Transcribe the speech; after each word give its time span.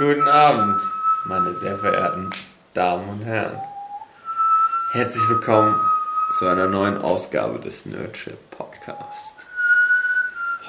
Guten 0.00 0.28
Abend, 0.28 0.80
meine 1.26 1.54
sehr 1.56 1.76
verehrten 1.76 2.30
Damen 2.72 3.06
und 3.06 3.22
Herren. 3.22 3.60
Herzlich 4.92 5.28
willkommen 5.28 5.78
zu 6.38 6.46
einer 6.46 6.68
neuen 6.68 6.96
Ausgabe 7.02 7.58
des 7.58 7.84
Nerdship 7.84 8.38
Podcast. 8.50 9.36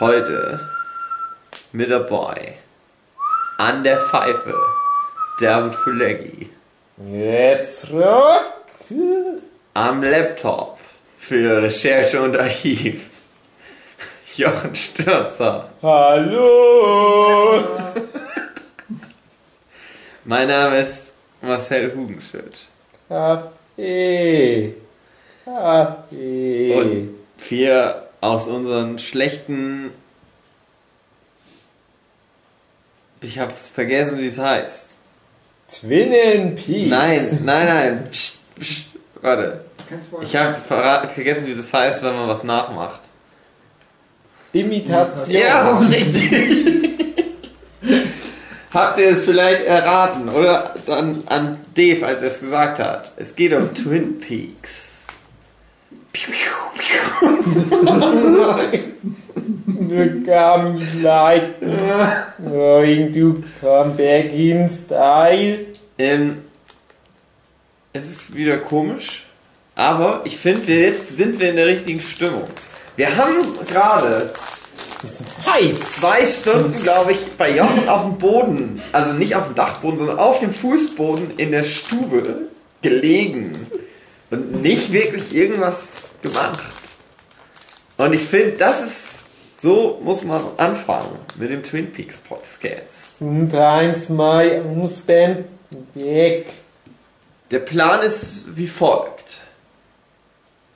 Heute 0.01 0.59
mit 1.71 1.89
dabei 1.89 2.55
an 3.55 3.85
der 3.85 4.01
Pfeife 4.01 4.53
David 5.39 5.75
Fuleggi. 5.75 6.49
Jetzt 7.09 7.89
rock! 7.89 8.51
Am 9.73 10.03
Laptop 10.03 10.77
für 11.17 11.61
Recherche 11.61 12.21
und 12.21 12.35
Archiv 12.35 13.09
Jochen 14.35 14.75
Stürzer. 14.75 15.69
Hallo! 15.81 17.63
Mein 20.31 20.47
Name 20.47 20.79
ist 20.79 21.11
Marcel 21.41 21.93
Hugenschütt. 21.93 22.53
Kaffee! 23.09 24.75
Kaffee! 25.43 26.73
Und 26.73 27.49
wir 27.49 28.07
aus 28.21 28.47
unseren 28.47 28.97
schlechten. 28.97 29.91
Ich 33.19 33.39
hab's 33.39 33.67
vergessen, 33.67 34.19
wie 34.19 34.27
es 34.27 34.37
heißt. 34.37 34.91
Twinnen 35.69 36.55
Peaks! 36.55 36.89
Nein, 36.89 37.39
nein, 37.43 37.65
nein. 37.65 38.07
Psst, 38.09 38.39
psst, 38.57 38.85
warte. 39.21 39.65
Ich 40.21 40.33
habe 40.37 40.55
vergessen, 41.13 41.45
wie 41.45 41.55
das 41.55 41.73
heißt, 41.73 42.03
wenn 42.03 42.15
man 42.15 42.29
was 42.29 42.45
nachmacht. 42.45 43.01
Imitation! 44.53 45.29
Ja, 45.29 45.77
richtig. 45.79 46.80
Habt 48.73 48.97
ihr 48.99 49.09
es 49.09 49.25
vielleicht 49.25 49.65
erraten? 49.65 50.29
Oder 50.29 50.73
dann 50.85 51.23
an 51.27 51.57
Dave, 51.75 52.05
als 52.05 52.21
er 52.21 52.27
es 52.29 52.39
gesagt 52.39 52.79
hat. 52.79 53.11
Es 53.17 53.35
geht 53.35 53.53
um 53.53 53.73
Twin 53.73 54.19
Peaks. 54.19 54.89
You 59.89 60.23
come 60.25 60.79
like 61.01 61.59
going 62.43 63.13
to 63.13 63.43
come 63.59 63.91
back 63.95 64.31
in 64.33 64.69
style. 64.69 65.65
Ähm, 65.97 66.37
es 67.93 68.09
ist 68.09 68.33
wieder 68.35 68.57
komisch, 68.57 69.25
aber 69.75 70.21
ich 70.23 70.37
finde, 70.37 70.65
wir- 70.67 70.81
jetzt 70.87 71.15
sind 71.17 71.39
wir 71.39 71.49
in 71.49 71.55
der 71.57 71.67
richtigen 71.67 72.01
Stimmung. 72.01 72.47
Wir 72.95 73.15
haben 73.17 73.35
gerade 73.67 74.31
Heiß! 75.45 75.79
zwei 75.99 76.25
Stunden, 76.25 76.81
glaube 76.83 77.13
ich, 77.13 77.31
bei 77.37 77.55
Jochen 77.55 77.87
auf 77.89 78.03
dem 78.03 78.17
Boden, 78.17 78.81
also 78.91 79.13
nicht 79.13 79.35
auf 79.35 79.45
dem 79.45 79.55
Dachboden, 79.55 79.97
sondern 79.97 80.19
auf 80.19 80.39
dem 80.39 80.53
Fußboden 80.53 81.37
in 81.37 81.51
der 81.51 81.63
Stube 81.63 82.47
gelegen 82.81 83.67
und 84.29 84.61
nicht 84.61 84.91
wirklich 84.91 85.35
irgendwas 85.35 86.11
gemacht. 86.21 86.73
Und 87.97 88.13
ich 88.13 88.21
finde, 88.21 88.53
das 88.57 88.81
ist, 88.81 89.01
so 89.61 89.99
muss 90.03 90.23
man 90.23 90.41
anfangen 90.57 91.19
mit 91.35 91.51
dem 91.51 91.63
Twin 91.63 91.91
Peaks 91.91 92.17
Podcast. 92.17 93.19
Sometimes 93.19 94.09
my 94.09 94.59
husband 94.75 95.45
back. 95.93 96.47
Der 97.51 97.59
Plan 97.59 98.01
ist 98.01 98.55
wie 98.55 98.67
folgt. 98.67 99.41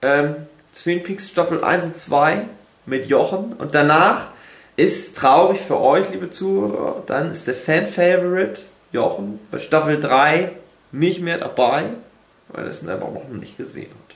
Ähm, 0.01 0.35
Twin 0.75 1.01
Peaks 1.01 1.29
Staffel 1.29 1.63
1 1.63 1.85
und 1.87 1.97
2 1.97 2.41
mit 2.85 3.07
Jochen 3.07 3.53
und 3.53 3.73
danach 3.73 4.27
ist 4.75 5.17
traurig 5.17 5.59
für 5.59 5.79
euch, 5.79 6.09
liebe 6.11 6.29
Zuhörer, 6.29 7.03
dann 7.07 7.31
ist 7.31 7.47
der 7.47 7.53
Fan-Favorite 7.53 8.61
Jochen 8.91 9.39
bei 9.51 9.59
Staffel 9.59 9.99
3 9.99 10.51
nicht 10.91 11.21
mehr 11.21 11.37
dabei, 11.37 11.85
weil 12.49 12.63
er 12.65 12.69
es 12.69 12.87
einfach 12.87 13.11
noch 13.11 13.27
nicht 13.29 13.57
gesehen 13.57 13.89
hat. 13.89 14.15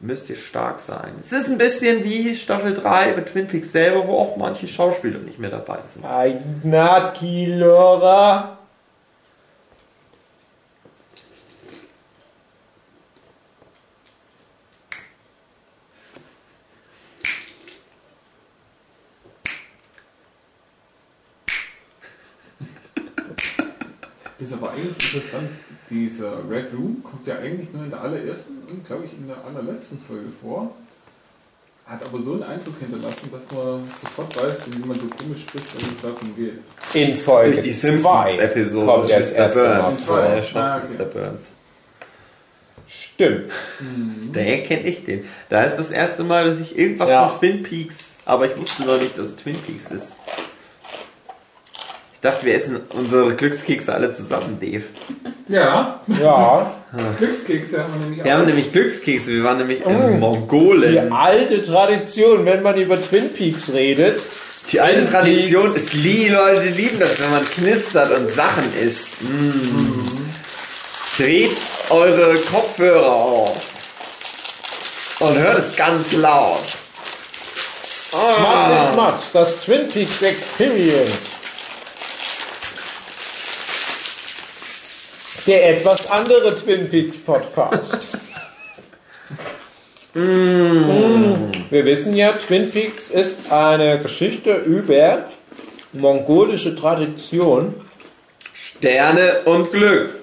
Müsst 0.00 0.28
ihr 0.30 0.36
stark 0.36 0.80
sein. 0.80 1.12
Es 1.20 1.32
ist 1.32 1.48
ein 1.48 1.58
bisschen 1.58 2.02
wie 2.02 2.34
Staffel 2.36 2.74
3 2.74 3.12
bei 3.12 3.20
Twin 3.22 3.46
Peaks 3.46 3.70
selber, 3.70 4.06
wo 4.08 4.18
auch 4.18 4.36
manche 4.36 4.66
Schauspieler 4.66 5.20
nicht 5.20 5.38
mehr 5.38 5.50
dabei 5.50 5.78
sind. 5.86 6.04
I 6.04 6.32
did 6.32 6.64
ist 24.52 24.62
aber 24.62 24.72
eigentlich 24.72 25.14
interessant. 25.14 25.48
Dieser 25.90 26.32
Red 26.48 26.72
Room 26.72 27.02
kommt 27.02 27.26
ja 27.26 27.36
eigentlich 27.36 27.72
nur 27.72 27.84
in 27.84 27.90
der 27.90 28.00
allerersten 28.00 28.62
und, 28.70 28.86
glaube 28.86 29.04
ich, 29.04 29.12
in 29.12 29.26
der 29.28 29.36
allerletzten 29.44 29.98
Folge 30.06 30.28
vor. 30.42 30.70
Hat 31.86 32.02
aber 32.04 32.22
so 32.22 32.34
einen 32.34 32.44
Eindruck 32.44 32.74
hinterlassen, 32.78 33.28
dass 33.32 33.42
man 33.50 33.84
sofort 34.00 34.36
weiß, 34.36 34.58
wenn 34.66 34.80
jemand 34.82 35.00
so 35.00 35.08
komisch 35.08 35.40
spricht, 35.42 35.66
wenn 35.74 35.94
es 35.94 36.00
darum 36.00 36.36
geht. 36.36 36.58
In 36.94 37.16
Folge 37.16 37.54
Durch 37.54 37.66
die 37.66 37.72
2 37.72 37.88
Simpsons-Episode 37.90 38.86
kommt 38.86 39.10
er 39.10 39.18
erste 39.34 39.64
Mal 39.64 39.80
Burns. 40.06 40.48
schoss 40.48 40.56
Ah, 40.56 40.80
okay. 40.84 40.94
Mr. 40.96 41.04
Burns. 41.06 41.50
Stimmt. 42.86 43.50
Daher 44.32 44.62
kenne 44.64 44.82
ich 44.86 45.04
den. 45.04 45.24
Da 45.48 45.64
ist 45.64 45.76
das 45.76 45.90
erste 45.90 46.24
Mal, 46.24 46.48
dass 46.48 46.60
ich 46.60 46.78
irgendwas 46.78 47.10
Ja. 47.10 47.28
von 47.28 47.38
Twin 47.40 47.62
Peaks, 47.62 48.16
aber 48.24 48.46
ich 48.46 48.56
wusste 48.56 48.84
noch 48.84 49.00
nicht, 49.00 49.18
dass 49.18 49.26
es 49.28 49.36
Twin 49.36 49.56
Peaks 49.56 49.90
ist. 49.90 50.16
Ich 52.24 52.30
dachte, 52.30 52.46
wir 52.46 52.54
essen 52.54 52.78
unsere 52.90 53.34
Glückskekse 53.34 53.92
alle 53.92 54.12
zusammen, 54.12 54.56
Dave. 54.60 54.84
Ja, 55.48 56.00
Ja. 56.20 56.72
Glückskekse 57.18 57.82
haben 57.82 57.94
wir 57.94 58.00
nämlich 58.02 58.22
Wir 58.24 58.32
haben 58.32 58.42
auch. 58.42 58.46
nämlich 58.46 58.70
Glückskekse, 58.70 59.32
wir 59.32 59.42
waren 59.42 59.58
nämlich 59.58 59.84
in 59.84 59.88
Die 60.12 60.16
Mongolen. 60.18 61.12
alte 61.12 61.66
Tradition, 61.66 62.44
wenn 62.46 62.62
man 62.62 62.76
über 62.80 62.94
Twin 63.02 63.28
Peaks 63.34 63.62
redet. 63.72 64.20
Die 64.70 64.80
alte 64.80 65.00
Twin 65.00 65.10
Tradition 65.10 65.74
ist, 65.74 65.92
die 65.94 66.28
Leute 66.28 66.68
lieben 66.68 67.00
das, 67.00 67.18
wenn 67.20 67.30
man 67.32 67.44
knistert 67.44 68.16
und 68.16 68.30
Sachen 68.32 68.72
isst. 68.80 69.20
Mm. 69.22 71.20
Dreht 71.20 71.50
eure 71.90 72.36
Kopfhörer 72.36 73.12
auf. 73.16 73.56
Und 75.18 75.38
hört 75.38 75.58
es 75.58 75.74
ganz 75.74 76.12
laut. 76.12 76.60
Match 78.12 78.90
ist 78.90 78.96
Match, 78.96 79.22
das 79.32 79.60
Twin 79.62 79.88
Peaks 79.88 80.22
Experience. 80.22 81.31
Der 85.46 85.70
etwas 85.70 86.10
andere 86.10 86.54
Twin 86.56 86.88
Peaks 86.88 87.18
Podcast. 87.18 88.18
Mm. 90.14 91.52
Wir 91.70 91.86
wissen 91.86 92.14
ja, 92.14 92.32
Twin 92.32 92.70
Peaks 92.70 93.10
ist 93.10 93.50
eine 93.50 93.98
Geschichte 93.98 94.52
über 94.56 95.24
mongolische 95.94 96.76
Tradition. 96.76 97.72
Sterne 98.52 99.40
und 99.46 99.70
Glück. 99.70 100.14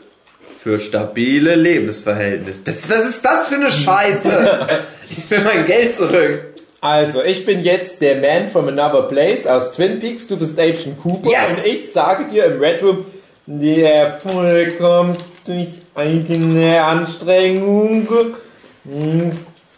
Für 0.59 0.79
stabile 0.79 1.55
Lebensverhältnisse. 1.55 2.59
Das, 2.65 2.87
was 2.87 3.05
ist 3.05 3.25
das 3.25 3.47
für 3.47 3.55
eine 3.55 3.71
Scheiße? 3.71 4.79
Ich 5.09 5.27
will 5.31 5.39
mein 5.39 5.65
Geld 5.65 5.97
zurück. 5.97 6.49
Also, 6.81 7.23
ich 7.23 7.43
bin 7.43 7.63
jetzt 7.63 7.99
der 7.99 8.17
Man 8.17 8.51
from 8.51 8.67
Another 8.67 9.07
Place 9.07 9.47
aus 9.47 9.71
Twin 9.71 9.99
Peaks, 9.99 10.27
du 10.27 10.37
bist 10.37 10.59
Agent 10.59 11.01
Cooper 11.01 11.31
Yes! 11.31 11.49
und 11.49 11.65
ich 11.65 11.91
sage 11.91 12.25
dir 12.31 12.45
im 12.45 12.59
Red 12.59 12.83
Room, 12.83 13.05
der 13.51 13.95
Erfolg 13.95 14.77
kommt 14.77 15.17
durch 15.43 15.79
eigene 15.95 16.83
Anstrengung 16.83 18.07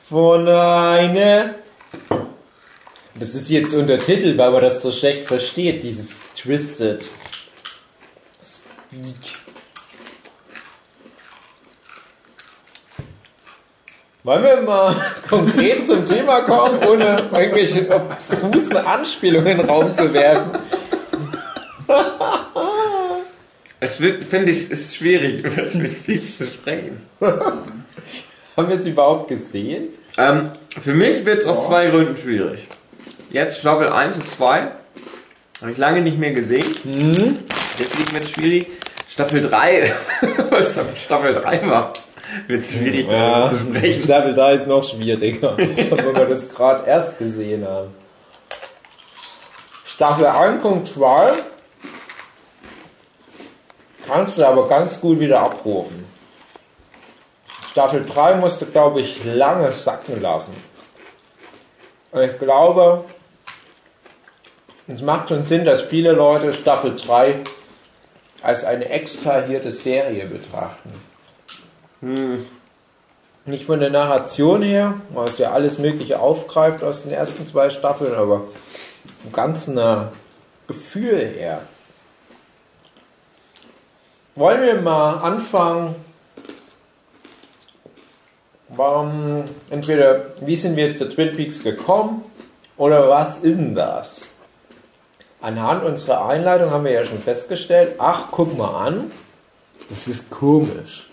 von 0.10 0.48
einer. 0.48 1.56
Das 3.16 3.34
ist 3.34 3.50
jetzt 3.50 3.74
Untertitel, 3.74 4.38
weil 4.38 4.52
man 4.52 4.62
das 4.64 4.82
so 4.82 4.92
schlecht 4.92 5.26
versteht, 5.26 5.84
dieses 5.84 6.34
Twisted 6.34 7.02
Speak. 8.44 9.40
Wollen 14.24 14.44
wir 14.44 14.62
mal 14.64 14.96
konkret 15.30 15.88
zum 15.88 16.06
Thema 16.06 16.42
kommen, 16.42 16.78
ohne 16.90 17.30
irgendwelche 17.32 17.90
obstrusen 17.90 18.78
Anspielungen 18.78 19.48
in 19.48 19.58
den 19.60 19.70
Raum 19.70 19.96
zu 19.96 20.14
werfen? 20.14 20.60
Es 23.84 24.00
wird, 24.00 24.24
finde 24.24 24.52
ich, 24.52 24.70
ist 24.70 24.96
schwierig, 24.96 25.44
über 25.44 25.68
Twin 25.68 26.24
zu 26.24 26.46
sprechen. 26.46 27.02
Haben 27.20 28.70
wir 28.70 28.82
sie 28.82 28.92
überhaupt 28.92 29.28
gesehen? 29.28 29.90
Ähm, 30.18 30.52
für 30.84 30.94
mich 30.94 31.26
wird 31.26 31.42
es 31.42 31.48
aus 31.48 31.66
zwei 31.66 31.90
Gründen 31.90 32.16
schwierig. 32.16 32.60
Jetzt 33.32 33.60
Staffel 33.60 33.90
1 33.90 34.16
und 34.18 34.30
2. 34.30 34.68
Habe 35.62 35.72
ich 35.72 35.78
lange 35.78 36.02
nicht 36.02 36.20
mehr 36.20 36.32
gesehen. 36.32 36.66
Deswegen 36.86 38.14
wird 38.14 38.24
es 38.24 38.32
schwierig. 38.32 38.68
Staffel 39.10 39.42
3, 39.42 39.92
weil 40.52 40.64
es 40.64 40.80
Staffel 41.04 41.34
3 41.34 41.68
war, 41.68 41.94
wird 42.48 42.64
es 42.64 42.74
schwierig 42.74 43.08
darüber 43.08 43.50
zu 43.50 43.58
sprechen. 43.58 44.04
Staffel 44.04 44.34
3 44.36 44.54
ist 44.54 44.68
noch 44.68 44.84
schwieriger, 44.88 45.58
wenn 45.58 46.16
wir 46.16 46.26
das 46.26 46.50
gerade 46.50 46.88
erst 46.88 47.18
gesehen 47.18 47.66
haben. 47.66 47.90
Staffel 49.86 50.28
1 50.28 50.64
und 50.64 50.88
2 50.88 51.34
kannst 54.08 54.38
du 54.38 54.46
aber 54.46 54.68
ganz 54.68 55.00
gut 55.02 55.20
wieder 55.20 55.40
abrufen. 55.40 56.06
Staffel 57.72 58.06
3 58.06 58.36
musste, 58.36 58.66
glaube 58.66 59.02
ich, 59.02 59.24
lange 59.24 59.72
sacken 59.72 60.22
lassen. 60.22 60.56
Und 62.12 62.22
ich 62.24 62.38
glaube, 62.38 63.06
es 64.88 65.02
macht 65.02 65.30
schon 65.30 65.46
Sinn, 65.46 65.64
dass 65.64 65.82
viele 65.82 66.12
Leute 66.12 66.54
Staffel 66.54 66.96
3 66.96 67.36
als 68.42 68.66
eine 68.66 68.90
extrahierte 68.90 69.72
Serie 69.72 70.26
betrachten. 70.26 70.92
Nicht 73.46 73.66
von 73.66 73.80
der 73.80 73.90
Narration 73.90 74.62
her, 74.62 74.96
weil 75.10 75.30
es 75.30 75.38
ja 75.38 75.52
alles 75.52 75.78
Mögliche 75.78 76.20
aufgreift 76.20 76.84
aus 76.84 77.04
den 77.04 77.14
ersten 77.14 77.48
zwei 77.48 77.70
Staffeln, 77.70 78.14
aber 78.14 78.42
vom 79.22 79.32
ganzen 79.32 79.78
äh, 79.78 79.98
Gefühl 80.68 81.20
her. 81.20 81.62
Wollen 84.36 84.62
wir 84.62 84.82
mal 84.82 85.18
anfangen? 85.18 85.96
Warum, 88.70 89.44
entweder, 89.70 90.28
wie 90.40 90.56
sind 90.56 90.78
wir 90.78 90.96
zu 90.96 91.10
Twin 91.10 91.36
Peaks 91.36 91.64
gekommen 91.64 92.24
oder 92.78 93.10
was 93.10 93.38
ist 93.38 93.44
denn 93.44 93.76
das? 93.76 94.32
Anhand 95.42 95.84
unserer 95.84 96.28
Einleitung 96.28 96.72
haben 96.72 96.86
wir 96.86 96.92
ja 96.92 97.04
schon 97.04 97.22
festgestellt, 97.22 97.96
ach, 97.98 98.28
guck 98.32 98.58
mal 98.58 98.86
an, 98.86 99.12
das 99.90 100.08
ist 100.08 100.30
komisch. 100.30 101.10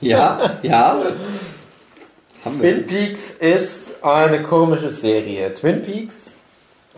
Ja, 0.00 0.58
ja. 0.62 1.02
Wir. 1.02 2.52
Twin 2.52 2.86
Peaks 2.86 3.20
ist 3.40 4.04
eine 4.04 4.42
komische 4.42 4.90
Serie. 4.90 5.52
Twin 5.54 5.82
Peaks, 5.82 6.27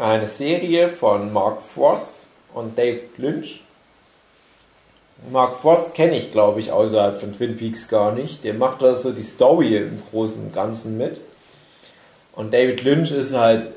eine 0.01 0.27
Serie 0.27 0.89
von 0.89 1.33
Mark 1.33 1.59
Frost 1.75 2.27
und 2.55 2.77
Dave 2.77 3.01
Lynch. 3.19 3.63
Mark 5.31 5.61
Frost 5.61 5.95
kenne 5.95 6.17
ich, 6.17 6.33
glaube 6.33 6.61
ich, 6.61 6.73
außerhalb 6.73 7.21
von 7.21 7.37
Twin 7.37 7.59
Peaks 7.59 7.89
gar 7.89 8.13
nicht. 8.13 8.43
Der 8.43 8.55
macht 8.55 8.81
da 8.81 8.97
so 8.97 9.13
die 9.13 9.23
Story 9.23 9.77
im 9.77 10.03
Großen 10.11 10.43
und 10.43 10.55
Ganzen 10.55 10.97
mit. 10.97 11.19
Und 12.33 12.55
David 12.55 12.83
Lynch 12.83 13.13
ist 13.13 13.37
halt. 13.37 13.69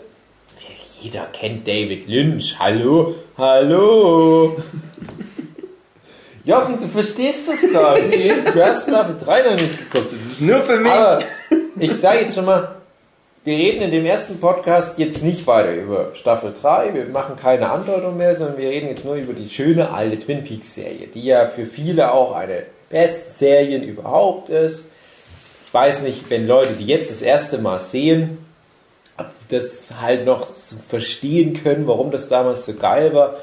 Jeder 1.02 1.26
kennt 1.34 1.68
David 1.68 2.08
Lynch. 2.08 2.58
Hallo? 2.58 3.16
Hallo? 3.38 4.56
Jochen, 6.46 6.80
du 6.80 6.88
verstehst 6.88 7.42
das 7.46 7.74
gar 7.74 8.00
nicht. 8.00 8.56
Du 8.56 8.66
hast 8.66 8.88
Staffel 8.88 9.18
3 9.22 9.42
noch 9.42 9.60
nicht 9.60 9.92
geguckt. 9.92 10.14
Das 10.14 10.32
ist 10.32 10.40
nur 10.42 10.62
für 10.62 10.78
mich. 10.78 10.92
Aber 10.92 11.22
ich 11.78 11.94
sage 11.94 12.22
jetzt 12.22 12.36
schon 12.36 12.46
mal, 12.46 12.83
wir 13.44 13.58
reden 13.58 13.82
in 13.82 13.92
dem 13.92 14.06
ersten 14.06 14.40
Podcast 14.40 14.98
jetzt 15.00 15.22
nicht 15.22 15.46
weiter 15.48 15.74
über 15.76 16.16
Staffel 16.16 16.54
3. 16.60 16.94
Wir 16.94 17.06
machen 17.08 17.36
keine 17.36 17.70
Andeutung 17.70 18.16
mehr, 18.16 18.36
sondern 18.38 18.58
wir 18.58 18.70
reden 18.70 18.88
jetzt 18.88 19.04
nur 19.04 19.16
über 19.16 19.34
die 19.34 19.50
schöne 19.50 19.92
alte 19.92 20.18
Twin 20.18 20.46
Peaks 20.46 20.76
Serie, 20.76 21.08
die 21.08 21.24
ja 21.24 21.48
für 21.48 21.66
viele 21.66 22.14
auch 22.14 22.34
eine 22.34 22.64
besten 22.90 23.36
Serien 23.36 23.84
überhaupt 23.84 24.50
ist. 24.50 24.92
Ich 25.68 25.74
weiß 25.74 26.04
nicht, 26.04 26.30
wenn 26.30 26.48
Leute 26.48 26.74
die 26.74 26.86
jetzt 26.86 27.12
das 27.12 27.22
erste 27.22 27.58
Mal 27.58 27.80
sehen, 27.80 28.38
ob 29.18 29.26
die 29.50 29.58
das 29.58 29.94
halt 30.00 30.26
noch 30.26 30.56
so 30.56 30.78
verstehen 30.88 31.62
können, 31.62 31.86
warum 31.86 32.12
das 32.12 32.30
damals 32.30 32.66
so 32.66 32.76
geil 32.76 33.14
war. 33.14 33.36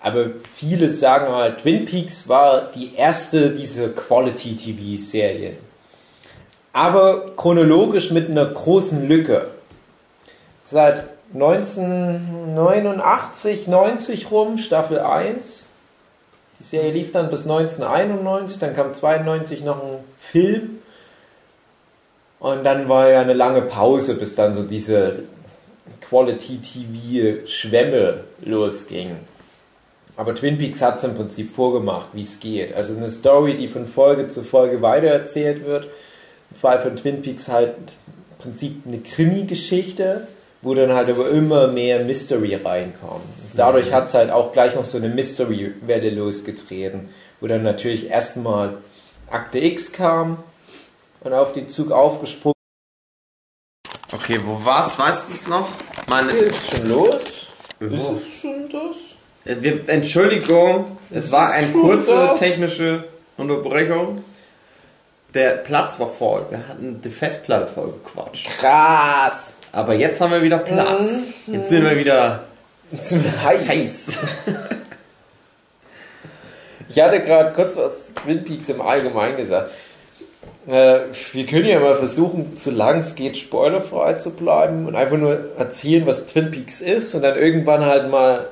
Aber 0.00 0.26
viele 0.54 0.90
sagen 0.90 1.32
halt, 1.32 1.62
Twin 1.62 1.86
Peaks 1.86 2.28
war 2.28 2.70
die 2.74 2.94
erste 2.94 3.50
dieser 3.50 3.88
Quality-TV-Serien 3.88 5.65
aber 6.76 7.32
chronologisch 7.36 8.10
mit 8.10 8.28
einer 8.28 8.44
großen 8.44 9.08
Lücke. 9.08 9.46
Seit 10.62 11.04
1989, 11.32 13.66
90 13.66 14.30
rum, 14.30 14.58
Staffel 14.58 15.00
1. 15.00 15.70
Die 16.60 16.64
Serie 16.64 16.92
lief 16.92 17.12
dann 17.12 17.30
bis 17.30 17.48
1991, 17.48 18.58
dann 18.58 18.76
kam 18.76 18.92
92 18.92 19.64
noch 19.64 19.82
ein 19.82 20.00
Film. 20.20 20.80
Und 22.40 22.64
dann 22.64 22.90
war 22.90 23.08
ja 23.08 23.22
eine 23.22 23.32
lange 23.32 23.62
Pause, 23.62 24.16
bis 24.16 24.34
dann 24.34 24.54
so 24.54 24.62
diese 24.62 25.20
Quality-TV-Schwemme 26.10 28.24
losging. 28.44 29.16
Aber 30.18 30.34
Twin 30.34 30.58
Peaks 30.58 30.82
hat 30.82 30.98
es 30.98 31.04
im 31.04 31.16
Prinzip 31.16 31.56
vorgemacht, 31.56 32.08
wie 32.12 32.20
es 32.20 32.38
geht. 32.38 32.76
Also 32.76 32.94
eine 32.94 33.08
Story, 33.08 33.56
die 33.56 33.68
von 33.68 33.86
Folge 33.86 34.28
zu 34.28 34.44
Folge 34.44 34.82
weitererzählt 34.82 35.64
wird 35.64 35.86
im 36.50 36.56
Fall 36.56 36.78
von 36.80 36.96
Twin 36.96 37.22
Peaks 37.22 37.48
halt 37.48 37.74
im 37.76 38.38
Prinzip 38.38 38.82
eine 38.86 38.98
Krimi-Geschichte, 38.98 40.28
wo 40.62 40.74
dann 40.74 40.92
halt 40.92 41.08
aber 41.08 41.30
immer 41.30 41.68
mehr 41.68 42.04
Mystery 42.04 42.54
reinkommt. 42.56 43.24
Dadurch 43.54 43.92
hat 43.92 44.06
es 44.06 44.14
halt 44.14 44.30
auch 44.30 44.52
gleich 44.52 44.74
noch 44.74 44.84
so 44.84 44.98
eine 44.98 45.08
Mystery-Welle 45.08 46.10
losgetreten, 46.10 47.08
wo 47.40 47.46
dann 47.46 47.62
natürlich 47.62 48.10
erstmal 48.10 48.78
Akte 49.30 49.58
X 49.58 49.92
kam 49.92 50.38
und 51.20 51.32
auf 51.32 51.52
den 51.52 51.68
Zug 51.68 51.90
aufgesprungen 51.90 52.56
Okay, 54.12 54.40
wo 54.44 54.64
war's? 54.64 54.98
Weißt 54.98 55.28
du 55.28 55.34
es 55.34 55.48
noch? 55.48 55.68
Meine, 56.06 56.30
ist. 56.30 56.70
Schon 56.70 56.88
los? 56.88 57.48
Ja. 57.80 57.86
Ist 57.88 58.10
es 58.10 58.32
schon 58.40 58.68
das? 58.68 58.96
Äh, 59.44 59.62
wir, 59.62 59.88
Entschuldigung, 59.88 60.96
es 61.10 61.30
war 61.32 61.50
eine 61.50 61.70
kurze 61.72 62.12
da? 62.12 62.34
technische 62.34 63.04
Unterbrechung. 63.36 64.24
Der 65.34 65.50
Platz 65.50 65.98
war 66.00 66.08
voll. 66.08 66.46
Wir 66.50 66.66
hatten 66.68 67.00
die 67.02 67.10
Festplatte 67.10 67.66
voll 67.66 67.92
gequatscht. 67.92 68.46
Krass! 68.58 69.56
Aber 69.72 69.94
jetzt 69.94 70.20
haben 70.20 70.32
wir 70.32 70.42
wieder 70.42 70.58
Platz. 70.58 71.10
Mhm. 71.46 71.54
Jetzt 71.54 71.68
sind 71.68 71.84
wir 71.84 71.98
wieder 71.98 72.44
Zu 73.04 73.18
heiß. 73.44 73.68
heiß. 73.68 74.06
Ich 76.88 77.00
hatte 77.02 77.20
gerade 77.20 77.52
kurz 77.52 77.76
was 77.76 78.12
Twin 78.14 78.44
Peaks 78.44 78.68
im 78.68 78.80
Allgemeinen 78.80 79.36
gesagt. 79.36 79.70
Äh, 80.68 81.00
wir 81.32 81.46
können 81.46 81.66
ja 81.66 81.80
mal 81.80 81.96
versuchen, 81.96 82.46
solange 82.46 83.00
es 83.00 83.14
geht, 83.14 83.36
spoilerfrei 83.36 84.14
zu 84.14 84.30
bleiben 84.30 84.86
und 84.86 84.94
einfach 84.94 85.16
nur 85.16 85.56
erzählen, 85.58 86.06
was 86.06 86.26
Twin 86.26 86.50
Peaks 86.50 86.80
ist 86.80 87.14
und 87.14 87.22
dann 87.22 87.36
irgendwann 87.36 87.84
halt 87.84 88.10
mal 88.10 88.46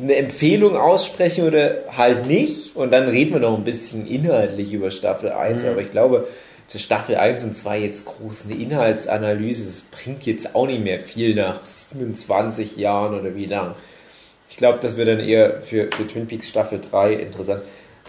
eine 0.00 0.16
Empfehlung 0.16 0.76
aussprechen 0.76 1.46
oder 1.46 1.84
halt 1.96 2.26
nicht. 2.26 2.76
Und 2.76 2.92
dann 2.92 3.08
reden 3.08 3.32
wir 3.32 3.40
noch 3.40 3.56
ein 3.56 3.64
bisschen 3.64 4.06
inhaltlich 4.06 4.72
über 4.72 4.90
Staffel 4.90 5.32
1. 5.32 5.64
Aber 5.64 5.80
ich 5.80 5.90
glaube, 5.90 6.26
zur 6.66 6.80
Staffel 6.80 7.16
1 7.16 7.44
und 7.44 7.56
2 7.56 7.80
jetzt 7.80 8.04
groß 8.06 8.44
eine 8.44 8.54
Inhaltsanalyse, 8.54 9.64
das 9.64 9.82
bringt 9.82 10.26
jetzt 10.26 10.54
auch 10.54 10.66
nicht 10.66 10.82
mehr 10.82 10.98
viel 10.98 11.34
nach 11.34 11.62
27 11.62 12.76
Jahren 12.76 13.18
oder 13.18 13.34
wie 13.34 13.46
lang. 13.46 13.74
Ich 14.48 14.56
glaube, 14.56 14.78
das 14.80 14.96
wird 14.96 15.08
dann 15.08 15.20
eher 15.20 15.60
für, 15.60 15.88
für 15.90 16.06
Twin 16.06 16.26
Peaks 16.26 16.48
Staffel 16.48 16.80
3 16.80 17.14
interessant. 17.14 17.62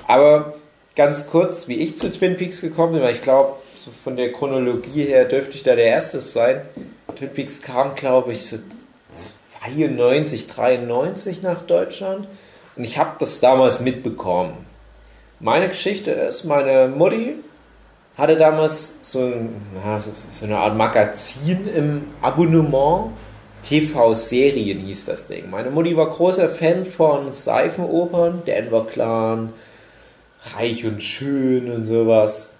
Aber 0.08 0.56
ganz 0.96 1.27
kurz, 1.27 1.68
wie 1.68 1.75
ich 1.75 1.98
zu 1.98 2.12
Twin 2.12 2.38
Peaks 2.38 2.62
gekommen 2.62 2.94
bin, 2.94 3.01
weil 3.01 3.13
ich 3.13 3.22
glaube, 3.22 3.56
so 3.84 3.92
von 3.92 4.15
der 4.15 4.32
Chronologie 4.32 5.04
her 5.04 5.25
dürfte 5.25 5.56
ich 5.56 5.63
da 5.63 5.75
der 5.75 5.86
Erste 5.86 6.20
sein. 6.20 6.62
Twin 7.18 7.30
Peaks 7.30 7.62
kam, 7.62 7.96
glaube 7.96 8.32
ich, 8.32 8.46
so 8.46 8.58
92, 9.66 10.48
93 10.48 11.42
nach 11.42 11.62
Deutschland. 11.62 12.28
Und 12.76 12.84
ich 12.84 12.98
habe 12.98 13.12
das 13.20 13.40
damals 13.40 13.82
mitbekommen. 13.82 14.54
Meine 15.40 15.68
Geschichte 15.68 16.12
ist, 16.12 16.44
meine 16.46 16.88
Mutti 16.88 17.36
hatte 18.18 18.38
damals 18.38 18.96
so, 19.02 19.34
so, 20.00 20.12
so 20.30 20.46
eine 20.46 20.58
Art 20.58 20.78
Magazin 20.78 21.68
im 21.68 22.08
Abonnement. 22.22 23.12
TV-Serien 23.64 24.80
hieß 24.80 25.06
das 25.06 25.28
Ding. 25.28 25.50
Meine 25.50 25.72
Mutti 25.72 25.98
war 25.98 26.10
großer 26.10 26.50
Fan 26.50 26.86
von 26.86 27.34
Seifenopern, 27.34 28.44
Denver 28.46 28.86
Clan, 28.86 29.54
Reich 30.56 30.86
und 30.86 31.02
Schön 31.02 31.72
und 31.72 31.86
sowas. 31.86 32.52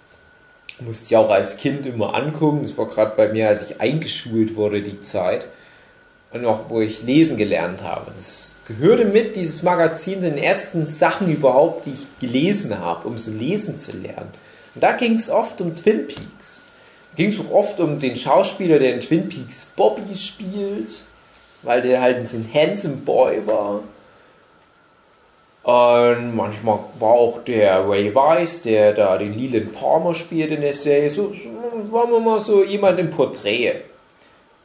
Musste 0.80 1.06
ich 1.06 1.16
auch 1.16 1.30
als 1.30 1.56
Kind 1.56 1.86
immer 1.86 2.14
angucken. 2.14 2.62
Das 2.62 2.76
war 2.76 2.86
gerade 2.86 3.14
bei 3.16 3.28
mir, 3.28 3.48
als 3.48 3.70
ich 3.70 3.80
eingeschult 3.80 4.56
wurde, 4.56 4.82
die 4.82 5.00
Zeit. 5.00 5.46
Auch, 6.44 6.68
wo 6.68 6.80
ich 6.80 7.02
lesen 7.02 7.36
gelernt 7.36 7.82
habe. 7.82 8.10
Das 8.14 8.56
gehörte 8.66 9.04
mit, 9.04 9.36
dieses 9.36 9.62
Magazin, 9.62 10.20
den 10.20 10.36
ersten 10.36 10.86
Sachen 10.86 11.32
überhaupt, 11.32 11.86
die 11.86 11.92
ich 11.92 12.06
gelesen 12.20 12.78
habe, 12.78 13.08
um 13.08 13.16
so 13.16 13.30
lesen 13.30 13.78
zu 13.78 13.96
lernen. 13.96 14.30
Und 14.74 14.82
da 14.82 14.92
ging 14.92 15.14
es 15.14 15.30
oft 15.30 15.60
um 15.60 15.74
Twin 15.74 16.06
Peaks. 16.06 16.60
Ging 17.16 17.30
es 17.30 17.40
auch 17.40 17.50
oft 17.50 17.80
um 17.80 17.98
den 17.98 18.16
Schauspieler, 18.16 18.78
der 18.78 18.94
in 18.94 19.00
Twin 19.00 19.28
Peaks 19.28 19.66
Bobby 19.74 20.16
spielt, 20.18 21.02
weil 21.62 21.80
der 21.80 22.02
halt 22.02 22.18
ein 22.18 22.50
handsome 22.52 22.96
Boy 22.96 23.46
war. 23.46 23.82
Und 25.62 26.36
manchmal 26.36 26.78
war 26.98 27.10
auch 27.10 27.42
der 27.42 27.88
Ray 27.88 28.14
Weiss, 28.14 28.62
der 28.62 28.92
da 28.92 29.16
den 29.18 29.36
Leland 29.36 29.72
Palmer 29.72 30.14
spielt 30.14 30.52
in 30.52 30.60
der 30.60 30.74
Serie, 30.74 31.10
so, 31.10 31.32
so 31.32 31.92
war 31.92 32.06
wir 32.06 32.20
mal 32.20 32.38
so 32.38 32.62
jemand 32.62 33.00
im 33.00 33.10
Porträt. 33.10 33.80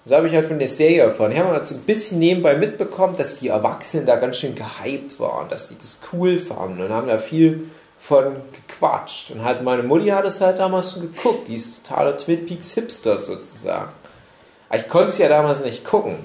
Das 0.03 0.17
habe 0.17 0.27
ich 0.27 0.33
halt 0.33 0.47
von 0.47 0.57
der 0.57 0.67
Serie 0.67 1.03
erfahren. 1.03 1.31
Ich 1.31 1.37
habe 1.37 1.49
halt 1.49 1.67
so 1.67 1.75
ein 1.75 1.81
bisschen 1.81 2.19
nebenbei 2.19 2.55
mitbekommen, 2.55 3.15
dass 3.17 3.37
die 3.37 3.49
Erwachsenen 3.49 4.05
da 4.05 4.15
ganz 4.15 4.37
schön 4.37 4.55
gehypt 4.55 5.19
waren, 5.19 5.47
dass 5.49 5.67
die 5.67 5.77
das 5.77 5.99
cool 6.11 6.39
fanden 6.39 6.81
und 6.81 6.89
haben 6.89 7.07
da 7.07 7.19
viel 7.19 7.69
von 7.99 8.37
gequatscht. 8.67 9.29
Und 9.31 9.43
halt 9.43 9.61
meine 9.61 9.83
Mutti 9.83 10.07
hat 10.07 10.25
es 10.25 10.41
halt 10.41 10.57
damals 10.57 10.93
schon 10.93 11.03
geguckt. 11.03 11.47
Die 11.47 11.55
ist 11.55 11.85
totaler 11.85 12.17
Twin 12.17 12.47
Peaks 12.47 12.71
Hipster 12.71 13.19
sozusagen. 13.19 13.91
Aber 14.69 14.77
ich 14.77 14.89
konnte 14.89 15.09
es 15.09 15.19
ja 15.19 15.29
damals 15.29 15.63
nicht 15.63 15.85
gucken. 15.85 16.15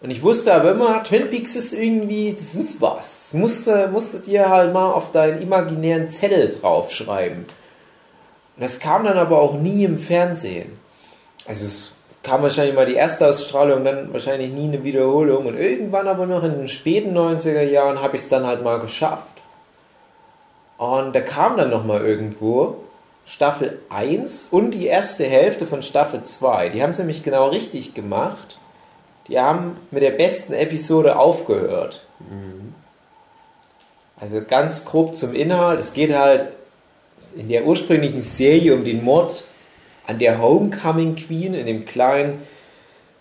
Und 0.00 0.10
ich 0.10 0.22
wusste 0.22 0.52
aber 0.52 0.72
immer, 0.72 1.02
Twin 1.04 1.30
Peaks 1.30 1.54
ist 1.54 1.72
irgendwie, 1.72 2.34
das 2.34 2.54
ist 2.54 2.80
was. 2.80 3.30
Das 3.30 3.34
musste, 3.34 3.88
musstet 3.88 4.26
ihr 4.26 4.50
halt 4.50 4.72
mal 4.72 4.90
auf 4.90 5.12
deinen 5.12 5.40
imaginären 5.40 6.08
Zettel 6.08 6.48
draufschreiben. 6.48 7.38
Und 7.38 8.62
das 8.62 8.80
kam 8.80 9.04
dann 9.04 9.16
aber 9.16 9.40
auch 9.40 9.54
nie 9.54 9.84
im 9.84 9.98
Fernsehen. 9.98 10.78
Also 11.46 11.64
es 11.66 11.93
kam 12.24 12.42
wahrscheinlich 12.42 12.74
mal 12.74 12.86
die 12.86 12.94
erste 12.94 13.28
Ausstrahlung, 13.28 13.84
dann 13.84 14.12
wahrscheinlich 14.12 14.50
nie 14.50 14.64
eine 14.64 14.82
Wiederholung. 14.82 15.46
Und 15.46 15.56
irgendwann 15.56 16.08
aber 16.08 16.26
noch 16.26 16.42
in 16.42 16.52
den 16.52 16.68
späten 16.68 17.16
90er 17.16 17.62
Jahren 17.62 18.02
habe 18.02 18.16
ich 18.16 18.22
es 18.22 18.28
dann 18.28 18.46
halt 18.46 18.64
mal 18.64 18.80
geschafft. 18.80 19.42
Und 20.78 21.14
da 21.14 21.20
kam 21.20 21.56
dann 21.56 21.70
noch 21.70 21.84
mal 21.84 22.04
irgendwo 22.04 22.78
Staffel 23.26 23.78
1 23.90 24.48
und 24.50 24.72
die 24.72 24.86
erste 24.86 25.24
Hälfte 25.24 25.66
von 25.66 25.82
Staffel 25.82 26.22
2. 26.22 26.70
Die 26.70 26.82
haben 26.82 26.90
es 26.90 26.98
nämlich 26.98 27.22
genau 27.22 27.48
richtig 27.48 27.94
gemacht. 27.94 28.58
Die 29.28 29.38
haben 29.38 29.76
mit 29.90 30.02
der 30.02 30.10
besten 30.10 30.52
Episode 30.52 31.18
aufgehört. 31.18 32.04
Also 34.20 34.42
ganz 34.42 34.84
grob 34.84 35.16
zum 35.16 35.34
Inhalt. 35.34 35.78
Es 35.78 35.92
geht 35.92 36.14
halt 36.14 36.48
in 37.36 37.48
der 37.48 37.64
ursprünglichen 37.64 38.22
Serie 38.22 38.74
um 38.74 38.84
den 38.84 39.04
Mord 39.04 39.44
an 40.06 40.18
der 40.18 40.40
Homecoming 40.40 41.16
Queen 41.16 41.54
in 41.54 41.66
dem 41.66 41.84
kleinen 41.84 42.42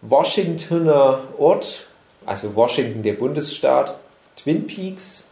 Washingtoner 0.01 1.21
Ort, 1.37 1.87
also 2.25 2.55
Washington 2.55 3.03
der 3.03 3.13
Bundesstaat, 3.13 3.95
Twin 4.35 4.67
Peaks. 4.67 5.23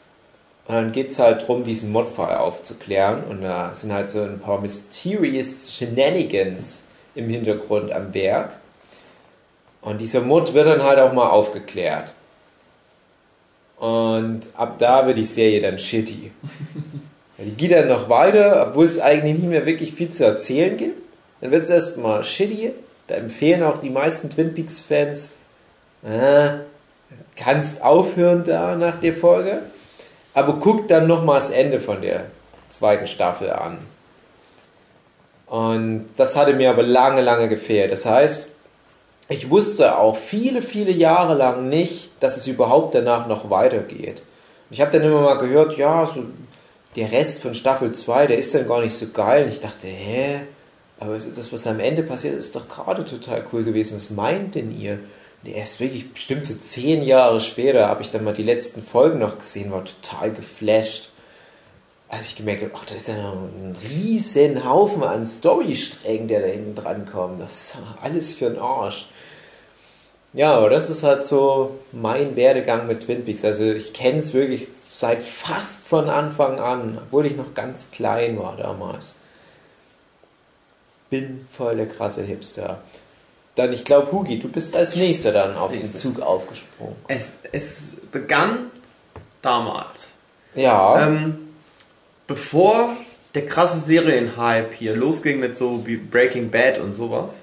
Und 0.67 0.75
dann 0.75 0.91
geht 0.91 1.10
es 1.10 1.20
halt 1.20 1.41
darum, 1.41 1.65
diesen 1.65 1.91
Mordfall 1.91 2.38
aufzuklären. 2.38 3.24
Und 3.25 3.41
da 3.41 3.75
sind 3.75 3.91
halt 3.91 4.10
so 4.10 4.22
ein 4.22 4.39
paar 4.39 4.62
mysterious 4.62 5.75
Shenanigans 5.75 6.84
im 7.15 7.29
Hintergrund 7.29 7.91
am 7.91 8.13
Werk. 8.13 8.55
Und 9.81 10.00
dieser 10.00 10.22
Mord 10.22 10.53
wird 10.53 10.67
dann 10.67 10.84
halt 10.84 11.00
auch 11.00 11.12
mal 11.12 11.29
aufgeklärt. 11.29 12.13
Und 13.77 14.41
ab 14.55 14.77
da 14.77 15.08
wird 15.08 15.17
die 15.17 15.24
Serie 15.24 15.60
dann 15.60 15.79
shitty. 15.79 16.31
Die 17.39 17.55
geht 17.55 17.72
dann 17.72 17.88
noch 17.88 18.08
weiter, 18.08 18.67
obwohl 18.67 18.86
es 18.86 19.00
eigentlich 19.00 19.39
nicht 19.39 19.50
mehr 19.50 19.65
wirklich 19.65 19.93
viel 19.93 20.12
zu 20.12 20.24
erzählen 20.24 20.77
gibt. 20.77 21.00
Dann 21.41 21.51
wird 21.51 21.63
es 21.63 21.69
erstmal 21.69 22.24
shitty. 22.24 22.74
Da 23.07 23.15
empfehlen 23.15 23.63
auch 23.63 23.77
die 23.77 23.89
meisten 23.89 24.29
Twin 24.29 24.53
Peaks-Fans, 24.53 25.31
äh, 26.03 26.51
kannst 27.36 27.83
aufhören 27.83 28.43
da 28.45 28.75
nach 28.75 29.00
der 29.00 29.13
Folge. 29.13 29.63
Aber 30.33 30.60
guck 30.60 30.88
dann 30.88 31.07
nochmal 31.07 31.39
das 31.39 31.51
Ende 31.51 31.81
von 31.81 32.01
der 32.01 32.25
zweiten 32.69 33.07
Staffel 33.07 33.50
an. 33.51 33.79
Und 35.48 36.05
das 36.15 36.38
hatte 36.38 36.53
mir 36.53 36.69
aber 36.69 36.83
lange, 36.83 37.21
lange 37.21 37.50
gefehlt. 37.50 37.91
Das 37.91 38.05
heißt, 38.05 38.55
ich 39.27 39.50
wusste 39.50 39.98
auch 39.98 40.15
viele, 40.15 40.62
viele 40.62 40.91
Jahre 40.91 41.33
lang 41.33 41.67
nicht, 41.67 42.12
dass 42.21 42.38
es 42.38 42.48
überhaupt 42.48 42.95
danach 42.95 43.27
noch 43.27 43.50
weitergeht. 43.50 44.21
Und 44.69 44.75
ich 44.75 44.79
habe 44.79 44.91
dann 44.91 45.03
immer 45.03 45.21
mal 45.21 45.38
gehört, 45.38 45.77
ja, 45.77 46.05
so 46.05 46.24
der 46.95 47.12
Rest 47.12 47.41
von 47.41 47.53
Staffel 47.53 47.91
2, 47.91 48.27
der 48.27 48.38
ist 48.38 48.55
dann 48.55 48.67
gar 48.67 48.81
nicht 48.81 48.93
so 48.93 49.07
geil. 49.10 49.43
Und 49.43 49.50
ich 49.50 49.60
dachte, 49.60 49.88
hä? 49.88 50.41
Aber 51.01 51.17
das, 51.17 51.51
was 51.51 51.65
am 51.65 51.79
Ende 51.79 52.03
passiert, 52.03 52.36
ist 52.36 52.55
doch 52.55 52.70
gerade 52.70 53.03
total 53.03 53.43
cool 53.51 53.63
gewesen. 53.63 53.98
Was 53.98 54.12
meint 54.12 54.53
denn 54.53 54.79
ihr? 54.79 55.00
Und 55.41 55.50
erst 55.50 55.79
wirklich 55.79 56.13
bestimmt 56.13 56.46
so 56.46 56.53
zehn 56.53 57.01
Jahre 57.01 57.41
später 57.41 57.88
habe 57.88 58.03
ich 58.03 58.12
dann 58.12 58.24
mal 58.24 58.36
die 58.36 58.43
letzten 58.43 58.84
Folgen 58.84 59.17
noch 59.17 59.39
gesehen, 59.39 59.72
war 59.72 59.84
total 59.84 60.31
geflasht. 60.31 61.10
Als 62.08 62.27
ich 62.27 62.36
gemerkt 62.36 62.62
habe, 62.62 62.74
ach, 62.75 62.86
da 62.86 62.93
ist 62.93 63.08
ja 63.08 63.15
noch 63.15 63.34
ein 63.34 63.75
riesen 63.89 64.63
Haufen 64.63 65.01
an 65.03 65.25
Storysträngen, 65.25 66.27
der 66.27 66.41
da 66.41 66.48
hinten 66.48 66.75
dran 66.75 67.08
kommt. 67.12 67.41
Das 67.41 67.53
ist 67.53 67.77
alles 68.00 68.36
für 68.36 68.51
den 68.51 68.60
Arsch. 68.60 69.08
Ja, 70.34 70.53
aber 70.53 70.70
das 70.70 70.91
ist 70.91 71.01
halt 71.01 71.25
so 71.25 71.79
mein 71.91 72.36
Werdegang 72.36 72.86
mit 72.86 73.05
Twin 73.05 73.25
Peaks. 73.25 73.43
Also 73.43 73.63
ich 73.63 73.93
kenne 73.93 74.20
es 74.20 74.36
wirklich 74.36 74.67
seit 74.88 75.24
fast 75.24 75.88
von 75.88 76.12
Anfang 76.12 76.60
an, 76.60 77.00
obwohl 77.03 77.25
ich 77.25 77.36
noch 77.36 77.55
ganz 77.55 77.88
klein 77.91 78.38
war 78.38 78.55
damals. 78.55 79.15
Bin 81.12 81.46
voll 81.51 81.75
der 81.75 81.88
krasse 81.88 82.24
Hipster. 82.24 82.82
Dann, 83.56 83.72
ich 83.74 83.84
glaube, 83.84 84.12
Hugi, 84.12 84.39
du 84.39 84.48
bist 84.48 84.75
als 84.75 84.96
nächster 84.96 85.32
dann 85.32 85.56
auf 85.56 85.72
den 85.72 85.96
Zug 85.96 86.22
aufgesprungen. 86.22 86.96
Es, 87.08 87.25
es 87.51 87.94
begann 88.12 88.72
damals. 89.44 90.13
Ja, 90.56 91.06
Ähm, 91.06 91.50
bevor 92.27 92.96
der 93.36 93.46
krasse 93.46 93.77
Serienhype 93.77 94.70
hier 94.74 94.96
losging 94.96 95.39
mit 95.39 95.58
so 95.58 95.86
wie 95.86 95.98
Breaking 95.98 96.50
Bad 96.50 96.80
und 96.80 96.96
sowas, 96.96 97.36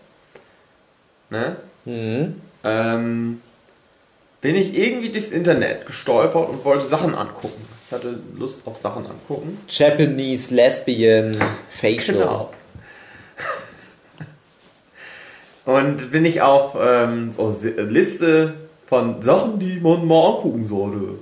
ne? 1.31 1.57
mhm. 1.85 2.41
ähm, 2.65 3.41
bin 4.41 4.55
ich 4.55 4.77
irgendwie 4.77 5.11
durchs 5.11 5.31
Internet 5.31 5.87
gestolpert 5.87 6.49
und 6.49 6.65
wollte 6.65 6.87
Sachen 6.87 7.15
angucken. 7.15 7.67
Ich 7.87 7.93
hatte 7.93 8.19
Lust 8.37 8.67
auf 8.67 8.81
Sachen 8.81 9.07
angucken. 9.07 9.59
Japanese 9.69 10.55
Lesbian 10.55 11.37
Facial. 11.71 12.19
Genau. 12.19 12.51
Und 15.69 16.11
bin 16.13 16.25
ich 16.25 16.41
auf 16.41 16.77
ähm, 16.83 17.31
so 17.31 17.55
Liste 17.77 18.55
von 18.89 19.21
Sachen, 19.21 19.59
die 19.59 19.79
man 19.81 20.07
mal 20.07 20.29
angucken 20.37 20.65
sollte, 20.65 21.19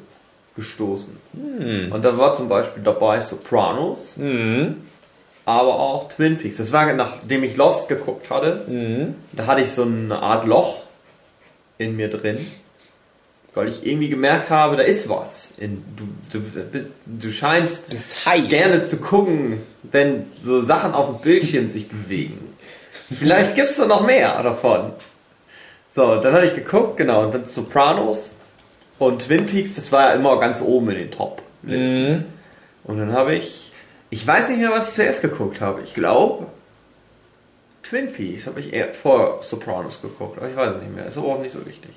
gestoßen. 0.55 1.17
Und 1.91 2.05
da 2.05 2.17
war 2.17 2.33
zum 2.37 2.49
Beispiel 2.49 2.81
dabei 2.85 3.21
Sopranos, 3.21 4.17
Mhm. 4.17 4.77
aber 5.45 5.81
auch 5.81 6.09
Twin 6.11 6.39
Peaks. 6.39 6.59
Das 6.59 6.71
war 6.71 6.93
nachdem 6.93 7.43
ich 7.43 7.57
Lost 7.57 7.89
geguckt 7.89 8.31
hatte. 8.31 8.65
Mhm. 8.69 9.15
Da 9.33 9.47
hatte 9.47 9.63
ich 9.63 9.73
so 9.73 9.83
eine 9.83 10.17
Art 10.23 10.47
Loch 10.47 10.77
in 11.79 11.97
mir 11.97 12.09
drin, 12.09 12.39
weil 13.53 13.67
ich 13.67 13.85
irgendwie 13.85 14.11
gemerkt 14.11 14.49
habe, 14.49 14.77
da 14.77 14.85
ist 14.85 15.09
was. 15.09 15.55
In, 15.59 15.83
du, 16.31 16.39
du, 16.39 16.87
du 17.05 17.33
scheinst 17.33 17.93
Das 17.93 18.25
heißt, 18.25 18.49
gerne 18.49 18.87
zu 18.87 18.99
gucken, 18.99 19.59
wenn 19.83 20.27
so 20.45 20.65
Sachen 20.65 20.95
auf 20.95 21.07
dem 21.07 21.21
Bildschirm 21.23 21.69
sich 21.69 21.89
bewegen. 21.89 22.46
Vielleicht 23.15 23.55
gibt 23.55 23.69
es 23.69 23.77
da 23.77 23.87
noch 23.87 24.05
mehr 24.05 24.43
davon. 24.43 24.93
So, 25.91 26.17
dann 26.21 26.35
hatte 26.35 26.47
ich 26.47 26.55
geguckt, 26.55 26.97
genau, 26.97 27.25
und 27.25 27.35
dann 27.35 27.47
Sopranos 27.47 28.33
und 28.99 29.23
Twin 29.23 29.47
Peaks, 29.47 29.75
das 29.75 29.93
war 29.93 30.09
ja 30.09 30.15
immer 30.15 30.39
ganz 30.39 30.61
oben 30.61 30.91
in 30.91 30.99
den 30.99 31.11
Top-Listen. 31.11 32.13
Mhm. 32.13 32.25
Und 32.85 32.99
dann 32.99 33.13
habe 33.13 33.35
ich, 33.35 33.73
ich 34.11 34.27
weiß 34.27 34.49
nicht 34.49 34.59
mehr, 34.59 34.71
was 34.71 34.91
ich 34.91 34.95
zuerst 34.95 35.23
geguckt 35.23 35.61
habe. 35.61 35.83
Ich 35.83 35.95
glaube, 35.95 36.47
Twin 37.83 38.13
Peaks 38.13 38.47
habe 38.47 38.61
ich 38.61 38.73
eher 38.73 38.93
vor 38.95 39.41
Sopranos 39.43 40.03
geguckt, 40.03 40.39
aber 40.39 40.49
ich 40.49 40.57
weiß 40.57 40.77
es 40.77 40.83
nicht 40.83 40.95
mehr. 40.95 41.07
Ist 41.07 41.19
aber 41.19 41.29
auch 41.29 41.41
nicht 41.41 41.53
so 41.53 41.65
wichtig. 41.67 41.91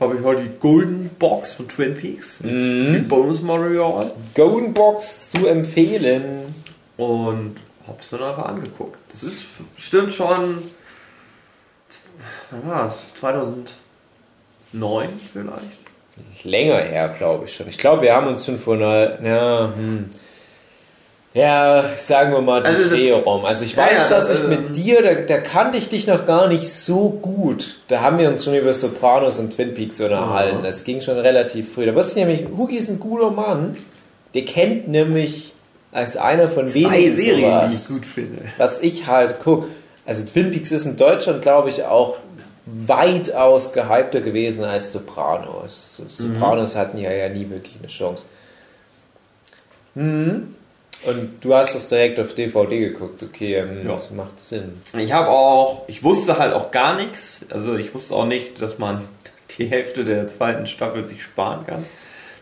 Habe 0.00 0.16
ich 0.16 0.24
heute 0.24 0.42
die 0.42 0.58
Golden 0.58 1.08
Box 1.18 1.52
von 1.52 1.68
Twin 1.68 1.96
Peaks 1.96 2.40
mit 2.40 2.52
viel 2.52 3.02
Bonusmaterial 3.02 4.10
Golden 4.34 4.74
Box 4.74 5.30
zu 5.30 5.46
empfehlen. 5.46 6.52
und 6.96 7.56
habe 7.86 7.98
es 8.00 8.10
dann 8.10 8.22
einfach 8.22 8.46
angeguckt. 8.46 8.98
Das 9.14 9.22
ist 9.22 9.44
bestimmt 9.76 10.12
schon, 10.12 10.58
wann 12.50 12.68
war 12.68 12.86
das? 12.86 12.98
2009 13.20 15.08
vielleicht? 15.32 16.44
Länger 16.44 16.78
her, 16.78 17.14
glaube 17.16 17.44
ich 17.44 17.54
schon. 17.54 17.68
Ich 17.68 17.78
glaube, 17.78 18.02
wir 18.02 18.12
haben 18.12 18.26
uns 18.26 18.44
schon 18.44 18.58
vor 18.58 18.74
einer, 18.74 19.22
ja, 19.24 19.72
hm, 19.76 20.10
ja, 21.32 21.84
sagen 21.96 22.32
wir 22.32 22.40
mal, 22.40 22.62
den 22.62 22.74
Also 22.74 22.88
Dreh 22.88 23.12
rum. 23.12 23.44
Also 23.44 23.64
ich 23.64 23.76
weiß, 23.76 23.92
ja, 23.92 24.08
dass 24.08 24.28
das, 24.28 24.40
ich 24.40 24.48
mit 24.48 24.74
dir, 24.74 25.00
da, 25.00 25.14
da 25.14 25.40
kannte 25.40 25.78
ich 25.78 25.88
dich 25.88 26.08
noch 26.08 26.26
gar 26.26 26.48
nicht 26.48 26.68
so 26.68 27.10
gut. 27.10 27.80
Da 27.86 28.00
haben 28.00 28.18
wir 28.18 28.28
uns 28.28 28.44
schon 28.44 28.54
über 28.54 28.74
Sopranos 28.74 29.38
und 29.38 29.54
Twin 29.54 29.74
Peaks 29.74 30.00
unterhalten. 30.00 30.64
Das 30.64 30.82
ging 30.82 31.00
schon 31.00 31.18
relativ 31.18 31.74
früh. 31.74 31.86
Da 31.86 31.94
wusste 31.94 32.18
ich 32.18 32.26
nämlich, 32.26 32.48
Hugi 32.56 32.76
ist 32.76 32.88
ein 32.88 32.98
guter 32.98 33.30
Mann. 33.30 33.76
Der 34.34 34.44
kennt 34.44 34.88
nämlich 34.88 35.53
als 35.94 36.16
einer 36.18 36.48
von 36.48 36.68
Zwei 36.68 36.90
wenigen 36.90 37.16
Serien, 37.16 37.60
die 37.68 37.74
ich 37.74 37.78
sowas, 37.80 37.88
gut 37.88 38.04
finde. 38.06 38.42
was 38.58 38.80
ich 38.82 39.06
halt 39.06 39.40
gucke. 39.40 39.68
Also 40.04 40.26
Twin 40.26 40.50
Peaks 40.50 40.70
ist 40.72 40.84
in 40.84 40.96
Deutschland, 40.98 41.40
glaube 41.40 41.70
ich, 41.70 41.84
auch 41.84 42.18
weitaus 42.66 43.72
gehypter 43.72 44.20
gewesen 44.20 44.64
als 44.64 44.92
Sopranos. 44.92 45.96
So- 45.96 46.04
Sopranos 46.08 46.76
hatten 46.76 46.98
ja 46.98 47.10
ja 47.12 47.28
nie 47.30 47.48
wirklich 47.48 47.76
eine 47.78 47.88
Chance. 47.88 48.26
Mhm. 49.94 50.54
Und 51.06 51.44
du 51.44 51.54
hast 51.54 51.74
das 51.74 51.88
direkt 51.90 52.18
auf 52.18 52.34
DVD 52.34 52.78
geguckt, 52.80 53.22
okay, 53.22 53.56
ähm, 53.56 53.86
Ja. 53.86 53.94
das 53.94 54.10
macht 54.10 54.40
Sinn. 54.40 54.80
Ich 54.98 55.12
habe 55.12 55.28
auch, 55.28 55.84
ich 55.88 56.02
wusste 56.02 56.38
halt 56.38 56.54
auch 56.54 56.70
gar 56.70 56.96
nichts. 56.96 57.44
Also 57.50 57.76
ich 57.76 57.94
wusste 57.94 58.14
auch 58.14 58.24
nicht, 58.26 58.60
dass 58.62 58.78
man 58.78 59.06
die 59.58 59.66
Hälfte 59.66 60.04
der 60.04 60.28
zweiten 60.28 60.66
Staffel 60.66 61.06
sich 61.06 61.22
sparen 61.22 61.66
kann. 61.66 61.84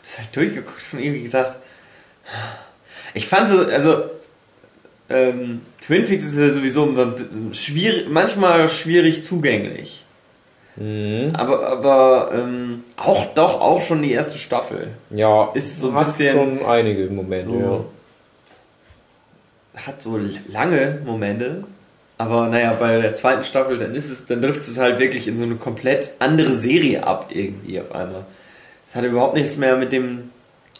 Das 0.04 0.14
habe 0.14 0.22
ich 0.26 0.30
durchgeguckt 0.30 0.82
und 0.92 0.98
irgendwie 1.00 1.24
gedacht. 1.24 1.56
Ich 3.14 3.26
fand 3.26 3.50
so, 3.50 3.58
also 3.58 4.04
ähm, 5.08 5.62
Twin 5.80 6.06
Peaks 6.06 6.24
ist 6.24 6.38
ja 6.38 6.50
sowieso 6.50 6.88
schwierig, 7.52 8.08
manchmal 8.08 8.68
schwierig 8.68 9.24
zugänglich. 9.24 10.04
Mhm. 10.76 11.34
Aber, 11.34 11.66
aber 11.66 12.30
ähm, 12.34 12.84
auch 12.96 13.26
doch 13.34 13.60
auch 13.60 13.82
schon 13.82 14.02
die 14.02 14.12
erste 14.12 14.38
Staffel. 14.38 14.88
Ja, 15.10 15.50
Ist 15.52 15.80
so 15.80 15.88
ein 15.88 15.94
hat 15.94 16.06
bisschen 16.06 16.34
schon 16.34 16.66
einige 16.66 17.10
Momente, 17.10 17.46
So, 17.46 17.84
hat 19.74 20.02
so 20.02 20.18
lange 20.50 21.00
Momente, 21.04 21.64
Aber 22.16 22.48
naja, 22.48 22.74
bei 22.78 23.00
der 23.00 23.14
zweiten 23.16 23.44
Staffel, 23.44 23.78
dann 23.78 23.94
ist 23.94 24.08
es, 24.08 24.26
dann 24.26 24.40
trifft 24.40 24.68
es 24.68 24.78
halt 24.78 24.98
wirklich 24.98 25.26
in 25.28 25.36
so 25.36 25.44
eine 25.44 25.56
komplett 25.56 26.12
andere 26.20 26.54
Serie 26.54 27.04
ab, 27.04 27.30
irgendwie 27.30 27.80
auf 27.80 27.92
einmal. 27.92 28.24
Das 28.86 29.02
hat 29.02 29.10
überhaupt 29.10 29.34
nichts 29.34 29.56
mehr 29.56 29.76
mit 29.76 29.92
dem 29.92 30.30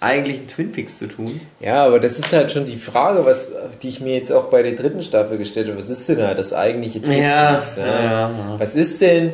eigentlichen 0.02 0.49
Twin 0.49 0.73
Peaks 0.73 0.99
zu 0.99 1.06
tun. 1.06 1.40
Ja, 1.61 1.85
aber 1.85 2.00
das 2.00 2.18
ist 2.18 2.32
halt 2.32 2.50
schon 2.50 2.66
die 2.66 2.78
Frage, 2.78 3.25
was, 3.25 3.52
die 3.82 3.88
ich 3.88 4.00
mir 4.00 4.14
jetzt 4.14 4.32
auch 4.32 4.44
bei 4.44 4.62
der 4.62 4.73
dritten 4.73 5.02
Staffel 5.02 5.38
gestellt 5.38 5.68
habe. 5.68 5.78
Was 5.78 5.88
ist 5.90 6.09
denn 6.09 6.23
halt 6.23 6.38
das 6.38 6.52
eigentliche 6.52 7.00
Twin 7.00 7.23
Ja, 7.23 7.54
Peaks? 7.54 7.76
ja, 7.76 8.02
ja. 8.02 8.30
Was 8.59 8.75
ist 8.75 9.00
denn, 9.00 9.32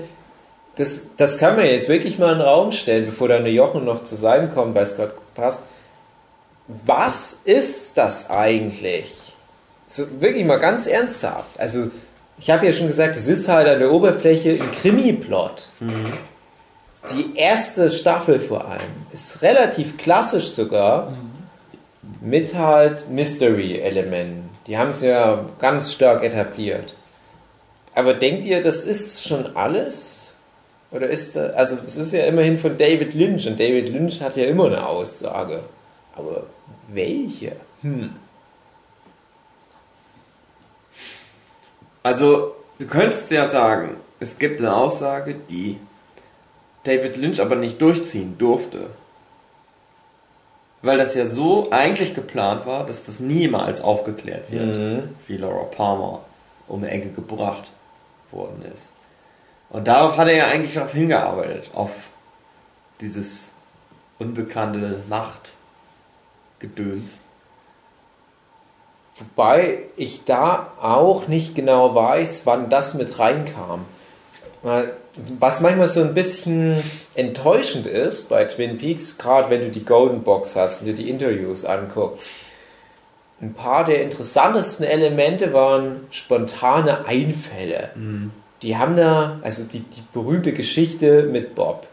das, 0.77 1.09
das 1.17 1.39
kann 1.39 1.57
man 1.57 1.67
jetzt 1.67 1.89
wirklich 1.89 2.19
mal 2.19 2.33
in 2.33 2.39
den 2.39 2.47
Raum 2.47 2.73
stellen, 2.73 3.07
bevor 3.07 3.29
der 3.29 3.41
Jochen 3.53 3.85
noch 3.85 4.03
zu 4.05 4.15
sein 4.15 4.53
kommt, 4.53 4.77
es 4.77 4.97
gerade 4.97 5.13
passt. 5.35 5.65
Was 6.85 7.39
ist 7.45 7.97
das 7.97 8.29
eigentlich? 8.31 9.15
So, 9.87 10.05
wirklich 10.21 10.45
mal 10.45 10.59
ganz 10.59 10.87
ernsthaft. 10.87 11.59
Also, 11.59 11.91
ich 12.39 12.51
habe 12.51 12.67
ja 12.67 12.73
schon 12.73 12.87
gesagt, 12.87 13.17
es 13.17 13.27
ist 13.27 13.49
halt 13.49 13.67
an 13.69 13.79
der 13.79 13.91
Oberfläche 13.91 14.51
ein 14.51 14.71
Krimi-Plot. 14.71 15.67
Die 17.13 17.37
erste 17.37 17.91
Staffel 17.91 18.41
vor 18.41 18.67
allem 18.67 19.07
ist 19.13 19.43
relativ 19.43 19.97
klassisch 19.97 20.49
sogar 20.49 21.17
mit 22.21 22.55
halt 22.55 23.09
Mystery-Elementen. 23.09 24.51
Die 24.67 24.77
haben 24.77 24.91
es 24.91 25.01
ja 25.01 25.45
ganz 25.59 25.93
stark 25.93 26.23
etabliert. 26.23 26.95
Aber 27.95 28.15
denkt 28.15 28.45
ihr, 28.45 28.63
das 28.63 28.83
ist 28.83 29.27
schon 29.27 29.57
alles? 29.57 30.35
Oder 30.91 31.09
ist 31.09 31.37
da, 31.37 31.49
also 31.51 31.77
es 31.85 31.97
ist 31.97 32.13
ja 32.13 32.25
immerhin 32.25 32.59
von 32.59 32.77
David 32.77 33.15
Lynch 33.15 33.47
und 33.47 33.59
David 33.59 33.89
Lynch 33.89 34.21
hat 34.21 34.37
ja 34.37 34.45
immer 34.45 34.67
eine 34.67 34.87
Aussage. 34.87 35.63
Aber 36.15 36.45
welche? 36.89 37.53
Also, 42.03 42.55
du 42.79 42.87
könntest 42.87 43.31
ja 43.31 43.49
sagen, 43.51 43.97
es 44.21 44.39
gibt 44.39 44.61
eine 44.61 44.75
Aussage, 44.75 45.35
die 45.49 45.79
David 46.89 47.17
Lynch 47.17 47.41
aber 47.41 47.57
nicht 47.57 47.81
durchziehen 47.83 48.39
durfte. 48.39 48.91
Weil 50.81 50.97
das 50.97 51.15
ja 51.15 51.27
so 51.27 51.71
eigentlich 51.71 52.15
geplant 52.15 52.67
war, 52.67 52.87
dass 52.87 53.05
das 53.05 53.21
niemals 53.21 53.81
aufgeklärt 53.81 54.51
wird, 54.51 54.77
Mhm. 54.77 55.15
wie 55.27 55.37
Laura 55.37 55.65
Palmer 55.65 56.21
um 56.69 56.83
die 56.83 56.89
Ecke 56.89 57.11
gebracht 57.11 57.65
worden 58.31 58.65
ist. 58.75 58.89
Und 59.71 59.89
darauf 59.89 60.17
hat 60.17 60.29
er 60.29 60.37
ja 60.37 60.47
eigentlich 60.47 60.75
darauf 60.75 60.93
hingearbeitet, 60.93 61.71
auf 61.75 61.91
dieses 63.01 63.51
unbekannte 64.19 65.03
Nachtgedöns. 65.09 67.11
Wobei 69.17 69.81
ich 69.97 70.25
da 70.25 70.73
auch 70.81 71.27
nicht 71.27 71.55
genau 71.55 71.95
weiß, 71.95 72.47
wann 72.47 72.71
das 72.71 72.95
mit 72.95 73.19
reinkam. 73.19 73.85
Was 74.63 75.61
manchmal 75.61 75.89
so 75.89 76.03
ein 76.03 76.15
bisschen 76.15 76.83
enttäuschend 77.15 77.87
ist 77.87 78.29
bei 78.29 78.45
Twin 78.45 78.79
Peaks, 78.79 79.19
gerade 79.19 79.51
wenn 79.51 79.63
du 79.63 79.71
die 79.71 79.85
Golden 79.85 80.23
Box 80.23 80.57
hast 80.57 80.81
und 80.81 80.87
dir 80.87 80.95
die 80.95 81.09
Interviews 81.09 81.65
anguckst. 81.65 82.35
Ein 83.41 83.55
paar 83.55 83.85
der 83.85 84.03
interessantesten 84.03 84.85
Elemente 84.85 85.53
waren 85.53 86.07
spontane 86.11 87.07
Einfälle. 87.07 87.91
Die 88.63 88.77
haben 88.77 88.97
da, 88.97 89.39
also 89.43 89.63
die, 89.63 89.81
die 89.81 90.03
berühmte 90.13 90.53
Geschichte 90.53 91.23
mit 91.25 91.55
Bob. 91.55 91.87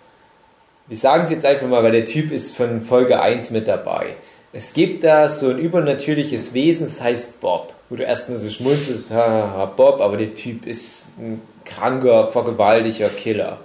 Wir 0.87 0.97
sagen 0.97 1.23
es 1.23 1.29
jetzt 1.29 1.45
einfach 1.45 1.67
mal, 1.67 1.83
weil 1.83 1.91
der 1.91 2.05
Typ 2.05 2.31
ist 2.31 2.55
von 2.55 2.81
Folge 2.81 3.19
1 3.19 3.51
mit 3.51 3.67
dabei. 3.67 4.15
Es 4.53 4.73
gibt 4.73 5.03
da 5.03 5.29
so 5.29 5.49
ein 5.49 5.59
übernatürliches 5.59 6.53
Wesen, 6.53 6.87
das 6.87 7.01
heißt 7.01 7.41
Bob. 7.41 7.73
Wo 7.89 7.95
du 7.95 8.03
erstmal 8.03 8.39
so 8.39 8.49
schmunzelst, 8.49 9.11
haha, 9.11 9.65
Bob, 9.65 10.01
aber 10.01 10.17
der 10.17 10.33
Typ 10.33 10.65
ist 10.65 11.09
ein 11.19 11.41
kranker, 11.65 12.27
vergewaltiger 12.27 13.09
Killer. 13.09 13.59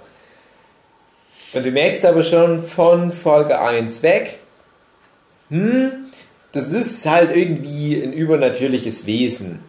Und 1.53 1.65
du 1.65 1.71
merkst 1.71 2.05
aber 2.05 2.23
schon 2.23 2.63
von 2.63 3.11
Folge 3.11 3.59
1 3.59 4.03
weg, 4.03 4.39
hm, 5.49 5.91
das 6.53 6.67
ist 6.67 7.05
halt 7.05 7.35
irgendwie 7.35 8.01
ein 8.01 8.13
übernatürliches 8.13 9.05
Wesen. 9.05 9.59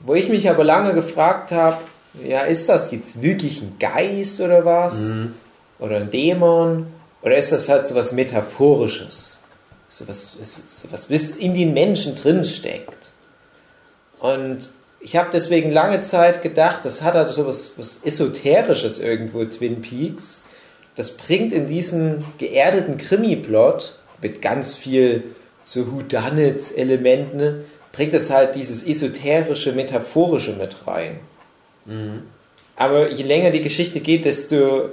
Wo 0.00 0.14
ich 0.14 0.28
mich 0.28 0.48
aber 0.48 0.64
lange 0.64 0.94
gefragt 0.94 1.50
habe, 1.52 1.78
ja, 2.24 2.40
ist 2.40 2.68
das 2.68 2.90
jetzt 2.92 3.22
wirklich 3.22 3.62
ein 3.62 3.76
Geist 3.78 4.40
oder 4.40 4.64
was? 4.64 5.10
Oder 5.78 5.96
ein 5.96 6.10
Dämon? 6.10 6.86
Oder 7.22 7.36
ist 7.36 7.52
das 7.52 7.68
halt 7.68 7.86
so 7.86 7.94
was 7.94 8.12
Metaphorisches? 8.12 9.40
So 9.88 10.06
was, 10.06 10.32
so 10.32 10.90
was 10.92 11.10
was 11.10 11.30
in 11.30 11.54
den 11.54 11.74
Menschen 11.74 12.14
drin 12.14 12.44
steckt. 12.44 13.10
Und 14.20 14.70
ich 15.00 15.16
habe 15.16 15.28
deswegen 15.32 15.70
lange 15.70 16.00
Zeit 16.00 16.42
gedacht, 16.42 16.84
das 16.84 17.02
hat 17.02 17.14
halt 17.14 17.30
so 17.30 17.46
was, 17.46 17.72
was 17.76 18.00
Esoterisches 18.04 18.98
irgendwo, 18.98 19.44
Twin 19.44 19.80
Peaks. 19.80 20.44
Das 20.96 21.12
bringt 21.12 21.52
in 21.52 21.66
diesen 21.66 22.24
geerdeten 22.38 22.96
Krimi-Plot 22.96 23.96
mit 24.20 24.42
ganz 24.42 24.76
viel 24.76 25.22
so 25.64 25.92
Whodunit-Elementen, 25.92 27.64
bringt 27.92 28.14
es 28.14 28.30
halt 28.30 28.54
dieses 28.54 28.84
esoterische, 28.84 29.72
metaphorische 29.72 30.54
mit 30.54 30.86
rein. 30.86 31.20
Aber 32.76 33.10
je 33.10 33.22
länger 33.24 33.50
die 33.50 33.62
Geschichte 33.62 34.00
geht, 34.00 34.24
desto 34.24 34.88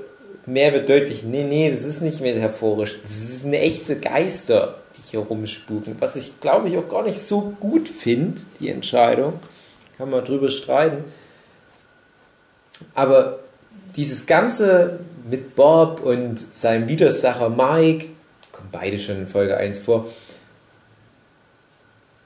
mehr 0.45 0.73
wird 0.73 0.89
deutlich, 0.89 1.23
nee, 1.23 1.43
nee, 1.43 1.71
das 1.71 1.83
ist 1.83 2.01
nicht 2.01 2.21
metaphorisch. 2.21 2.95
Das 3.01 3.11
ist 3.11 3.45
eine 3.45 3.59
echte 3.59 3.95
Geister, 3.95 4.75
die 4.95 5.01
hier 5.11 5.19
rumspuken. 5.21 5.95
Was 5.99 6.15
ich, 6.15 6.39
glaube 6.39 6.69
ich, 6.69 6.77
auch 6.77 6.87
gar 6.87 7.03
nicht 7.03 7.19
so 7.19 7.55
gut 7.59 7.89
finde, 7.89 8.41
die 8.59 8.69
Entscheidung. 8.69 9.39
Kann 9.97 10.09
man 10.09 10.23
drüber 10.25 10.49
streiten. 10.49 11.03
Aber 12.93 13.39
dieses 13.95 14.25
Ganze 14.25 14.99
mit 15.29 15.55
Bob 15.55 16.01
und 16.03 16.37
seinem 16.55 16.87
Widersacher 16.87 17.49
Mike, 17.49 18.07
kommen 18.51 18.69
beide 18.71 18.99
schon 18.99 19.17
in 19.17 19.27
Folge 19.27 19.57
1 19.57 19.79
vor, 19.79 20.07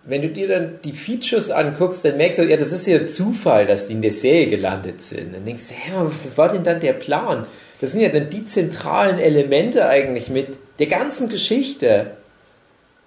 wenn 0.05 0.21
du 0.21 0.29
dir 0.29 0.47
dann 0.47 0.79
die 0.83 0.93
Features 0.93 1.51
anguckst, 1.51 2.03
dann 2.03 2.17
merkst 2.17 2.39
du, 2.39 2.43
ja, 2.43 2.57
das 2.57 2.71
ist 2.71 2.87
ja 2.87 3.05
Zufall, 3.05 3.67
dass 3.67 3.87
die 3.87 3.93
in 3.93 4.01
der 4.01 4.11
Serie 4.11 4.47
gelandet 4.47 5.01
sind. 5.01 5.35
Dann 5.35 5.45
denkst 5.45 5.67
du, 5.67 5.73
hä, 5.73 5.91
was 6.03 6.37
war 6.37 6.49
denn 6.49 6.63
dann 6.63 6.79
der 6.79 6.93
Plan? 6.93 7.45
Das 7.79 7.91
sind 7.91 8.01
ja 8.01 8.09
dann 8.09 8.29
die 8.29 8.45
zentralen 8.45 9.19
Elemente 9.19 9.87
eigentlich 9.87 10.29
mit 10.29 10.47
der 10.79 10.87
ganzen 10.87 11.29
Geschichte 11.29 12.11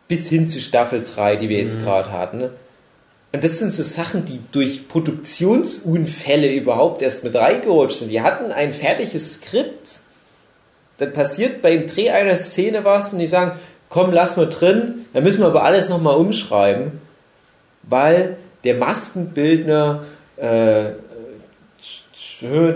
bis 0.06 0.28
hin 0.28 0.46
zu 0.48 0.60
Staffel 0.60 1.02
3, 1.02 1.36
die 1.36 1.48
wir 1.48 1.58
jetzt 1.58 1.80
gerade 1.80 2.12
hatten. 2.12 2.50
Und 3.32 3.42
das 3.42 3.58
sind 3.58 3.72
so 3.72 3.82
Sachen, 3.82 4.26
die 4.26 4.40
durch 4.52 4.88
Produktionsunfälle 4.88 6.52
überhaupt 6.52 7.00
erst 7.00 7.24
mit 7.24 7.34
reingerutscht 7.34 7.98
sind. 7.98 8.10
Wir 8.10 8.22
hatten 8.22 8.52
ein 8.52 8.74
fertiges 8.74 9.34
Skript. 9.34 10.00
Dann 10.98 11.14
passiert 11.14 11.62
beim 11.62 11.86
Dreh 11.86 12.10
einer 12.10 12.36
Szene 12.36 12.84
was 12.84 13.14
und 13.14 13.20
die 13.20 13.26
sagen, 13.26 13.52
komm, 13.88 14.12
lass 14.12 14.36
mal 14.36 14.48
drin, 14.48 15.06
dann 15.12 15.22
müssen 15.22 15.40
wir 15.40 15.46
aber 15.46 15.64
alles 15.64 15.88
nochmal 15.88 16.16
umschreiben, 16.16 16.92
weil 17.82 18.36
der 18.64 18.76
Maskenbildner, 18.76 20.04
äh, 20.36 20.90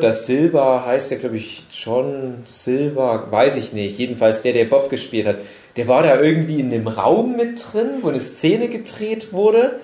das 0.00 0.26
Silva 0.26 0.84
heißt 0.86 1.10
ja, 1.10 1.18
glaube 1.18 1.36
ich, 1.36 1.64
John 1.72 2.42
Silva, 2.44 3.30
weiß 3.30 3.56
ich 3.56 3.72
nicht, 3.72 3.98
jedenfalls 3.98 4.42
der, 4.42 4.52
der 4.52 4.66
Bob 4.66 4.90
gespielt 4.90 5.26
hat, 5.26 5.36
der 5.76 5.88
war 5.88 6.02
da 6.02 6.20
irgendwie 6.20 6.60
in 6.60 6.70
dem 6.70 6.86
Raum 6.86 7.36
mit 7.36 7.62
drin, 7.72 7.88
wo 8.02 8.08
eine 8.08 8.20
Szene 8.20 8.68
gedreht 8.68 9.32
wurde 9.32 9.80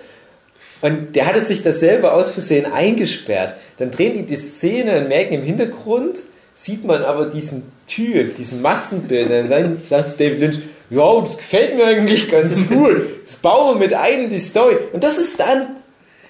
und 0.83 1.17
der 1.17 1.27
hatte 1.27 1.45
sich 1.45 1.63
das 1.63 1.81
selber 1.81 2.13
aus 2.15 2.31
Versehen 2.33 2.71
eingesperrt. 2.71 3.55
Dann 3.79 3.91
drehen 3.91 4.15
die 4.15 4.23
die 4.23 4.37
Szene 4.37 4.99
und 4.99 5.09
merken 5.09 5.35
im 5.35 5.43
Hintergrund, 5.43 6.19
sieht 6.55 6.85
man 6.85 7.03
aber 7.03 7.27
diesen 7.27 7.63
Typ, 7.87 8.37
diesen 8.37 8.61
Maskenbildner. 8.63 9.45
Dann 9.45 9.79
sagt 9.85 10.21
David 10.21 10.41
Lynch, 10.41 10.59
ja, 10.91 11.21
das 11.23 11.39
gefällt 11.39 11.77
mir 11.77 11.87
eigentlich 11.87 12.31
ganz 12.31 12.69
gut. 12.69 13.01
Das 13.25 13.37
bauen 13.37 13.77
wir 13.79 13.87
mit 13.87 13.95
ein 13.95 14.25
in 14.25 14.31
die 14.31 14.39
Story. 14.39 14.77
Und 14.93 15.03
das 15.03 15.17
ist 15.19 15.41
dann 15.41 15.69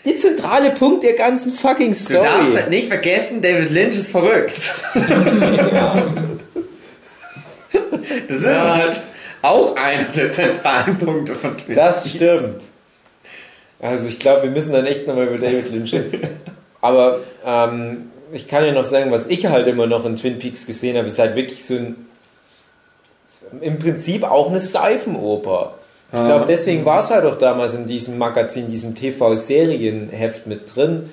der 0.05 0.17
zentrale 0.17 0.71
Punkt 0.71 1.03
der 1.05 1.15
ganzen 1.15 1.53
fucking 1.53 1.93
Du 1.93 2.13
darfst 2.15 2.47
Story. 2.49 2.61
halt 2.61 2.71
nicht 2.71 2.89
vergessen, 2.89 3.41
David 3.43 3.71
Lynch 3.71 3.99
ist 3.99 4.11
verrückt. 4.11 4.53
Das 8.29 8.39
ist 8.39 8.47
halt 8.47 9.01
auch 9.41 9.75
einer 9.77 10.05
der 10.05 10.33
zentralen 10.33 10.99
Punkte 10.99 11.35
von 11.35 11.57
Twin 11.57 11.75
Das 11.75 12.09
stimmt. 12.09 12.61
Also 13.83 14.09
ich 14.09 14.19
glaube, 14.19 14.45
wir 14.45 14.51
müssen 14.51 14.73
dann 14.73 14.87
echt 14.87 15.07
nochmal 15.07 15.27
über 15.27 15.39
David 15.39 15.71
Lynch 15.71 15.93
reden. 15.93 16.29
Aber 16.81 17.19
ähm, 17.45 18.11
ich 18.33 18.49
kann 18.49 18.65
ja 18.65 18.73
noch 18.73 18.85
sagen, 18.85 19.11
was 19.11 19.27
ich 19.27 19.47
halt 19.47 19.67
immer 19.67 19.87
noch 19.87 20.05
in 20.07 20.17
Twin 20.17 20.39
Peaks 20.39 20.67
gesehen 20.67 20.97
habe, 20.97 21.09
ist 21.09 21.19
halt 21.19 21.37
wirklich 21.37 21.65
so 21.67 21.75
ein 21.75 22.07
im 23.61 23.79
Prinzip 23.79 24.25
auch 24.25 24.49
eine 24.49 24.61
Seifenoper. 24.61 25.75
Ich 26.13 26.23
glaube, 26.23 26.45
deswegen 26.47 26.85
war 26.85 26.99
es 27.01 27.11
halt 27.11 27.25
auch 27.25 27.37
damals 27.39 27.73
in 27.73 27.87
diesem 27.87 28.19
Magazin, 28.19 28.69
diesem 28.69 28.95
TV-Serienheft 28.95 30.47
mit 30.47 30.75
drin, 30.77 31.11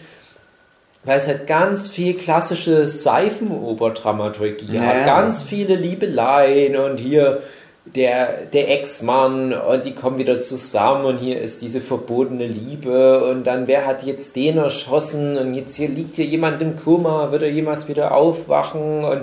weil 1.06 1.18
es 1.18 1.28
halt 1.28 1.48
ganz 1.48 1.90
viel 1.90 2.16
klassische 2.16 2.86
Seifenoper-Dramaturgie 2.88 4.76
Ja. 4.76 4.82
hat. 4.82 5.06
Ganz 5.06 5.44
viele 5.44 5.76
Liebeleien 5.76 6.76
und 6.76 6.98
hier 6.98 7.42
der, 7.86 8.46
der 8.46 8.70
Ex-Mann 8.70 9.54
und 9.54 9.86
die 9.86 9.96
kommen 9.96 10.18
wieder 10.18 10.40
zusammen 10.40 11.06
und 11.06 11.18
hier 11.18 11.42
ist 11.42 11.62
diese 11.62 11.82
verbotene 11.82 12.46
Liebe 12.46 13.24
und 13.26 13.46
dann 13.46 13.68
wer 13.68 13.86
hat 13.86 14.04
jetzt 14.04 14.36
den 14.36 14.58
erschossen 14.58 15.38
und 15.38 15.54
jetzt 15.54 15.76
hier 15.76 15.90
liegt 15.90 16.16
hier 16.16 16.26
jemand 16.26 16.62
im 16.62 16.76
Koma, 16.76 17.32
wird 17.32 17.42
er 17.42 17.50
jemals 17.50 17.88
wieder 17.88 18.14
aufwachen 18.14 19.04
und 19.04 19.22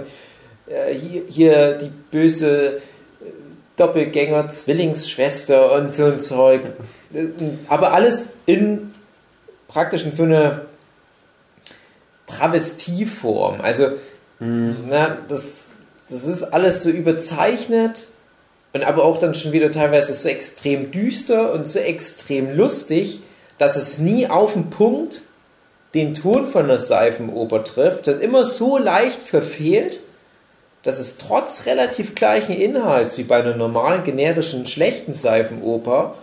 äh, 0.67 0.93
hier, 0.95 1.23
hier 1.29 1.73
die 1.75 1.91
böse 2.11 2.81
Doppelgänger, 3.77 4.49
Zwillingsschwester 4.49 5.73
und 5.73 5.93
so 5.93 6.07
ein 6.07 6.21
Zeug. 6.21 6.63
Aber 7.69 7.93
alles 7.93 8.33
in 8.47 8.91
praktisch 9.69 10.07
in 10.07 10.13
so 10.13 10.23
eine 10.23 10.63
Travestieform. 12.27 13.61
Also, 13.61 13.93
na, 14.41 15.19
das, 15.29 15.69
das 16.09 16.25
ist 16.25 16.43
alles 16.43 16.83
so 16.83 16.91
überzeichnet 16.91 18.09
und 18.77 18.85
aber 18.85 19.05
auch 19.05 19.19
dann 19.19 19.35
schon 19.35 19.53
wieder 19.53 19.73
teilweise 19.73 20.13
so 20.13 20.29
extrem 20.29 20.91
düster 20.91 21.53
und 21.53 21.67
so 21.67 21.79
extrem 21.79 22.55
lustig, 22.55 23.21
dass 23.57 23.77
es 23.77 23.99
nie 23.99 24.27
auf 24.27 24.53
den 24.53 24.69
Punkt 24.69 25.23
den 25.95 26.13
Ton 26.13 26.47
von 26.47 26.69
der 26.69 26.77
Seifenoper 26.77 27.65
trifft, 27.65 28.05
sondern 28.05 28.23
immer 28.23 28.45
so 28.45 28.77
leicht 28.77 29.23
verfehlt, 29.23 30.01
dass 30.83 30.99
es 30.99 31.17
trotz 31.17 31.65
relativ 31.65 32.15
gleichen 32.15 32.55
Inhalts 32.55 33.17
wie 33.17 33.25
bei 33.25 33.41
einer 33.41 33.57
normalen, 33.57 34.05
generischen, 34.05 34.67
schlechten 34.67 35.15
Seifenoper 35.15 36.15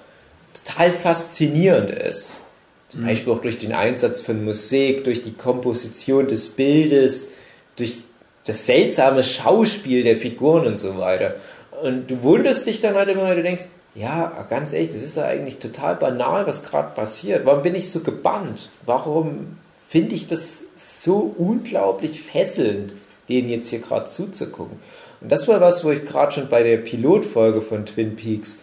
total 0.54 0.92
faszinierend 0.92 1.90
ist. 1.90 2.42
Zum 2.88 3.02
mhm. 3.02 3.08
Beispiel 3.08 3.34
auch 3.34 3.42
durch 3.42 3.58
den 3.58 3.74
Einsatz 3.74 4.22
von 4.22 4.46
Musik, 4.46 5.06
durch 5.06 5.24
die 5.24 5.34
Komposition 5.34 6.28
des 6.28 6.50
Bildes, 6.50 7.30
durch 7.78 8.04
das 8.46 8.68
seltsame 8.68 9.24
Schauspiel 9.24 10.04
der 10.04 10.18
Figuren 10.18 10.68
und 10.68 10.78
so 10.78 11.00
weiter. 11.00 11.36
Und 11.84 12.10
du 12.10 12.24
wunderst 12.24 12.66
dich 12.66 12.80
dann 12.80 12.96
halt 12.96 13.10
immer, 13.10 13.24
weil 13.24 13.36
du 13.36 13.44
denkst, 13.44 13.64
ja, 13.94 14.46
ganz 14.50 14.72
ehrlich, 14.72 14.92
das 14.92 15.02
ist 15.02 15.18
ja 15.18 15.26
eigentlich 15.26 15.60
total 15.60 15.98
banal, 15.98 16.48
was 16.48 16.64
gerade 16.64 16.96
passiert. 16.96 17.46
Warum 17.46 17.62
bin 17.62 17.76
ich 17.76 17.92
so 17.92 18.00
gebannt? 18.00 18.70
Warum 18.86 19.58
finde 19.90 20.16
ich 20.16 20.26
das 20.26 20.64
so 20.78 21.36
unglaublich 21.38 22.22
fesselnd, 22.22 22.94
denen 23.28 23.50
jetzt 23.50 23.68
hier 23.70 23.80
gerade 23.80 24.06
zuzugucken? 24.06 24.80
Und 25.20 25.30
das 25.30 25.50
war 25.50 25.60
was, 25.60 25.84
wo 25.84 25.92
ich 25.92 26.06
gerade 26.06 26.32
schon 26.32 26.48
bei 26.48 26.64
der 26.64 26.78
Pilotfolge 26.78 27.62
von 27.62 27.86
Twin 27.86 28.16
Peaks, 28.16 28.60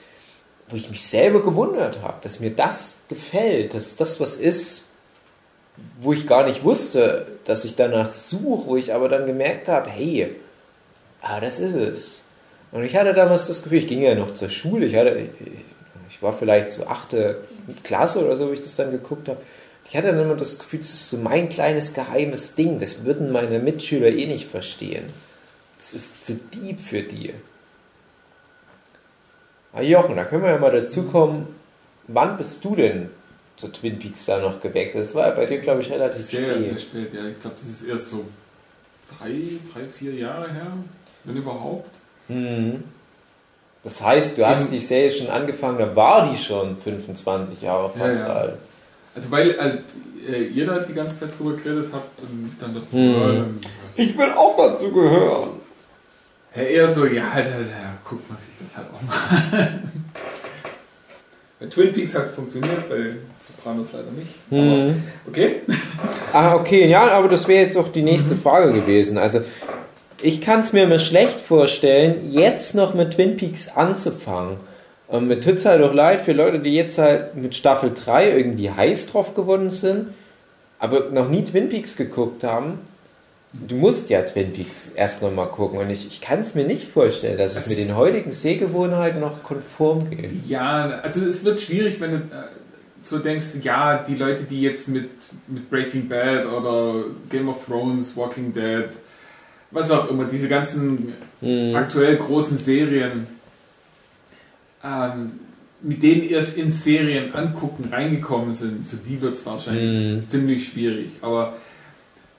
wo 0.69 0.77
ich 0.77 0.89
mich 0.89 1.07
selber 1.07 1.43
gewundert 1.43 2.01
habe, 2.01 2.17
dass 2.23 2.41
mir 2.41 2.51
das 2.51 3.01
gefällt, 3.09 3.75
dass 3.75 3.97
das 3.97 4.19
was 4.19 4.37
ist, 4.37 4.87
wo 6.01 6.15
ich 6.15 6.27
gar 6.27 6.45
nicht 6.47 6.65
wusste, 6.65 7.27
dass 7.45 7.67
ich 7.67 7.77
danach 7.77 8.11
suche, 8.11 8.67
wo 8.67 8.77
ich 8.77 8.95
aber 8.95 9.11
dann 9.11 9.27
gemerkt 9.27 9.69
habe, 9.69 9.91
hey, 9.91 10.35
ah, 11.21 11.39
das 11.39 11.59
ist 11.61 11.75
es. 11.75 12.25
Und 12.73 12.85
ich 12.85 12.97
hatte 12.97 13.13
damals 13.13 13.47
das 13.47 13.63
Gefühl, 13.63 13.79
ich 13.79 13.87
ging 13.89 14.03
ja 14.03 14.15
noch 14.15 14.33
zur 14.33 14.49
Schule, 14.49 14.87
ich, 14.87 14.95
hatte, 14.95 15.29
ich 16.09 16.23
war 16.23 16.33
vielleicht 16.33 16.71
so 16.71 16.87
achte 16.87 17.39
Klasse 17.83 18.25
oder 18.25 18.37
so, 18.37 18.49
wo 18.49 18.53
ich 18.53 18.61
das 18.61 18.77
dann 18.77 18.93
geguckt 18.93 19.29
habe. 19.29 19.41
Ich 19.85 19.97
hatte 19.97 20.09
dann 20.09 20.21
immer 20.21 20.37
das 20.37 20.59
Gefühl, 20.59 20.79
das 20.79 20.91
ist 20.91 21.11
so 21.11 21.17
mein 21.19 21.49
kleines 21.49 21.95
geheimes 21.95 22.55
Ding, 22.55 22.79
das 22.79 23.05
würden 23.05 23.33
meine 23.33 23.59
Mitschüler 23.59 24.09
eh 24.09 24.27
nicht 24.27 24.47
verstehen. 24.47 25.05
Das 25.79 25.95
ist 25.95 26.25
zu 26.25 26.35
deep 26.35 26.79
für 26.79 27.03
die. 27.03 27.33
Ah 29.73 29.83
Jochen, 29.83 30.17
da 30.17 30.25
können 30.25 30.43
wir 30.43 30.51
ja 30.51 30.59
mal 30.59 30.73
dazu 30.73 31.05
kommen, 31.05 31.49
wann 32.07 32.37
bist 32.37 32.65
du 32.65 32.77
denn 32.77 33.09
zu 33.57 33.69
Twin 33.69 33.99
Peaks 33.99 34.27
da 34.27 34.39
noch 34.39 34.61
gewechselt? 34.61 35.05
Das 35.05 35.15
war 35.15 35.29
ja 35.29 35.35
bei 35.35 35.47
dir, 35.47 35.59
glaube 35.59 35.81
ich, 35.81 35.91
relativ 35.91 36.25
sehr, 36.25 36.55
spät. 36.55 36.65
Sehr 36.65 36.79
spät, 36.79 37.15
ja. 37.15 37.27
Ich 37.27 37.39
glaube, 37.39 37.57
das 37.59 37.69
ist 37.69 37.83
erst 37.83 38.09
so 38.09 38.25
drei, 39.19 39.33
drei, 39.73 39.87
vier 39.87 40.15
Jahre 40.15 40.53
her, 40.53 40.73
wenn 41.25 41.37
überhaupt. 41.37 42.00
Mhm. 42.31 42.85
Das 43.83 44.03
heißt, 44.03 44.37
du 44.39 44.47
hast 44.47 44.71
die 44.71 44.79
Serie 44.79 45.11
schon 45.11 45.29
angefangen, 45.29 45.79
da 45.79 45.97
war 45.97 46.31
die 46.31 46.37
schon 46.37 46.77
25 46.77 47.63
Jahre 47.63 47.91
fast 47.91 48.21
Ja, 48.21 48.29
ja. 48.29 48.35
alt. 48.35 48.55
Also 49.17 49.31
weil 49.31 49.59
halt, 49.59 49.83
äh, 50.31 50.43
jeder 50.49 50.81
die 50.81 50.93
ganze 50.93 51.21
Zeit 51.21 51.39
drüber 51.39 51.57
geredet 51.57 51.93
hat 51.93 52.03
und 52.23 52.49
ich 52.53 52.59
dann 52.59 52.75
Mhm. 52.93 53.13
ja, 53.15 53.27
dann, 53.29 53.61
Ich 53.97 54.17
will 54.19 54.31
auch 54.33 54.57
dazu 54.59 54.93
gehören. 54.93 55.49
ja, 56.55 56.63
eher 56.63 56.89
so, 56.91 57.07
ja, 57.07 57.23
halt, 57.33 57.47
halt, 57.47 57.67
ja, 57.71 57.97
guck 58.05 58.29
mal 58.29 58.37
sich 58.37 58.49
das 58.61 58.77
halt 58.77 58.89
auch 58.95 59.03
mal. 59.03 59.81
Bei 61.61 61.67
Twin 61.67 61.93
Peaks 61.93 62.15
hat 62.15 62.31
funktioniert, 62.35 62.89
bei 62.89 63.17
Sopranos 63.39 63.89
leider 63.93 64.11
nicht. 64.13 64.51
Mhm. 64.51 65.03
okay. 65.29 65.57
Ah, 66.33 66.55
okay, 66.55 66.87
ja, 66.87 67.09
aber 67.11 67.29
das 67.29 67.47
wäre 67.49 67.65
jetzt 67.65 67.77
auch 67.77 67.89
die 67.89 68.01
nächste 68.03 68.35
Frage 68.35 68.73
gewesen. 68.73 69.19
Also, 69.19 69.43
ich 70.23 70.41
kann 70.41 70.61
es 70.61 70.73
mir 70.73 70.87
mal 70.87 70.99
schlecht 70.99 71.41
vorstellen, 71.41 72.31
jetzt 72.31 72.75
noch 72.75 72.95
mit 72.95 73.15
Twin 73.15 73.37
Peaks 73.37 73.69
anzufangen. 73.75 74.57
Und 75.09 75.27
mir 75.27 75.41
tut 75.41 75.57
es 75.57 75.65
halt 75.65 75.83
auch 75.83 75.93
leid 75.93 76.21
für 76.21 76.33
Leute, 76.33 76.61
die 76.61 76.75
jetzt 76.75 76.99
halt 76.99 77.35
mit 77.35 77.55
Staffel 77.55 77.93
3 77.93 78.31
irgendwie 78.37 78.71
heiß 78.71 79.11
drauf 79.11 79.35
geworden 79.35 79.71
sind, 79.71 80.09
aber 80.79 81.11
noch 81.11 81.29
nie 81.29 81.45
Twin 81.45 81.69
Peaks 81.69 81.97
geguckt 81.97 82.45
haben. 82.45 82.79
Du 83.53 83.75
musst 83.75 84.09
ja 84.11 84.23
Twin 84.23 84.53
Peaks 84.53 84.93
erst 84.95 85.23
noch 85.23 85.33
mal 85.33 85.47
gucken 85.47 85.81
und 85.81 85.91
ich, 85.91 86.07
ich 86.07 86.21
kann 86.21 86.39
es 86.39 86.55
mir 86.55 86.65
nicht 86.65 86.85
vorstellen, 86.85 87.37
dass 87.37 87.57
es 87.57 87.69
mit 87.69 87.79
den 87.79 87.97
heutigen 87.97 88.31
Sehgewohnheiten 88.31 89.21
noch 89.21 89.43
konform 89.43 90.09
geht. 90.09 90.31
Ja, 90.47 91.01
also 91.03 91.25
es 91.25 91.45
wird 91.45 91.61
schwierig, 91.61 92.01
wenn 92.01 92.11
du 92.13 92.17
äh, 92.19 92.47
so 93.01 93.19
denkst, 93.19 93.47
ja, 93.63 94.05
die 94.07 94.15
Leute, 94.15 94.45
die 94.45 94.61
jetzt 94.61 94.87
mit, 94.89 95.11
mit 95.49 95.69
Breaking 95.69 96.09
Bad 96.09 96.47
oder 96.47 97.07
Game 97.29 97.49
of 97.49 97.65
Thrones, 97.67 98.17
Walking 98.17 98.53
Dead, 98.53 98.91
was 99.71 99.91
auch 99.91 100.09
immer, 100.11 100.25
diese 100.25 100.49
ganzen 100.49 101.13
Mhm. 101.41 101.75
aktuell 101.75 102.17
großen 102.17 102.59
Serien, 102.59 103.27
ähm, 104.85 105.33
mit 105.83 106.03
denen 106.03 106.29
erst 106.29 106.57
in 106.59 106.71
Serien 106.71 107.35
angucken 107.35 107.89
reingekommen 107.91 108.55
sind, 108.55 108.87
für 108.87 108.97
die 108.97 109.21
wird 109.23 109.35
es 109.35 109.47
wahrscheinlich 109.47 110.15
Mhm. 110.17 110.29
ziemlich 110.29 110.69
schwierig. 110.69 111.11
Aber 111.23 111.55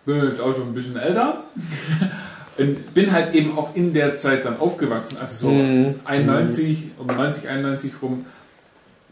bin 0.05 0.23
jetzt 0.23 0.39
auch 0.39 0.53
schon 0.55 0.67
ein 0.69 0.73
bisschen 0.73 0.97
älter 0.97 1.43
und 2.57 2.93
bin 2.93 3.11
halt 3.11 3.33
eben 3.33 3.57
auch 3.57 3.75
in 3.75 3.93
der 3.93 4.17
Zeit 4.17 4.45
dann 4.45 4.59
aufgewachsen, 4.59 5.17
also 5.19 5.47
so 5.47 5.53
Mhm. 5.53 5.95
91, 6.05 6.91
um 6.99 7.07
90, 7.07 7.47
91 7.49 7.93
rum. 8.01 8.25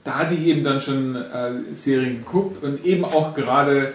Da 0.03 0.19
hatte 0.19 0.33
ich 0.35 0.41
eben 0.45 0.63
dann 0.63 0.79
schon 0.81 1.15
äh, 1.15 1.51
Serien 1.73 2.19
geguckt 2.19 2.63
und 2.63 2.85
eben 2.85 3.05
auch 3.05 3.33
gerade 3.35 3.91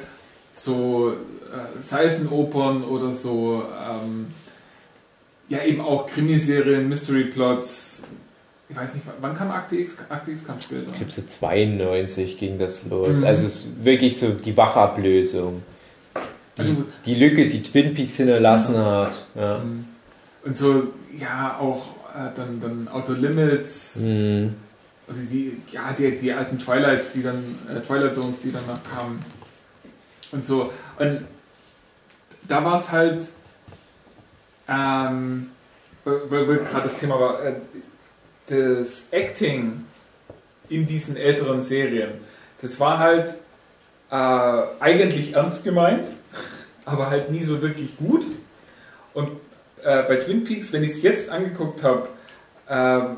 so 0.53 1.15
äh, 1.55 1.81
Seifenopern 1.83 2.83
oder 2.85 3.13
so, 3.15 3.63
ähm, 3.89 4.27
ja 5.49 5.63
eben 5.65 5.81
auch 5.81 6.07
Krimiserien, 6.07 6.89
Mystery 6.89 7.25
Plots. 7.25 8.03
Ich 8.69 8.77
weiß 8.77 8.95
nicht, 8.95 9.07
wann 9.21 9.35
kam 9.35 9.51
Akte 9.51 9.77
X? 9.77 9.97
Akte 10.09 10.31
X 10.33 10.45
kam 10.47 10.61
später. 10.61 10.91
Ich 10.91 10.97
glaube, 10.97 11.13
so 11.13 11.23
92 11.23 12.39
ging 12.39 12.59
das 12.59 12.83
los. 12.89 13.19
Mhm. 13.19 13.25
Also 13.27 13.47
es 13.47 13.57
ist 13.57 13.85
wirklich 13.85 14.19
so 14.19 14.31
die 14.31 14.57
Wachablösung. 14.57 15.63
Die, 16.17 16.61
Also- 16.61 16.85
die 17.05 17.15
Lücke, 17.15 17.49
die 17.49 17.63
Twin 17.63 17.95
Peaks 17.95 18.15
hinterlassen 18.17 18.77
hat. 18.77 19.23
Ja. 19.35 19.63
Und 20.45 20.57
so, 20.57 20.89
ja, 21.17 21.59
auch 21.61 21.87
äh, 22.15 22.31
dann, 22.37 22.61
dann 22.61 22.89
Outer 22.89 23.15
Limits, 23.15 23.97
Mhm. 23.97 24.55
also 25.09 25.21
die, 25.31 25.61
ja, 25.73 25.93
die, 25.99 26.17
die 26.17 26.33
alten 26.33 26.59
Twilights, 26.59 27.13
die 27.13 27.23
dann, 27.25 27.59
äh, 27.69 27.81
Twilight 27.81 28.15
Zones, 28.15 28.41
die 28.41 28.53
danach 28.53 28.81
kamen. 28.85 29.19
Und 30.33 30.45
so. 30.45 30.71
Und 30.99 31.21
da 32.49 32.65
war 32.65 32.77
es 32.77 32.93
halt, 32.93 33.27
ähm, 34.69 35.51
weil, 36.05 36.49
weil 36.49 36.59
gerade 36.59 36.85
das 36.85 36.99
Thema 36.99 37.19
war, 37.19 37.43
äh, 37.43 37.55
das 38.47 39.07
Acting 39.11 39.85
in 40.69 40.87
diesen 40.87 41.17
älteren 41.17 41.61
Serien, 41.61 42.13
das 42.61 42.81
war 42.81 42.99
halt 42.99 43.35
äh, 44.11 44.15
eigentlich 44.81 45.35
ernst 45.35 45.65
gemeint, 45.65 46.09
aber 46.85 47.11
halt 47.11 47.31
nie 47.31 47.43
so 47.43 47.63
wirklich 47.63 47.97
gut. 47.97 48.25
Und 49.15 49.31
äh, 49.83 50.03
bei 50.03 50.17
Twin 50.17 50.45
Peaks, 50.45 50.73
wenn 50.73 50.83
ich 50.83 50.91
es 50.91 51.03
jetzt 51.03 51.31
angeguckt 51.31 51.83
habe, 51.83 52.09
ähm, 52.69 53.17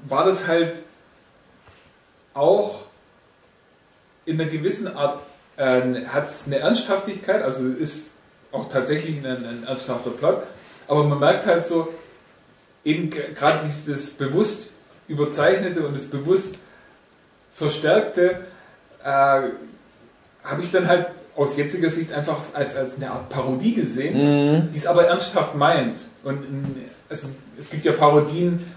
war 0.00 0.24
das 0.24 0.46
halt 0.46 0.82
auch 2.34 2.86
in 4.26 4.40
einer 4.40 4.50
gewissen 4.50 4.94
Art, 4.96 5.22
äh, 5.56 6.04
hat 6.06 6.28
es 6.28 6.46
eine 6.46 6.58
Ernsthaftigkeit, 6.58 7.42
also 7.42 7.68
ist 7.68 8.10
auch 8.54 8.68
tatsächlich 8.68 9.18
ein, 9.18 9.26
ein 9.26 9.64
ernsthafter 9.66 10.10
Plot, 10.10 10.42
aber 10.88 11.04
man 11.04 11.18
merkt 11.18 11.46
halt 11.46 11.66
so, 11.66 11.88
eben 12.84 13.10
gerade 13.10 13.60
dieses 13.64 13.86
das 13.86 14.10
bewusst 14.10 14.70
überzeichnete 15.08 15.86
und 15.86 15.94
das 15.94 16.06
bewusst 16.06 16.58
verstärkte, 17.54 18.46
äh, 19.02 19.06
habe 19.06 20.62
ich 20.62 20.70
dann 20.70 20.88
halt 20.88 21.06
aus 21.36 21.56
jetziger 21.56 21.90
Sicht 21.90 22.12
einfach 22.12 22.38
als, 22.54 22.76
als 22.76 22.96
eine 22.96 23.10
Art 23.10 23.28
Parodie 23.28 23.74
gesehen 23.74 24.14
Mhm. 24.14 24.70
die 24.70 24.78
es 24.78 24.86
aber 24.86 25.06
ernsthaft 25.06 25.54
meint. 25.54 25.98
Und 26.22 26.44
also, 27.08 27.28
es 27.58 27.70
gibt 27.70 27.84
ja 27.84 27.92
Parodien, 27.92 28.72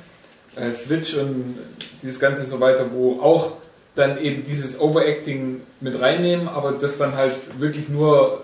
äh, 0.55 0.71
Switch 0.73 1.15
und 1.15 1.57
dieses 2.01 2.19
Ganze 2.19 2.45
so 2.45 2.59
weiter, 2.59 2.87
wo 2.91 3.21
auch 3.21 3.53
dann 3.95 4.21
eben 4.21 4.43
dieses 4.43 4.79
Overacting 4.79 5.61
mit 5.81 5.99
reinnehmen, 5.99 6.47
aber 6.47 6.73
das 6.73 6.97
dann 6.97 7.15
halt 7.15 7.33
wirklich 7.59 7.89
nur, 7.89 8.43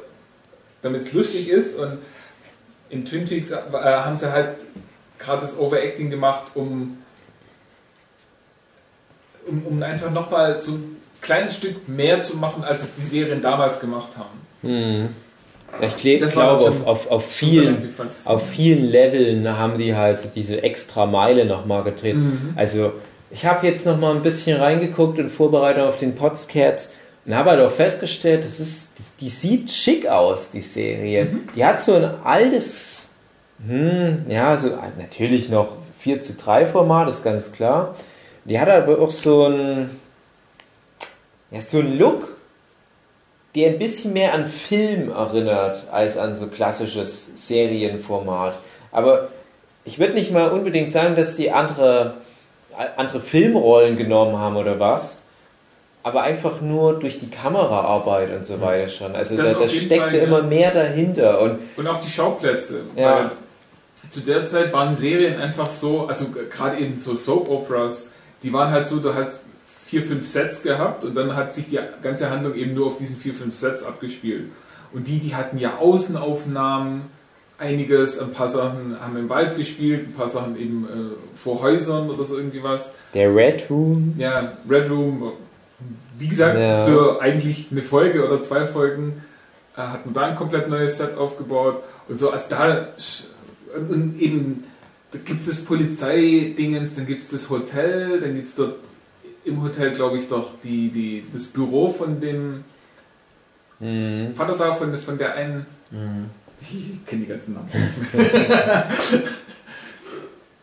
damit 0.83 1.01
es 1.01 1.13
lustig 1.13 1.49
ist. 1.49 1.77
Und 1.77 1.97
in 2.89 3.05
Twin 3.05 3.25
Peaks 3.25 3.49
äh, 3.49 3.57
haben 3.73 4.15
sie 4.15 4.31
halt 4.31 4.57
gerade 5.17 5.41
das 5.41 5.57
Overacting 5.57 6.11
gemacht, 6.11 6.43
um, 6.53 6.97
um, 9.47 9.65
um 9.65 9.81
einfach 9.81 10.11
nochmal 10.11 10.59
so 10.59 10.73
ein 10.73 10.97
kleines 11.21 11.55
Stück 11.55 11.87
mehr 11.87 12.21
zu 12.21 12.37
machen, 12.37 12.63
als 12.63 12.83
es 12.83 12.95
die 12.95 13.03
Serien 13.03 13.41
damals 13.41 13.79
gemacht 13.79 14.17
haben. 14.17 14.41
Hm. 14.61 15.09
Ich 15.81 15.95
glaube, 16.31 16.63
auf, 16.63 16.85
auf, 16.85 17.09
auf, 17.09 17.25
vielen, 17.25 17.89
auf 18.25 18.47
vielen 18.47 18.83
Leveln 18.85 19.57
haben 19.57 19.79
die 19.79 19.95
halt 19.95 20.19
so 20.19 20.29
diese 20.33 20.61
extra 20.61 21.07
Meile 21.07 21.45
nochmal 21.45 21.83
getreten. 21.83 22.19
Mhm. 22.19 22.53
Also, 22.55 22.93
ich 23.31 23.45
habe 23.47 23.65
jetzt 23.65 23.87
nochmal 23.87 24.15
ein 24.15 24.21
bisschen 24.21 24.59
reingeguckt 24.59 25.17
in 25.17 25.29
Vorbereitung 25.29 25.87
auf 25.87 25.97
den 25.97 26.13
Podscats 26.13 26.91
und 27.25 27.35
habe 27.35 27.51
halt 27.51 27.61
auch 27.61 27.71
festgestellt, 27.71 28.43
das 28.43 28.59
ist, 28.59 28.82
die, 28.97 29.25
die 29.25 29.29
sieht 29.29 29.71
schick 29.71 30.07
aus, 30.07 30.51
die 30.51 30.61
Serie. 30.61 31.25
Mhm. 31.25 31.49
Die 31.55 31.65
hat 31.65 31.81
so 31.81 31.95
ein 31.95 32.09
altes, 32.23 33.09
hm, 33.65 34.25
ja, 34.29 34.57
so 34.57 34.69
natürlich 34.97 35.49
noch 35.49 35.69
4 35.99 36.21
zu 36.21 36.33
3 36.33 36.67
Format, 36.67 37.07
ist 37.09 37.23
ganz 37.23 37.51
klar. 37.51 37.95
Die 38.45 38.59
hat 38.59 38.69
aber 38.69 38.99
auch 38.99 39.11
so 39.11 39.45
ein, 39.45 39.89
ja, 41.51 41.61
so 41.61 41.79
ein 41.79 41.97
Look, 41.97 42.35
der 43.55 43.69
ein 43.69 43.77
bisschen 43.77 44.13
mehr 44.13 44.33
an 44.33 44.47
Film 44.47 45.09
erinnert 45.11 45.87
als 45.91 46.17
an 46.17 46.35
so 46.35 46.47
klassisches 46.47 47.47
Serienformat. 47.47 48.57
Aber 48.91 49.29
ich 49.85 49.99
würde 49.99 50.13
nicht 50.13 50.31
mal 50.31 50.49
unbedingt 50.49 50.91
sagen, 50.91 51.15
dass 51.15 51.35
die 51.35 51.51
andere, 51.51 52.15
andere 52.97 53.21
Filmrollen 53.21 53.97
genommen 53.97 54.37
haben 54.37 54.55
oder 54.55 54.79
was. 54.79 55.22
Aber 56.03 56.23
einfach 56.23 56.59
nur 56.59 56.99
durch 56.99 57.19
die 57.19 57.29
Kameraarbeit 57.29 58.35
und 58.35 58.45
so 58.45 58.59
weiter 58.59 58.89
schon. 58.89 59.15
Also 59.15 59.37
Das 59.37 59.53
da, 59.53 59.61
da 59.61 59.69
steckte 59.69 59.97
Fall, 59.97 60.15
ja. 60.15 60.23
immer 60.23 60.43
mehr 60.43 60.71
dahinter. 60.71 61.41
Und 61.41 61.59
Und 61.77 61.87
auch 61.87 62.01
die 62.01 62.09
Schauplätze. 62.09 62.81
Ja. 62.95 63.31
Zu 64.09 64.19
der 64.19 64.45
Zeit 64.45 64.73
waren 64.73 64.95
Serien 64.95 65.39
einfach 65.39 65.69
so, 65.69 66.07
also 66.07 66.25
gerade 66.49 66.77
eben 66.77 66.97
so 66.97 67.15
Soap 67.15 67.49
Operas, 67.49 68.11
die 68.43 68.51
waren 68.51 68.69
halt 68.71 68.85
so, 68.85 68.97
du 68.97 69.13
hast 69.15 69.41
vier, 69.85 70.03
fünf 70.03 70.27
Sets 70.27 70.61
gehabt 70.61 71.05
und 71.05 71.15
dann 71.15 71.35
hat 71.35 71.53
sich 71.53 71.69
die 71.69 71.79
ganze 72.01 72.29
Handlung 72.29 72.53
eben 72.55 72.73
nur 72.73 72.87
auf 72.87 72.97
diesen 72.97 73.15
vier, 73.15 73.33
fünf 73.33 73.55
Sets 73.55 73.85
abgespielt. 73.85 74.49
Und 74.91 75.07
die, 75.07 75.19
die 75.19 75.35
hatten 75.35 75.57
ja 75.57 75.77
Außenaufnahmen, 75.79 77.01
einiges, 77.57 78.19
ein 78.19 78.31
paar 78.33 78.49
Sachen 78.49 78.97
haben 78.99 79.15
im 79.17 79.29
Wald 79.29 79.55
gespielt, 79.55 80.07
ein 80.09 80.13
paar 80.13 80.27
Sachen 80.27 80.59
eben 80.59 80.85
äh, 80.85 81.37
vor 81.37 81.61
Häusern 81.61 82.09
oder 82.09 82.25
so 82.25 82.35
irgendwie 82.37 82.61
was. 82.61 82.93
der 83.13 83.33
Red 83.33 83.67
Room, 83.69 84.15
Ja, 84.17 84.51
Red 84.69 84.89
Room, 84.89 85.31
wie 86.17 86.27
gesagt, 86.27 86.57
Ja. 86.57 86.85
für 86.85 87.21
eigentlich 87.21 87.67
eine 87.71 87.81
Folge 87.81 88.25
oder 88.25 88.41
zwei 88.41 88.65
Folgen 88.65 89.23
äh, 89.75 89.81
hat 89.81 90.05
man 90.05 90.13
da 90.13 90.21
ein 90.21 90.35
komplett 90.35 90.69
neues 90.69 90.97
Set 90.97 91.17
aufgebaut 91.17 91.83
und 92.07 92.17
so. 92.17 92.31
Also 92.31 92.49
da 92.49 92.87
und, 93.75 94.19
eben 94.19 94.63
da 95.11 95.19
gibt 95.23 95.41
es 95.41 95.47
das 95.47 95.59
Polizeidingens, 95.59 96.95
dann 96.95 97.05
gibt 97.05 97.21
es 97.21 97.29
das 97.29 97.49
Hotel, 97.49 98.19
dann 98.19 98.35
gibt 98.35 98.47
es 98.47 98.55
dort 98.55 98.75
im 99.45 99.61
Hotel, 99.61 99.91
glaube 99.91 100.17
ich, 100.17 100.27
doch 100.27 100.51
die, 100.63 100.89
die, 100.89 101.23
das 101.31 101.45
Büro 101.45 101.89
von 101.89 102.19
dem 102.19 102.63
hm, 103.79 104.33
Vater 104.33 104.55
da, 104.57 104.73
von, 104.73 104.97
von 104.97 105.17
der 105.17 105.35
einen. 105.35 105.65
Ich 106.61 107.05
kenne 107.05 107.23
die 107.23 107.27
ganzen 107.27 107.55
Namen. 107.55 107.69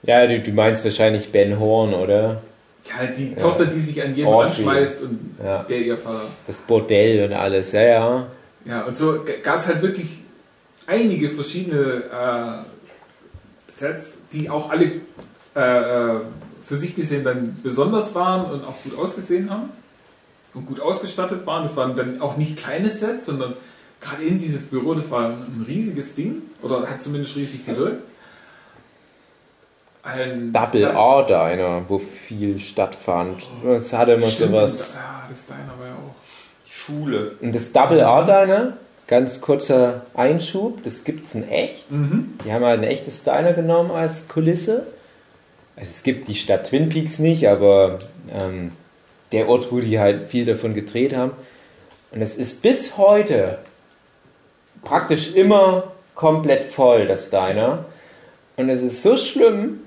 ja, 0.03 0.27
du, 0.27 0.41
du 0.41 0.51
meinst 0.53 0.83
wahrscheinlich 0.83 1.31
Ben 1.31 1.61
Horn, 1.61 1.93
oder? 1.93 2.41
Ja, 2.89 3.07
die 3.07 3.31
Ja. 3.33 3.37
Tochter, 3.37 3.67
die 3.67 3.81
sich 3.81 4.03
an 4.03 4.15
jeden 4.15 4.33
anschmeißt 4.33 5.03
und 5.03 5.37
Ja. 5.45 5.63
der 5.65 5.79
ihr 5.81 5.99
Vater. 5.99 6.23
Das 6.47 6.59
Bordell 6.59 7.27
und 7.27 7.33
alles, 7.35 7.73
ja, 7.73 7.83
ja. 7.83 8.27
Ja, 8.65 8.83
und 8.85 8.97
so 8.97 9.21
gab 9.43 9.57
es 9.57 9.67
halt 9.67 9.83
wirklich 9.83 10.19
einige 10.87 11.31
verschiedene 11.31 12.03
äh, 12.13 13.71
Sets, 13.71 14.19
die 14.33 14.51
auch 14.51 14.71
alle 14.71 14.93
äh, 15.57 15.61
äh, 15.61 16.21
für 16.67 16.77
sich 16.77 16.95
gesehen 16.95 17.25
dann 17.25 17.57
besonders 17.63 18.15
waren 18.15 18.51
und 18.51 18.65
auch 18.65 18.75
gut 18.83 18.97
ausgesehen 18.97 19.51
haben 19.51 19.71
und 20.55 20.67
gut 20.67 20.81
ausgestattet 20.81 21.47
waren. 21.47 21.63
Das 21.65 21.77
waren 21.77 21.97
dann 21.97 22.21
auch 22.21 22.37
nicht 22.37 22.57
kleine 22.57 22.91
Sets, 22.91 23.27
sondern 23.27 23.55
gerade 24.01 24.23
in 24.23 24.39
dieses 24.39 24.63
Büro, 24.65 24.95
das 24.95 25.11
war 25.11 25.31
ein 25.31 25.65
riesiges 25.67 26.15
Ding 26.15 26.43
oder 26.63 26.89
hat 26.89 27.03
zumindest 27.03 27.37
riesig 27.37 27.67
gewirkt. 27.67 28.03
Ein 30.03 30.53
Double 30.53 30.81
da- 30.81 31.21
R 31.21 31.27
Diner, 31.27 31.83
wo 31.89 31.99
viel 31.99 32.59
stattfand. 32.59 33.47
Das 33.65 33.93
hatte 33.93 34.13
immer 34.13 34.27
Stimmt, 34.27 34.53
sowas. 34.53 34.95
Ja, 34.97 35.27
das 35.29 35.47
Diner 35.47 35.75
war 35.79 35.87
ja 35.87 35.93
auch. 35.95 36.15
Schule. 36.71 37.33
Und 37.43 37.55
das 37.55 37.73
Double 37.73 37.99
R 37.99 38.25
Diner, 38.25 38.73
ganz 39.07 39.41
kurzer 39.41 40.03
Einschub, 40.15 40.83
das 40.85 41.05
gibt's 41.05 41.35
in 41.35 41.49
echt. 41.49 41.91
Mhm. 41.93 42.39
Die 42.45 42.53
haben 42.53 42.65
halt 42.65 42.81
ein 42.81 42.85
echtes 42.85 43.23
Diner 43.25 43.53
genommen 43.53 43.91
als 43.91 44.27
Kulisse. 44.29 44.87
Also 45.77 45.91
es 45.91 46.03
gibt 46.03 46.29
die 46.29 46.35
Stadt 46.35 46.69
Twin 46.69 46.89
Peaks 46.89 47.19
nicht, 47.19 47.47
aber 47.49 47.99
ähm, 48.33 48.73
der 49.33 49.49
Ort, 49.49 49.71
wo 49.71 49.81
die 49.81 49.99
halt 50.01 50.29
viel 50.29 50.45
davon 50.47 50.75
gedreht 50.75 51.15
haben. 51.15 51.33
Und 52.13 52.23
es 52.23 52.37
ist 52.37 52.63
bis 52.63 52.97
heute 52.97 53.59
praktisch 54.83 55.35
immer 55.35 55.93
komplett 56.15 56.65
voll, 56.65 57.07
das 57.07 57.31
Diner. 57.31 57.85
Und 58.57 58.69
es 58.69 58.83
ist 58.83 59.03
so 59.03 59.17
schlimm, 59.17 59.81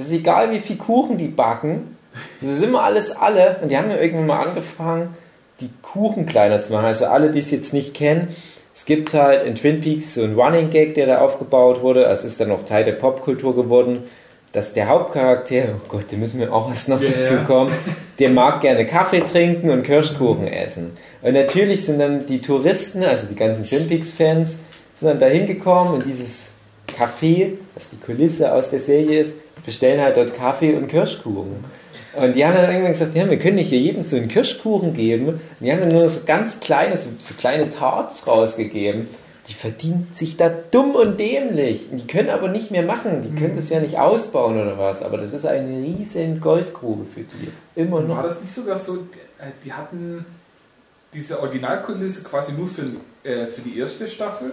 es 0.00 0.06
ist 0.06 0.12
egal, 0.12 0.50
wie 0.52 0.60
viel 0.60 0.76
Kuchen 0.76 1.18
die 1.18 1.28
backen, 1.28 1.96
das 2.40 2.52
ist 2.52 2.64
immer 2.64 2.82
alles 2.82 3.10
alle. 3.12 3.56
Und 3.62 3.70
die 3.70 3.76
haben 3.76 3.90
ja 3.90 3.98
irgendwann 3.98 4.26
mal 4.26 4.46
angefangen, 4.46 5.14
die 5.60 5.70
Kuchen 5.82 6.26
kleiner 6.26 6.60
zu 6.60 6.72
machen. 6.72 6.86
Also 6.86 7.06
alle, 7.06 7.30
die 7.30 7.38
es 7.38 7.50
jetzt 7.50 7.72
nicht 7.72 7.94
kennen, 7.94 8.34
es 8.72 8.84
gibt 8.84 9.12
halt 9.14 9.44
in 9.44 9.54
Twin 9.54 9.80
Peaks 9.80 10.14
so 10.14 10.22
einen 10.22 10.38
Running 10.38 10.70
Gag, 10.70 10.94
der 10.94 11.06
da 11.06 11.18
aufgebaut 11.18 11.82
wurde. 11.82 12.04
Es 12.04 12.24
ist 12.24 12.40
dann 12.40 12.50
auch 12.50 12.64
Teil 12.64 12.84
der 12.84 12.92
Popkultur 12.92 13.54
geworden, 13.54 14.04
dass 14.52 14.72
der 14.72 14.88
Hauptcharakter, 14.88 15.74
oh 15.76 15.88
Gott, 15.88 16.06
da 16.10 16.16
müssen 16.16 16.40
wir 16.40 16.52
auch 16.52 16.70
erst 16.70 16.88
noch 16.88 17.00
Ja, 17.00 17.10
dazu 17.10 17.36
kommen, 17.46 17.72
der 18.18 18.30
mag 18.30 18.60
gerne 18.60 18.86
Kaffee 18.86 19.20
trinken 19.20 19.70
und 19.70 19.82
Kirschkuchen 19.82 20.48
essen. 20.48 20.92
Und 21.22 21.34
natürlich 21.34 21.84
sind 21.84 22.00
dann 22.00 22.26
die 22.26 22.40
Touristen, 22.40 23.04
also 23.04 23.26
die 23.26 23.36
ganzen 23.36 23.64
Twin 23.64 23.86
Peaks-Fans, 23.86 24.60
sind 24.94 25.08
dann 25.08 25.20
da 25.20 25.26
hingekommen 25.26 26.00
in 26.00 26.06
dieses 26.08 26.52
Café, 26.88 27.52
das 27.74 27.90
die 27.90 27.98
Kulisse 27.98 28.52
aus 28.52 28.70
der 28.70 28.80
Serie 28.80 29.20
ist, 29.20 29.36
bestellen 29.70 30.00
halt 30.00 30.16
dort 30.16 30.34
Kaffee 30.34 30.74
und 30.74 30.88
Kirschkuchen. 30.88 31.64
Und 32.16 32.34
die 32.34 32.44
haben 32.44 32.56
dann 32.56 32.68
irgendwann 32.68 32.90
gesagt, 32.90 33.14
ja, 33.14 33.30
wir 33.30 33.38
können 33.38 33.54
nicht 33.54 33.68
hier 33.68 33.78
jedem 33.78 34.02
so 34.02 34.16
einen 34.16 34.26
Kirschkuchen 34.26 34.94
geben. 34.94 35.28
Und 35.28 35.40
die 35.60 35.70
haben 35.70 35.78
dann 35.78 35.90
nur 35.90 36.08
so 36.08 36.22
ganz 36.26 36.58
kleine, 36.58 36.98
so, 36.98 37.10
so 37.18 37.34
kleine 37.34 37.70
Tarts 37.70 38.26
rausgegeben. 38.26 39.06
Die 39.46 39.54
verdienen 39.54 40.08
sich 40.10 40.36
da 40.36 40.48
dumm 40.48 40.96
und 40.96 41.20
dämlich. 41.20 41.86
Die 41.92 42.04
können 42.08 42.30
aber 42.30 42.48
nicht 42.48 42.72
mehr 42.72 42.82
machen. 42.82 43.22
Die 43.22 43.40
können 43.40 43.54
das 43.54 43.70
ja 43.70 43.78
nicht 43.78 43.96
ausbauen 43.96 44.60
oder 44.60 44.76
was. 44.76 45.04
Aber 45.04 45.18
das 45.18 45.32
ist 45.32 45.46
eine 45.46 45.68
riesen 45.68 46.40
Goldgrube 46.40 47.04
für 47.14 47.20
die. 47.20 47.52
Immer 47.76 48.08
War 48.08 48.16
noch. 48.16 48.22
das 48.24 48.40
nicht 48.40 48.52
sogar 48.52 48.76
so, 48.76 48.96
äh, 49.38 49.52
die 49.64 49.72
hatten 49.72 50.26
diese 51.14 51.38
Originalkulisse 51.38 52.24
quasi 52.24 52.52
nur 52.52 52.66
für, 52.66 52.82
äh, 53.22 53.46
für 53.46 53.60
die 53.60 53.78
erste 53.78 54.08
Staffel? 54.08 54.50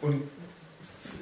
Und 0.00 0.22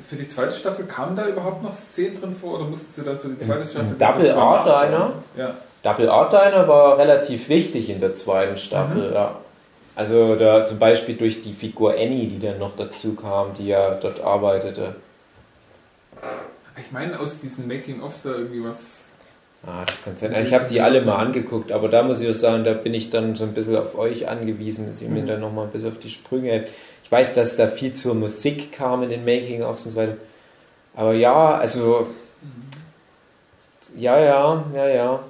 für 0.08 0.16
die 0.16 0.26
zweite 0.26 0.52
Staffel 0.52 0.84
kamen 0.86 1.16
da 1.16 1.26
überhaupt 1.26 1.62
noch 1.62 1.72
Szenen 1.72 2.20
drin 2.20 2.34
vor 2.34 2.54
oder 2.54 2.64
mussten 2.64 2.92
sie 2.92 3.04
dann 3.04 3.18
für 3.18 3.28
die 3.28 3.38
zweite 3.38 3.64
Staffel 3.64 3.92
im 3.92 3.98
Double 3.98 4.20
das 4.20 4.28
R 4.28 4.34
zweimal 4.34 4.86
Diner? 4.86 5.12
Ja. 5.36 5.54
Double 5.82 6.08
Art 6.08 6.32
Diner 6.32 6.66
war 6.66 6.98
relativ 6.98 7.48
wichtig 7.48 7.90
in 7.90 8.00
der 8.00 8.14
zweiten 8.14 8.56
Staffel, 8.56 9.12
ja. 9.12 9.36
Also 9.96 10.34
da 10.34 10.64
zum 10.64 10.78
Beispiel 10.78 11.14
durch 11.14 11.42
die 11.42 11.52
Figur 11.52 11.92
Annie, 11.92 12.26
die 12.26 12.40
dann 12.40 12.58
noch 12.58 12.72
dazu 12.76 13.14
kam, 13.14 13.54
die 13.58 13.68
ja 13.68 13.94
dort 13.94 14.20
arbeitete. 14.20 14.96
Ich 16.76 16.90
meine, 16.90 17.20
aus 17.20 17.40
diesen 17.40 17.68
Making-ofs 17.68 18.22
da 18.22 18.30
irgendwie 18.30 18.64
was. 18.64 19.10
Ah, 19.66 19.84
das 19.86 20.02
kann 20.02 20.16
sein. 20.16 20.34
Also 20.34 20.48
ich 20.48 20.54
habe 20.54 20.66
die 20.66 20.80
alle 20.80 21.00
mal 21.02 21.16
angeguckt, 21.16 21.70
aber 21.70 21.88
da 21.88 22.02
muss 22.02 22.20
ich 22.20 22.28
auch 22.28 22.34
sagen, 22.34 22.64
da 22.64 22.72
bin 22.72 22.92
ich 22.92 23.10
dann 23.10 23.34
so 23.34 23.44
ein 23.44 23.54
bisschen 23.54 23.76
auf 23.76 23.96
euch 23.96 24.28
angewiesen, 24.28 24.88
dass 24.88 25.00
ihr 25.00 25.08
mir 25.08 25.24
dann 25.24 25.40
nochmal 25.40 25.66
ein 25.66 25.70
bisschen 25.70 25.90
auf 25.90 25.98
die 25.98 26.10
Sprünge 26.10 26.50
helft. 26.50 26.72
Ich 27.04 27.12
weiß, 27.12 27.34
dass 27.34 27.56
da 27.56 27.68
viel 27.68 27.92
zur 27.92 28.14
Musik 28.14 28.72
kam 28.72 29.02
in 29.04 29.10
den 29.10 29.24
Making-ofs 29.24 29.84
und 29.86 29.92
so 29.92 29.96
weiter. 29.98 30.16
Aber 30.96 31.12
ja, 31.14 31.54
also 31.54 32.08
ja, 33.96 34.18
ja, 34.18 34.64
ja, 34.74 34.88
ja. 34.88 35.20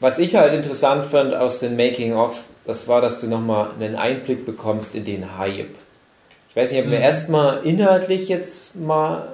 Was 0.00 0.18
ich 0.18 0.34
halt 0.34 0.52
interessant 0.52 1.04
fand 1.04 1.32
aus 1.34 1.60
den 1.60 1.76
Making-ofs, 1.76 2.48
das 2.64 2.88
war, 2.88 3.00
dass 3.00 3.20
du 3.20 3.28
nochmal 3.28 3.70
einen 3.78 3.94
Einblick 3.94 4.44
bekommst 4.44 4.94
in 4.94 5.04
den 5.04 5.38
Hype. 5.38 5.70
Ich 6.50 6.56
weiß 6.56 6.72
nicht, 6.72 6.84
ob 6.84 6.90
wir 6.90 6.98
Mhm. 6.98 7.04
erstmal 7.04 7.64
inhaltlich 7.64 8.28
jetzt 8.28 8.76
mal 8.76 9.28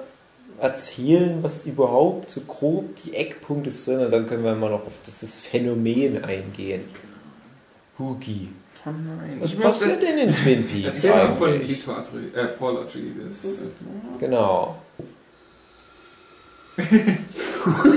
erzählen, 0.61 1.39
was 1.41 1.65
überhaupt 1.65 2.29
so 2.29 2.41
grob 2.41 2.95
die 3.03 3.15
Eckpunkte 3.15 3.71
sind 3.71 3.99
und 4.01 4.11
dann 4.11 4.27
können 4.27 4.43
wir 4.43 4.53
mal 4.55 4.69
noch 4.69 4.85
auf 4.85 4.93
dieses 5.05 5.39
Phänomen 5.39 6.23
eingehen. 6.23 6.81
Hugi. 7.97 8.49
Oh 8.85 8.89
nein. 8.91 9.37
Was 9.41 9.55
passiert 9.55 10.01
denn 10.01 10.17
in 10.19 10.33
Twin 10.33 10.65
Peaks 10.67 10.87
Erzähl 11.03 11.09
mal 11.11 11.31
von? 11.31 11.67
Victor 11.67 11.97
Atri 11.97 12.17
äh, 12.35 12.45
Paul 12.57 12.77
Atreides. 12.77 13.63
Genau. 14.19 14.77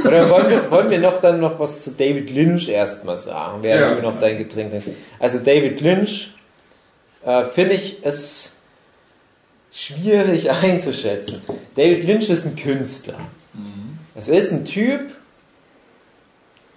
Oder 0.04 0.28
wollen 0.30 0.50
wir, 0.50 0.70
wollen 0.70 0.90
wir 0.90 0.98
noch 0.98 1.20
dann 1.20 1.40
noch 1.40 1.58
was 1.58 1.84
zu 1.84 1.92
David 1.92 2.30
Lynch 2.30 2.68
erstmal 2.68 3.16
sagen, 3.16 3.62
während 3.62 3.90
Ja. 3.90 3.94
du 3.96 4.02
noch 4.02 4.18
dein 4.18 4.38
Getränk 4.38 4.70
trinkst? 4.70 4.88
Also 5.20 5.38
David 5.38 5.80
Lynch, 5.80 6.34
äh, 7.24 7.44
finde 7.44 7.74
ich, 7.74 8.02
ist 8.02 8.56
schwierig 9.70 10.50
einzuschätzen. 10.62 11.42
David 11.76 12.04
Lynch 12.04 12.28
ist 12.28 12.44
ein 12.44 12.56
Künstler. 12.56 13.18
Das 14.14 14.28
ist 14.28 14.52
ein 14.52 14.64
Typ, 14.64 15.00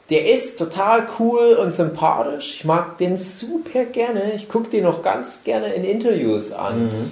der 0.10 0.30
ist 0.32 0.60
total 0.60 1.08
cool 1.20 1.54
und 1.54 1.74
sympathisch. 1.74 2.56
Ich 2.56 2.66
mag 2.66 2.98
den 2.98 3.18
super 3.18 3.86
gerne. 3.86 4.34
Ich 4.36 4.48
gucke 4.48 4.70
den 4.70 4.84
noch 4.84 5.02
ganz 5.02 5.44
gerne 5.44 5.74
in 5.74 5.84
Interviews 5.84 6.52
an. 6.52 7.12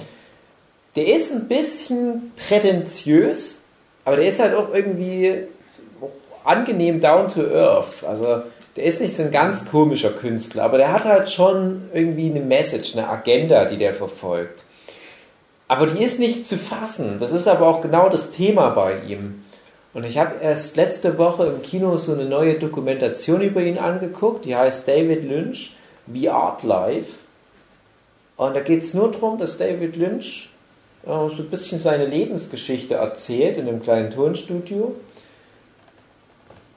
Der 0.96 1.08
ist 1.08 1.32
ein 1.32 1.48
bisschen 1.48 2.32
prätentiös, 2.36 3.62
aber 4.06 4.18
der 4.18 4.28
ist 4.28 4.40
halt 4.40 4.56
auch 4.56 4.74
irgendwie 4.74 5.48
angenehm 6.44 7.02
down 7.02 7.28
to 7.28 7.42
earth. 7.42 8.04
Also 8.08 8.44
der 8.76 8.84
ist 8.84 9.02
nicht 9.02 9.16
so 9.16 9.24
ein 9.24 9.32
ganz 9.32 9.66
komischer 9.70 10.12
Künstler, 10.12 10.64
aber 10.64 10.78
der 10.78 10.92
hat 10.92 11.06
halt 11.06 11.32
schon 11.32 11.90
irgendwie 11.94 12.30
eine 12.30 12.42
Message, 12.42 12.96
eine 12.96 13.10
Agenda, 13.10 13.66
die 13.66 13.78
der 13.78 13.94
verfolgt. 13.94 14.64
Aber 15.68 15.88
die 15.88 16.04
ist 16.04 16.20
nicht 16.20 16.48
zu 16.48 16.58
fassen. 16.58 17.18
Das 17.20 17.32
ist 17.32 17.48
aber 17.48 17.66
auch 17.66 17.82
genau 17.82 18.10
das 18.10 18.32
Thema 18.32 18.70
bei 18.70 19.00
ihm. 19.08 19.43
Und 19.94 20.06
ich 20.06 20.18
habe 20.18 20.36
erst 20.42 20.76
letzte 20.76 21.18
Woche 21.18 21.46
im 21.46 21.62
Kino 21.62 21.98
so 21.98 22.14
eine 22.14 22.26
neue 22.26 22.56
Dokumentation 22.56 23.42
über 23.42 23.62
ihn 23.62 23.78
angeguckt, 23.78 24.46
die 24.46 24.56
heißt 24.56 24.88
David 24.88 25.24
Lynch, 25.24 25.76
The 26.12 26.30
Art 26.30 26.64
Life. 26.64 27.12
Und 28.36 28.56
da 28.56 28.62
geht 28.62 28.82
es 28.82 28.94
nur 28.94 29.12
darum, 29.12 29.38
dass 29.38 29.58
David 29.58 29.96
Lynch 29.96 30.50
äh, 31.04 31.10
so 31.10 31.44
ein 31.44 31.50
bisschen 31.50 31.78
seine 31.78 32.06
Lebensgeschichte 32.08 32.96
erzählt 32.96 33.58
in 33.58 33.68
einem 33.68 33.84
kleinen 33.84 34.10
Tonstudio. 34.10 34.96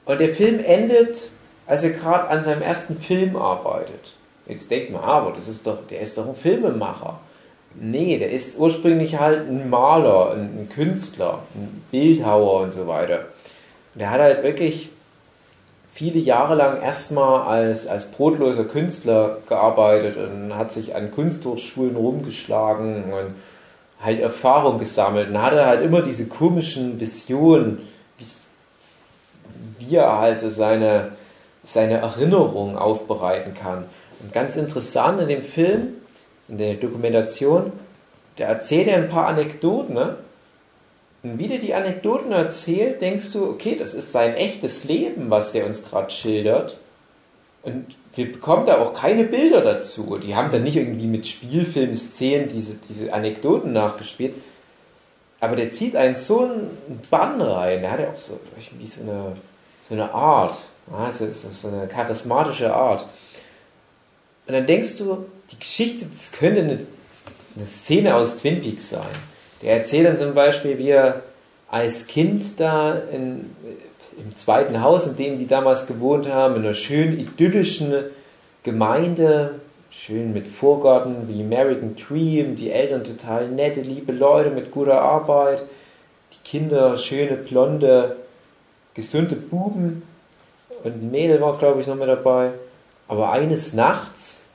Und 0.05 0.19
der 0.19 0.29
Film 0.29 0.59
endet, 0.59 1.31
als 1.65 1.83
er 1.83 1.89
gerade 1.89 2.29
an 2.29 2.43
seinem 2.43 2.61
ersten 2.61 2.97
Film 2.97 3.35
arbeitet. 3.35 4.13
Jetzt 4.47 4.69
denkt 4.71 4.91
man, 4.91 5.03
aber 5.03 5.31
das 5.31 5.47
ist 5.47 5.65
doch, 5.65 5.85
der 5.87 5.99
ist 6.01 6.17
doch 6.17 6.27
ein 6.27 6.35
Filmemacher. 6.35 7.19
Nee, 7.79 8.17
der 8.17 8.31
ist 8.31 8.57
ursprünglich 8.57 9.19
halt 9.19 9.47
ein 9.47 9.69
Maler, 9.69 10.31
ein, 10.31 10.67
Künstler, 10.73 11.43
ein 11.53 11.83
Bildhauer 11.91 12.61
und 12.61 12.73
so 12.73 12.87
weiter. 12.87 13.25
Und 13.93 13.99
der 13.99 14.09
hat 14.09 14.19
halt 14.19 14.43
wirklich 14.43 14.89
viele 15.93 16.19
Jahre 16.19 16.55
lang 16.55 16.81
erstmal 16.81 17.41
als, 17.41 17.87
als 17.87 18.11
brotloser 18.11 18.65
Künstler 18.65 19.37
gearbeitet 19.47 20.17
und 20.17 20.55
hat 20.55 20.71
sich 20.71 20.95
an 20.95 21.11
Kunsthochschulen 21.11 21.95
rumgeschlagen 21.95 23.05
und 23.05 23.35
halt 24.01 24.21
Erfahrung 24.21 24.79
gesammelt 24.79 25.29
und 25.29 25.41
hatte 25.41 25.65
halt 25.65 25.83
immer 25.83 26.01
diese 26.01 26.27
komischen 26.27 26.99
Visionen, 26.99 27.87
wie 29.79 29.95
er 29.95 30.17
halt 30.17 30.39
so 30.39 30.49
seine, 30.49 31.11
seine 31.63 31.97
Erinnerung 31.97 32.75
aufbereiten 32.75 33.53
kann. 33.53 33.85
Und 34.19 34.33
ganz 34.33 34.55
interessant 34.55 35.21
in 35.21 35.27
dem 35.27 35.41
Film, 35.43 35.93
in 36.47 36.57
der 36.57 36.75
Dokumentation, 36.75 37.71
der 38.37 38.47
erzählt 38.47 38.87
er 38.87 38.97
ein 38.97 39.09
paar 39.09 39.27
Anekdoten. 39.27 39.95
Ne? 39.95 40.17
Und 41.23 41.39
wie 41.39 41.47
der 41.47 41.57
die 41.57 41.73
Anekdoten 41.73 42.31
erzählt, 42.31 43.01
denkst 43.01 43.31
du, 43.33 43.49
okay, 43.49 43.75
das 43.77 43.93
ist 43.93 44.11
sein 44.11 44.35
echtes 44.35 44.83
Leben, 44.83 45.29
was 45.29 45.51
der 45.51 45.65
uns 45.65 45.89
gerade 45.89 46.11
schildert. 46.11 46.77
Und 47.63 47.95
wir 48.15 48.31
bekommen 48.31 48.65
da 48.65 48.79
auch 48.79 48.93
keine 48.93 49.25
Bilder 49.25 49.61
dazu. 49.61 50.17
Die 50.17 50.35
haben 50.35 50.51
dann 50.51 50.63
nicht 50.63 50.77
irgendwie 50.77 51.07
mit 51.07 51.27
Spielfilmszenen 51.27 52.49
diese, 52.49 52.77
diese 52.89 53.13
Anekdoten 53.13 53.73
nachgespielt. 53.73 54.35
Aber 55.39 55.55
der 55.55 55.69
zieht 55.69 55.95
einen 55.95 56.15
so 56.15 56.45
einen 56.45 57.01
Bann 57.09 57.41
rein. 57.41 57.81
Der 57.81 57.91
hat 57.91 57.99
ja 57.99 58.09
auch 58.09 58.17
so 58.17 58.39
irgendwie 58.55 58.87
so 58.87 59.01
eine, 59.01 59.33
so 59.87 59.93
eine 59.93 60.11
Art. 60.13 60.55
Ja, 60.89 61.11
so, 61.11 61.27
so 61.29 61.67
eine 61.67 61.87
charismatische 61.87 62.73
Art. 62.73 63.05
Und 64.47 64.53
dann 64.53 64.65
denkst 64.65 64.97
du, 64.97 65.25
die 65.51 65.59
Geschichte, 65.59 66.05
das 66.05 66.31
könnte 66.31 66.61
eine, 66.61 66.79
eine 67.55 67.65
Szene 67.65 68.15
aus 68.15 68.37
Twin 68.37 68.61
Peaks 68.61 68.89
sein. 68.89 69.05
Der 69.61 69.77
erzählt 69.77 70.07
dann 70.07 70.17
zum 70.17 70.33
Beispiel, 70.33 70.77
wie 70.77 70.89
er 70.89 71.23
als 71.69 72.07
Kind 72.07 72.59
da 72.59 72.93
in, 73.11 73.49
im 74.17 74.37
zweiten 74.37 74.81
Haus, 74.81 75.07
in 75.07 75.15
dem 75.17 75.37
die 75.37 75.47
damals 75.47 75.87
gewohnt 75.87 76.27
haben, 76.31 76.55
in 76.55 76.63
einer 76.63 76.73
schön 76.73 77.19
idyllischen 77.19 77.93
Gemeinde, 78.63 79.59
schön 79.89 80.33
mit 80.33 80.47
Vorgarten 80.47 81.27
wie 81.27 81.41
American 81.41 81.95
Dream, 81.95 82.55
die 82.55 82.71
Eltern 82.71 83.03
total 83.03 83.47
nette, 83.47 83.81
liebe 83.81 84.11
Leute 84.11 84.49
mit 84.49 84.71
guter 84.71 85.01
Arbeit, 85.01 85.63
die 86.33 86.49
Kinder 86.49 86.97
schöne, 86.97 87.37
blonde, 87.37 88.17
gesunde 88.93 89.35
Buben 89.35 90.03
und 90.83 91.01
ein 91.01 91.11
Mädel 91.11 91.41
war, 91.41 91.57
glaube 91.57 91.81
ich, 91.81 91.87
noch 91.87 91.95
mit 91.95 92.09
dabei. 92.09 92.51
Aber 93.07 93.31
eines 93.31 93.73
Nachts 93.73 94.46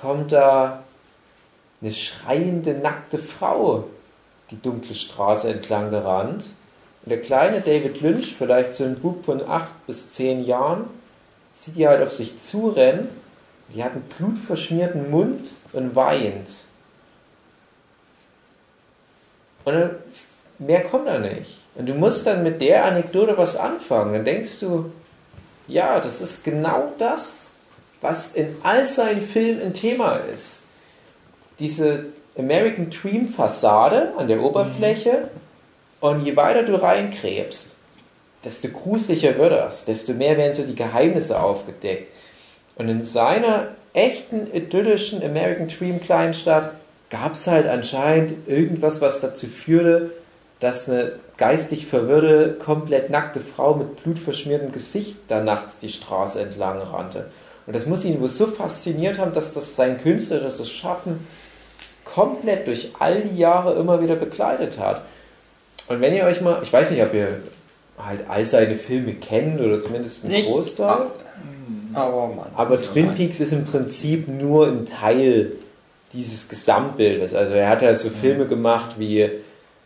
kommt 0.00 0.32
da 0.32 0.82
eine 1.80 1.92
schreiende, 1.92 2.74
nackte 2.74 3.18
Frau 3.18 3.84
die 4.50 4.60
dunkle 4.60 4.94
Straße 4.94 5.50
entlang 5.50 5.90
gerannt. 5.90 6.46
Und 7.04 7.10
der 7.10 7.20
kleine 7.20 7.60
David 7.60 8.00
Lynch, 8.00 8.34
vielleicht 8.36 8.74
so 8.74 8.84
ein 8.84 8.98
Bub 8.98 9.24
von 9.24 9.46
acht 9.48 9.86
bis 9.86 10.12
zehn 10.12 10.44
Jahren, 10.44 10.84
sieht 11.52 11.76
die 11.76 11.88
halt 11.88 12.02
auf 12.02 12.12
sich 12.12 12.38
zurennen. 12.38 13.08
Die 13.74 13.82
hat 13.82 13.92
einen 13.92 14.02
blutverschmierten 14.02 15.10
Mund 15.10 15.48
und 15.72 15.94
weint. 15.94 16.64
Und 19.64 19.90
mehr 20.58 20.82
kommt 20.82 21.06
da 21.06 21.18
nicht. 21.18 21.58
Und 21.76 21.88
du 21.88 21.94
musst 21.94 22.26
dann 22.26 22.42
mit 22.42 22.60
der 22.60 22.84
Anekdote 22.84 23.38
was 23.38 23.56
anfangen. 23.56 24.12
Dann 24.12 24.24
denkst 24.24 24.58
du, 24.60 24.92
ja, 25.68 26.00
das 26.00 26.20
ist 26.20 26.42
genau 26.42 26.92
das, 26.98 27.49
was 28.00 28.34
in 28.34 28.56
all 28.62 28.86
seinen 28.86 29.22
Filmen 29.22 29.62
ein 29.62 29.74
Thema 29.74 30.16
ist. 30.34 30.62
Diese 31.58 32.06
American 32.38 32.90
Dream 32.90 33.28
Fassade 33.28 34.14
an 34.16 34.28
der 34.28 34.42
Oberfläche 34.42 35.12
mhm. 35.12 35.28
und 36.00 36.24
je 36.24 36.36
weiter 36.36 36.62
du 36.62 36.80
reinkrebst, 36.80 37.76
desto 38.44 38.68
gruseliger 38.68 39.36
wird 39.36 39.52
das, 39.52 39.84
desto 39.84 40.14
mehr 40.14 40.36
werden 40.38 40.54
so 40.54 40.62
die 40.62 40.74
Geheimnisse 40.74 41.40
aufgedeckt. 41.42 42.12
Und 42.76 42.88
in 42.88 43.02
seiner 43.02 43.68
echten 43.92 44.46
idyllischen 44.54 45.22
American 45.22 45.68
Dream 45.68 46.00
Kleinstadt 46.00 46.72
gab 47.10 47.34
es 47.34 47.46
halt 47.46 47.66
anscheinend 47.66 48.48
irgendwas, 48.48 49.00
was 49.00 49.20
dazu 49.20 49.46
führte, 49.46 50.12
dass 50.60 50.88
eine 50.88 51.12
geistig 51.36 51.86
verwirrte, 51.86 52.54
komplett 52.58 53.10
nackte 53.10 53.40
Frau 53.40 53.74
mit 53.74 54.02
blutverschmiertem 54.02 54.72
Gesicht 54.72 55.16
da 55.28 55.42
nachts 55.42 55.78
die 55.78 55.88
Straße 55.88 56.40
entlang 56.40 56.80
rannte. 56.80 57.30
Und 57.70 57.76
das 57.76 57.86
muss 57.86 58.04
ihn 58.04 58.20
wohl 58.20 58.28
so 58.28 58.48
fasziniert 58.48 59.18
haben, 59.18 59.32
dass 59.32 59.54
das 59.54 59.76
sein 59.76 60.02
künstlerisches 60.02 60.68
Schaffen 60.68 61.24
komplett 62.04 62.66
durch 62.66 62.90
all 62.98 63.20
die 63.20 63.38
Jahre 63.38 63.74
immer 63.74 64.02
wieder 64.02 64.16
begleitet 64.16 64.80
hat. 64.80 65.02
Und 65.86 66.00
wenn 66.00 66.12
ihr 66.12 66.24
euch 66.24 66.40
mal, 66.40 66.58
ich 66.64 66.72
weiß 66.72 66.90
nicht, 66.90 67.00
ob 67.00 67.14
ihr 67.14 67.28
halt 67.96 68.22
all 68.28 68.44
seine 68.44 68.74
Filme 68.74 69.12
kennt 69.12 69.60
oder 69.60 69.78
zumindest 69.78 70.24
einen 70.24 70.44
Großteil. 70.46 71.12
Aber, 71.94 72.26
Mann, 72.26 72.48
aber 72.56 72.82
Twin 72.82 73.14
Peaks 73.14 73.38
ist 73.38 73.52
im 73.52 73.64
Prinzip 73.64 74.26
nur 74.26 74.66
ein 74.66 74.84
Teil 74.84 75.52
dieses 76.12 76.48
Gesamtbildes. 76.48 77.34
Also 77.34 77.52
er 77.52 77.68
hat 77.68 77.82
ja 77.82 77.94
so 77.94 78.08
Filme 78.10 78.46
gemacht 78.46 78.96
wie 78.98 79.30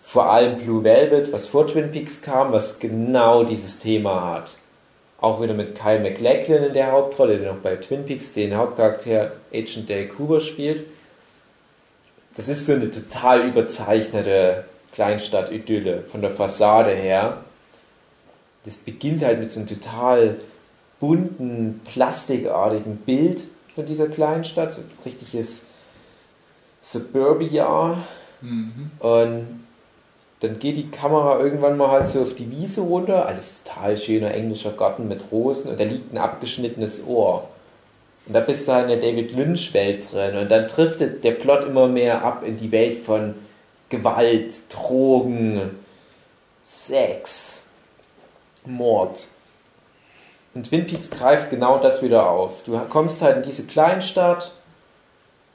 vor 0.03 0.33
allem 0.33 0.57
Blue 0.57 0.83
Velvet, 0.83 1.35
was 1.35 1.49
vor 1.49 1.67
Twin 1.67 1.91
Peaks 1.91 2.23
kam, 2.23 2.51
was 2.51 2.79
genau 2.79 3.45
dieses 3.45 3.79
Thema 3.79 4.37
hat. 4.37 4.53
Auch 5.25 5.41
wieder 5.41 5.55
mit 5.55 5.75
Kyle 5.75 6.01
MacLachlan 6.01 6.65
in 6.65 6.75
der 6.75 6.93
Hauptrolle, 6.93 7.39
der 7.39 7.55
noch 7.55 7.63
bei 7.63 7.77
Twin 7.77 8.05
Peaks 8.05 8.35
den 8.35 8.55
Hauptcharakter 8.55 9.33
Agent 9.55 9.89
Dale 9.89 10.07
Cooper 10.07 10.43
spielt. 10.43 10.85
Das 12.37 12.47
ist 12.49 12.67
so 12.67 12.75
eine 12.75 12.91
total 12.91 13.49
überzeichnete 13.49 14.65
Kleinstadt-Idylle 14.93 16.03
von 16.03 16.21
der 16.21 16.31
Fassade 16.31 16.91
her. 16.91 17.39
Das 18.67 18.77
beginnt 18.77 19.25
halt 19.25 19.41
mit 19.41 19.51
so 19.51 19.61
einem 19.61 19.69
total 19.71 20.37
bunten, 21.01 21.81
plastikartigen 21.87 22.99
Bild 22.99 23.45
von 23.75 23.87
dieser 23.87 24.09
Kleinstadt, 24.09 24.75
so 24.75 24.83
ein 24.83 24.91
richtiges 25.07 25.65
Suburbia. 26.83 27.97
Mhm. 28.43 28.91
Und 28.99 29.64
dann 30.45 30.59
geht 30.59 30.77
die 30.77 30.91
Kamera 30.91 31.41
irgendwann 31.41 31.77
mal 31.77 31.91
halt 31.91 32.07
so 32.07 32.23
auf 32.23 32.35
die 32.35 32.51
Wiese 32.51 32.83
runter, 32.83 33.27
alles 33.27 33.63
total 33.63 33.97
schöner 33.97 34.35
englischer 34.35 34.73
Garten 34.73 35.09
mit 35.09 35.25
Rosen 35.33 35.71
und 35.71 35.81
da 35.81 35.85
liegt 35.85 36.13
ein 36.13 36.19
abgeschnittenes 36.19 37.07
Ohr. 37.07 37.49
Und 38.27 38.35
da 38.35 38.41
bist 38.41 38.69
du 38.69 38.73
halt 38.73 38.91
in 38.91 39.01
der 39.01 39.11
David 39.11 39.33
Lynch-Welt 39.33 40.13
drin 40.13 40.37
und 40.37 40.51
dann 40.51 40.69
driftet 40.69 41.25
der 41.25 41.33
Plot 41.33 41.65
immer 41.65 41.89
mehr 41.89 42.25
ab 42.25 42.43
in 42.47 42.59
die 42.59 42.73
Welt 42.73 42.99
von 43.05 43.35
Gewalt, 43.89 44.53
Drogen, 44.71 45.79
Sex, 46.67 47.63
Mord. 48.67 49.29
Und 50.55 50.69
Twin 50.69 50.87
Peaks 50.87 51.11
greift 51.11 51.51
genau 51.51 51.79
das 51.79 52.03
wieder 52.03 52.31
auf. 52.31 52.63
Du 52.65 52.79
kommst 52.89 53.23
halt 53.23 53.39
in 53.39 53.43
diese 53.43 53.67
Kleinstadt 53.67 54.53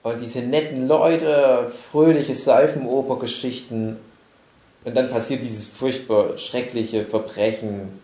und 0.04 0.20
diese 0.22 0.40
netten 0.40 0.88
Leute, 0.88 1.72
fröhliche 1.92 2.36
Seifenopergeschichten 2.36 3.98
und 4.86 4.96
dann 4.96 5.10
passiert 5.10 5.44
dieses 5.44 5.68
furchtbar 5.68 6.38
schreckliche 6.38 7.06
Verbrechen, 7.06 8.00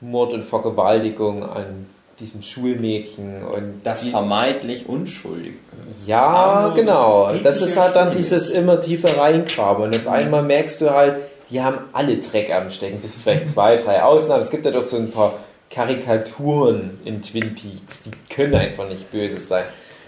Mord 0.00 0.32
und 0.32 0.44
Vergewaltigung 0.44 1.42
an 1.42 1.86
diesem 2.20 2.42
Schulmädchen 2.42 3.42
und 3.44 3.80
Das 3.82 4.04
vermeintlich 4.04 4.88
unschuldig. 4.88 5.54
ja, 6.06 6.22
arme, 6.22 6.74
genau. 6.74 7.32
Das 7.42 7.60
ist 7.60 7.76
halt 7.76 7.96
dann 7.96 8.12
dieses 8.12 8.50
immer 8.50 8.80
tiefer 8.80 9.18
reingraben 9.18 9.84
und 9.84 9.96
auf 9.96 10.08
einmal 10.08 10.42
merkst 10.42 10.80
du 10.80 10.90
halt, 10.90 11.16
die 11.50 11.60
haben 11.60 11.78
alle 11.92 12.18
Dreck 12.18 12.52
am 12.52 12.70
Stecken, 12.70 13.00
bis 13.00 13.16
vielleicht 13.16 13.50
zwei, 13.50 13.76
drei 13.76 14.02
Ausnahmen. 14.02 14.42
Es 14.42 14.50
gibt 14.50 14.64
ja 14.64 14.70
doch 14.70 14.82
so 14.82 14.96
ein 14.96 15.10
paar 15.10 15.34
Karikaturen 15.70 16.98
in 17.04 17.20
Twin 17.20 17.54
Peaks, 17.54 18.02
die 18.02 18.10
können 18.32 18.54
einfach 18.54 18.88
nicht 18.88 19.10
böse 19.10 19.38
sein. 19.38 19.64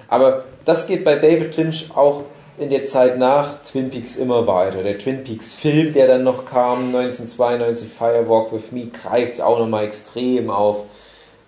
Aber 0.09 0.44
das 0.64 0.86
geht 0.86 1.05
bei 1.05 1.16
David 1.16 1.57
Lynch 1.57 1.86
auch 1.94 2.22
in 2.59 2.70
der 2.70 2.86
Zeit 2.86 3.18
nach 3.18 3.62
Twin 3.62 3.90
Peaks 3.90 4.16
immer 4.16 4.46
weiter. 4.46 4.82
Der 4.82 4.98
Twin 4.98 5.24
Peaks 5.24 5.54
Film, 5.54 5.92
der 5.92 6.07
dann 6.07 6.24
noch 6.24 6.44
kam, 6.44 6.94
1992, 6.94 7.88
Firewalk 7.88 8.52
with 8.52 8.72
Me, 8.72 8.86
greift 8.86 9.40
auch 9.40 9.59
nochmal 9.59 9.84
extrem 9.84 10.50
auf. 10.50 10.84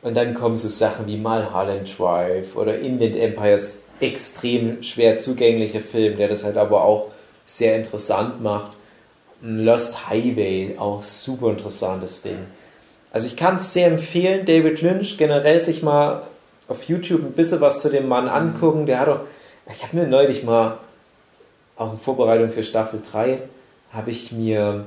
Und 0.02 0.16
dann 0.16 0.34
kommen 0.34 0.56
so 0.56 0.68
Sachen 0.68 1.06
wie 1.06 1.16
Mulholland 1.16 1.98
Drive 1.98 2.56
oder 2.56 2.78
Inland 2.78 3.16
Empires, 3.16 3.84
extrem 4.00 4.82
schwer 4.82 5.18
zugänglicher 5.18 5.80
Film, 5.80 6.16
der 6.18 6.28
das 6.28 6.44
halt 6.44 6.56
aber 6.56 6.84
auch 6.84 7.06
sehr 7.44 7.76
interessant 7.76 8.42
macht. 8.42 8.72
Lost 9.40 10.08
Highway, 10.08 10.76
auch 10.78 11.02
super 11.02 11.50
interessantes 11.50 12.22
Ding. 12.22 12.38
Also 13.12 13.26
ich 13.26 13.36
kann 13.36 13.56
es 13.56 13.72
sehr 13.72 13.88
empfehlen, 13.88 14.44
David 14.44 14.82
Lynch 14.82 15.16
generell 15.16 15.62
sich 15.62 15.82
mal 15.82 16.22
auf 16.68 16.84
YouTube 16.84 17.22
ein 17.22 17.32
bisschen 17.32 17.60
was 17.60 17.80
zu 17.80 17.88
dem 17.88 18.08
Mann 18.08 18.28
angucken. 18.28 18.86
Der 18.86 19.00
hat 19.00 19.08
doch, 19.08 19.20
ich 19.70 19.82
habe 19.82 19.96
mir 19.96 20.06
neulich 20.06 20.44
mal, 20.44 20.78
auch 21.78 21.92
in 21.92 21.98
Vorbereitung 21.98 22.50
für 22.50 22.62
Staffel 22.62 23.00
3, 23.00 23.38
habe 23.92 24.10
ich 24.10 24.32
mir 24.32 24.84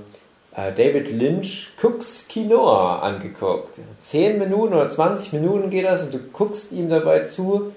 äh, 0.56 0.74
David 0.74 1.12
Lynch 1.12 1.70
Cooks 1.82 2.28
Quinoa 2.28 3.00
angeguckt. 3.00 3.80
10 4.00 4.38
Minuten 4.38 4.74
oder 4.74 4.90
20 4.90 5.34
Minuten 5.34 5.70
geht 5.70 5.86
das 5.86 6.06
und 6.06 6.14
du 6.14 6.20
guckst 6.20 6.72
ihm 6.72 6.90
dabei 6.90 7.22
zu, 7.22 7.72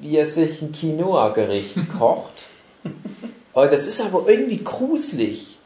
wie 0.00 0.16
er 0.16 0.26
sich 0.26 0.62
ein 0.62 0.72
Quinoa-Gericht 0.72 1.76
kocht. 1.98 2.32
Und 3.52 3.72
das 3.72 3.86
ist 3.86 4.00
aber 4.00 4.28
irgendwie 4.28 4.62
gruselig. 4.62 5.56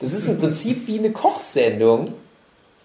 Das 0.00 0.12
ist 0.12 0.28
im 0.28 0.40
Prinzip 0.40 0.86
wie 0.88 0.98
eine 0.98 1.12
Kochsendung, 1.12 2.14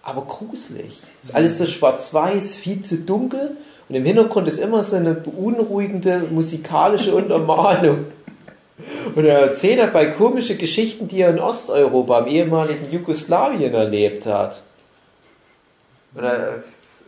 aber 0.02 0.22
gruselig. 0.22 1.00
Ist 1.22 1.34
alles 1.34 1.58
so 1.58 1.66
schwarz-weiß, 1.66 2.54
viel 2.54 2.82
zu 2.82 2.98
dunkel 2.98 3.56
und 3.88 3.96
im 3.96 4.04
Hintergrund 4.04 4.46
ist 4.46 4.58
immer 4.58 4.82
so 4.82 4.96
eine 4.96 5.14
beunruhigende 5.14 6.20
musikalische 6.30 7.14
Untermalung. 7.16 8.06
Und 9.14 9.24
er 9.24 9.38
erzählt 9.40 9.78
dabei 9.78 10.06
komische 10.06 10.56
Geschichten, 10.56 11.08
die 11.08 11.20
er 11.20 11.30
in 11.30 11.38
Osteuropa, 11.38 12.20
im 12.20 12.26
ehemaligen 12.26 12.90
Jugoslawien 12.90 13.74
erlebt 13.74 14.26
hat. 14.26 14.62
Oder, 16.14 16.62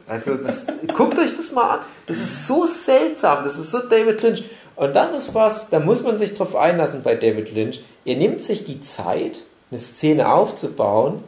also 0.07 0.37
das, 0.37 0.67
guckt 0.95 1.19
euch 1.19 1.37
das 1.37 1.53
mal 1.53 1.79
an. 1.79 1.81
Das 2.07 2.19
ist 2.19 2.47
so 2.47 2.67
seltsam. 2.67 3.45
Das 3.45 3.59
ist 3.59 3.71
so 3.71 3.79
David 3.81 4.23
Lynch. 4.23 4.45
Und 4.77 4.97
das 4.97 5.17
ist 5.17 5.35
was, 5.35 5.71
da 5.71 5.81
muss 5.81 6.03
man 6.03 6.19
sich 6.19 6.35
drauf 6.35 6.57
einlassen 6.57 7.03
bei 7.03 7.15
David 7.15 7.53
Lynch. 7.55 7.85
Er 8.05 8.17
nimmt 8.17 8.41
sich 8.41 8.65
die 8.65 8.81
Zeit, 8.81 9.43
eine 9.71 9.79
Szene 9.79 10.33
aufzubauen 10.33 11.23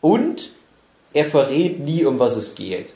und 0.00 0.50
er 1.14 1.26
verrät 1.26 1.80
nie, 1.80 2.04
um 2.04 2.18
was 2.18 2.36
es 2.36 2.54
geht. 2.54 2.94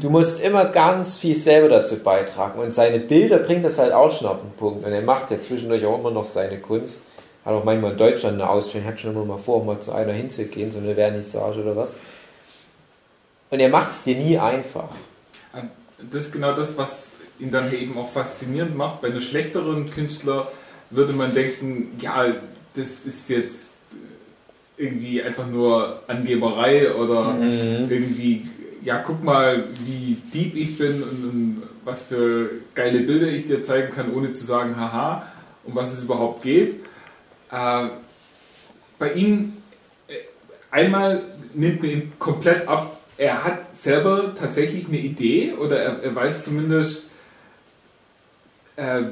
Du 0.00 0.08
musst 0.08 0.40
immer 0.40 0.64
ganz 0.66 1.16
viel 1.16 1.34
selber 1.34 1.68
dazu 1.68 1.98
beitragen. 1.98 2.60
Und 2.60 2.70
seine 2.70 2.98
Bilder 2.98 3.38
bringt 3.38 3.64
das 3.64 3.78
halt 3.78 3.92
auch 3.92 4.10
schon 4.10 4.26
auf 4.26 4.40
den 4.40 4.52
Punkt. 4.52 4.86
Und 4.86 4.92
er 4.92 5.02
macht 5.02 5.30
ja 5.30 5.40
zwischendurch 5.40 5.84
auch 5.84 5.98
immer 5.98 6.10
noch 6.10 6.24
seine 6.24 6.58
Kunst. 6.60 7.02
Hat 7.44 7.52
auch 7.52 7.64
manchmal 7.64 7.92
in 7.92 7.98
Deutschland 7.98 8.40
eine 8.40 8.48
Ausstellung, 8.48 8.86
hat 8.86 9.00
schon 9.00 9.12
immer 9.12 9.24
mal 9.24 9.38
vor, 9.38 9.64
mal 9.64 9.80
zu 9.80 9.92
einer 9.92 10.12
hinzugehen, 10.12 10.72
so 10.72 10.78
eine 10.78 10.94
Vernissage 10.94 11.60
oder 11.60 11.76
was. 11.76 11.96
Und 13.50 13.60
er 13.60 13.68
macht 13.68 13.92
es 13.92 14.02
dir 14.02 14.16
nie 14.16 14.38
einfach. 14.38 14.88
Das 16.10 16.26
ist 16.26 16.32
genau 16.32 16.52
das, 16.54 16.76
was 16.76 17.10
ihn 17.38 17.50
dann 17.50 17.72
eben 17.72 17.96
auch 17.98 18.08
faszinierend 18.08 18.76
macht. 18.76 19.02
Bei 19.02 19.08
einem 19.08 19.20
schlechteren 19.20 19.88
Künstler 19.90 20.48
würde 20.90 21.12
man 21.12 21.32
denken, 21.34 21.98
ja, 22.00 22.26
das 22.74 23.02
ist 23.02 23.28
jetzt 23.28 23.72
irgendwie 24.76 25.22
einfach 25.22 25.46
nur 25.46 26.02
Angeberei 26.06 26.92
oder 26.92 27.34
irgendwie, 27.88 28.46
ja, 28.82 28.98
guck 28.98 29.22
mal, 29.22 29.64
wie 29.84 30.16
deep 30.32 30.54
ich 30.56 30.78
bin 30.78 31.02
und, 31.02 31.24
und 31.24 31.62
was 31.84 32.02
für 32.02 32.50
geile 32.74 33.00
Bilder 33.00 33.28
ich 33.28 33.46
dir 33.46 33.62
zeigen 33.62 33.94
kann, 33.94 34.12
ohne 34.12 34.32
zu 34.32 34.44
sagen, 34.44 34.76
haha, 34.76 35.26
um 35.64 35.74
was 35.74 35.92
es 35.92 36.04
überhaupt 36.04 36.42
geht. 36.42 36.80
Äh, 37.50 37.88
bei 38.98 39.12
ihm, 39.12 39.56
äh, 40.08 40.14
einmal 40.70 41.22
nimmt 41.54 41.82
man 41.82 41.90
ihn 41.90 42.12
komplett 42.18 42.68
ab, 42.68 43.00
er 43.18 43.44
hat 43.44 43.76
selber 43.76 44.34
tatsächlich 44.34 44.88
eine 44.88 44.98
Idee 44.98 45.54
oder 45.54 45.78
er, 45.78 46.02
er 46.02 46.14
weiß 46.14 46.42
zumindest, 46.42 47.04
äh, 48.76 49.02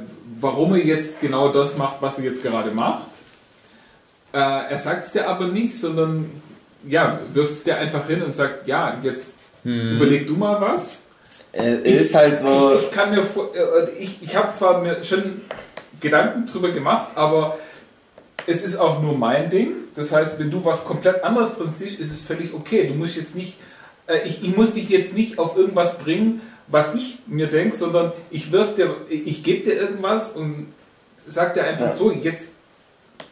warum 0.41 0.75
er 0.75 0.85
jetzt 0.85 1.21
genau 1.21 1.49
das 1.49 1.79
macht, 1.79 2.03
was 2.03 2.19
er 2.19 2.25
jetzt 2.25 2.43
gerade 2.43 2.71
macht. 2.71 3.09
Äh, 4.33 4.39
er 4.39 4.79
sagt 4.79 5.07
es 5.07 5.13
dir 5.13 5.29
aber 5.29 5.47
nicht, 5.47 5.79
sondern 5.79 6.31
ja, 6.87 7.21
wirft 7.33 7.53
es 7.53 7.65
dir 7.65 7.79
einfach 7.79 8.07
hin 8.07 8.23
und 8.23 8.35
sagt, 8.35 8.67
ja, 8.69 8.99
jetzt 9.03 9.37
überleg 9.65 10.27
du 10.27 10.35
mal 10.35 10.61
was. 10.61 11.03
Äh, 11.53 11.89
ist 11.89 12.15
halt 12.15 12.43
so. 12.43 12.75
Ich, 12.77 12.85
ich 12.85 12.91
kann 12.91 13.11
mir 13.11 13.23
vor, 13.23 13.51
äh, 13.55 13.91
ich, 13.99 14.23
ich 14.23 14.37
habe 14.37 14.53
zwar 14.53 14.81
mir 14.81 15.03
schon 15.03 15.43
Gedanken 16.01 16.47
drüber 16.47 16.71
gemacht, 16.71 17.09
aber 17.15 17.59
es 18.47 18.65
ist 18.65 18.77
auch 18.77 19.01
nur 19.01 19.17
mein 19.17 19.51
Ding. 19.51 19.73
Das 19.95 20.13
heißt, 20.13 20.39
wenn 20.39 20.51
du 20.51 20.65
was 20.65 20.85
komplett 20.85 21.23
anderes 21.25 21.57
drin 21.57 21.71
siehst, 21.73 21.99
ist 21.99 22.11
es 22.11 22.21
völlig 22.21 22.53
okay. 22.53 22.87
Du 22.89 22.95
musst 22.95 23.17
jetzt 23.17 23.35
nicht, 23.35 23.57
äh, 24.07 24.19
ich, 24.27 24.43
ich 24.43 24.57
muss 24.57 24.75
dich 24.75 24.89
jetzt 24.89 25.15
nicht 25.15 25.39
auf 25.39 25.57
irgendwas 25.57 25.99
bringen, 25.99 26.41
was 26.67 26.95
ich 26.95 27.19
mir 27.27 27.47
denke, 27.47 27.77
sondern 27.77 28.13
ich 28.31 28.51
wirf 28.53 28.75
dir, 28.75 28.97
ich 29.09 29.43
gebe 29.45 29.65
dir 29.65 29.75
irgendwas 29.75 30.31
und 30.31 30.69
sag 31.27 31.55
dir 31.55 31.65
einfach 31.65 31.87
Ja. 31.87 31.93
so, 31.93 32.11
jetzt 32.11 32.51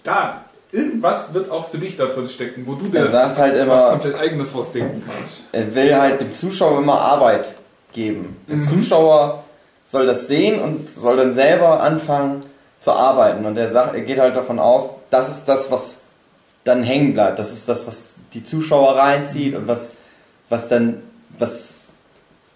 da. 0.03 0.45
Irgendwas 0.73 1.35
wird 1.35 1.51
auch 1.51 1.69
für 1.69 1.77
dich 1.79 1.97
da 1.99 2.07
drin 2.07 2.29
stecken, 2.29 2.67
wo 2.67 2.75
du 2.75 2.89
dir 2.89 3.13
halt 3.13 3.37
was 3.39 3.57
immer, 3.59 3.91
komplett 3.91 4.19
eigenes 4.19 4.55
rausdenken 4.55 5.03
kannst. 5.07 5.43
er 5.53 5.75
will 5.75 5.95
halt 5.95 6.21
dem 6.23 6.33
Zuschauer 6.33 6.79
immer 6.79 6.99
Arbeit 6.99 7.53
geben. 7.93 8.37
Der 8.49 8.57
Mhm. 8.57 8.63
Zuschauer 8.63 9.45
soll 9.85 10.07
das 10.07 10.27
sehen 10.29 10.61
und 10.63 10.89
soll 10.89 11.19
dann 11.19 11.35
selber 11.35 11.81
anfangen 11.81 12.41
zu 12.79 12.93
arbeiten. 12.93 13.45
Und 13.45 13.59
er 13.59 13.71
sagt, 13.71 13.95
er 13.95 14.01
geht 14.01 14.19
halt 14.19 14.35
davon 14.35 14.59
aus, 14.59 14.91
das 15.11 15.29
ist 15.31 15.45
das, 15.47 15.71
was 15.71 16.01
dann 16.65 16.83
hängen 16.83 17.13
bleibt. 17.13 17.39
Das 17.39 17.53
ist 17.53 17.69
das, 17.69 17.87
was 17.87 18.15
die 18.33 18.43
Zuschauer 18.43 18.97
reinzieht 18.97 19.55
und 19.55 19.69
was, 19.69 19.93
was 20.49 20.69
dann, 20.71 21.03
was 21.39 21.75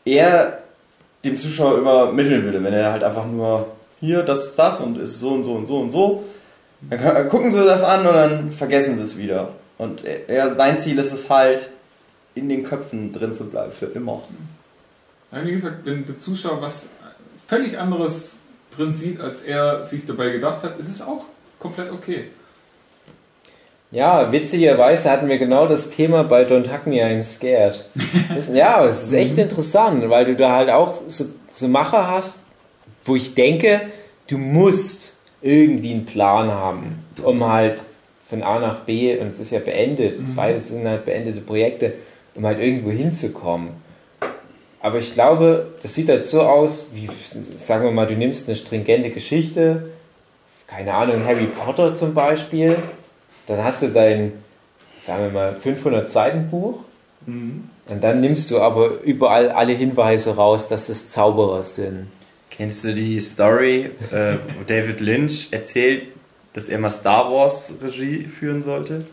er 0.06 0.60
dem 1.24 1.36
Zuschauer 1.36 1.76
immer 1.78 2.12
mitteln 2.12 2.44
würde. 2.44 2.62
Wenn 2.64 2.72
er 2.72 2.92
halt 2.92 3.02
einfach 3.04 3.26
nur, 3.26 3.66
hier, 4.00 4.22
das 4.22 4.44
ist 4.46 4.56
das 4.58 4.80
und 4.80 4.98
ist 4.98 5.20
so 5.20 5.30
und 5.30 5.44
so 5.44 5.52
und 5.52 5.66
so 5.66 5.78
und 5.80 5.90
so, 5.90 6.24
dann 6.91 7.28
gucken 7.28 7.51
sie 7.51 7.64
das 7.64 7.82
an 7.82 8.07
und 8.07 8.14
dann 8.14 8.53
vergessen 8.53 8.97
sie 8.97 9.03
es 9.03 9.16
wieder. 9.16 9.51
Und 9.78 10.05
er, 10.05 10.55
sein 10.55 10.78
Ziel 10.80 10.99
ist 10.99 11.12
es 11.12 11.28
halt, 11.28 11.70
in 12.34 12.49
den 12.49 12.64
Köpfen 12.64 13.12
drin 13.12 13.34
zu 13.34 13.49
bleiben, 13.49 13.72
für 13.72 13.87
immer. 13.87 14.22
Ja, 15.32 15.45
wie 15.45 15.53
gesagt, 15.53 15.84
wenn 15.84 16.05
der 16.05 16.18
Zuschauer 16.18 16.61
was 16.61 16.89
völlig 17.47 17.78
anderes 17.78 18.39
drin 18.76 18.93
sieht, 18.93 19.20
als 19.20 19.43
er 19.43 19.82
sich 19.84 20.07
dabei 20.07 20.30
gedacht 20.30 20.62
hat, 20.62 20.78
ist 20.78 20.89
es 20.89 21.03
auch 21.03 21.24
komplett 21.59 21.91
okay. 21.91 22.24
Ja, 23.91 24.30
witzigerweise 24.32 25.11
hatten 25.11 25.28
wir 25.28 25.39
genau 25.39 25.66
das 25.66 25.91
Thema 25.91 26.24
bei 26.24 26.43
Don't 26.43 26.68
Hack 26.70 26.87
Me, 26.87 27.03
I'm 27.03 27.22
Scared. 27.22 27.84
Ja, 28.53 28.76
aber 28.76 28.89
es 28.89 29.05
ist 29.05 29.12
echt 29.12 29.39
interessant, 29.39 30.09
weil 30.11 30.24
du 30.24 30.37
da 30.37 30.55
halt 30.55 30.70
auch 30.70 30.95
so, 31.09 31.24
so 31.53 31.68
Macher 31.68 32.09
hast, 32.09 32.41
wo 33.05 33.16
ich 33.16 33.34
denke, 33.34 33.80
du 34.26 34.39
musst 34.39 35.15
irgendwie 35.47 35.92
einen 35.92 36.05
Plan 36.05 36.51
haben, 36.51 37.05
um 37.22 37.47
halt 37.47 37.82
von 38.28 38.42
A 38.42 38.59
nach 38.59 38.80
B, 38.80 39.16
und 39.16 39.28
es 39.28 39.38
ist 39.38 39.53
ja 39.53 39.61
beendet, 39.61 40.18
beides 40.34 40.68
sind 40.68 40.86
halt 40.86 41.05
beendete 41.05 41.40
Projekte, 41.40 41.92
um 42.34 42.44
halt 42.44 42.59
irgendwo 42.59 42.90
hinzukommen. 42.90 43.68
Aber 44.80 44.99
ich 44.99 45.12
glaube, 45.12 45.74
das 45.82 45.94
sieht 45.94 46.09
halt 46.09 46.26
so 46.26 46.42
aus, 46.42 46.86
wie, 46.92 47.09
sagen 47.57 47.84
wir 47.84 47.90
mal, 47.92 48.07
du 48.07 48.14
nimmst 48.14 48.49
eine 48.49 48.57
stringente 48.57 49.11
Geschichte, 49.11 49.90
keine 50.66 50.94
Ahnung, 50.94 51.24
Harry 51.24 51.47
Potter 51.47 51.94
zum 51.94 52.14
Beispiel, 52.14 52.76
dann 53.47 53.62
hast 53.62 53.82
du 53.82 53.88
dein, 53.88 54.32
sagen 54.99 55.24
wir 55.24 55.30
mal, 55.30 55.55
500 55.55 56.11
Seiten 56.11 56.49
Buch 56.49 56.80
und 57.26 58.03
dann 58.03 58.20
nimmst 58.20 58.51
du 58.51 58.61
aber 58.61 59.01
überall 59.03 59.51
alle 59.51 59.72
Hinweise 59.72 60.36
raus, 60.36 60.68
dass 60.68 60.88
es 60.88 61.11
Zauberer 61.11 61.62
sind. 61.62 62.09
Kennst 62.57 62.84
du 62.84 62.94
die 62.94 63.20
Story, 63.20 63.90
äh, 64.12 64.34
wo 64.57 64.64
David 64.66 65.00
Lynch 65.00 65.48
erzählt, 65.50 66.04
dass 66.54 66.68
er 66.68 66.78
mal 66.78 66.90
Star 66.90 67.30
Wars 67.30 67.74
Regie 67.82 68.24
führen 68.24 68.62
sollte? 68.62 69.04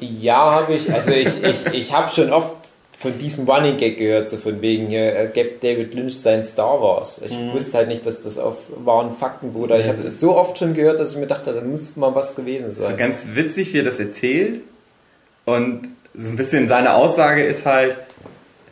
Ja, 0.00 0.52
habe 0.52 0.74
ich, 0.74 0.92
also 0.92 1.10
ich, 1.10 1.42
ich, 1.42 1.66
ich 1.72 1.92
habe 1.92 2.10
schon 2.10 2.30
oft 2.32 2.54
von 2.98 3.18
diesem 3.18 3.46
Running 3.48 3.76
Gag 3.76 3.98
gehört, 3.98 4.28
so 4.30 4.38
von 4.38 4.62
wegen, 4.62 4.86
hier 4.88 5.14
äh, 5.14 5.28
gibt 5.32 5.62
David 5.62 5.94
Lynch 5.94 6.18
sein 6.18 6.44
Star 6.46 6.80
Wars. 6.80 7.20
Ich 7.22 7.32
wusste 7.52 7.78
halt 7.78 7.88
nicht, 7.88 8.06
dass 8.06 8.22
das 8.22 8.38
auf 8.38 8.56
wahren 8.84 9.14
Fakten 9.14 9.52
beruht. 9.52 9.70
Ich 9.72 9.86
habe 9.88 10.02
das 10.02 10.18
so 10.18 10.34
oft 10.34 10.56
schon 10.58 10.72
gehört, 10.72 10.98
dass 10.98 11.12
ich 11.12 11.18
mir 11.18 11.26
dachte, 11.26 11.52
da 11.52 11.60
muss 11.60 11.94
mal 11.96 12.14
was 12.14 12.34
gewesen 12.34 12.70
So 12.70 12.84
sein. 12.84 12.96
ganz 12.96 13.18
witzig, 13.34 13.74
wie 13.74 13.80
er 13.80 13.84
das 13.84 14.00
erzählt. 14.00 14.62
Und 15.44 15.88
so 16.14 16.28
ein 16.30 16.36
bisschen 16.36 16.68
seine 16.68 16.94
Aussage 16.94 17.44
ist 17.44 17.66
halt, 17.66 17.96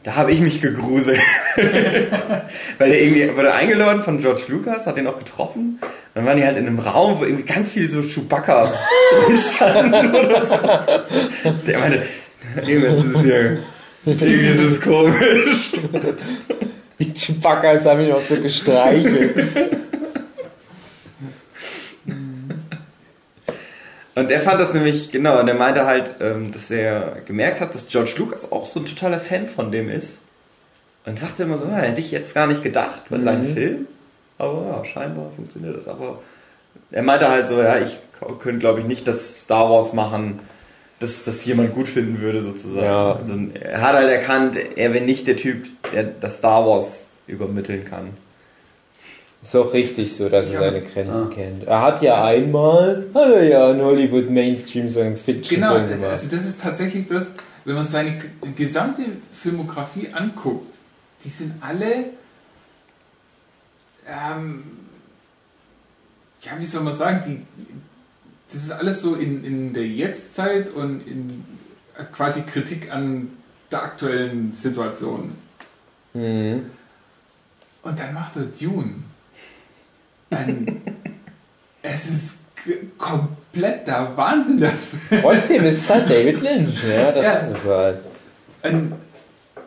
da 0.04 0.16
habe 0.16 0.32
ich 0.32 0.40
mich 0.40 0.60
gegruselt. 0.60 1.18
Weil 2.78 2.90
der 2.90 3.02
irgendwie 3.02 3.34
wurde 3.34 3.54
eingeladen 3.54 4.02
von 4.02 4.20
George 4.20 4.42
Lucas, 4.48 4.86
hat 4.86 4.98
den 4.98 5.06
auch 5.06 5.18
getroffen. 5.18 5.80
Dann 6.14 6.26
waren 6.26 6.36
die 6.36 6.44
halt 6.44 6.58
in 6.58 6.66
einem 6.66 6.78
Raum, 6.78 7.18
wo 7.18 7.24
irgendwie 7.24 7.44
ganz 7.44 7.72
viele 7.72 7.88
so 7.88 8.02
Chewbacca's 8.02 8.78
rumstanden 9.26 10.14
oder 10.14 10.46
so. 10.46 11.54
Der 11.66 11.78
meinte, 11.78 12.02
irgendwas 12.66 13.04
ist 13.04 13.20
hier, 13.22 13.58
irgendwie 14.04 14.46
ist 14.46 14.72
es 14.72 14.80
komisch. 14.82 15.72
Die 17.00 17.12
Chewbacca's 17.12 17.86
haben 17.86 18.02
ihn 18.02 18.12
auch 18.12 18.20
so 18.20 18.36
gestreichelt. 18.36 19.34
Und 24.14 24.30
er 24.30 24.40
fand 24.40 24.60
das 24.60 24.72
nämlich, 24.72 25.10
genau, 25.10 25.40
und 25.40 25.48
er 25.48 25.54
meinte 25.54 25.86
halt, 25.86 26.14
ähm, 26.20 26.52
dass 26.52 26.70
er 26.70 27.16
gemerkt 27.26 27.60
hat, 27.60 27.74
dass 27.74 27.88
George 27.88 28.12
Lucas 28.16 28.52
auch 28.52 28.66
so 28.66 28.80
ein 28.80 28.86
totaler 28.86 29.18
Fan 29.20 29.48
von 29.48 29.72
dem 29.72 29.88
ist. 29.90 30.20
Und 31.06 31.18
sagte 31.18 31.42
immer 31.42 31.58
so, 31.58 31.66
ja, 31.66 31.76
hätte 31.78 32.00
ich 32.00 32.12
jetzt 32.12 32.34
gar 32.34 32.46
nicht 32.46 32.62
gedacht 32.62 33.02
bei 33.10 33.18
Mhm. 33.18 33.24
seinem 33.24 33.54
Film. 33.54 33.86
Aber 34.38 34.66
ja, 34.66 34.84
scheinbar 34.84 35.26
funktioniert 35.36 35.76
das. 35.76 35.88
Aber 35.88 36.18
er 36.90 37.02
meinte 37.02 37.28
halt 37.28 37.48
so, 37.48 37.60
ja, 37.60 37.78
ich 37.78 37.98
könnte 38.40 38.60
glaube 38.60 38.80
ich 38.80 38.86
nicht 38.86 39.06
das 39.06 39.42
Star 39.42 39.68
Wars 39.70 39.92
machen, 39.92 40.38
dass 41.00 41.24
das 41.24 41.44
jemand 41.44 41.74
gut 41.74 41.88
finden 41.88 42.20
würde 42.20 42.40
sozusagen. 42.40 42.86
Ja. 42.86 43.14
Also 43.16 43.34
er 43.60 43.82
hat 43.82 43.94
halt 43.94 44.08
erkannt, 44.08 44.56
er 44.76 44.92
wäre 44.94 45.04
nicht 45.04 45.26
der 45.26 45.36
Typ, 45.36 45.66
der 45.92 46.04
das 46.04 46.38
Star 46.38 46.64
Wars 46.66 47.06
übermitteln 47.26 47.84
kann. 47.84 48.10
Ist 49.44 49.54
auch 49.56 49.74
richtig 49.74 50.16
so, 50.16 50.30
dass 50.30 50.48
er 50.48 50.60
seine 50.60 50.80
Grenzen 50.80 51.26
ah. 51.26 51.30
kennt. 51.32 51.64
Er 51.64 51.82
hat 51.82 52.00
ja 52.00 52.24
einmal, 52.24 53.06
hat 53.12 53.30
er 53.30 53.42
ja 53.44 53.70
in 53.70 53.82
Hollywood 53.82 54.30
Mainstream 54.30 54.88
Science 54.88 55.20
Fiction 55.20 55.56
Genau, 55.56 55.74
Film 55.74 55.90
gemacht. 55.90 56.12
also 56.12 56.34
das 56.34 56.46
ist 56.46 56.62
tatsächlich 56.62 57.06
das, 57.06 57.32
wenn 57.66 57.74
man 57.74 57.84
seine 57.84 58.22
gesamte 58.56 59.02
Filmografie 59.34 60.08
anguckt, 60.14 60.74
die 61.24 61.28
sind 61.28 61.52
alle, 61.60 62.06
ähm, 64.08 64.64
ja, 66.40 66.52
wie 66.58 66.66
soll 66.66 66.82
man 66.82 66.94
sagen, 66.94 67.20
die, 67.26 67.64
das 68.50 68.62
ist 68.62 68.72
alles 68.72 69.02
so 69.02 69.14
in, 69.14 69.44
in 69.44 69.74
der 69.74 69.86
Jetztzeit 69.86 70.70
und 70.70 71.06
in 71.06 71.44
äh, 71.98 72.04
quasi 72.10 72.42
Kritik 72.42 72.90
an 72.90 73.28
der 73.70 73.82
aktuellen 73.82 74.52
Situation. 74.52 75.32
Mhm. 76.14 76.70
Und 77.82 77.98
dann 77.98 78.14
macht 78.14 78.36
er 78.36 78.44
Dune. 78.44 79.02
Ein, 80.36 80.80
es 81.82 82.06
ist 82.08 82.34
g- 82.64 82.78
komplett 82.98 83.86
der 83.86 84.16
Wahnsinn 84.16 84.58
Film. 84.58 84.72
Trotzdem 85.22 85.64
ist 85.64 85.78
es 85.78 85.90
halt 85.90 86.08
David 86.10 86.40
Lynch, 86.42 86.82
ne? 86.82 87.12
Das 87.14 87.24
Ja. 87.24 87.32
ist 87.34 87.56
es 87.58 87.64
halt. 87.66 87.98
ein, 88.62 88.92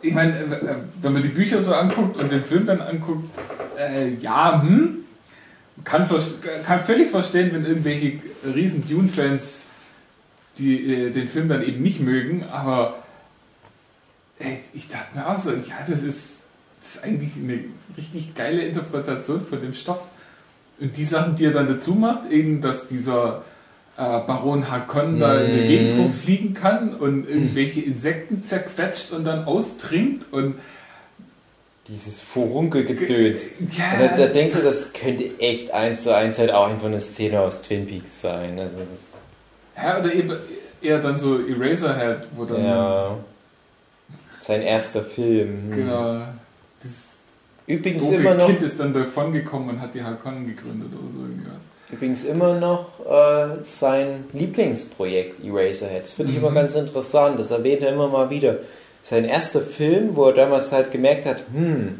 ich 0.02 0.12
meine, 0.14 0.38
äh, 0.38 0.74
wenn 1.00 1.12
man 1.12 1.22
die 1.22 1.28
Bücher 1.28 1.62
so 1.62 1.74
anguckt 1.74 2.18
und 2.18 2.30
den 2.30 2.44
Film 2.44 2.66
dann 2.66 2.80
anguckt, 2.80 3.24
äh, 3.78 4.14
ja, 4.14 4.60
hm, 4.62 4.98
kann, 5.84 6.08
kann 6.64 6.80
völlig 6.80 7.10
verstehen, 7.10 7.50
wenn 7.52 7.64
irgendwelche 7.64 8.18
riesen 8.54 8.86
Dune-Fans 8.88 9.62
die, 10.58 10.92
äh, 11.06 11.10
den 11.10 11.28
Film 11.28 11.48
dann 11.48 11.62
eben 11.62 11.82
nicht 11.82 12.00
mögen, 12.00 12.44
aber 12.52 13.02
ey, 14.40 14.58
ich 14.74 14.88
dachte 14.88 15.16
mir 15.16 15.26
auch 15.28 15.38
so, 15.38 15.50
ja, 15.52 15.76
das 15.88 16.02
ist, 16.02 16.40
das 16.80 16.96
ist 16.96 17.04
eigentlich 17.04 17.30
eine 17.36 17.60
richtig 17.96 18.34
geile 18.34 18.62
Interpretation 18.62 19.44
von 19.44 19.60
dem 19.60 19.72
Stoff. 19.74 20.00
Und 20.80 20.96
die 20.96 21.04
Sachen, 21.04 21.34
die 21.34 21.44
er 21.46 21.50
dann 21.52 21.68
dazu 21.68 21.94
macht, 21.94 22.30
eben, 22.30 22.60
dass 22.60 22.86
dieser 22.88 23.42
äh, 23.96 24.00
Baron 24.02 24.70
Hakon 24.70 25.18
da 25.18 25.40
in 25.40 25.52
der 25.52 25.64
Mhm. 25.64 25.68
Gegend 25.68 25.98
rumfliegen 25.98 26.54
kann 26.54 26.94
und 26.94 27.28
irgendwelche 27.28 27.80
Insekten 27.80 28.44
zerquetscht 28.44 29.12
und 29.12 29.24
dann 29.24 29.44
austrinkt 29.44 30.32
und 30.32 30.54
Dieses 31.88 32.20
Furunkelgedöns. 32.20 33.46
ja, 33.76 34.08
da, 34.08 34.16
da 34.16 34.26
denkst 34.26 34.54
du, 34.54 34.60
das 34.60 34.92
könnte 34.92 35.30
echt 35.40 35.70
eins 35.72 36.02
zu 36.04 36.14
eins 36.14 36.38
halt 36.38 36.52
auch 36.52 36.68
einfach 36.68 36.86
eine 36.86 37.00
Szene 37.00 37.40
aus 37.40 37.62
Twin 37.62 37.86
Peaks 37.86 38.20
sein. 38.20 38.58
Also 38.60 38.78
ja, 39.76 39.98
oder 39.98 40.12
eben 40.12 40.32
eher 40.82 40.98
dann 41.00 41.18
so 41.18 41.38
Eraserhead, 41.40 42.28
wo 42.36 42.44
dann 42.44 42.64
ja. 42.64 43.16
Sein 44.40 44.62
erster 44.62 45.02
Film. 45.02 45.70
Hm. 45.70 45.76
genau 45.76 46.22
das 46.82 47.16
Übrigens 47.68 48.02
doofe 48.02 48.14
immer 48.16 48.34
noch, 48.34 48.46
Kind 48.46 48.62
ist 48.62 48.80
dann 48.80 48.92
davon 48.92 49.32
gekommen 49.32 49.68
und 49.70 49.80
hat 49.80 49.94
die 49.94 50.02
Hakon 50.02 50.46
gegründet 50.46 50.88
oder 50.92 51.12
so 51.12 51.18
irgendwas. 51.20 51.62
übrigens 51.92 52.24
immer 52.24 52.58
noch 52.58 52.86
äh, 53.06 53.62
sein 53.62 54.24
Lieblingsprojekt 54.32 55.44
Eraserhead. 55.44 56.02
Das 56.02 56.12
finde 56.12 56.32
ich 56.32 56.38
Mhm. 56.38 56.44
immer 56.44 56.54
ganz 56.54 56.74
interessant. 56.74 57.38
Das 57.38 57.50
erwähnt 57.50 57.82
er 57.82 57.92
immer 57.92 58.08
mal 58.08 58.30
wieder. 58.30 58.56
Sein 59.02 59.24
erster 59.24 59.60
Film, 59.60 60.16
wo 60.16 60.24
er 60.26 60.32
damals 60.34 60.72
halt 60.72 60.90
gemerkt 60.90 61.24
hat, 61.26 61.44
hm, 61.54 61.94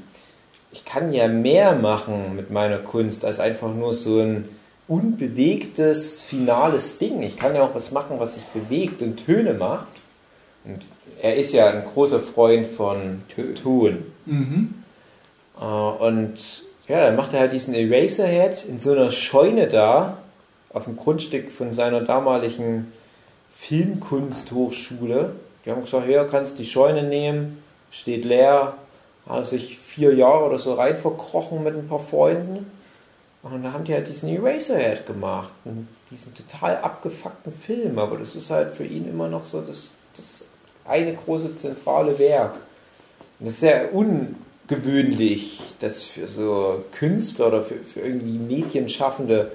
ich 0.73 0.85
kann 0.85 1.13
ja 1.13 1.29
mehr 1.29 1.75
machen 1.75 2.35
mit 2.37 2.51
meiner 2.51 2.79
Kunst 2.79 3.25
als 3.25 3.39
einfach 3.41 3.73
nur 3.75 3.95
so 3.95 4.21
ein 4.21 4.49
unbewegtes, 4.89 6.23
finales 6.23 6.99
Ding. 6.99 7.23
Ich 7.23 7.37
kann 7.37 7.55
ja 7.55 7.63
auch 7.63 7.75
was 7.75 7.93
machen, 7.93 8.17
was 8.19 8.35
sich 8.37 8.45
bewegt 8.45 9.03
und 9.03 9.25
Töne 9.25 9.55
macht. 9.55 9.87
Und 10.65 10.87
er 11.23 11.37
ist 11.37 11.53
ja 11.53 11.69
ein 11.71 11.85
großer 11.85 12.21
Freund 12.21 12.67
von 12.67 13.23
Ton. 13.63 13.99
Mhm. 14.27 14.75
Äh, 15.61 15.65
Und 15.65 16.63
ja, 16.87 17.03
dann 17.03 17.17
macht 17.17 17.35
er 17.35 17.41
halt 17.41 17.53
diesen 17.53 17.75
Eraserhead 17.75 18.65
in 18.65 18.81
so 18.81 18.93
einer 18.93 19.11
Scheune 19.11 19.69
da, 19.69 20.19
auf 20.73 20.85
dem 20.85 20.97
Grundstück 20.97 21.51
von 21.51 21.73
seiner 21.73 22.01
damaligen 22.01 22.93
Filmkunsthochschule. 23.57 25.33
Die 25.65 25.71
haben 25.71 25.83
gesagt, 25.83 26.09
ja, 26.09 26.25
kannst 26.25 26.59
die 26.59 26.65
Scheune 26.65 27.03
nehmen, 27.03 27.63
steht 27.91 28.25
leer, 28.25 28.75
hat 29.29 29.47
sich 29.47 29.79
vier 29.79 30.15
Jahre 30.15 30.47
oder 30.47 30.59
so 30.59 30.75
rein 30.75 30.97
verkrochen 30.97 31.63
mit 31.65 31.75
ein 31.75 31.89
paar 31.89 32.01
Freunden. 32.01 32.71
Und 33.43 33.63
da 33.63 33.73
haben 33.73 33.85
die 33.85 33.95
halt 33.95 34.09
diesen 34.09 34.29
Eraserhead 34.29 35.07
gemacht, 35.07 35.51
diesen 36.11 36.35
total 36.35 36.79
abgefuckten 36.79 37.53
Film, 37.53 37.99
aber 37.99 38.17
das 38.17 38.35
ist 38.35 38.51
halt 38.51 38.71
für 38.71 38.85
ihn 38.85 39.09
immer 39.09 39.29
noch 39.29 39.45
so 39.45 39.61
das, 39.61 39.95
das 40.17 40.45
eine 40.85 41.15
große 41.15 41.57
zentrale 41.57 42.19
Werk. 42.19 42.55
Und 43.39 43.47
das 43.47 43.55
ist 43.55 43.61
sehr 43.61 43.95
ungewöhnlich, 44.69 45.61
dass 45.81 46.05
für 46.05 46.29
so 46.29 46.85
Künstler 46.93 47.49
oder 47.49 47.63
für, 47.63 47.77
für 47.77 48.01
irgendwie 48.01 48.39
Medienschaffende 48.39 49.53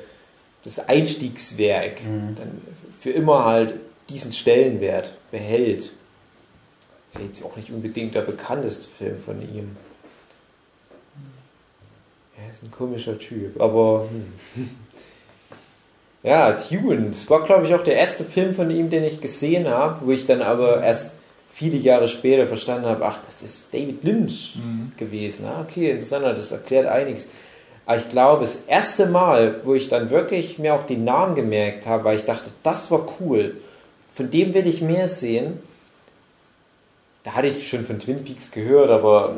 das 0.64 0.88
Einstiegswerk 0.88 2.01
dann 2.03 2.61
für 2.99 3.11
immer 3.11 3.45
halt 3.45 3.74
diesen 4.09 4.32
Stellenwert 4.32 5.14
behält. 5.30 5.91
Ist 7.09 7.20
ja 7.20 7.22
jetzt 7.22 7.43
auch 7.43 7.55
nicht 7.55 7.70
unbedingt 7.70 8.16
der 8.16 8.22
bekannteste 8.22 8.88
Film 8.88 9.20
von 9.20 9.41
ihm. 9.41 9.76
Er 12.41 12.49
ist 12.49 12.64
ein 12.64 12.72
komischer 12.72 13.18
Typ, 13.20 13.61
aber 13.61 14.07
hm. 14.55 14.70
ja, 16.24 16.53
Dune, 16.53 17.09
das 17.09 17.30
war 17.30 17.43
glaube 17.43 17.68
ich 17.68 17.76
auch 17.76 17.84
der 17.84 17.95
erste 17.95 18.24
Film 18.24 18.55
von 18.55 18.72
ihm, 18.72 18.89
den 18.89 19.03
ich 19.03 19.22
gesehen 19.22 19.68
habe, 19.68 20.05
wo 20.05 20.11
ich 20.11 20.26
dann 20.26 20.41
aber 20.41 20.82
erst 20.82 21.18
viele 21.54 21.78
Jahre 21.78 22.08
später 22.08 22.47
verstanden 22.47 22.88
habe, 22.88 23.06
ach, 23.06 23.20
das 23.26 23.41
ist 23.41 23.74
David 23.74 24.04
Lynch 24.04 24.58
gewesen. 24.97 25.45
Ah, 25.45 25.66
okay, 25.68 25.91
interessant, 25.91 26.26
das 26.26 26.51
erklärt 26.51 26.88
einiges. 26.88 27.30
Aber 27.86 27.97
ich 27.97 28.10
glaube, 28.10 28.41
das 28.41 28.64
erste 28.68 29.08
Mal, 29.08 29.62
wo 29.64 29.74
ich 29.74 29.89
dann 29.89 30.10
wirklich 30.10 30.58
mir 30.58 30.74
auch 30.74 30.86
den 30.86 31.04
Namen 31.04 31.36
gemerkt 31.36 31.86
habe, 31.86 32.06
weil 32.06 32.18
ich 32.18 32.26
dachte, 32.26 32.49
das 32.64 32.89
war 32.89 33.08
cool, 33.20 33.58
von 34.14 34.30
dem 34.30 34.54
will 34.54 34.66
ich 34.68 34.82
mehr 34.82 35.08
sehen. 35.08 35.60
Da 37.24 37.34
hatte 37.34 37.47
ich 37.47 37.68
schon 37.68 37.86
von 37.86 37.99
Twin 37.99 38.24
Peaks 38.24 38.51
gehört, 38.51 38.89
aber 38.89 39.36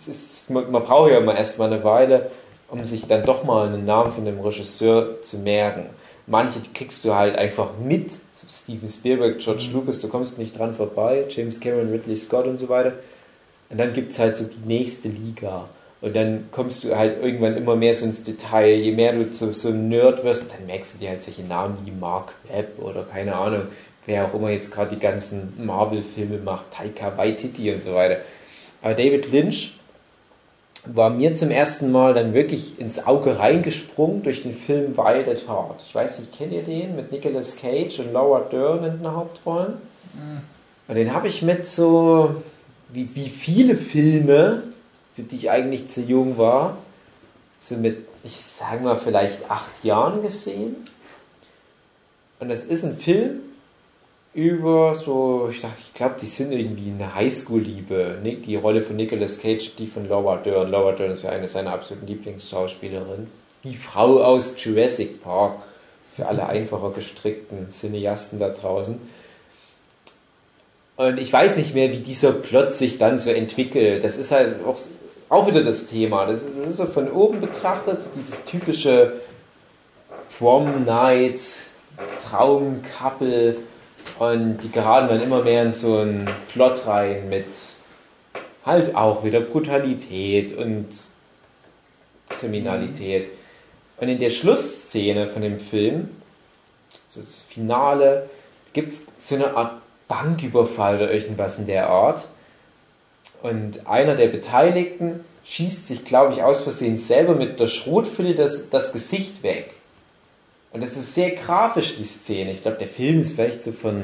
es 0.00 0.08
ist, 0.08 0.50
man, 0.50 0.70
man 0.70 0.82
braucht 0.82 1.10
ja 1.10 1.18
immer 1.18 1.36
erstmal 1.36 1.72
eine 1.72 1.82
Weile, 1.84 2.30
um 2.68 2.84
sich 2.84 3.06
dann 3.06 3.24
doch 3.24 3.44
mal 3.44 3.66
einen 3.66 3.84
Namen 3.84 4.12
von 4.12 4.24
dem 4.24 4.40
Regisseur 4.40 5.22
zu 5.22 5.38
merken. 5.38 5.86
Manche 6.26 6.60
kriegst 6.74 7.04
du 7.04 7.14
halt 7.14 7.36
einfach 7.36 7.70
mit, 7.82 8.12
Steven 8.48 8.88
Spielberg, 8.88 9.38
George 9.38 9.70
Lucas, 9.72 10.00
du 10.00 10.08
kommst 10.08 10.38
nicht 10.38 10.58
dran 10.58 10.74
vorbei, 10.74 11.24
James 11.28 11.58
Cameron, 11.60 11.90
Ridley 11.90 12.16
Scott 12.16 12.46
und 12.46 12.58
so 12.58 12.68
weiter. 12.68 12.92
Und 13.70 13.78
dann 13.78 13.92
gibt 13.92 14.12
es 14.12 14.18
halt 14.18 14.36
so 14.36 14.44
die 14.44 14.66
nächste 14.66 15.08
Liga. 15.08 15.68
Und 16.00 16.14
dann 16.14 16.48
kommst 16.52 16.84
du 16.84 16.96
halt 16.96 17.22
irgendwann 17.22 17.56
immer 17.56 17.74
mehr 17.74 17.92
so 17.92 18.04
ins 18.04 18.22
Detail. 18.22 18.76
Je 18.76 18.92
mehr 18.92 19.12
du 19.12 19.30
zu 19.30 19.52
so 19.52 19.68
einem 19.68 19.88
Nerd 19.88 20.22
wirst, 20.22 20.52
dann 20.52 20.66
merkst 20.66 20.94
du 20.94 20.98
dir 20.98 21.10
halt 21.10 21.22
solche 21.22 21.42
Namen 21.42 21.76
wie 21.84 21.90
Mark 21.90 22.32
Webb 22.48 22.78
oder 22.78 23.02
keine 23.02 23.34
Ahnung, 23.34 23.62
wer 24.06 24.24
auch 24.24 24.34
immer 24.34 24.50
jetzt 24.50 24.72
gerade 24.72 24.94
die 24.94 25.00
ganzen 25.00 25.54
Marvel-Filme 25.58 26.38
macht, 26.38 26.72
Taika 26.72 27.16
Waititi 27.16 27.72
und 27.72 27.80
so 27.80 27.94
weiter. 27.94 28.20
Aber 28.80 28.94
David 28.94 29.32
Lynch 29.32 29.77
war 30.94 31.10
mir 31.10 31.34
zum 31.34 31.50
ersten 31.50 31.92
Mal 31.92 32.14
dann 32.14 32.34
wirklich 32.34 32.78
ins 32.80 33.06
Auge 33.06 33.38
reingesprungen 33.38 34.22
durch 34.22 34.42
den 34.42 34.54
Film 34.54 34.96
Wild 34.96 35.28
at 35.28 35.48
Heart. 35.48 35.84
Ich 35.86 35.94
weiß 35.94 36.18
nicht, 36.20 36.36
kennt 36.36 36.52
ihr 36.52 36.62
den? 36.62 36.96
Mit 36.96 37.12
Nicolas 37.12 37.56
Cage 37.56 38.00
und 38.00 38.12
Laura 38.12 38.40
Dern 38.40 38.84
in 38.84 38.98
den 38.98 39.12
Hauptrollen? 39.12 39.74
Und 40.88 40.94
den 40.94 41.12
habe 41.12 41.28
ich 41.28 41.42
mit 41.42 41.66
so, 41.66 42.42
wie, 42.88 43.08
wie 43.14 43.28
viele 43.28 43.76
Filme, 43.76 44.62
für 45.14 45.22
die 45.22 45.36
ich 45.36 45.50
eigentlich 45.50 45.88
zu 45.88 46.00
jung 46.00 46.38
war, 46.38 46.78
so 47.60 47.76
mit, 47.76 48.06
ich 48.24 48.36
sage 48.36 48.84
mal, 48.84 48.96
vielleicht 48.96 49.50
acht 49.50 49.84
Jahren 49.84 50.22
gesehen. 50.22 50.76
Und 52.40 52.50
es 52.50 52.64
ist 52.64 52.84
ein 52.84 52.96
Film 52.96 53.40
über 54.38 54.94
so, 54.94 55.48
ich, 55.50 55.58
ich 55.80 55.94
glaube, 55.94 56.14
die 56.20 56.26
sind 56.26 56.52
irgendwie 56.52 56.90
eine 56.90 57.14
Highschool-Liebe. 57.14 58.18
Nick- 58.22 58.44
Die 58.44 58.56
Rolle 58.56 58.82
von 58.82 58.96
Nicolas 58.96 59.40
Cage, 59.40 59.74
die 59.76 59.86
von 59.86 60.08
Laura 60.08 60.36
Dern. 60.36 60.70
Laura 60.70 60.92
Dern 60.92 61.10
ist 61.10 61.24
ja 61.24 61.30
eine 61.30 61.48
seiner 61.48 61.72
absoluten 61.72 62.06
Lieblingsschauspielerinnen. 62.06 63.26
Die 63.64 63.76
Frau 63.76 64.22
aus 64.22 64.54
Jurassic 64.62 65.22
Park. 65.22 65.56
Für 66.14 66.26
alle 66.26 66.46
einfacher 66.46 66.90
gestrickten 66.90 67.68
Cineasten 67.70 68.38
da 68.38 68.48
draußen. 68.48 69.00
Und 70.96 71.18
ich 71.20 71.32
weiß 71.32 71.56
nicht 71.56 71.74
mehr, 71.74 71.92
wie 71.92 71.98
dieser 72.00 72.32
Plot 72.32 72.74
sich 72.74 72.98
dann 72.98 73.18
so 73.18 73.30
entwickelt. 73.30 74.02
Das 74.02 74.16
ist 74.18 74.32
halt 74.32 74.64
auch, 74.64 74.76
auch 75.28 75.46
wieder 75.46 75.62
das 75.62 75.86
Thema. 75.86 76.26
Das 76.26 76.38
ist, 76.42 76.46
das 76.60 76.68
ist 76.70 76.76
so 76.78 76.86
von 76.86 77.10
oben 77.12 77.38
betrachtet, 77.40 77.98
dieses 78.16 78.44
typische 78.44 79.12
Prom 80.38 80.84
Night, 80.84 81.40
Traumkappel. 82.20 83.56
Und 84.18 84.58
die 84.58 84.70
geraten 84.70 85.08
dann 85.08 85.22
immer 85.22 85.42
mehr 85.42 85.62
in 85.62 85.72
so 85.72 85.98
einen 85.98 86.28
Plot 86.52 86.86
rein 86.86 87.28
mit 87.28 87.46
halt 88.64 88.94
auch 88.94 89.24
wieder 89.24 89.40
Brutalität 89.40 90.56
und 90.56 90.86
Kriminalität. 92.28 93.28
Und 93.98 94.08
in 94.08 94.18
der 94.18 94.30
Schlussszene 94.30 95.26
von 95.26 95.42
dem 95.42 95.58
Film, 95.58 96.10
so 97.08 97.20
das 97.20 97.40
Finale, 97.48 98.28
gibt 98.72 98.90
es 98.90 99.06
so 99.18 99.36
eine 99.36 99.56
Art 99.56 99.80
Banküberfall 100.08 100.96
oder 100.96 101.12
irgendwas 101.12 101.58
in 101.58 101.66
der 101.66 101.88
Art. 101.88 102.28
Und 103.42 103.86
einer 103.86 104.14
der 104.14 104.28
Beteiligten 104.28 105.24
schießt 105.44 105.88
sich, 105.88 106.04
glaube 106.04 106.32
ich, 106.32 106.42
aus 106.42 106.62
Versehen 106.62 106.96
selber 106.96 107.34
mit 107.34 107.60
der 107.60 107.68
Schrotflinte 107.68 108.34
das, 108.34 108.68
das 108.70 108.92
Gesicht 108.92 109.42
weg. 109.42 109.70
Und 110.72 110.82
das 110.82 110.96
ist 110.96 111.14
sehr 111.14 111.30
grafisch, 111.30 111.96
die 111.96 112.04
Szene. 112.04 112.52
Ich 112.52 112.62
glaube, 112.62 112.78
der 112.78 112.88
Film 112.88 113.20
ist 113.20 113.32
vielleicht 113.32 113.62
so 113.62 113.72
von, 113.72 113.96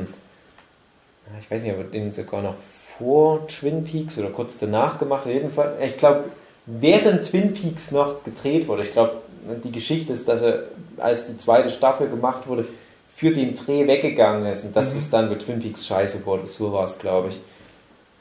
ja, 1.27 1.39
ich 1.41 1.51
weiß 1.51 1.62
nicht, 1.62 1.75
ob 1.75 1.93
den 1.93 2.11
sogar 2.11 2.43
noch 2.43 2.55
vor 2.99 3.47
Twin 3.49 3.85
Peaks 3.85 4.17
oder 4.19 4.31
kurz 4.31 4.59
danach 4.59 4.99
gemacht. 4.99 5.27
Auf 5.27 5.33
jeden 5.33 5.51
Fall, 5.51 5.77
ich 5.85 5.99
glaube, 5.99 6.25
während 6.67 7.25
Twin 7.29 7.53
Peaks 7.53 7.91
noch 7.91 8.25
gedreht 8.25 8.67
wurde. 8.69 8.85
Ich 8.85 8.93
glaube, 8.93 9.17
die 9.62 9.73
Geschichte 9.73 10.12
ist, 10.15 10.27
dass 10.27 10.41
er, 10.41 10.65
als 10.97 11.27
die 11.27 11.37
zweite 11.37 11.69
Staffel 11.69 12.09
gemacht 12.09 12.47
wurde, 12.47 12.67
für 13.15 13.31
den 13.31 13.55
Dreh 13.55 13.87
weggegangen 13.87 14.47
ist. 14.47 14.65
Und 14.65 14.75
das 14.75 14.93
Mhm. 14.93 14.99
ist 14.99 15.12
dann, 15.12 15.31
wo 15.31 15.35
Twin 15.35 15.61
Peaks 15.61 15.87
scheiße 15.87 16.25
wurde. 16.25 16.47
So 16.47 16.73
war 16.73 16.85
es, 16.85 16.99
glaube 16.99 17.29
ich. 17.29 17.39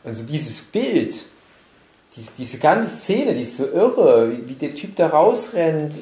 Und 0.03 0.15
so 0.15 0.23
dieses 0.23 0.61
Bild, 0.61 1.13
diese, 2.15 2.31
diese 2.37 2.57
ganze 2.59 2.87
Szene, 2.87 3.33
die 3.33 3.41
ist 3.41 3.57
so 3.57 3.65
irre, 3.67 4.31
wie, 4.31 4.49
wie 4.49 4.53
der 4.53 4.75
Typ 4.75 4.95
da 4.97 5.07
rausrennt 5.07 5.95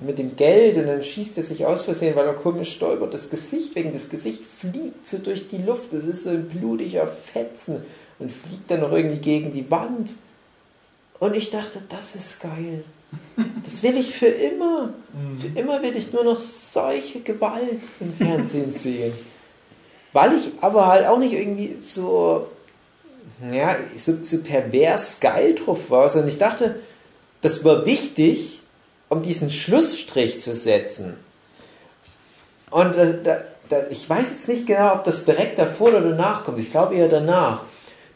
mit 0.00 0.18
dem 0.18 0.36
Geld 0.36 0.76
und 0.76 0.86
dann 0.86 1.02
schießt 1.02 1.36
er 1.38 1.42
sich 1.42 1.66
aus 1.66 1.82
Versehen, 1.82 2.14
weil 2.14 2.26
er 2.26 2.34
komisch 2.34 2.72
stolpert, 2.72 3.14
das 3.14 3.30
Gesicht 3.30 3.74
wegen 3.74 3.92
das 3.92 4.08
Gesicht 4.08 4.44
fliegt 4.44 5.06
so 5.06 5.18
durch 5.18 5.48
die 5.48 5.58
Luft, 5.58 5.92
das 5.92 6.04
ist 6.04 6.24
so 6.24 6.30
ein 6.30 6.48
blutiger 6.48 7.06
Fetzen 7.06 7.82
und 8.18 8.30
fliegt 8.30 8.70
dann 8.70 8.80
noch 8.80 8.92
irgendwie 8.92 9.18
gegen 9.18 9.52
die 9.52 9.70
Wand. 9.70 10.14
Und 11.18 11.34
ich 11.34 11.50
dachte, 11.50 11.82
das 11.88 12.14
ist 12.14 12.40
geil. 12.40 12.84
Das 13.64 13.82
will 13.82 13.96
ich 13.96 14.12
für 14.14 14.26
immer. 14.26 14.90
Für 15.40 15.58
immer 15.58 15.82
will 15.82 15.96
ich 15.96 16.12
nur 16.12 16.24
noch 16.24 16.38
solche 16.38 17.20
Gewalt 17.20 17.80
im 18.00 18.12
Fernsehen 18.12 18.70
sehen. 18.72 19.12
Weil 20.12 20.36
ich 20.36 20.50
aber 20.60 20.86
halt 20.86 21.06
auch 21.06 21.18
nicht 21.18 21.32
irgendwie 21.32 21.76
so, 21.80 22.46
ja, 23.50 23.76
so, 23.96 24.18
so 24.20 24.42
pervers 24.42 25.20
geil 25.20 25.54
drauf 25.54 25.90
war, 25.90 26.08
sondern 26.08 26.28
ich 26.28 26.38
dachte, 26.38 26.76
das 27.40 27.64
war 27.64 27.86
wichtig, 27.86 28.57
um 29.08 29.22
diesen 29.22 29.50
Schlussstrich 29.50 30.40
zu 30.40 30.54
setzen. 30.54 31.14
Und 32.70 32.96
da, 32.96 33.06
da, 33.06 33.40
da, 33.68 33.86
ich 33.90 34.08
weiß 34.08 34.28
jetzt 34.28 34.48
nicht 34.48 34.66
genau, 34.66 34.94
ob 34.94 35.04
das 35.04 35.24
direkt 35.24 35.58
davor 35.58 35.88
oder 35.88 36.02
danach 36.02 36.44
kommt. 36.44 36.58
Ich 36.58 36.70
glaube 36.70 36.94
eher 36.94 37.08
danach. 37.08 37.62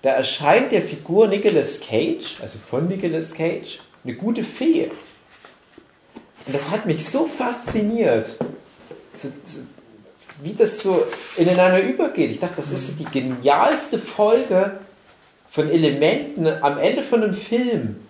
Da 0.02 0.10
erscheint 0.10 0.72
der 0.72 0.82
Figur 0.82 1.28
Nicolas 1.28 1.80
Cage, 1.80 2.38
also 2.42 2.58
von 2.58 2.88
Nicolas 2.88 3.34
Cage, 3.34 3.78
eine 4.04 4.14
gute 4.14 4.42
Fee. 4.42 4.90
Und 6.44 6.54
das 6.54 6.70
hat 6.70 6.86
mich 6.86 7.08
so 7.08 7.26
fasziniert, 7.26 8.36
so, 9.14 9.28
so, 9.44 9.60
wie 10.42 10.54
das 10.54 10.80
so 10.80 11.06
ineinander 11.36 11.80
übergeht. 11.80 12.32
Ich 12.32 12.40
dachte, 12.40 12.56
das 12.56 12.72
ist 12.72 12.88
so 12.88 12.92
die 12.94 13.04
genialste 13.04 13.98
Folge 13.98 14.80
von 15.48 15.70
Elementen 15.70 16.46
am 16.46 16.78
Ende 16.78 17.02
von 17.02 17.22
einem 17.22 17.34
Film. 17.34 18.00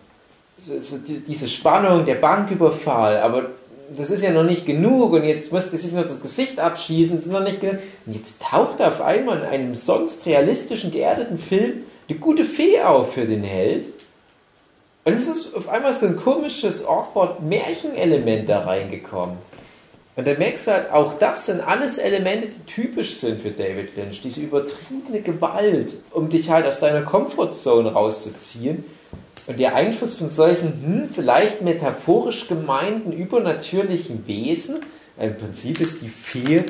Diese 1.26 1.48
Spannung, 1.48 2.04
der 2.04 2.14
Banküberfall, 2.16 3.18
aber 3.18 3.50
das 3.96 4.10
ist 4.10 4.22
ja 4.22 4.30
noch 4.30 4.44
nicht 4.44 4.64
genug 4.64 5.12
und 5.12 5.24
jetzt 5.24 5.52
musste 5.52 5.76
sich 5.76 5.92
noch 5.92 6.02
das 6.02 6.22
Gesicht 6.22 6.60
abschießen, 6.60 7.16
das 7.16 7.26
ist 7.26 7.32
noch 7.32 7.42
nicht 7.42 7.60
genug. 7.60 7.78
Und 8.06 8.14
jetzt 8.14 8.42
taucht 8.42 8.80
auf 8.80 9.00
einmal 9.00 9.38
in 9.38 9.44
einem 9.44 9.74
sonst 9.74 10.26
realistischen, 10.26 10.90
geerdeten 10.90 11.38
Film 11.38 11.82
eine 12.08 12.18
gute 12.18 12.44
Fee 12.44 12.80
auf 12.80 13.14
für 13.14 13.24
den 13.24 13.42
Held. 13.42 13.86
Und 15.04 15.14
es 15.14 15.26
ist 15.26 15.54
auf 15.54 15.68
einmal 15.68 15.92
so 15.92 16.06
ein 16.06 16.16
komisches, 16.16 16.86
awkward 16.86 17.42
Märchenelement 17.42 18.48
da 18.48 18.60
reingekommen. 18.60 19.36
Und 20.14 20.26
da 20.26 20.34
merkst 20.34 20.66
du 20.66 20.70
halt, 20.72 20.92
auch 20.92 21.14
das 21.14 21.46
sind 21.46 21.60
alles 21.60 21.98
Elemente, 21.98 22.48
die 22.48 22.72
typisch 22.72 23.16
sind 23.16 23.40
für 23.40 23.50
David 23.50 23.96
Lynch. 23.96 24.20
Diese 24.20 24.42
übertriebene 24.42 25.22
Gewalt, 25.22 25.94
um 26.10 26.28
dich 26.28 26.50
halt 26.50 26.66
aus 26.66 26.80
deiner 26.80 27.02
Comfortzone 27.02 27.92
rauszuziehen. 27.92 28.84
Und 29.46 29.58
der 29.58 29.74
Einfluss 29.74 30.14
von 30.14 30.30
solchen, 30.30 30.72
hm, 30.84 31.08
vielleicht 31.12 31.62
metaphorisch 31.62 32.48
gemeinten, 32.48 33.12
übernatürlichen 33.12 34.26
Wesen, 34.26 34.76
im 35.18 35.36
Prinzip 35.36 35.80
ist 35.80 36.02
die 36.02 36.08
Fee 36.08 36.64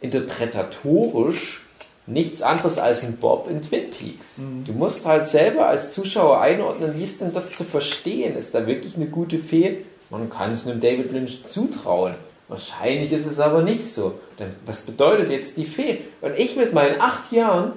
interpretatorisch 0.00 1.62
nichts 2.06 2.42
anderes 2.42 2.78
als 2.78 3.02
ein 3.02 3.16
Bob 3.16 3.48
in 3.50 3.62
Twin 3.62 3.90
Peaks. 3.90 4.40
Du 4.64 4.72
musst 4.72 5.06
halt 5.06 5.26
selber 5.26 5.66
als 5.66 5.92
Zuschauer 5.92 6.40
einordnen, 6.40 6.94
wie 6.96 7.02
ist 7.02 7.20
denn 7.20 7.32
das 7.32 7.56
zu 7.56 7.64
verstehen? 7.64 8.36
Ist 8.36 8.54
da 8.54 8.66
wirklich 8.66 8.96
eine 8.96 9.06
gute 9.06 9.38
Fee? 9.38 9.78
Man 10.10 10.30
kann 10.30 10.52
es 10.52 10.66
einem 10.66 10.80
David 10.80 11.12
Lynch 11.12 11.44
zutrauen. 11.44 12.14
Wahrscheinlich 12.48 13.12
ist 13.12 13.26
es 13.26 13.40
aber 13.40 13.62
nicht 13.62 13.92
so. 13.92 14.20
Denn 14.38 14.50
was 14.64 14.82
bedeutet 14.82 15.30
jetzt 15.30 15.56
die 15.56 15.64
Fee? 15.64 15.98
Und 16.20 16.38
ich 16.38 16.56
mit 16.56 16.72
meinen 16.72 17.00
acht 17.00 17.32
Jahren 17.32 17.72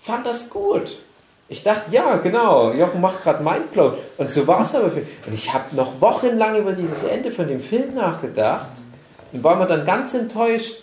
fand 0.00 0.24
das 0.24 0.48
gut. 0.48 0.98
Ich 1.48 1.62
dachte, 1.62 1.92
ja, 1.92 2.16
genau, 2.16 2.72
Jochen 2.72 3.00
macht 3.00 3.22
gerade 3.22 3.44
Mindblown. 3.44 3.94
Und 4.16 4.30
so 4.30 4.46
war 4.46 4.62
es 4.62 4.74
aber. 4.74 4.90
Für, 4.90 5.02
und 5.26 5.34
ich 5.34 5.52
habe 5.52 5.76
noch 5.76 6.00
wochenlang 6.00 6.56
über 6.56 6.72
dieses 6.72 7.04
Ende 7.04 7.30
von 7.30 7.48
dem 7.48 7.60
Film 7.60 7.94
nachgedacht 7.94 8.70
und 9.32 9.44
war 9.44 9.56
mir 9.56 9.66
dann 9.66 9.84
ganz 9.84 10.14
enttäuscht, 10.14 10.82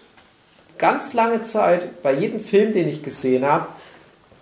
ganz 0.77 1.13
lange 1.13 1.41
Zeit, 1.41 2.01
bei 2.03 2.13
jedem 2.13 2.39
Film, 2.39 2.73
den 2.73 2.87
ich 2.87 3.03
gesehen 3.03 3.45
habe, 3.45 3.67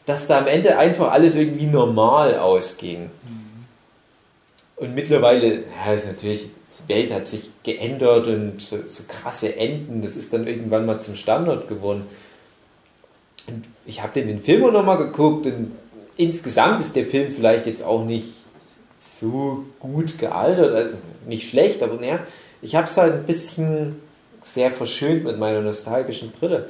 dass 0.05 0.27
da 0.27 0.39
am 0.39 0.47
Ende 0.47 0.77
einfach 0.77 1.11
alles 1.11 1.35
irgendwie 1.35 1.67
normal 1.67 2.37
ausging. 2.37 3.11
Und 4.75 4.95
mittlerweile, 4.95 5.63
ja, 5.85 5.93
ist 5.93 6.07
natürlich, 6.07 6.45
die 6.45 6.93
Welt 6.93 7.13
hat 7.13 7.27
sich 7.27 7.51
geändert 7.63 8.27
und 8.27 8.61
so, 8.61 8.77
so 8.85 9.03
krasse 9.07 9.55
Enden, 9.55 10.01
das 10.01 10.15
ist 10.15 10.33
dann 10.33 10.47
irgendwann 10.47 10.85
mal 10.85 11.01
zum 11.01 11.15
Standard 11.15 11.67
geworden. 11.67 12.05
Und 13.47 13.65
ich 13.85 14.01
habe 14.01 14.21
den 14.21 14.39
Film 14.39 14.63
auch 14.65 14.71
nochmal 14.71 14.97
geguckt 14.97 15.45
und 15.45 15.71
insgesamt 16.19 16.81
ist 16.81 16.95
der 16.95 17.05
Film 17.05 17.31
vielleicht 17.31 17.65
jetzt 17.65 17.81
auch 17.81 18.03
nicht 18.03 18.33
so 18.99 19.63
gut 19.79 20.19
gealtert, 20.19 20.75
also 20.75 20.89
nicht 21.25 21.49
schlecht, 21.49 21.81
aber 21.81 21.95
naja, 21.95 22.19
ich 22.61 22.75
habe 22.75 22.85
es 22.85 22.97
halt 22.97 23.13
ein 23.13 23.23
bisschen 23.23 24.01
sehr 24.43 24.69
verschönt 24.69 25.23
mit 25.23 25.39
meiner 25.39 25.61
nostalgischen 25.61 26.31
Brille. 26.31 26.67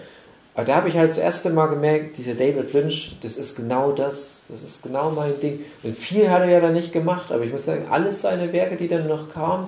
Aber 0.53 0.65
da 0.65 0.75
habe 0.75 0.89
ich 0.89 0.97
halt 0.97 1.09
das 1.09 1.17
erste 1.17 1.49
Mal 1.49 1.67
gemerkt, 1.67 2.17
dieser 2.17 2.35
David 2.35 2.73
Lynch, 2.73 3.17
das 3.23 3.37
ist 3.37 3.55
genau 3.55 3.91
das, 3.91 4.45
das 4.49 4.61
ist 4.61 4.83
genau 4.83 5.09
mein 5.09 5.39
Ding. 5.39 5.61
Und 5.81 5.97
viel 5.97 6.29
hat 6.29 6.41
er 6.41 6.49
ja 6.49 6.59
dann 6.59 6.73
nicht 6.73 6.93
gemacht, 6.93 7.31
aber 7.31 7.43
ich 7.43 7.51
muss 7.51 7.65
sagen, 7.65 7.87
alle 7.89 8.13
seine 8.13 8.53
Werke, 8.53 8.75
die 8.75 8.87
dann 8.87 9.07
noch 9.07 9.31
kamen, 9.31 9.67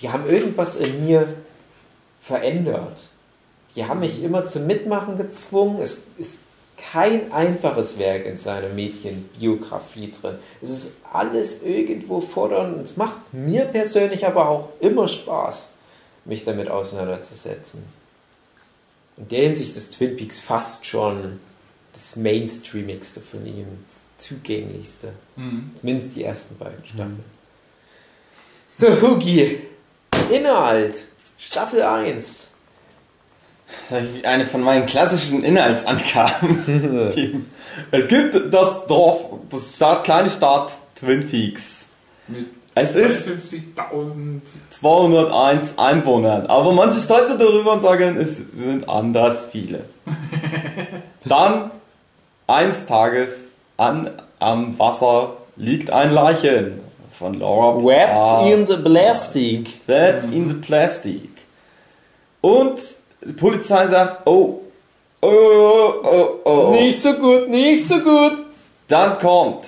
die 0.00 0.08
haben 0.08 0.26
irgendwas 0.26 0.76
in 0.76 1.04
mir 1.04 1.28
verändert. 2.20 3.08
Die 3.74 3.84
haben 3.84 4.00
mich 4.00 4.22
immer 4.22 4.46
zum 4.46 4.66
Mitmachen 4.66 5.18
gezwungen. 5.18 5.82
Es 5.82 6.04
ist 6.16 6.38
kein 6.76 7.32
einfaches 7.32 7.98
Werk 7.98 8.26
in 8.26 8.36
seiner 8.36 8.68
Mädchenbiografie 8.68 10.12
drin. 10.12 10.36
Es 10.62 10.70
ist 10.70 10.96
alles 11.12 11.62
irgendwo 11.62 12.20
fordernd 12.20 12.76
und 12.76 12.82
es 12.84 12.96
macht 12.96 13.32
mir 13.32 13.64
persönlich 13.64 14.26
aber 14.26 14.48
auch 14.48 14.68
immer 14.80 15.08
Spaß, 15.08 15.72
mich 16.24 16.44
damit 16.44 16.68
auseinanderzusetzen. 16.68 17.84
In 19.16 19.28
der 19.28 19.42
Hinsicht 19.44 19.76
ist 19.76 19.94
Twin 19.94 20.16
Peaks 20.16 20.38
fast 20.38 20.84
schon 20.84 21.40
das 21.92 22.16
Mainstreamigste 22.16 23.20
von 23.20 23.46
ihm, 23.46 23.66
das 23.88 24.02
zugänglichste. 24.18 25.12
Mhm. 25.36 25.70
Zumindest 25.80 26.14
die 26.14 26.24
ersten 26.24 26.58
beiden 26.58 26.84
Staffeln. 26.84 27.24
So, 28.74 29.00
Hugi, 29.00 29.60
Inhalt, 30.30 31.06
Staffel 31.38 31.82
1. 31.82 32.50
Eine 34.22 34.46
von 34.46 34.62
meinen 34.62 34.86
klassischen 34.86 35.42
Inhaltsangaben? 35.42 37.46
Es 37.90 38.08
gibt 38.08 38.34
das 38.54 38.86
Dorf, 38.86 39.20
das 39.50 39.76
Stadt, 39.76 40.04
kleine 40.04 40.30
Stadt 40.30 40.72
Twin 40.98 41.28
Peaks. 41.28 41.84
Mit 42.26 42.46
Es 42.74 42.96
ist 42.96 43.28
52.000. 43.28 44.40
201 44.70 45.78
Einwohner, 45.78 46.48
aber 46.48 46.72
manche 46.72 47.00
stolpern 47.00 47.38
darüber 47.38 47.74
und 47.74 47.82
sagen, 47.82 48.18
es 48.18 48.36
sind 48.36 48.88
anders 48.88 49.48
viele. 49.52 49.84
Dann, 51.24 51.70
eines 52.46 52.86
Tages, 52.86 53.52
an, 53.76 54.10
am 54.38 54.78
Wasser 54.78 55.36
liegt 55.56 55.90
ein 55.90 56.12
Leichen 56.12 56.80
von 57.12 57.38
Laura 57.38 57.82
Wrapped 57.82 58.52
in 58.52 58.66
the 58.66 58.76
plastic. 58.76 59.86
That 59.86 60.24
in 60.24 60.48
the 60.48 60.54
plastic. 60.54 61.30
Und 62.40 62.78
die 63.26 63.32
Polizei 63.32 63.88
sagt, 63.88 64.26
oh, 64.26 64.60
oh, 65.20 65.28
oh, 65.28 65.92
oh, 66.04 66.40
oh. 66.44 66.70
Nicht 66.70 67.00
so 67.00 67.14
gut, 67.14 67.48
nicht 67.48 67.86
so 67.86 67.98
gut. 68.00 68.44
Dann 68.88 69.18
kommt 69.18 69.66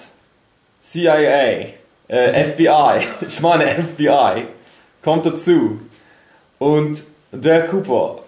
CIA, 0.90 1.66
äh, 2.08 2.44
FBI, 2.52 3.00
ich 3.26 3.40
meine 3.40 3.70
FBI, 3.70 4.44
kommt 5.02 5.26
dazu. 5.26 5.80
Und 6.58 7.02
der 7.32 7.66
Cooper, 7.66 8.20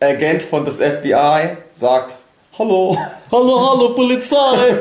Agent 0.00 0.42
von 0.42 0.64
das 0.64 0.76
FBI, 0.76 1.56
sagt, 1.76 2.14
hallo, 2.58 2.96
Hallo, 3.32 3.70
hallo, 3.70 3.94
Polizei. 3.94 4.78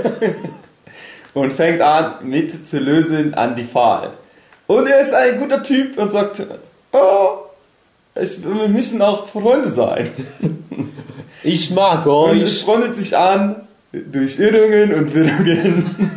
und 1.33 1.53
fängt 1.53 1.81
an 1.81 2.15
mit 2.23 2.67
zu 2.67 2.79
lösen 2.79 3.33
an 3.33 3.55
die 3.55 3.63
Fall. 3.65 4.11
Und 4.65 4.87
er 4.87 5.01
ist 5.01 5.13
ein 5.13 5.39
guter 5.39 5.61
Typ 5.61 5.97
und 5.97 6.11
sagt, 6.11 6.41
oh, 6.93 7.48
ich, 8.21 8.43
wir 8.43 8.67
müssen 8.67 9.01
auch 9.01 9.27
Freunde 9.27 9.71
sein. 9.71 10.09
Ich 11.41 11.71
mag 11.71 12.05
Und 12.05 12.41
es 12.41 12.49
euch. 12.57 12.63
freundet 12.65 12.97
sich 12.97 13.15
an 13.15 13.55
durch 13.93 14.37
Irrungen 14.39 14.93
und 14.93 15.15
Wirrungen 15.15 16.11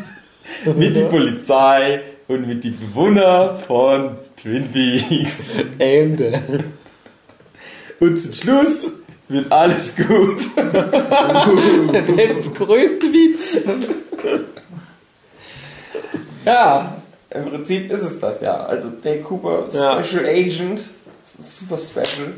mit 0.77 0.97
die 0.97 1.03
Polizei 1.05 2.01
und 2.27 2.49
mit 2.49 2.65
die 2.65 2.71
Bewohner 2.71 3.57
von 3.65 4.17
Twin 4.43 4.67
Peaks. 4.73 5.43
Ende. 5.79 6.41
Und 8.01 8.21
zum 8.21 8.33
Schluss 8.35 8.91
wird 9.29 9.53
alles 9.53 9.95
gut. 9.95 10.41
Der 10.57 12.35
größte 12.53 13.07
Witz. 13.07 13.61
Ja, 16.45 16.97
im 17.31 17.45
Prinzip 17.45 17.91
ist 17.93 18.03
es 18.03 18.19
das 18.21 18.41
ja. 18.41 18.65
Also 18.65 18.89
der 19.05 19.23
Cooper 19.23 19.67
Ja. 19.73 20.03
Special 20.03 20.25
Agent, 20.27 20.81
super 21.43 21.79
special. 21.79 22.35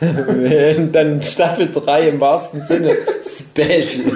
Dann 0.92 1.22
Staffel 1.22 1.70
3 1.72 2.08
im 2.08 2.20
wahrsten 2.20 2.60
Sinne. 2.60 2.96
Special. 3.24 4.12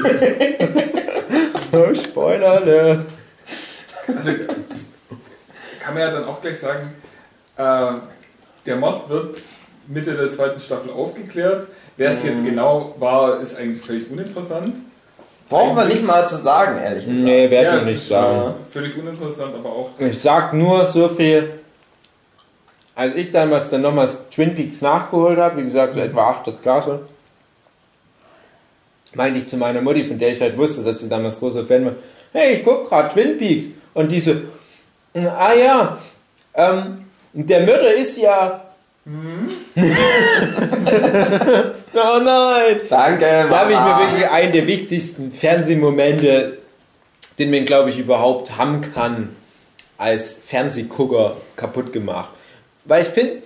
oh, 1.72 1.94
Spoiler, 1.94 2.60
ne? 2.60 3.06
Also 4.14 4.30
kann 5.80 5.94
man 5.94 6.02
ja 6.02 6.10
dann 6.10 6.24
auch 6.24 6.40
gleich 6.40 6.58
sagen, 6.58 6.90
äh, 7.56 7.92
der 8.66 8.76
Mord 8.76 9.08
wird 9.08 9.36
Mitte 9.88 10.14
der 10.14 10.30
zweiten 10.30 10.60
Staffel 10.60 10.90
aufgeklärt. 10.90 11.66
Wer 11.96 12.10
es 12.10 12.24
jetzt 12.24 12.44
genau 12.44 12.94
war, 12.98 13.40
ist 13.40 13.58
eigentlich 13.58 13.84
völlig 13.84 14.10
uninteressant. 14.10 14.74
Brauchen 15.48 15.76
wir 15.76 15.84
nicht 15.84 16.04
mal 16.04 16.28
zu 16.28 16.36
sagen, 16.38 16.78
ehrlich 16.78 17.04
gesagt. 17.04 17.22
Nee, 17.22 17.50
werden 17.50 17.64
Ja, 17.64 17.76
wir 17.76 17.82
nicht 17.82 18.02
sagen. 18.02 18.54
Völlig 18.68 18.96
uninteressant, 18.96 19.54
aber 19.54 19.70
auch 19.70 19.90
Ich 19.98 20.20
sag 20.20 20.52
nur 20.52 20.84
so 20.86 21.08
viel. 21.08 21.60
Als 22.97 23.14
ich 23.14 23.30
damals 23.30 23.68
dann 23.68 23.82
nochmals 23.82 24.30
Twin 24.30 24.55
Peaks 24.55 24.80
nachgeholt 24.80 25.38
habe, 25.38 25.59
wie 25.59 25.64
gesagt, 25.64 25.94
so 25.94 26.01
etwa 26.01 26.30
8. 26.30 26.62
Klasse, 26.62 27.01
meinte 29.14 29.38
ich 29.38 29.49
zu 29.49 29.59
meiner 29.59 29.82
Mutti, 29.82 30.03
von 30.03 30.18
der 30.18 30.30
ich 30.30 30.40
halt 30.40 30.57
wusste, 30.57 30.82
dass 30.82 31.01
sie 31.01 31.09
damals 31.09 31.38
großer 31.38 31.66
Fan 31.66 31.84
war, 31.84 31.92
hey, 32.32 32.55
ich 32.55 32.64
guck 32.64 32.88
gerade 32.88 33.12
Twin 33.12 33.36
Peaks. 33.36 33.66
Und 33.92 34.11
diese, 34.11 34.44
ah 35.14 35.53
ja, 35.53 35.99
ähm, 36.55 37.05
der 37.34 37.66
Mörder 37.66 37.94
ist 37.94 38.16
ja. 38.16 38.62
oh 39.07 39.11
nein! 42.24 42.80
Danke, 42.90 43.47
Da 43.49 43.59
habe 43.61 43.72
ich 43.72 43.78
mir 43.78 43.84
Mama. 43.84 44.01
wirklich 44.01 44.28
einen 44.28 44.53
der 44.53 44.66
wichtigsten 44.66 45.30
Fernsehmomente, 45.32 46.59
den 47.38 47.51
man, 47.51 47.66
glaube 47.66 47.90
ich, 47.90 47.99
überhaupt 47.99 48.57
haben 48.57 48.80
kann, 48.80 49.36
als 49.97 50.32
Fernsehgucker 50.32 51.36
kaputt 51.55 51.92
gemacht. 51.92 52.30
Weil 52.87 53.03
ich 53.03 53.09
finde, 53.09 53.43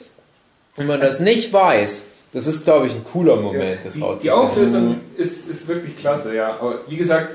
wenn 0.76 0.86
man 0.86 1.01
das 1.01 1.20
nicht 1.20 1.53
weiß, 1.53 2.09
das 2.32 2.47
ist, 2.47 2.64
glaube 2.64 2.86
ich, 2.86 2.95
ein 2.95 3.05
cooler 3.05 3.36
Moment, 3.36 3.80
das 3.84 3.95
die, 3.95 4.05
die. 4.22 4.30
Auflösung 4.30 5.01
ist, 5.16 5.49
ist 5.49 5.66
wirklich 5.66 5.97
klasse, 5.97 6.34
ja. 6.34 6.55
Aber 6.61 6.78
wie 6.86 6.97
gesagt, 6.97 7.28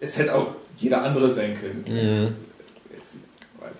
es 0.00 0.16
hätte 0.18 0.34
auch 0.34 0.48
jeder 0.76 1.02
andere 1.02 1.30
sein 1.30 1.54
können. 1.60 1.84
Ist- 1.86 3.14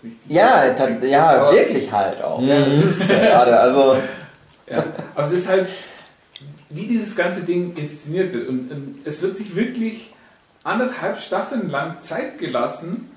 nicht 0.02 0.16
die- 0.28 0.34
Ja, 0.34 0.70
ta- 0.74 0.88
ja, 1.04 1.28
Aber- 1.30 1.52
wirklich 1.56 1.90
halt 1.90 2.22
auch. 2.22 2.40
Ja, 2.42 2.60
das 2.64 2.98
ist 3.00 3.10
ja 3.10 3.18
gerade. 3.18 3.58
Also, 3.58 3.96
Ja, 4.66 4.84
aber 5.14 5.26
es 5.26 5.32
ist 5.32 5.48
halt, 5.48 5.68
wie 6.68 6.86
dieses 6.86 7.16
ganze 7.16 7.42
Ding 7.42 7.74
inszeniert 7.76 8.32
wird. 8.32 8.48
Und, 8.48 8.70
und 8.70 8.98
es 9.04 9.20
wird 9.20 9.36
sich 9.36 9.56
wirklich 9.56 10.12
anderthalb 10.62 11.18
Staffeln 11.18 11.70
lang 11.70 12.00
Zeit 12.00 12.38
gelassen, 12.38 13.10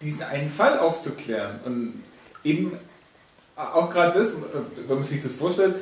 diesen 0.00 0.22
einen 0.22 0.48
Fall 0.48 0.78
aufzuklären. 0.78 1.60
Und 1.64 2.02
eben 2.44 2.72
auch 3.58 3.90
gerade 3.90 4.18
das, 4.18 4.32
wenn 4.86 4.96
man 4.96 5.04
sich 5.04 5.22
das 5.22 5.32
vorstellt, 5.32 5.74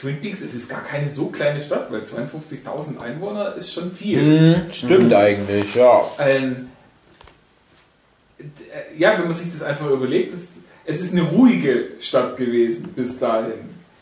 Twin 0.00 0.20
Peaks, 0.20 0.40
es 0.40 0.54
ist 0.54 0.68
gar 0.68 0.82
keine 0.82 1.10
so 1.10 1.26
kleine 1.26 1.62
Stadt, 1.62 1.90
weil 1.90 2.02
52.000 2.02 2.98
Einwohner 2.98 3.54
ist 3.54 3.72
schon 3.72 3.90
viel. 3.92 4.22
Mhm, 4.22 4.72
stimmt 4.72 5.12
eigentlich, 5.12 5.74
ja. 5.74 6.02
Ähm, 6.18 6.68
äh, 8.38 8.98
ja, 8.98 9.18
wenn 9.18 9.26
man 9.26 9.34
sich 9.34 9.50
das 9.52 9.62
einfach 9.62 9.90
überlegt, 9.90 10.32
es, 10.32 10.50
es 10.84 11.00
ist 11.00 11.12
eine 11.12 11.22
ruhige 11.22 11.90
Stadt 12.00 12.36
gewesen 12.36 12.92
bis 12.94 13.18
dahin, 13.18 13.52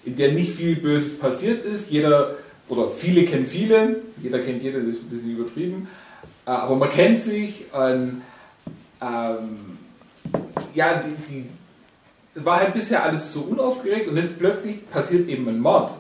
in 0.05 0.17
der 0.17 0.33
nicht 0.33 0.55
viel 0.55 0.77
Böses 0.77 1.19
passiert 1.19 1.65
ist. 1.65 1.91
Jeder 1.91 2.37
oder 2.69 2.91
viele 2.91 3.25
kennen 3.25 3.47
viele, 3.47 3.97
jeder 4.23 4.39
kennt 4.39 4.63
jeden, 4.63 4.87
das 4.87 4.97
ist 4.97 5.05
ein 5.05 5.11
bisschen 5.11 5.37
übertrieben, 5.37 5.89
äh, 6.47 6.51
aber 6.51 6.77
man 6.77 6.89
kennt 6.89 7.23
sich. 7.23 7.67
Und, 7.73 8.23
ähm, 9.01 9.79
ja, 10.75 11.03
die, 11.03 11.33
die 11.33 11.45
war 12.35 12.61
halt 12.61 12.75
bisher 12.75 13.03
alles 13.05 13.33
so 13.33 13.43
unaufgeregt 13.43 14.09
und 14.09 14.17
jetzt 14.17 14.39
plötzlich 14.39 14.89
passiert 14.91 15.29
eben 15.29 15.49
ein 15.49 15.61
Mord. 15.61 15.93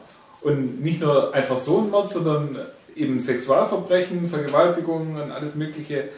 Und 0.42 0.82
nicht 0.82 1.00
nur 1.00 1.32
einfach 1.32 1.58
so 1.58 1.78
ein 1.78 1.90
Mord, 1.90 2.10
sondern 2.10 2.58
eben 2.96 3.20
Sexualverbrechen, 3.20 4.28
Vergewaltigungen 4.28 5.20
und 5.20 5.32
alles 5.32 5.54
Mögliche, 5.54 6.08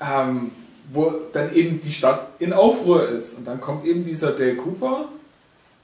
ähm, 0.00 0.50
wo 0.92 1.12
dann 1.32 1.54
eben 1.54 1.80
die 1.80 1.92
Stadt 1.92 2.28
in 2.38 2.52
Aufruhr 2.52 3.08
ist. 3.08 3.36
Und 3.36 3.46
dann 3.46 3.60
kommt 3.60 3.84
eben 3.84 4.04
dieser 4.04 4.32
Dale 4.32 4.56
Cooper 4.56 5.08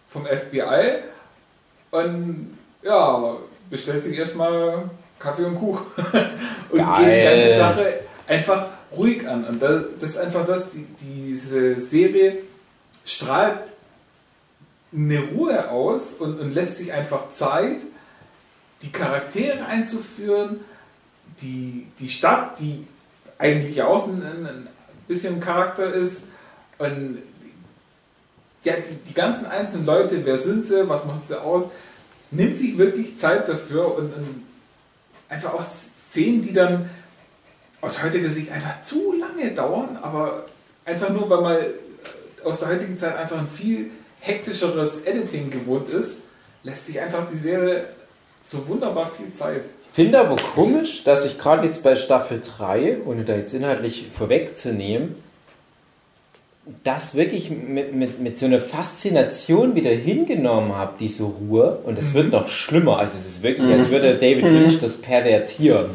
vom 0.09 0.27
FBI 0.27 0.99
und 1.91 2.59
ja, 2.83 3.37
bestellt 3.71 4.03
sich 4.03 4.19
erstmal 4.19 4.91
Kaffee 5.19 5.45
und 5.45 5.55
Kuchen 5.55 5.87
und 6.71 6.79
Geil. 6.79 7.05
geht 7.05 7.17
die 7.17 7.25
ganze 7.25 7.57
Sache 7.57 7.95
einfach 8.27 8.67
ruhig 8.97 9.27
an. 9.27 9.45
Und 9.45 9.63
das, 9.63 9.85
das 9.99 10.11
ist 10.11 10.19
einfach 10.19 10.45
das, 10.45 10.71
die, 10.71 10.87
diese 11.01 11.79
Serie 11.81 12.39
strahlt 13.05 13.73
eine 14.93 15.21
Ruhe 15.21 15.71
aus 15.71 16.15
und, 16.15 16.39
und 16.39 16.53
lässt 16.53 16.77
sich 16.77 16.93
einfach 16.93 17.31
Zeit, 17.31 17.81
die 18.83 18.93
Charaktere 18.93 19.65
einzuführen, 19.65 20.61
die, 21.41 21.87
die 21.99 22.09
Stadt, 22.09 22.59
die 22.61 22.87
eigentlich 23.39 23.77
ja 23.77 23.87
auch 23.87 24.07
ein, 24.07 24.23
ein, 24.23 24.69
bisschen 25.09 25.41
Charakter 25.41 25.93
ist, 25.93 26.25
und 26.79 27.19
ja, 28.63 28.75
die, 28.77 28.95
die 29.09 29.15
ganzen 29.15 29.47
einzelnen 29.47 29.85
Leute, 29.85 30.25
wer 30.25 30.39
sind 30.39 30.65
sie, 30.65 30.89
was 30.89 31.05
macht 31.05 31.27
sie 31.27 31.41
aus, 31.41 31.65
nimmt 32.31 32.57
sich 32.57 32.79
wirklich 32.79 33.19
Zeit 33.19 33.49
dafür 33.49 33.97
und, 33.97 34.15
und 34.15 34.43
einfach 35.29 35.55
auch 35.55 35.63
Szenen, 35.63 36.43
die 36.43 36.53
dann 36.53 36.89
aus 37.81 38.03
heutiger 38.03 38.31
Sicht 38.31 38.51
einfach 38.53 38.81
zu 38.83 39.13
lange 39.13 39.51
dauern, 39.53 39.99
aber 40.01 40.45
einfach 40.85 41.11
nur, 41.11 41.29
weil 41.29 41.41
man 41.41 41.57
aus 42.45 42.61
der 42.61 42.69
heutigen 42.69 42.97
Zeit 42.97 43.17
einfach 43.17 43.39
ein 43.39 43.49
viel 43.49 43.91
hektischeres 44.21 45.03
Editing 45.03 45.51
gewohnt 45.51 45.89
ist, 45.89 46.23
lässt 46.63 46.87
sich 46.87 47.01
einfach 47.01 47.29
die 47.31 47.37
Serie 47.37 47.85
so 48.45 48.67
wunderbar 48.69 49.11
viel 49.11 49.33
Zeit. 49.33 49.65
Finde 49.93 50.21
aber 50.21 50.37
komisch, 50.37 51.05
dass 51.05 51.25
ich 51.25 51.39
gerade 51.39 51.67
jetzt 51.67 51.83
bei 51.83 51.97
Staffel 51.97 52.41
3, 52.41 52.99
ohne 53.05 53.25
da 53.25 53.35
jetzt 53.35 53.53
inhaltlich 53.53 54.07
vorwegzunehmen, 54.17 55.17
das 56.85 57.17
wirklich 57.17 57.51
mit, 57.51 57.93
mit, 57.93 58.21
mit 58.21 58.39
so 58.39 58.47
einer 58.47 58.61
Faszination 58.61 59.75
wieder 59.75 59.91
hingenommen 59.91 60.77
habe, 60.77 60.93
diese 60.99 61.25
Ruhe. 61.25 61.79
Und 61.85 61.99
es 61.99 62.15
wird 62.15 62.31
noch 62.31 62.49
schlimmer. 62.49 62.99
Also 62.99 63.19
es 63.19 63.27
ist 63.27 63.43
wirklich, 63.43 63.71
als 63.73 63.91
würde 63.91 64.15
David 64.15 64.45
Lynch 64.45 64.79
das 64.79 64.97
pervertieren, 64.99 65.87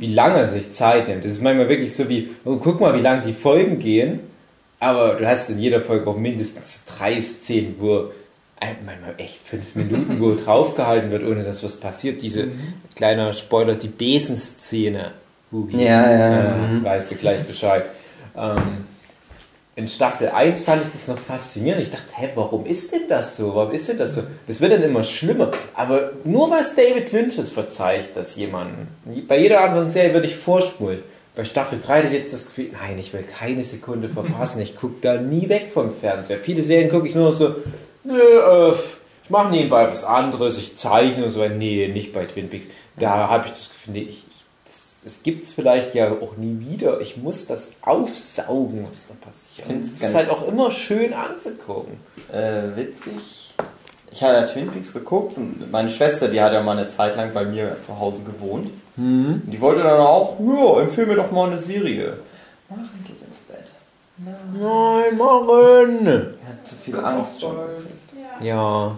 wie 0.00 0.12
lange 0.12 0.38
er 0.38 0.48
sich 0.48 0.70
Zeit 0.70 1.08
nimmt. 1.08 1.24
Das 1.24 1.32
ist 1.32 1.42
manchmal 1.42 1.68
wirklich 1.68 1.94
so 1.94 2.08
wie, 2.08 2.30
oh, 2.44 2.56
guck 2.56 2.80
mal, 2.80 2.96
wie 2.96 3.02
lange 3.02 3.22
die 3.22 3.34
Folgen 3.34 3.78
gehen. 3.78 4.20
Aber 4.84 5.14
du 5.14 5.26
hast 5.26 5.48
in 5.50 5.58
jeder 5.58 5.80
Folge 5.80 6.08
auch 6.10 6.16
mindestens 6.16 6.84
drei 6.84 7.20
Szenen, 7.20 7.76
wo 7.78 8.10
ein- 8.60 8.76
manchmal 8.84 9.14
echt 9.18 9.38
fünf 9.44 9.74
Minuten, 9.74 10.20
wo 10.20 10.34
draufgehalten 10.44 11.10
wird, 11.10 11.24
ohne 11.24 11.42
dass 11.42 11.62
was 11.64 11.76
passiert. 11.80 12.20
Diese 12.22 12.48
kleiner 12.94 13.32
Spoiler, 13.32 13.74
die 13.74 13.88
Besenszene. 13.88 15.12
Hugi. 15.52 15.82
Ja, 15.84 16.10
ja, 16.10 16.54
Äh, 16.54 16.58
mhm. 16.68 16.84
Weißt 16.84 17.12
du 17.12 17.14
gleich 17.16 17.42
Bescheid. 17.44 17.84
Ähm, 18.36 18.84
in 19.76 19.88
Staffel 19.88 20.28
1 20.28 20.62
fand 20.62 20.82
ich 20.84 20.92
das 20.92 21.08
noch 21.08 21.18
faszinierend. 21.18 21.82
Ich 21.82 21.90
dachte, 21.90 22.12
hä, 22.16 22.28
warum 22.34 22.64
ist 22.66 22.92
denn 22.92 23.08
das 23.08 23.36
so? 23.36 23.54
Warum 23.54 23.72
ist 23.72 23.88
denn 23.88 23.98
das 23.98 24.14
so? 24.14 24.22
Das 24.46 24.60
wird 24.60 24.72
dann 24.72 24.82
immer 24.82 25.02
schlimmer. 25.02 25.50
Aber 25.74 26.12
nur 26.24 26.50
was 26.50 26.74
David 26.76 27.10
Lynch 27.12 27.38
es 27.38 27.50
verzeiht, 27.52 28.16
dass 28.16 28.36
jemanden. 28.36 28.86
Bei 29.26 29.38
jeder 29.38 29.62
anderen 29.64 29.88
Serie 29.88 30.12
würde 30.14 30.26
ich 30.26 30.36
vorspulen. 30.36 30.98
Bei 31.36 31.44
Staffel 31.44 31.80
3 31.80 31.98
hatte 31.98 32.06
ich 32.08 32.12
jetzt 32.12 32.32
das 32.32 32.46
Gefühl, 32.46 32.70
nein, 32.80 32.98
ich 32.98 33.12
will 33.12 33.24
keine 33.24 33.64
Sekunde 33.64 34.08
verpassen. 34.08 34.62
Ich 34.62 34.76
gucke 34.76 34.96
da 35.00 35.14
nie 35.16 35.48
weg 35.48 35.70
vom 35.72 35.92
Fernseher. 35.92 36.38
Viele 36.38 36.62
Serien 36.62 36.90
gucke 36.90 37.08
ich 37.08 37.14
nur 37.16 37.32
so, 37.32 37.56
nö, 38.04 38.14
äh, 38.14 38.72
ich 39.24 39.30
mache 39.30 39.50
nebenbei 39.50 39.88
was 39.88 40.04
anderes, 40.04 40.58
ich 40.58 40.76
zeichne 40.76 41.24
und 41.24 41.30
so. 41.30 41.46
Nee, 41.48 41.88
nicht 41.88 42.12
bei 42.12 42.26
Twin 42.26 42.48
Peaks. 42.50 42.68
Da 42.96 43.28
habe 43.28 43.46
ich 43.46 43.52
das 43.52 43.70
Gefühl, 43.70 43.94
nee, 43.94 44.06
ich, 44.08 44.22
das 45.02 45.22
gibt 45.22 45.44
es 45.44 45.52
vielleicht 45.52 45.94
ja 45.94 46.12
auch 46.12 46.36
nie 46.36 46.58
wieder. 46.60 47.00
Ich 47.00 47.16
muss 47.16 47.46
das 47.46 47.72
aufsaugen, 47.82 48.86
was 48.88 49.08
da 49.08 49.14
passiert. 49.14 49.66
find's 49.66 49.94
Es 49.94 50.08
ist 50.08 50.14
halt 50.14 50.30
auch 50.30 50.46
immer 50.46 50.70
schön 50.70 51.12
anzugucken. 51.14 51.94
Äh, 52.32 52.76
witzig. 52.76 53.54
Ich 54.12 54.22
hatte 54.22 54.34
ja 54.34 54.46
Twin 54.46 54.70
Peaks 54.70 54.92
geguckt 54.92 55.36
und 55.36 55.70
meine 55.72 55.90
Schwester, 55.90 56.28
die 56.28 56.40
hat 56.40 56.52
ja 56.52 56.62
mal 56.62 56.78
eine 56.78 56.88
Zeit 56.88 57.16
lang 57.16 57.34
bei 57.34 57.44
mir 57.44 57.76
zu 57.84 57.98
Hause 57.98 58.22
gewohnt. 58.22 58.70
Und 58.96 59.42
die 59.46 59.60
wollte 59.60 59.82
dann 59.82 60.00
auch, 60.00 60.36
ja, 60.38 60.82
empfehl 60.82 61.06
mir 61.06 61.16
doch 61.16 61.30
mal 61.30 61.48
eine 61.48 61.58
Serie. 61.58 62.18
Maren 62.68 63.04
geht 63.06 63.20
ins 63.26 63.40
Bett. 63.40 63.64
Nein, 64.18 65.18
Maren! 65.18 66.06
Er 66.06 66.48
hat 66.48 66.68
zu 66.68 66.76
viel 66.76 66.98
Angst 66.98 67.40
schon. 67.40 67.56
gekriegt. 67.56 67.92
Ja. 68.40 68.96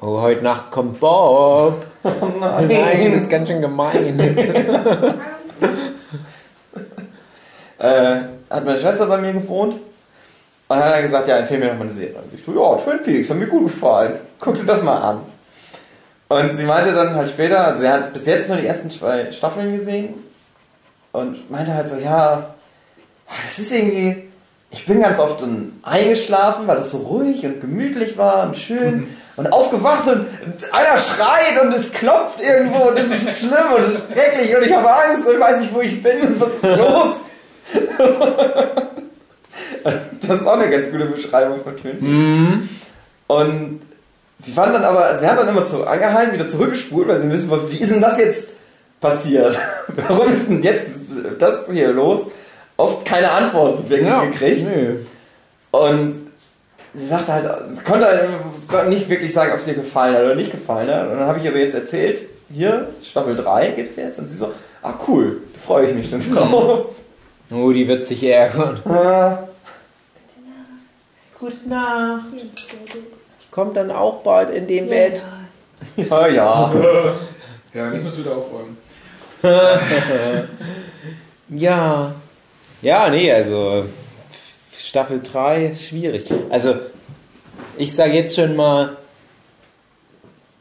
Oh, 0.00 0.20
heute 0.20 0.42
Nacht 0.42 0.70
kommt 0.70 1.00
Bob. 1.00 1.84
Nein, 2.40 3.12
das 3.12 3.22
ist 3.22 3.30
ganz 3.30 3.48
schön 3.48 3.60
gemein. 3.60 4.18
Äh, 7.78 8.20
hat 8.48 8.64
meine 8.64 8.78
Schwester 8.78 9.06
bei 9.06 9.18
mir 9.18 9.32
gewohnt. 9.32 9.74
Und 9.74 9.80
dann 10.68 10.84
hat 10.84 10.92
er 10.92 11.02
gesagt, 11.02 11.26
ja, 11.26 11.38
empfehl 11.38 11.58
mir 11.58 11.66
doch 11.66 11.74
mal 11.74 11.82
eine 11.82 11.92
Serie. 11.92 12.14
Und 12.14 12.32
ich 12.32 12.44
so, 12.44 12.52
ja, 12.52 12.76
Twin 12.76 13.02
Peaks, 13.02 13.28
hat 13.30 13.38
mir 13.38 13.48
gut 13.48 13.64
gefallen. 13.64 14.20
Guck 14.38 14.54
dir 14.54 14.64
das 14.64 14.84
mal 14.84 14.98
an. 14.98 15.20
Und 16.32 16.56
sie 16.56 16.64
meinte 16.64 16.94
dann 16.94 17.14
halt 17.14 17.28
später, 17.28 17.66
also 17.66 17.80
sie 17.80 17.88
hat 17.88 18.14
bis 18.14 18.24
jetzt 18.24 18.48
nur 18.48 18.56
die 18.56 18.66
ersten 18.66 18.90
zwei 18.90 19.30
Staffeln 19.32 19.76
gesehen 19.76 20.14
und 21.12 21.50
meinte 21.50 21.74
halt 21.74 21.90
so, 21.90 21.96
ja, 21.96 22.54
das 23.28 23.58
ist 23.58 23.70
irgendwie, 23.70 24.30
ich 24.70 24.86
bin 24.86 25.02
ganz 25.02 25.18
oft 25.18 25.42
dann 25.42 25.78
eingeschlafen, 25.82 26.66
weil 26.66 26.76
das 26.76 26.90
so 26.90 26.96
ruhig 26.98 27.44
und 27.44 27.60
gemütlich 27.60 28.16
war 28.16 28.46
und 28.46 28.56
schön 28.56 29.14
und 29.36 29.52
aufgewacht 29.52 30.08
und 30.08 30.24
einer 30.72 30.98
schreit 30.98 31.60
und 31.62 31.74
es 31.74 31.92
klopft 31.92 32.40
irgendwo 32.40 32.84
und 32.88 32.98
es 32.98 33.10
ist 33.10 33.40
schlimm 33.40 33.70
und 33.76 33.98
schrecklich 34.10 34.56
und 34.56 34.62
ich 34.62 34.72
habe 34.72 34.90
Angst 34.90 35.28
und 35.28 35.38
weiß 35.38 35.60
nicht, 35.60 35.74
wo 35.74 35.82
ich 35.82 36.02
bin 36.02 36.28
und 36.28 36.40
was 36.40 36.54
ist 36.54 36.78
los. 36.78 37.16
das 40.22 40.40
ist 40.40 40.46
auch 40.46 40.58
eine 40.58 40.70
ganz 40.70 40.90
gute 40.90 41.04
Beschreibung 41.04 41.62
von 41.62 41.76
Twin 41.76 41.98
Peaks. 41.98 42.10
Und 43.26 43.82
sie 44.44 44.52
fand 44.52 44.74
dann 44.74 44.84
aber, 44.84 45.18
sie 45.18 45.26
hat 45.26 45.38
dann 45.38 45.48
immer 45.48 45.66
zu 45.66 45.86
angehalten, 45.86 46.34
wieder 46.34 46.48
zurückgespult, 46.48 47.08
weil 47.08 47.20
sie 47.20 47.30
wissen 47.30 47.50
wollte, 47.50 47.70
wie 47.72 47.78
ist 47.78 47.90
denn 47.90 48.00
das 48.00 48.18
jetzt 48.18 48.50
passiert? 49.00 49.58
Warum 49.88 50.32
ist 50.32 50.48
denn 50.48 50.62
jetzt 50.62 50.98
das 51.38 51.70
hier 51.70 51.92
los? 51.92 52.26
Oft 52.76 53.04
keine 53.04 53.30
Antwort 53.30 53.88
wirklich 53.88 54.32
gekriegt. 54.32 54.66
Nö. 54.66 54.96
Und 55.70 56.30
sie 56.94 57.06
sagte 57.06 57.32
halt, 57.32 57.50
sie 57.74 57.82
konnte 57.84 58.06
halt 58.06 58.88
nicht 58.88 59.08
wirklich 59.08 59.32
sagen, 59.32 59.52
ob 59.52 59.60
es 59.60 59.68
ihr 59.68 59.74
gefallen 59.74 60.14
hat 60.14 60.22
oder 60.22 60.34
nicht 60.34 60.50
gefallen 60.50 60.90
hat. 60.92 61.08
Und 61.08 61.18
dann 61.18 61.26
habe 61.26 61.38
ich 61.38 61.48
aber 61.48 61.58
jetzt 61.58 61.74
erzählt, 61.74 62.20
hier, 62.50 62.88
Staffel 63.02 63.36
3 63.36 63.68
gibt's 63.68 63.96
jetzt. 63.96 64.18
Und 64.18 64.28
sie 64.28 64.36
so, 64.36 64.52
ah 64.82 64.94
cool, 65.06 65.38
da 65.52 65.58
freue 65.66 65.86
ich 65.86 65.94
mich 65.94 66.10
schon 66.10 66.20
drauf. 66.34 66.86
Oh, 67.50 67.70
die 67.70 67.86
wird 67.86 68.06
sich 68.06 68.24
ärgern. 68.24 68.80
Ah, 68.86 69.38
Gute 71.38 71.68
Nacht. 71.68 72.26
Ich 72.36 72.42
komme 73.52 73.72
dann 73.72 73.92
auch 73.92 74.22
bald 74.22 74.50
in 74.50 74.66
dem 74.66 74.88
Bett. 74.88 75.22
ja, 75.96 76.26
ja. 76.26 76.74
Ja, 77.74 77.88
nicht 77.90 78.02
mehr 78.02 78.16
wieder 78.16 78.36
aufräumen. 78.36 78.76
Ja. 81.54 82.14
Ja, 82.80 83.10
nee, 83.10 83.30
also 83.30 83.84
Staffel 84.74 85.20
3 85.20 85.74
schwierig. 85.74 86.24
Also 86.48 86.76
ich 87.76 87.94
sage 87.94 88.14
jetzt 88.14 88.34
schon 88.34 88.56
mal, 88.56 88.96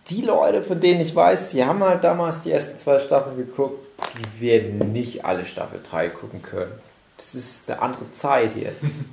die 0.10 0.22
Leute, 0.22 0.62
von 0.62 0.82
denen 0.82 1.00
ich 1.00 1.16
weiß, 1.16 1.50
die 1.52 1.64
haben 1.64 1.82
halt 1.82 2.04
damals 2.04 2.44
die 2.44 2.52
ersten 2.52 2.78
zwei 2.78 3.00
Staffeln 3.00 3.38
geguckt, 3.38 3.80
die 4.18 4.42
werden 4.42 4.92
nicht 4.92 5.24
alle 5.24 5.46
Staffel 5.46 5.80
3 5.82 6.10
gucken 6.10 6.42
können. 6.42 6.74
Das 7.16 7.36
ist 7.36 7.72
eine 7.72 7.82
andere 7.82 8.12
Zeit 8.12 8.56
jetzt. 8.58 9.06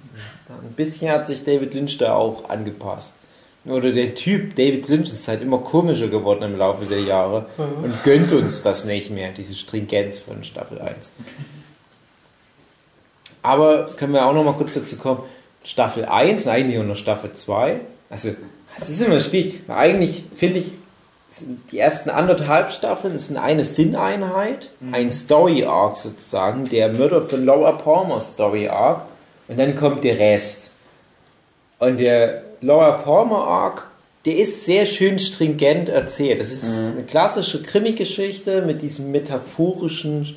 Ein 0.49 0.72
bisschen 0.74 1.11
hat 1.12 1.29
sich 1.29 1.45
David 1.45 1.74
Lynch 1.74 1.99
da 1.99 2.14
auch 2.14 2.49
angepasst. 2.49 3.18
Oder 3.69 3.93
der 3.93 4.14
Typ, 4.14 4.55
David 4.55 4.89
Lynch, 4.89 5.12
ist 5.12 5.29
halt 5.29 5.43
immer 5.43 5.59
komischer 5.59 6.09
geworden 6.09 6.43
im 6.43 6.57
Laufe 6.57 6.87
der 6.87 7.01
Jahre 7.01 7.47
und 7.57 8.03
gönnt 8.03 8.33
uns 8.33 8.62
das 8.62 8.87
nicht 8.87 9.11
mehr, 9.11 9.33
diese 9.33 9.55
Stringenz 9.55 10.19
von 10.19 10.43
Staffel 10.43 10.81
1. 10.81 11.11
Aber 13.43 13.87
können 13.97 14.14
wir 14.14 14.25
auch 14.25 14.33
noch 14.33 14.45
mal 14.45 14.55
kurz 14.55 14.75
dazu 14.75 14.97
kommen, 14.97 15.21
Staffel 15.64 16.07
1 16.07 16.47
und 16.47 16.53
eigentlich 16.53 16.79
auch 16.79 16.85
noch 16.85 16.97
Staffel 16.97 17.33
2. 17.33 17.81
Also, 18.11 18.31
es 18.79 18.89
ist 18.89 19.03
immer 19.03 19.21
schwierig, 19.21 19.61
eigentlich 19.69 20.25
finde 20.35 20.61
ich, 20.61 20.73
die 21.71 21.79
ersten 21.79 22.09
anderthalb 22.09 22.73
Staffeln 22.73 23.19
sind 23.19 23.37
eine 23.37 23.64
Sinneinheit, 23.64 24.71
ein 24.93 25.11
Story 25.11 25.64
Arc 25.64 25.99
sozusagen, 25.99 26.71
der 26.71 26.89
Mörder 26.89 27.21
von 27.21 27.45
Laura 27.45 27.73
Palmer 27.73 28.21
Story 28.21 28.69
Arc, 28.69 29.03
und 29.47 29.59
dann 29.59 29.77
kommt 29.77 30.05
der 30.05 30.19
Rest. 30.19 30.71
Und 31.79 32.01
der 32.01 32.47
Laura 32.61 32.92
Palmer 32.92 33.44
Arc, 33.46 33.86
der 34.24 34.36
ist 34.36 34.64
sehr 34.64 34.86
schön 34.86 35.18
stringent 35.18 35.88
erzählt. 35.88 36.40
Es 36.40 36.52
ist 36.52 36.84
eine 36.84 37.04
klassische 37.04 37.62
Krimi-Geschichte 37.62 38.62
mit 38.62 38.82
diesem 38.82 39.11
metaphorischen 39.11 40.36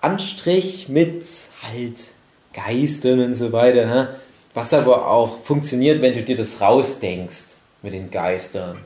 Anstrich 0.00 0.88
mit 0.88 1.24
halt 1.62 2.08
Geistern 2.52 3.20
und 3.20 3.34
so 3.34 3.52
weiter. 3.52 3.86
Ne? 3.86 4.14
Was 4.54 4.72
aber 4.74 5.08
auch 5.10 5.40
funktioniert, 5.40 6.02
wenn 6.02 6.14
du 6.14 6.22
dir 6.22 6.36
das 6.36 6.60
rausdenkst 6.60 7.54
mit 7.82 7.92
den 7.92 8.10
Geistern. 8.10 8.78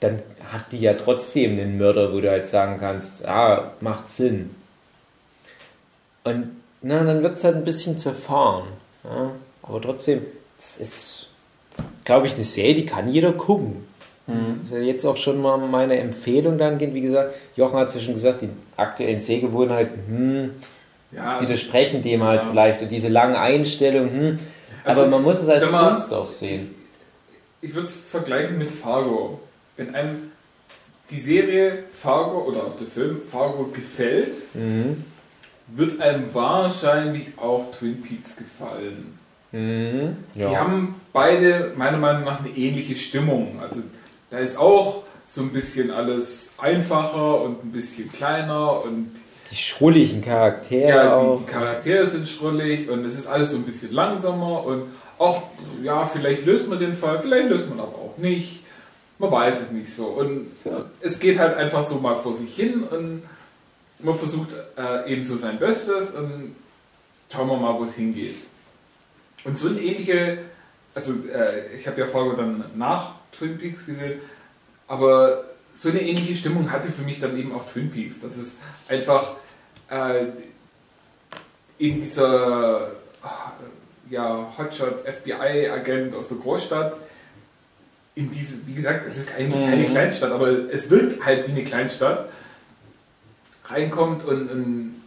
Dann 0.00 0.22
hat 0.52 0.72
die 0.72 0.80
ja 0.80 0.94
trotzdem 0.94 1.56
den 1.56 1.78
Mörder, 1.78 2.12
wo 2.12 2.20
du 2.20 2.30
halt 2.30 2.48
sagen 2.48 2.78
kannst, 2.78 3.22
ja, 3.22 3.72
macht 3.80 4.08
Sinn. 4.08 4.54
Und 6.24 6.56
na, 6.82 7.04
dann 7.04 7.22
wird 7.22 7.36
es 7.36 7.44
halt 7.44 7.56
ein 7.56 7.64
bisschen 7.64 7.98
zerfahren. 7.98 8.68
Ja? 9.04 9.32
Aber 9.62 9.80
trotzdem, 9.80 10.22
das 10.56 10.76
ist, 10.78 11.19
glaube 12.04 12.26
ich, 12.26 12.34
eine 12.34 12.44
Serie, 12.44 12.74
die 12.74 12.86
kann 12.86 13.08
jeder 13.08 13.32
gucken. 13.32 13.86
Das 14.26 14.70
ist 14.70 14.72
ja 14.72 14.78
jetzt 14.78 15.04
auch 15.04 15.16
schon 15.16 15.42
mal 15.42 15.56
meine 15.58 15.96
Empfehlung 15.96 16.56
dann 16.56 16.78
gehen. 16.78 16.94
Wie 16.94 17.00
gesagt, 17.00 17.34
Jochen 17.56 17.78
hat 17.80 17.88
es 17.88 17.94
ja 17.94 18.00
schon 18.00 18.14
gesagt, 18.14 18.42
die 18.42 18.48
aktuellen 18.76 19.20
Sehgewohnheiten, 19.20 19.98
hm, 20.06 20.50
Ja, 21.10 21.32
also, 21.38 21.48
widersprechen 21.48 22.00
dem 22.04 22.22
halt 22.22 22.42
Ja. 22.42 22.48
vielleicht. 22.50 22.80
Und 22.80 22.92
diese 22.92 23.08
langen 23.08 23.34
Einstellungen, 23.34 24.12
hm, 24.12 24.38
Also, 24.84 25.02
aber 25.02 25.10
man 25.10 25.22
muss 25.24 25.40
es 25.40 25.48
als 25.48 25.68
man- 25.72 25.88
Kunst 25.94 26.14
auch 26.14 26.24
sehen. 26.26 26.72
ich 27.60 27.74
würde 27.74 27.88
es 27.88 27.92
vergleichen 27.92 28.56
mit 28.58 28.70
Fargo. 28.70 29.40
Wenn 29.76 29.94
einem 29.96 30.30
die 31.10 31.18
Serie 31.18 31.82
Fargo 31.92 32.42
oder 32.44 32.58
auch 32.60 32.76
der 32.76 32.86
Film 32.86 33.20
Fargo 33.28 33.64
gefällt, 33.72 34.36
Mhm. 34.54 35.04
wird 35.66 36.00
einem 36.00 36.32
wahrscheinlich 36.32 37.26
auch 37.36 37.64
Twin 37.76 38.00
Peaks 38.00 38.36
gefallen. 38.36 39.18
Mhm. 39.52 40.16
Die 40.34 40.56
haben 40.56 40.94
beide 41.12 41.72
meiner 41.76 41.98
Meinung 41.98 42.24
nach 42.24 42.40
eine 42.40 42.50
ähnliche 42.50 42.94
Stimmung. 42.94 43.58
Also 43.60 43.80
da 44.30 44.38
ist 44.38 44.56
auch 44.56 45.02
so 45.26 45.42
ein 45.42 45.50
bisschen 45.50 45.90
alles 45.90 46.50
einfacher 46.58 47.42
und 47.42 47.64
ein 47.64 47.72
bisschen 47.72 48.10
kleiner 48.12 48.82
und 48.84 49.10
Die 49.50 49.56
schrulligen 49.56 50.22
Charaktere 50.22 50.88
ja, 50.88 51.34
die, 51.34 51.40
die 51.40 51.46
Charaktere 51.46 52.06
sind 52.06 52.28
schrullig 52.28 52.88
und 52.90 53.04
es 53.04 53.16
ist 53.16 53.26
alles 53.26 53.50
so 53.50 53.56
ein 53.56 53.64
bisschen 53.64 53.92
langsamer 53.92 54.64
und 54.64 54.84
auch, 55.18 55.42
ja, 55.82 56.06
vielleicht 56.06 56.46
löst 56.46 56.68
man 56.68 56.78
den 56.78 56.94
Fall, 56.94 57.18
vielleicht 57.18 57.48
löst 57.48 57.68
man 57.68 57.78
aber 57.80 57.94
auch 57.94 58.14
nicht. 58.16 58.60
Man 59.18 59.30
weiß 59.30 59.60
es 59.60 59.70
nicht 59.70 59.94
so. 59.94 60.06
Und 60.06 60.46
es 61.02 61.18
geht 61.18 61.38
halt 61.38 61.56
einfach 61.56 61.84
so 61.84 61.96
mal 61.96 62.16
vor 62.16 62.34
sich 62.34 62.54
hin 62.54 62.82
und 62.90 63.22
man 63.98 64.14
versucht 64.14 64.48
äh, 64.78 65.12
eben 65.12 65.22
so 65.22 65.36
sein 65.36 65.58
Bestes 65.58 66.10
und 66.10 66.56
schauen 67.30 67.48
wir 67.48 67.56
mal, 67.58 67.78
wo 67.78 67.84
es 67.84 67.94
hingeht. 67.94 68.36
Und 69.44 69.58
so 69.58 69.68
eine 69.68 69.80
ähnliche, 69.80 70.38
also 70.94 71.12
äh, 71.32 71.74
ich 71.76 71.86
habe 71.86 72.00
ja 72.00 72.06
Folge 72.06 72.36
dann 72.36 72.64
nach 72.76 73.14
Twin 73.32 73.58
Peaks 73.58 73.86
gesehen, 73.86 74.20
aber 74.86 75.44
so 75.72 75.88
eine 75.88 76.02
ähnliche 76.02 76.34
Stimmung 76.34 76.70
hatte 76.70 76.90
für 76.90 77.02
mich 77.02 77.20
dann 77.20 77.38
eben 77.38 77.52
auch 77.54 77.70
Twin 77.70 77.90
Peaks. 77.90 78.20
Das 78.20 78.36
ist 78.36 78.58
einfach 78.88 79.32
äh, 79.88 80.26
in 81.78 82.00
dieser 82.00 82.90
ja, 84.10 84.52
Hotshot 84.58 85.04
FBI-Agent 85.06 86.14
aus 86.14 86.28
der 86.28 86.38
Großstadt, 86.38 86.96
in 88.16 88.30
diese, 88.30 88.66
wie 88.66 88.74
gesagt, 88.74 89.06
es 89.06 89.16
ist 89.16 89.34
eigentlich 89.34 89.64
keine 89.64 89.86
Kleinstadt, 89.86 90.32
aber 90.32 90.48
es 90.48 90.90
wirkt 90.90 91.24
halt 91.24 91.46
wie 91.46 91.52
eine 91.52 91.64
Kleinstadt, 91.64 92.28
reinkommt 93.66 94.24
und, 94.24 94.50
und 94.50 95.02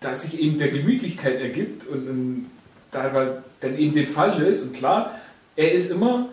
da 0.00 0.16
sich 0.16 0.40
eben 0.40 0.58
der 0.58 0.68
Gemütlichkeit 0.68 1.40
ergibt 1.40 1.86
und, 1.86 2.08
und 2.08 2.50
da 2.90 3.04
er 3.04 3.43
dann 3.64 3.78
eben 3.78 3.94
den 3.94 4.06
Fall 4.06 4.38
löst 4.38 4.62
und 4.62 4.74
klar, 4.74 5.18
er 5.56 5.72
ist 5.72 5.90
immer 5.90 6.28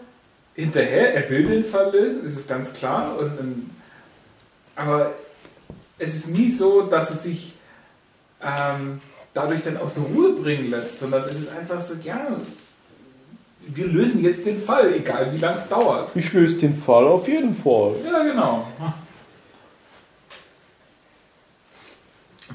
hinterher, 0.56 1.16
er 1.16 1.30
will 1.30 1.46
den 1.46 1.64
Fall 1.64 1.92
lösen, 1.92 2.22
das 2.24 2.34
ist 2.34 2.48
ganz 2.48 2.74
klar. 2.74 3.18
Und, 3.18 3.40
und, 3.40 3.72
aber 4.76 5.12
es 5.98 6.16
ist 6.16 6.30
nie 6.30 6.50
so, 6.50 6.84
dass 6.84 7.12
es 7.12 7.24
sich 7.24 7.54
ähm, 8.42 9.00
dadurch 9.34 9.64
dann 9.64 9.78
aus 9.78 9.94
der 9.94 10.04
Ruhe 10.04 10.34
bringen 10.34 10.70
lässt, 10.70 11.00
sondern 11.00 11.24
es 11.24 11.40
ist 11.40 11.52
einfach 11.52 11.80
so, 11.80 11.96
ja, 12.04 12.28
wir 13.68 13.88
lösen 13.88 14.24
jetzt 14.24 14.46
den 14.46 14.60
Fall, 14.60 14.94
egal 14.94 15.32
wie 15.34 15.38
lange 15.38 15.56
es 15.56 15.70
dauert. 15.70 16.12
Ich 16.16 16.34
löse 16.34 16.58
den 16.58 16.74
Fall 16.74 17.06
auf 17.06 17.28
jeden 17.28 17.54
Fall. 17.54 17.96
Ja, 18.04 18.24
genau. 18.24 18.68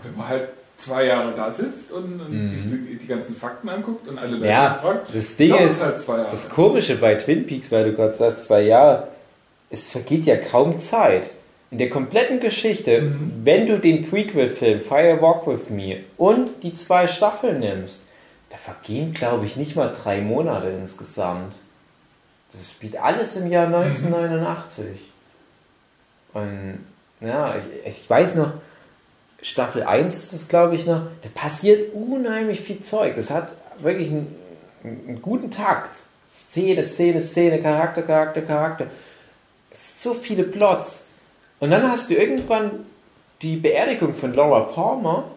Wenn 0.03 0.17
man 0.17 0.29
halt 0.29 0.49
zwei 0.77 1.05
Jahre 1.07 1.33
da 1.35 1.51
sitzt 1.51 1.93
und, 1.93 2.21
und 2.21 2.43
Mhm. 2.45 2.49
sich 2.49 2.63
die, 2.65 2.97
die 2.99 3.07
ganzen 3.07 3.35
Fakten 3.37 3.69
anguckt 3.69 4.07
und 4.09 4.19
alle 4.19 4.37
Leute 4.37 4.47
Ja, 4.47 4.75
fragt, 4.75 5.15
das 5.15 5.37
Ding 5.37 5.55
ist, 5.55 5.83
halt 5.83 5.99
zwei 5.99 6.19
Jahre. 6.19 6.31
das 6.31 6.49
Komische 6.51 6.97
bei 6.97 7.15
Twin 7.15 7.47
Peaks, 7.47 7.73
weil 7.73 7.85
du 7.85 7.93
gerade 7.95 8.15
sagst, 8.15 8.45
zwei 8.45 8.63
Jahre, 8.63 9.09
es 9.71 9.89
vergeht 9.89 10.25
ja 10.27 10.37
kaum 10.37 10.79
Zeit. 10.81 11.31
In 11.71 11.79
der 11.79 11.91
kompletten 11.91 12.39
Geschichte, 12.41 13.01
Mhm. 13.03 13.33
wenn 13.45 13.67
du 13.67 13.79
den 13.79 14.09
Prequel-Film 14.09 14.81
Fire 14.81 15.21
Walk 15.21 15.47
With 15.47 15.69
Me 15.71 15.99
und 16.17 16.63
die 16.63 16.75
zwei 16.75 17.09
Staffeln 17.09 17.59
nimmst, 17.61 18.03
da 18.51 18.57
vergehen, 18.57 19.13
glaube 19.13 19.47
ich, 19.47 19.57
nicht 19.57 19.75
mal 19.77 19.93
drei 19.93 20.21
Monate 20.21 20.69
insgesamt. 20.69 21.55
Das 22.53 22.71
spielt 22.71 22.97
alles 22.97 23.35
im 23.37 23.51
Jahr 23.51 23.67
1989. 23.67 24.87
Und 26.33 26.79
ja, 27.21 27.57
ich, 27.85 27.87
ich 28.03 28.09
weiß 28.11 28.37
noch, 28.37 28.53
Staffel 29.43 29.83
1 29.83 30.15
ist 30.15 30.33
das, 30.33 30.49
glaube 30.49 30.77
ich, 30.77 30.87
noch, 30.87 31.03
da 31.23 31.29
passiert 31.35 31.95
unheimlich 31.95 32.61
viel 32.61 32.81
Zeug. 32.81 33.15
Das 33.17 33.31
hat 33.31 33.51
wirklich 33.81 34.09
einen, 34.09 34.35
einen 34.83 35.23
guten 35.23 35.51
Takt. 35.51 35.97
Szene, 36.33 36.83
Szene, 36.85 37.21
Szene, 37.21 37.61
Charakter, 37.61 38.03
Charakter, 38.03 38.43
Charakter. 38.43 38.87
Es 39.71 40.03
so 40.03 40.15
viele 40.15 40.45
Plots. 40.45 41.07
Und 41.61 41.71
dann 41.71 41.91
hast 41.91 42.11
du 42.11 42.15
irgendwann 42.15 42.87
die 43.43 43.57
Beerdigung 43.57 44.15
von 44.15 44.35
Laura 44.35 44.61
Palmer. 44.61 45.31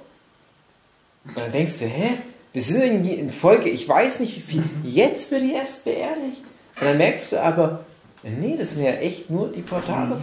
Und 1.25 1.37
dann 1.37 1.51
denkst 1.51 1.79
du, 1.79 1.85
hä? 1.85 2.11
Wir 2.51 2.61
sind 2.63 2.81
irgendwie 2.81 3.13
in 3.13 3.29
Folge, 3.29 3.69
ich 3.69 3.87
weiß 3.87 4.21
nicht 4.21 4.35
wie 4.35 4.41
viel. 4.41 4.63
Jetzt 4.83 5.31
wird 5.31 5.43
die 5.43 5.53
erst 5.53 5.85
beerdigt. 5.85 6.41
Und 6.79 6.85
dann 6.85 6.97
merkst 6.97 7.33
du 7.33 7.41
aber, 7.41 7.85
nee, 8.23 8.55
das 8.57 8.73
sind 8.75 8.83
ja 8.85 8.91
echt 8.91 9.29
nur 9.29 9.49
die 9.51 9.61
vergangen. 9.61 10.21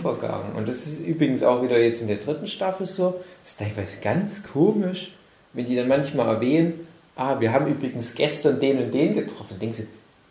Und 0.56 0.68
das 0.68 0.86
ist 0.86 1.00
übrigens 1.00 1.42
auch 1.42 1.62
wieder 1.62 1.78
jetzt 1.78 2.02
in 2.02 2.08
der 2.08 2.16
dritten 2.18 2.46
Staffel 2.46 2.86
so. 2.86 3.20
Das 3.42 3.52
ist 3.52 3.58
teilweise 3.60 3.98
ganz 4.02 4.42
komisch, 4.42 5.12
wenn 5.52 5.66
die 5.66 5.76
dann 5.76 5.88
manchmal 5.88 6.26
erwähnen, 6.28 6.74
ah, 7.16 7.40
wir 7.40 7.52
haben 7.52 7.66
übrigens 7.66 8.14
gestern 8.14 8.58
den 8.60 8.78
und 8.78 8.92
den 8.94 9.14
getroffen. 9.14 9.58
Denkst 9.60 9.78
du, 9.78 9.84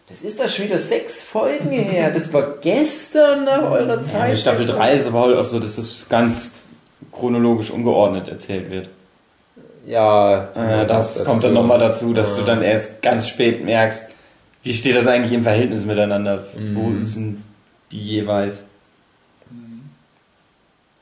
das 0.08 0.22
ist 0.22 0.40
doch 0.40 0.48
schon 0.48 0.66
wieder 0.66 0.78
sechs 0.78 1.24
Folgen 1.24 1.72
her. 1.72 2.12
Das 2.12 2.32
war 2.32 2.58
gestern 2.62 3.46
nach 3.46 3.64
eurer 3.72 3.98
Ja, 3.98 4.04
Zeit. 4.04 4.32
in 4.34 4.38
Staffel 4.38 4.68
3 4.68 4.96
ist 4.98 5.08
aber 5.08 5.22
halt 5.22 5.38
auch 5.38 5.46
so, 5.46 5.60
dass 5.60 5.78
das 5.78 6.08
ganz 6.10 6.52
chronologisch 7.12 7.72
ungeordnet 7.72 8.28
erzählt 8.28 8.70
wird. 8.70 8.90
Ja, 9.88 10.50
Äh, 10.56 10.86
das 10.88 11.24
kommt 11.26 11.44
dann 11.44 11.54
nochmal 11.54 11.80
dazu, 11.80 12.14
dass 12.14 12.36
du 12.36 12.44
dann 12.44 12.62
erst 12.62 13.02
ganz 13.02 13.28
spät 13.28 13.64
merkst, 13.64 14.10
wie 14.64 14.74
steht 14.74 14.96
das 14.96 15.06
eigentlich 15.08 15.32
im 15.34 15.44
Verhältnis 15.44 15.86
miteinander? 15.86 16.44
Wo 16.74 16.92
sind 17.00 17.44
die 17.92 18.02
jeweils? 18.02 18.58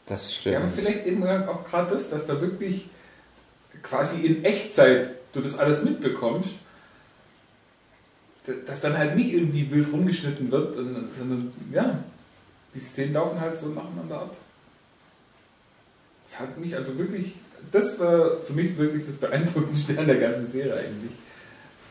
Das 0.06 0.44
Ja, 0.44 0.58
aber 0.58 0.68
stimmt. 0.68 0.80
vielleicht 0.80 1.06
eben 1.08 1.26
auch 1.26 1.64
gerade 1.64 1.94
das, 1.94 2.10
dass 2.10 2.26
da 2.26 2.40
wirklich 2.42 2.90
quasi 3.82 4.26
in 4.26 4.44
Echtzeit 4.44 5.14
du 5.34 5.42
das 5.42 5.58
alles 5.58 5.84
mitbekommst, 5.84 6.50
dass 8.66 8.82
dann 8.82 8.98
halt 8.98 9.16
nicht 9.16 9.34
irgendwie 9.34 9.72
wild 9.72 9.92
rumgeschnitten 9.94 10.52
wird, 10.52 10.76
sondern 10.76 11.54
ja, 11.72 12.04
die 12.74 12.80
Szenen 12.80 13.14
laufen 13.14 13.40
halt 13.40 13.56
so 13.58 13.68
nacheinander 13.68 14.22
ab. 14.22 14.36
Das 16.30 16.40
hat 16.42 16.58
mich 16.58 16.76
also 16.76 16.98
wirklich, 16.98 17.36
das 17.72 17.98
war 18.00 18.38
für 18.40 18.54
mich 18.54 18.78
wirklich 18.78 19.06
das 19.06 19.16
Beeindruckendste 19.16 19.98
an 19.98 20.08
der 20.08 20.18
ganzen 20.18 20.50
Serie 20.52 20.74
eigentlich. 20.76 21.12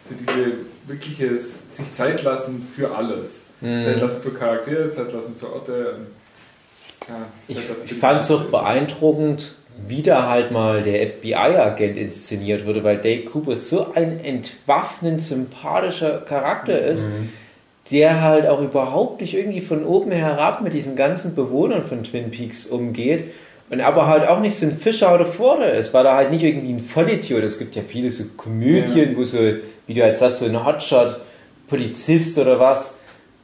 So 0.09 0.15
diese 0.19 0.53
wirkliche 0.87 1.39
sich 1.39 1.93
Zeit 1.93 2.23
lassen 2.23 2.67
für 2.75 2.97
alles. 2.97 3.47
Mhm. 3.61 3.81
Zeit 3.83 4.01
lassen 4.01 4.21
für 4.21 4.33
Charaktere, 4.33 4.91
Zeit 4.91 5.13
lassen 5.13 5.37
für 5.39 5.53
Orte. 5.53 5.97
und, 5.97 6.07
Ja, 7.09 7.15
Ich, 7.47 7.57
Zeit 7.57 7.69
lassen 7.69 7.89
für 7.89 7.95
ich 7.95 8.01
fand 8.01 8.23
es 8.23 8.31
auch 8.31 8.45
beeindruckend, 8.45 9.55
wie 9.87 10.03
da 10.03 10.29
halt 10.29 10.51
mal 10.51 10.83
der 10.83 11.07
FBI-Agent 11.07 11.97
inszeniert 11.97 12.67
wurde, 12.67 12.85
weil 12.85 12.99
Dave 12.99 13.25
Cooper 13.25 13.57
so 13.57 13.93
ein 13.95 14.21
entwaffnend 14.21 15.23
sympathischer 15.23 16.19
Charakter 16.21 16.79
ist, 16.81 17.07
der 17.91 18.21
halt 18.21 18.47
auch 18.47 18.61
überhaupt 18.61 19.21
nicht 19.21 19.35
irgendwie 19.35 19.61
von 19.61 19.85
oben 19.85 20.13
herab 20.13 20.63
mit 20.63 20.73
diesen 20.73 20.95
ganzen 20.95 21.35
Bewohnern 21.35 21.85
von 21.85 22.05
Twin 22.05 22.31
Peaks 22.31 22.67
umgeht 22.67 23.25
und 23.73 23.81
aber 23.81 24.07
halt 24.07 24.29
auch 24.29 24.39
nicht 24.39 24.55
so 24.59 24.67
ein 24.67 24.77
Fischer 24.77 25.15
oder 25.15 25.25
Vorder 25.25 25.73
ist, 25.73 25.95
weil 25.95 26.05
er 26.05 26.15
halt 26.15 26.31
nicht 26.31 26.45
irgendwie 26.45 26.75
ein 26.75 26.79
Vollidiot 26.79 27.43
ist. 27.43 27.53
Es 27.53 27.59
gibt 27.59 27.75
ja 27.75 27.81
viele 27.83 28.11
so 28.11 28.25
Komödien, 28.37 29.17
wo 29.17 29.25
so, 29.25 29.39
wie 29.87 29.95
du 29.95 30.03
halt 30.03 30.19
sagst, 30.19 30.41
so 30.41 30.45
ein 30.45 30.63
Hotshot, 30.63 31.19
Polizist 31.69 32.37
oder 32.37 32.61
was, 32.61 32.99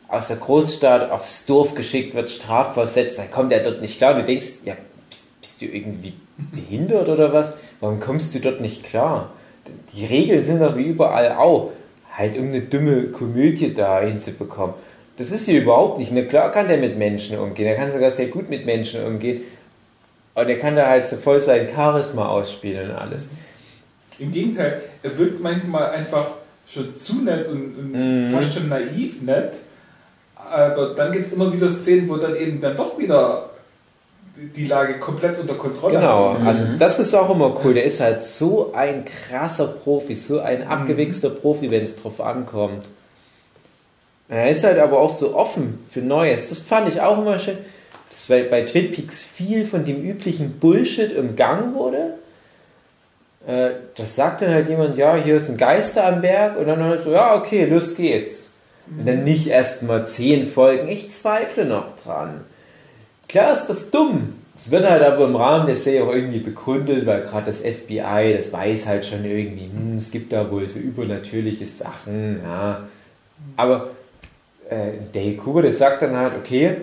aus 0.06 0.28
der 0.28 0.36
Großstadt 0.36 1.10
aufs 1.10 1.46
Dorf 1.46 1.74
geschickt 1.74 2.14
wird, 2.14 2.28
strafversetzt, 2.28 3.18
dann 3.18 3.30
kommt 3.30 3.52
er 3.52 3.62
dort 3.62 3.80
nicht 3.80 3.96
klar. 3.96 4.12
Und 4.12 4.20
du 4.20 4.24
denkst, 4.26 4.66
ja, 4.66 4.76
bist, 5.08 5.24
bist 5.40 5.62
du 5.62 5.64
irgendwie 5.64 6.12
behindert 6.36 7.08
oder 7.08 7.32
was? 7.32 7.54
Warum 7.80 7.98
kommst 7.98 8.34
du 8.34 8.40
dort 8.40 8.60
nicht 8.60 8.84
klar? 8.84 9.32
Die 9.94 10.04
Regeln 10.04 10.44
sind 10.44 10.60
doch 10.60 10.76
wie 10.76 10.84
überall 10.84 11.36
auch. 11.36 11.70
Halt, 12.14 12.36
um 12.36 12.48
eine 12.48 12.60
dumme 12.60 13.04
Komödie 13.04 13.72
da 13.72 14.02
hinzubekommen. 14.02 14.74
Das 15.16 15.32
ist 15.32 15.46
hier 15.46 15.62
überhaupt 15.62 15.98
nicht. 15.98 16.12
Na 16.12 16.20
klar 16.20 16.52
kann 16.52 16.68
der 16.68 16.76
mit 16.76 16.98
Menschen 16.98 17.38
umgehen. 17.38 17.66
Er 17.66 17.76
kann 17.76 17.90
sogar 17.90 18.10
sehr 18.10 18.26
gut 18.26 18.50
mit 18.50 18.66
Menschen 18.66 19.06
umgehen. 19.06 19.40
Aber 20.38 20.44
der 20.46 20.58
kann 20.60 20.76
da 20.76 20.86
halt 20.86 21.04
so 21.04 21.16
voll 21.16 21.40
sein 21.40 21.68
Charisma 21.68 22.28
ausspielen 22.28 22.90
und 22.90 22.96
alles. 22.96 23.32
Im 24.20 24.30
Gegenteil, 24.30 24.82
er 25.02 25.18
wirkt 25.18 25.42
manchmal 25.42 25.90
einfach 25.90 26.26
schon 26.64 26.94
zu 26.94 27.22
nett 27.22 27.48
und, 27.48 27.76
und 27.76 27.92
Mhm. 27.92 28.30
fast 28.32 28.54
schon 28.54 28.68
naiv 28.68 29.20
nett. 29.22 29.54
Aber 30.36 30.94
dann 30.94 31.10
gibt 31.10 31.26
es 31.26 31.32
immer 31.32 31.52
wieder 31.52 31.68
Szenen, 31.70 32.08
wo 32.08 32.16
dann 32.18 32.36
eben 32.36 32.60
dann 32.60 32.76
doch 32.76 32.96
wieder 32.98 33.50
die 34.36 34.66
Lage 34.66 35.00
komplett 35.00 35.40
unter 35.40 35.54
Kontrolle 35.54 35.94
Genau, 35.98 36.34
hat. 36.38 36.46
also 36.46 36.64
das 36.78 37.00
ist 37.00 37.14
auch 37.14 37.30
immer 37.30 37.52
cool. 37.64 37.74
Der 37.74 37.82
ist 37.82 38.00
halt 38.00 38.22
so 38.22 38.72
ein 38.72 39.04
krasser 39.04 39.66
Profi, 39.66 40.14
so 40.14 40.38
ein 40.40 40.68
abgewichster 40.68 41.30
Profi, 41.30 41.68
wenn 41.72 41.82
es 41.82 41.96
drauf 41.96 42.20
ankommt. 42.20 42.90
Er 44.28 44.48
ist 44.50 44.62
halt 44.62 44.78
aber 44.78 45.00
auch 45.00 45.10
so 45.10 45.34
offen 45.34 45.80
für 45.90 46.00
Neues. 46.00 46.50
Das 46.50 46.60
fand 46.60 46.88
ich 46.88 47.00
auch 47.00 47.18
immer 47.18 47.38
schön, 47.40 47.58
dass 48.10 48.26
bei, 48.26 48.62
Twin 48.62 48.90
Peaks 48.90 49.22
viel 49.22 49.64
von 49.64 49.84
dem 49.84 50.02
üblichen 50.02 50.58
Bullshit 50.58 51.16
umgangen 51.16 51.74
wurde. 51.74 52.14
Äh, 53.46 53.70
Das 53.96 54.16
sagt 54.16 54.42
dann 54.42 54.50
halt 54.50 54.68
jemand, 54.68 54.96
ja, 54.96 55.16
hier 55.16 55.36
ist 55.36 55.48
ein 55.48 55.56
Geister 55.56 56.06
am 56.06 56.22
Werk 56.22 56.58
und 56.58 56.66
dann 56.66 56.82
halt 56.82 57.00
so, 57.00 57.12
ja, 57.12 57.34
okay, 57.36 57.64
los 57.64 57.96
geht's. 57.96 58.54
Und 58.90 59.06
dann 59.06 59.24
nicht 59.24 59.48
erst 59.48 59.82
mal 59.82 60.06
zehn 60.06 60.46
Folgen. 60.46 60.88
Ich 60.88 61.10
zweifle 61.10 61.66
noch 61.66 61.96
dran. 62.02 62.40
Klar 63.28 63.52
ist 63.52 63.66
das 63.66 63.90
dumm. 63.90 64.34
Es 64.54 64.70
wird 64.70 64.88
halt 64.88 65.02
aber 65.02 65.26
im 65.26 65.36
Rahmen 65.36 65.66
der 65.66 65.76
Serie 65.76 66.04
auch 66.04 66.12
irgendwie 66.12 66.40
begründet, 66.40 67.06
weil 67.06 67.22
gerade 67.22 67.46
das 67.46 67.60
FBI, 67.60 68.34
das 68.36 68.52
weiß 68.52 68.86
halt 68.86 69.06
schon 69.06 69.24
irgendwie, 69.24 69.66
hm, 69.66 69.98
es 69.98 70.10
gibt 70.10 70.32
da 70.32 70.50
wohl 70.50 70.66
so 70.68 70.80
übernatürliche 70.80 71.66
Sachen, 71.66 72.40
ja. 72.42 72.88
Aber 73.56 73.90
äh, 74.68 74.92
Dale 75.12 75.34
Cooper, 75.36 75.62
der 75.62 75.74
sagt 75.74 76.02
dann 76.02 76.16
halt, 76.16 76.32
okay, 76.36 76.78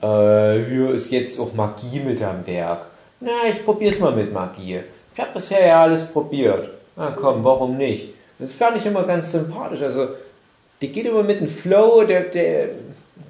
äh, 0.00 0.64
hier 0.64 0.90
ist 0.94 1.10
jetzt 1.10 1.38
auch 1.40 1.52
Magie 1.54 2.00
mit 2.00 2.22
am 2.22 2.46
Werk. 2.46 2.86
Na, 3.20 3.30
ich 3.50 3.64
probier's 3.64 3.98
mal 4.00 4.12
mit 4.12 4.32
Magie. 4.32 4.80
Ich 5.14 5.20
habe 5.20 5.32
bisher 5.34 5.66
ja 5.66 5.82
alles 5.82 6.06
probiert. 6.06 6.70
Na 6.96 7.10
komm, 7.10 7.42
warum 7.44 7.76
nicht? 7.76 8.14
Das 8.38 8.52
fand 8.52 8.76
ich 8.76 8.86
immer 8.86 9.02
ganz 9.02 9.32
sympathisch. 9.32 9.82
Also, 9.82 10.08
die 10.80 10.92
geht 10.92 11.06
immer 11.06 11.22
mit 11.22 11.40
dem 11.40 11.48
Flow, 11.48 12.04
der, 12.04 12.22
der, 12.22 12.68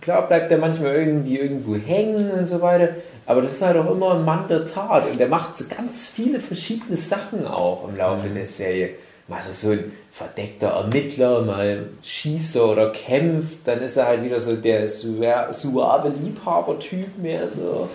klar 0.00 0.26
bleibt 0.26 0.50
der 0.50 0.58
manchmal 0.58 0.94
irgendwie 0.94 1.38
irgendwo 1.38 1.76
hängen 1.76 2.30
und 2.30 2.44
so 2.44 2.60
weiter, 2.60 2.90
aber 3.24 3.42
das 3.42 3.52
ist 3.52 3.62
halt 3.62 3.76
auch 3.76 3.90
immer 3.90 4.14
ein 4.14 4.24
Mann 4.24 4.46
der 4.48 4.64
Tat 4.64 5.10
und 5.10 5.18
der 5.18 5.28
macht 5.28 5.56
so 5.56 5.64
ganz 5.74 6.08
viele 6.08 6.40
verschiedene 6.40 6.96
Sachen 6.96 7.46
auch 7.46 7.88
im 7.88 7.96
Laufe 7.96 8.28
der 8.28 8.46
Serie. 8.46 8.90
Mal 9.28 9.42
so, 9.42 9.52
so 9.52 9.72
ein 9.72 9.92
verdeckter 10.10 10.68
Ermittler, 10.68 11.42
mal 11.42 11.86
schießt 12.02 12.56
er 12.56 12.68
oder 12.70 12.90
kämpft, 12.92 13.58
dann 13.64 13.82
ist 13.82 13.98
er 13.98 14.06
halt 14.06 14.24
wieder 14.24 14.40
so 14.40 14.56
der 14.56 14.88
suave 14.88 16.08
Liebhaber-Typ 16.08 17.18
mehr 17.18 17.50
so. 17.50 17.88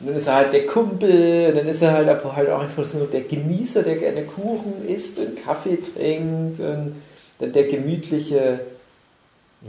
Und 0.00 0.08
dann 0.08 0.16
ist 0.16 0.26
er 0.26 0.34
halt 0.34 0.52
der 0.52 0.66
Kumpel, 0.66 1.50
und 1.50 1.56
dann 1.58 1.68
ist 1.68 1.80
er 1.80 1.92
halt 1.92 2.08
aber 2.08 2.34
halt 2.34 2.50
auch 2.50 2.60
einfach 2.60 2.84
so 2.84 3.06
der 3.06 3.20
Genießer, 3.22 3.84
der 3.84 3.96
gerne 3.96 4.22
Kuchen 4.24 4.86
isst 4.88 5.20
und 5.20 5.36
Kaffee 5.36 5.76
trinkt 5.76 6.58
und 6.58 6.96
dann 7.38 7.52
der 7.52 7.64
gemütliche, 7.64 8.58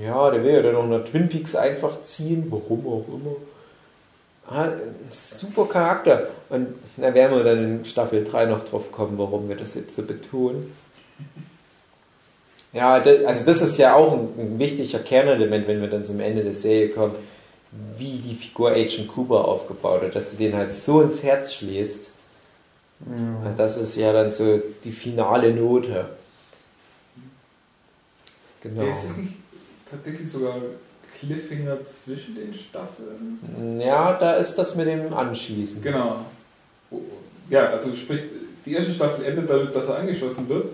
ja, 0.01 0.31
der 0.31 0.43
will 0.43 0.53
ja 0.53 0.61
dann 0.63 0.75
auch 0.75 0.87
nach 0.87 1.05
Twin 1.05 1.29
Peaks 1.29 1.55
einfach 1.55 2.01
ziehen, 2.01 2.47
warum 2.49 2.87
auch 2.87 3.05
immer. 3.07 3.35
Ah, 4.47 4.71
super 5.09 5.65
Charakter. 5.65 6.29
Und 6.49 6.67
da 6.97 7.13
werden 7.13 7.37
wir 7.37 7.43
dann 7.43 7.63
in 7.63 7.85
Staffel 7.85 8.23
3 8.23 8.45
noch 8.45 8.65
drauf 8.65 8.91
kommen, 8.91 9.17
warum 9.17 9.49
wir 9.49 9.55
das 9.55 9.75
jetzt 9.75 9.95
so 9.95 10.03
betonen. 10.03 10.73
Ja, 12.73 12.95
also 12.95 13.45
das 13.45 13.61
ist 13.61 13.77
ja 13.77 13.95
auch 13.95 14.13
ein, 14.13 14.59
wichtiger 14.59 14.99
Kernelement, 14.99 15.67
wenn 15.67 15.79
wir 15.79 15.89
dann 15.89 16.03
zum 16.03 16.19
Ende 16.19 16.43
der 16.43 16.53
Serie 16.53 16.89
kommen, 16.89 17.15
wie 17.97 18.17
die 18.17 18.35
Figur 18.35 18.71
Agent 18.71 19.07
Cooper 19.07 19.45
aufgebaut 19.45 20.01
hat, 20.01 20.15
dass 20.15 20.31
du 20.31 20.37
den 20.37 20.55
halt 20.55 20.73
so 20.73 21.01
ins 21.01 21.23
Herz 21.23 21.53
schließt. 21.53 22.11
Das 23.57 23.77
ist 23.77 23.95
ja 23.95 24.13
dann 24.13 24.29
so 24.29 24.61
die 24.83 24.91
finale 24.91 25.53
Note. 25.53 26.09
Genau. 28.61 28.81
Der 28.81 28.91
ist 28.91 29.17
nicht 29.17 29.35
tatsächlich 29.89 30.29
sogar 30.29 30.55
Cliffhanger 31.19 31.83
zwischen 31.85 32.35
den 32.35 32.53
Staffeln? 32.53 33.79
Ja, 33.79 34.13
da 34.13 34.33
ist 34.33 34.55
das 34.55 34.75
mit 34.75 34.87
dem 34.87 35.13
Anschießen. 35.13 35.81
Genau. 35.81 36.25
Ja, 37.49 37.69
also 37.69 37.95
sprich, 37.95 38.21
die 38.65 38.73
erste 38.73 38.91
Staffel 38.91 39.25
endet 39.25 39.49
damit, 39.49 39.75
dass 39.75 39.87
er 39.87 39.97
angeschossen 39.97 40.49
wird. 40.49 40.69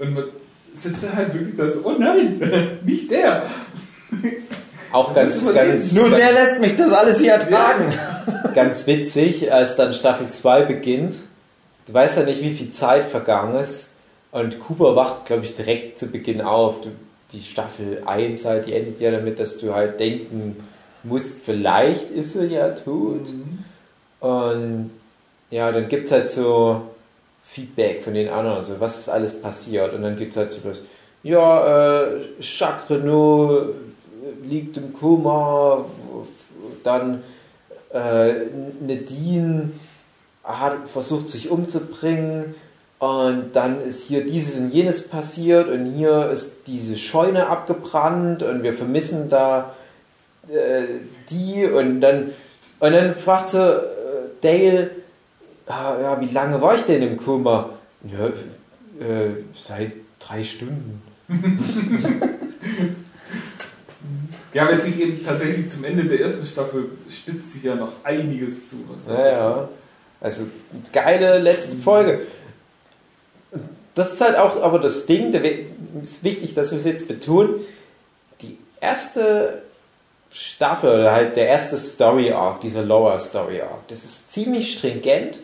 Und 0.00 0.14
man 0.14 0.24
sitzt 0.74 1.04
dann 1.04 1.14
halt 1.14 1.34
wirklich 1.34 1.56
da 1.56 1.70
so, 1.70 1.82
oh 1.84 1.94
nein, 1.98 2.40
nicht 2.84 3.10
der. 3.10 3.44
Auch 4.92 5.14
ganz, 5.14 5.44
ganz, 5.54 5.92
Nur 5.92 6.10
der 6.10 6.32
lässt 6.32 6.60
mich 6.60 6.76
das 6.76 6.90
alles 6.90 7.18
hier 7.18 7.32
ertragen. 7.32 7.92
ganz 8.54 8.86
witzig, 8.86 9.52
als 9.52 9.76
dann 9.76 9.92
Staffel 9.92 10.28
2 10.28 10.62
beginnt. 10.62 11.16
Du 11.86 11.94
weißt 11.94 12.18
ja 12.18 12.24
nicht, 12.24 12.42
wie 12.42 12.52
viel 12.52 12.70
Zeit 12.70 13.04
vergangen 13.04 13.60
ist. 13.60 13.92
Und 14.32 14.58
Cooper 14.58 14.96
wacht, 14.96 15.26
glaube 15.26 15.44
ich, 15.44 15.54
direkt 15.54 15.98
zu 15.98 16.06
Beginn 16.06 16.40
auf. 16.40 16.80
Du, 16.80 16.88
die 17.32 17.42
Staffel 17.42 18.02
1 18.06 18.44
halt, 18.44 18.66
die 18.66 18.74
endet 18.74 19.00
ja 19.00 19.10
damit, 19.10 19.38
dass 19.38 19.58
du 19.58 19.74
halt 19.74 20.00
denken 20.00 20.56
musst, 21.02 21.44
vielleicht 21.44 22.10
ist 22.10 22.36
er 22.36 22.46
ja 22.46 22.70
tot. 22.70 23.28
Und 24.20 24.90
ja, 25.50 25.70
dann 25.72 25.88
gibt 25.88 26.06
es 26.06 26.12
halt 26.12 26.30
so 26.30 26.82
Feedback 27.52 28.04
von 28.04 28.14
den 28.14 28.28
anderen, 28.28 28.58
also 28.58 28.78
was 28.78 29.00
ist 29.00 29.08
alles 29.08 29.42
passiert. 29.42 29.92
Und 29.92 30.02
dann 30.02 30.16
gibt 30.16 30.30
es 30.30 30.36
halt 30.36 30.52
so 30.52 30.60
das, 30.62 30.82
ja, 31.22 32.02
äh, 32.04 32.20
Jacques 32.40 32.90
Renault 32.90 33.74
liegt 34.44 34.76
im 34.76 34.92
Koma, 34.92 35.84
dann 36.84 37.22
äh, 37.92 38.46
Nadine 38.80 39.72
hat 40.44 40.88
versucht 40.88 41.28
sich 41.28 41.50
umzubringen 41.50 42.54
und 42.98 43.50
dann 43.54 43.80
ist 43.82 44.04
hier 44.04 44.24
dieses 44.24 44.60
und 44.60 44.72
jenes 44.72 45.08
passiert 45.08 45.68
und 45.68 45.86
hier 45.86 46.30
ist 46.30 46.66
diese 46.66 46.96
Scheune 46.96 47.48
abgebrannt 47.48 48.42
und 48.42 48.62
wir 48.62 48.72
vermissen 48.72 49.28
da 49.28 49.74
äh, 50.48 50.84
die 51.30 51.66
und 51.66 52.00
dann 52.00 52.30
und 52.78 52.92
dann 52.92 53.14
fragt 53.14 53.48
sie 53.48 53.58
äh, 53.58 53.80
Dale 54.40 54.90
ah, 55.70 55.96
ja, 56.00 56.20
wie 56.20 56.32
lange 56.32 56.60
war 56.60 56.74
ich 56.74 56.82
denn 56.82 57.02
im 57.02 57.16
Koma? 57.16 57.70
Ja, 58.04 58.26
äh, 59.06 59.30
seit 59.56 59.92
drei 60.18 60.44
Stunden. 60.44 61.02
Ja, 64.52 64.68
wenn 64.68 64.80
sich 64.80 64.98
eben 65.00 65.22
tatsächlich 65.24 65.70
zum 65.70 65.84
Ende 65.84 66.04
der 66.04 66.20
ersten 66.20 66.44
Staffel 66.44 66.90
spitzt 67.08 67.52
sich 67.52 67.62
ja 67.62 67.76
noch 67.76 67.92
einiges 68.02 68.68
zu. 68.68 68.76
Was 68.88 69.06
da 69.06 69.14
Ja, 69.14 69.30
ja. 69.30 69.68
Also 70.20 70.42
geile 70.92 71.38
letzte 71.38 71.76
Folge. 71.76 72.22
Das 73.94 74.14
ist 74.14 74.20
halt 74.20 74.36
auch 74.36 74.60
aber 74.62 74.78
das 74.80 75.06
Ding, 75.06 75.32
We- 75.32 75.66
ist 76.02 76.24
wichtig, 76.24 76.54
dass 76.54 76.72
wir 76.72 76.78
es 76.78 76.84
jetzt 76.84 77.06
betonen. 77.06 77.54
Die 78.40 78.58
erste 78.80 79.62
Staffel 80.32 80.90
oder 81.00 81.12
halt 81.12 81.36
der 81.36 81.46
erste 81.46 81.76
Story 81.76 82.32
Arc, 82.32 82.60
dieser 82.60 82.82
Lower 82.82 83.18
Story 83.20 83.60
Arc, 83.60 83.86
das 83.88 84.04
ist 84.04 84.32
ziemlich 84.32 84.72
stringent 84.76 85.38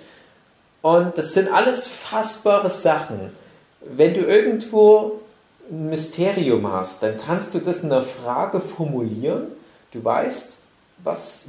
und 0.87 1.18
das 1.18 1.34
sind 1.34 1.53
alles 1.53 1.89
fassbare 1.89 2.70
Sachen. 2.70 3.32
Wenn 3.80 4.14
du 4.14 4.20
irgendwo 4.20 5.20
ein 5.68 5.91
Mysterium 5.91 6.70
hast, 6.70 7.03
dann 7.03 7.18
kannst 7.18 7.55
du 7.55 7.59
das 7.59 7.82
in 7.82 7.91
einer 7.91 8.05
Frage 8.05 8.61
formulieren. 8.61 9.49
Du 9.91 10.05
weißt, 10.05 10.59
was, 11.03 11.47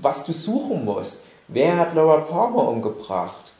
was 0.00 0.26
du 0.26 0.32
suchen 0.32 0.84
musst. 0.84 1.24
Wer 1.48 1.76
hat 1.76 1.96
Laura 1.96 2.18
Palmer 2.18 2.68
umgebracht? 2.68 3.52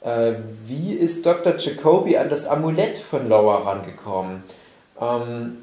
Äh, 0.00 0.32
wie 0.66 0.94
ist 0.94 1.24
Dr. 1.24 1.56
Jacoby 1.56 2.16
an 2.16 2.28
das 2.28 2.48
Amulett 2.48 2.98
von 2.98 3.28
Laura 3.28 3.70
rangekommen? 3.70 4.42
Ähm, 5.00 5.58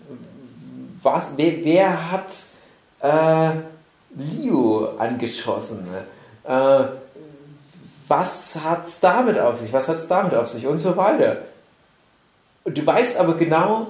was, 1.02 1.32
wer, 1.36 1.66
wer 1.66 2.10
hat 2.10 2.32
äh, 3.02 3.52
Leo 4.16 4.92
angeschossen? 4.98 5.90
Äh, 6.46 6.84
was 8.18 8.60
hat 8.64 8.86
es 8.86 9.00
damit 9.00 9.40
auf 9.40 9.58
sich? 9.58 9.74
Was 9.74 9.90
hat 9.90 9.98
es 9.98 10.08
damit 10.08 10.36
auf 10.36 10.48
sich? 10.48 10.68
Und 10.68 10.78
so 10.78 10.96
weiter. 10.96 11.38
Und 12.64 12.78
du 12.78 12.86
weißt 12.86 13.20
aber 13.20 13.34
genau, 13.36 13.88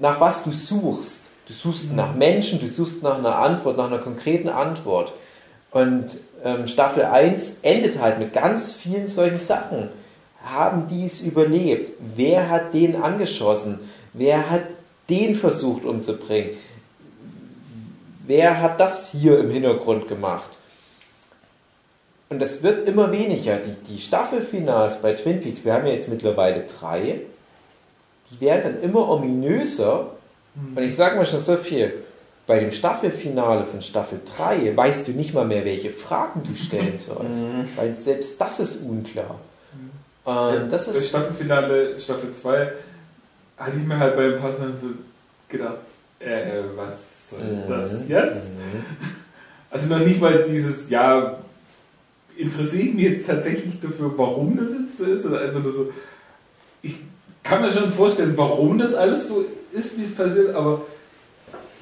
nach 0.00 0.20
was 0.20 0.44
du 0.44 0.52
suchst. 0.52 1.30
Du 1.46 1.52
suchst 1.52 1.92
nach 1.94 2.14
Menschen, 2.14 2.60
du 2.60 2.68
suchst 2.68 3.02
nach 3.02 3.18
einer 3.18 3.36
Antwort, 3.36 3.76
nach 3.76 3.86
einer 3.86 3.98
konkreten 3.98 4.48
Antwort. 4.48 5.12
Und 5.72 6.06
ähm, 6.44 6.68
Staffel 6.68 7.04
1 7.04 7.60
endet 7.62 8.00
halt 8.00 8.18
mit 8.18 8.32
ganz 8.32 8.72
vielen 8.72 9.08
solchen 9.08 9.38
Sachen. 9.38 9.88
Haben 10.44 10.86
die 10.88 11.06
es 11.06 11.22
überlebt? 11.22 11.90
Wer 12.14 12.48
hat 12.48 12.72
den 12.72 13.02
angeschossen? 13.02 13.80
Wer 14.12 14.48
hat 14.48 14.62
den 15.10 15.34
versucht 15.34 15.84
umzubringen? 15.84 16.50
Wer 18.26 18.60
hat 18.60 18.78
das 18.78 19.10
hier 19.10 19.40
im 19.40 19.50
Hintergrund 19.50 20.06
gemacht? 20.06 20.57
Und 22.30 22.40
das 22.40 22.62
wird 22.62 22.86
immer 22.86 23.10
weniger. 23.10 23.56
Die, 23.56 23.94
die 23.94 24.00
Staffelfinals 24.00 25.00
bei 25.00 25.14
Twin 25.14 25.40
Peaks, 25.40 25.64
wir 25.64 25.72
haben 25.72 25.86
ja 25.86 25.92
jetzt 25.94 26.08
mittlerweile 26.08 26.64
drei, 26.64 27.20
die 28.30 28.40
werden 28.40 28.74
dann 28.74 28.82
immer 28.82 29.08
ominöser. 29.08 30.10
Und 30.74 30.82
ich 30.82 30.94
sage 30.94 31.16
mal 31.16 31.24
schon 31.24 31.40
so 31.40 31.56
viel, 31.56 31.92
bei 32.46 32.58
dem 32.60 32.70
Staffelfinale 32.70 33.64
von 33.64 33.80
Staffel 33.82 34.20
3 34.36 34.76
weißt 34.76 35.06
du 35.08 35.12
nicht 35.12 35.32
mal 35.34 35.44
mehr, 35.46 35.64
welche 35.64 35.90
Fragen 35.90 36.42
du 36.42 36.54
stellen 36.56 36.96
sollst. 36.98 37.44
Weil 37.76 37.94
selbst 37.96 38.40
das 38.40 38.58
ist 38.60 38.82
unklar. 38.82 39.38
Und 40.24 40.68
das 40.70 40.86
Das 40.86 40.88
ist 40.96 41.08
Staffelfinale, 41.08 41.98
Staffel 41.98 42.32
2, 42.32 42.72
hatte 43.56 43.72
ich 43.78 43.84
mir 43.86 43.98
halt 43.98 44.16
bei 44.16 44.30
paar 44.32 44.52
Sachen 44.52 44.76
so 44.76 44.88
gedacht, 45.48 45.76
äh, 46.20 46.60
was 46.76 47.30
soll 47.30 47.40
Mhm. 47.40 47.66
das 47.68 48.08
jetzt? 48.08 48.48
Also 49.70 49.86
noch 49.88 49.98
nicht 49.98 50.18
mal 50.18 50.42
dieses, 50.44 50.88
ja, 50.88 51.36
interessiere 52.38 52.84
ich 52.84 52.94
mich 52.94 53.04
jetzt 53.04 53.26
tatsächlich 53.26 53.80
dafür, 53.80 54.12
warum 54.16 54.56
das 54.56 54.72
jetzt 54.72 54.96
so 54.96 55.04
ist, 55.04 55.26
oder 55.26 55.40
einfach 55.40 55.62
nur 55.62 55.72
so, 55.72 55.90
ich 56.82 56.96
kann 57.42 57.62
mir 57.62 57.72
schon 57.72 57.90
vorstellen, 57.90 58.34
warum 58.36 58.78
das 58.78 58.94
alles 58.94 59.28
so 59.28 59.44
ist, 59.72 59.98
wie 59.98 60.04
es 60.04 60.14
passiert, 60.14 60.54
aber 60.54 60.82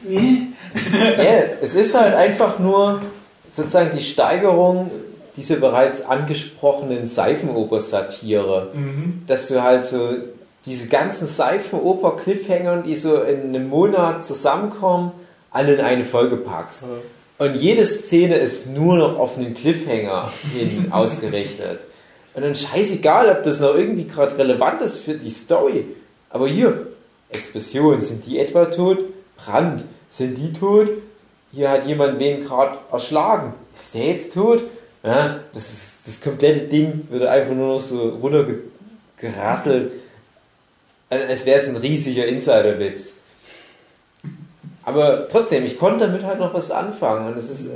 nee. 0.02 0.48
Ja, 0.92 1.38
es 1.60 1.74
ist 1.74 1.98
halt 1.98 2.14
einfach 2.14 2.58
nur 2.58 3.02
sozusagen 3.52 3.96
die 3.96 4.02
Steigerung 4.02 4.90
dieser 5.36 5.56
bereits 5.56 6.02
angesprochenen 6.02 7.06
Seifenoper-Satire. 7.06 8.68
Mhm. 8.74 9.22
Dass 9.26 9.48
du 9.48 9.62
halt 9.62 9.84
so 9.84 10.14
diese 10.64 10.88
ganzen 10.88 11.26
Seifenoper-Cliffhanger, 11.26 12.82
die 12.82 12.96
so 12.96 13.20
in 13.20 13.54
einem 13.54 13.68
Monat 13.68 14.24
zusammenkommen, 14.24 15.12
alle 15.50 15.74
in 15.74 15.80
eine 15.80 16.04
Folge 16.04 16.36
packst. 16.36 16.84
Und 17.38 17.56
jede 17.56 17.84
Szene 17.84 18.36
ist 18.36 18.70
nur 18.70 18.96
noch 18.96 19.18
auf 19.18 19.36
einen 19.36 19.54
Cliffhanger 19.54 20.32
hin 20.54 20.88
ausgerichtet. 20.90 21.80
Und 22.34 22.42
dann 22.42 22.54
scheißegal, 22.54 23.30
ob 23.30 23.42
das 23.42 23.60
noch 23.60 23.74
irgendwie 23.74 24.04
gerade 24.04 24.36
relevant 24.38 24.82
ist 24.82 25.00
für 25.00 25.14
die 25.14 25.30
Story. 25.30 25.84
Aber 26.30 26.48
hier, 26.48 26.86
Explosion, 27.30 28.00
sind 28.00 28.26
die 28.26 28.38
etwa 28.38 28.66
tot? 28.66 28.98
Brand, 29.36 29.84
sind 30.10 30.36
die 30.36 30.52
tot? 30.52 30.90
Hier 31.52 31.70
hat 31.70 31.86
jemand 31.86 32.18
wen 32.18 32.40
gerade 32.40 32.78
erschlagen. 32.90 33.54
Ist 33.78 33.94
der 33.94 34.06
jetzt 34.06 34.34
tot? 34.34 34.62
Ja, 35.02 35.40
das, 35.54 35.72
ist, 35.72 35.92
das 36.04 36.20
komplette 36.20 36.66
Ding 36.66 37.06
wird 37.10 37.22
einfach 37.24 37.54
nur 37.54 37.74
noch 37.74 37.80
so 37.80 38.18
runtergerasselt. 38.20 39.92
Also, 41.08 41.24
als 41.26 41.46
wäre 41.46 41.58
es 41.58 41.68
ein 41.68 41.76
riesiger 41.76 42.26
Insiderwitz. 42.26 43.16
Aber 44.86 45.28
trotzdem, 45.28 45.66
ich 45.66 45.78
konnte 45.78 46.06
damit 46.06 46.22
halt 46.22 46.38
noch 46.38 46.54
was 46.54 46.70
anfangen. 46.70 47.26
Und 47.26 47.36
es 47.36 47.50
ist 47.50 47.68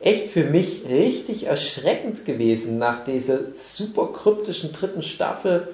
echt 0.00 0.28
für 0.28 0.44
mich 0.44 0.84
richtig 0.88 1.48
erschreckend 1.48 2.24
gewesen, 2.24 2.78
nach 2.78 3.04
dieser 3.04 3.38
super 3.54 4.10
kryptischen 4.12 4.72
dritten 4.72 5.02
Staffel 5.02 5.68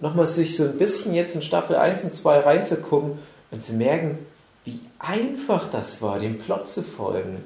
nochmal 0.00 0.26
sich 0.26 0.56
so 0.56 0.64
ein 0.64 0.76
bisschen 0.76 1.14
jetzt 1.14 1.36
in 1.36 1.42
Staffel 1.42 1.76
1 1.76 2.04
und 2.04 2.14
2 2.16 2.40
reinzugucken 2.40 3.18
und 3.52 3.62
zu 3.62 3.74
merken, 3.74 4.18
wie 4.64 4.80
einfach 4.98 5.70
das 5.70 6.02
war, 6.02 6.18
dem 6.18 6.38
Plot 6.38 6.68
zu 6.68 6.82
folgen. 6.82 7.36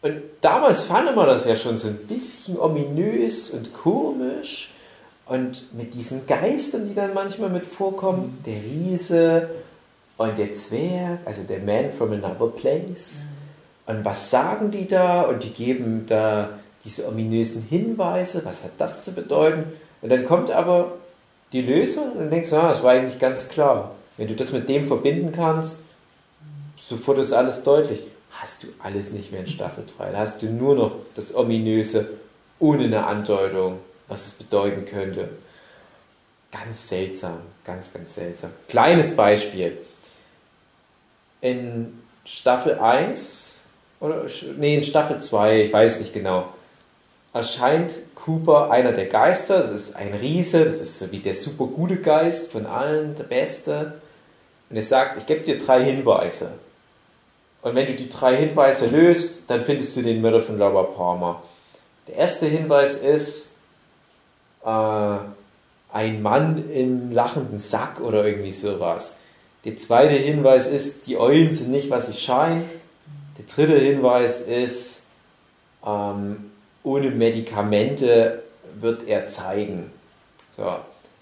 Und 0.00 0.22
damals 0.40 0.84
fand 0.84 1.14
man 1.14 1.26
das 1.26 1.44
ja 1.44 1.56
schon 1.56 1.76
so 1.76 1.88
ein 1.88 1.98
bisschen 2.08 2.58
ominös 2.58 3.50
und 3.50 3.74
komisch. 3.74 4.72
Und 5.26 5.74
mit 5.74 5.92
diesen 5.92 6.26
Geistern, 6.26 6.88
die 6.88 6.94
dann 6.94 7.12
manchmal 7.12 7.50
mit 7.50 7.66
vorkommen, 7.66 8.42
der 8.46 8.62
Riese 8.62 9.50
und 10.18 10.36
der 10.36 10.52
Zwerg, 10.52 11.20
also 11.24 11.44
der 11.44 11.60
Man 11.60 11.92
from 11.92 12.12
another 12.12 12.48
place. 12.48 13.22
Und 13.86 14.04
was 14.04 14.30
sagen 14.30 14.70
die 14.70 14.86
da? 14.86 15.22
Und 15.22 15.42
die 15.44 15.50
geben 15.50 16.04
da 16.06 16.50
diese 16.84 17.08
ominösen 17.08 17.62
Hinweise. 17.62 18.44
Was 18.44 18.64
hat 18.64 18.72
das 18.78 19.04
zu 19.04 19.14
bedeuten? 19.14 19.64
Und 20.02 20.10
dann 20.10 20.26
kommt 20.26 20.50
aber 20.50 20.92
die 21.52 21.62
Lösung 21.62 22.12
und 22.12 22.30
denkst, 22.30 22.52
ah, 22.52 22.68
das 22.68 22.82
war 22.82 22.92
eigentlich 22.92 23.18
ganz 23.18 23.48
klar. 23.48 23.94
Wenn 24.16 24.28
du 24.28 24.34
das 24.34 24.52
mit 24.52 24.68
dem 24.68 24.86
verbinden 24.86 25.32
kannst, 25.32 25.78
sofort 26.78 27.18
ist 27.18 27.32
alles 27.32 27.62
deutlich. 27.62 28.02
Hast 28.32 28.64
du 28.64 28.66
alles 28.82 29.12
nicht 29.12 29.32
mehr 29.32 29.40
in 29.40 29.48
Staffel 29.48 29.84
3. 29.96 30.12
Da 30.12 30.18
hast 30.18 30.42
du 30.42 30.46
nur 30.46 30.74
noch 30.74 30.92
das 31.14 31.34
Ominöse 31.34 32.08
ohne 32.58 32.84
eine 32.84 33.06
Andeutung, 33.06 33.78
was 34.08 34.26
es 34.26 34.34
bedeuten 34.34 34.84
könnte. 34.84 35.28
Ganz 36.50 36.88
seltsam, 36.88 37.38
ganz, 37.64 37.92
ganz 37.92 38.14
seltsam. 38.14 38.50
Kleines 38.68 39.14
Beispiel. 39.14 39.78
In 41.40 41.98
Staffel 42.24 42.78
1, 42.78 43.60
oder, 44.00 44.24
nee, 44.56 44.76
in 44.76 44.82
Staffel 44.82 45.20
2, 45.20 45.62
ich 45.62 45.72
weiß 45.72 46.00
nicht 46.00 46.12
genau, 46.12 46.48
erscheint 47.32 47.94
Cooper 48.14 48.70
einer 48.70 48.92
der 48.92 49.06
Geister. 49.06 49.58
Das 49.58 49.70
ist 49.70 49.96
ein 49.96 50.14
Riese, 50.14 50.64
das 50.64 50.80
ist 50.80 50.98
so 50.98 51.10
wie 51.12 51.18
der 51.18 51.34
super 51.34 51.66
gute 51.66 51.96
Geist 51.96 52.52
von 52.52 52.66
allen, 52.66 53.14
der 53.16 53.24
Beste. 53.24 54.00
Und 54.68 54.76
er 54.76 54.82
sagt, 54.82 55.18
ich 55.18 55.26
gebe 55.26 55.40
dir 55.40 55.58
drei 55.58 55.82
Hinweise. 55.82 56.52
Und 57.62 57.74
wenn 57.74 57.86
du 57.86 57.94
die 57.94 58.08
drei 58.08 58.36
Hinweise 58.36 58.86
löst, 58.86 59.44
dann 59.48 59.64
findest 59.64 59.96
du 59.96 60.02
den 60.02 60.20
Mörder 60.20 60.42
von 60.42 60.58
Laura 60.58 60.82
Palmer. 60.82 61.42
Der 62.06 62.16
erste 62.16 62.46
Hinweis 62.46 62.98
ist 62.98 63.52
äh, 64.64 65.16
ein 65.92 66.22
Mann 66.22 66.70
im 66.70 67.12
lachenden 67.12 67.58
Sack 67.58 68.00
oder 68.00 68.24
irgendwie 68.24 68.52
sowas. 68.52 69.16
Der 69.68 69.76
zweite 69.76 70.14
Hinweis 70.14 70.66
ist, 70.66 71.06
die 71.08 71.18
Eulen 71.18 71.52
sind 71.52 71.70
nicht, 71.70 71.90
was 71.90 72.06
sie 72.06 72.16
scheinen. 72.16 72.64
Der 73.36 73.44
dritte 73.44 73.78
Hinweis 73.78 74.40
ist, 74.40 75.02
ähm, 75.86 76.50
ohne 76.82 77.10
Medikamente 77.10 78.44
wird 78.80 79.06
er 79.06 79.28
zeigen. 79.28 79.92
So, 80.56 80.64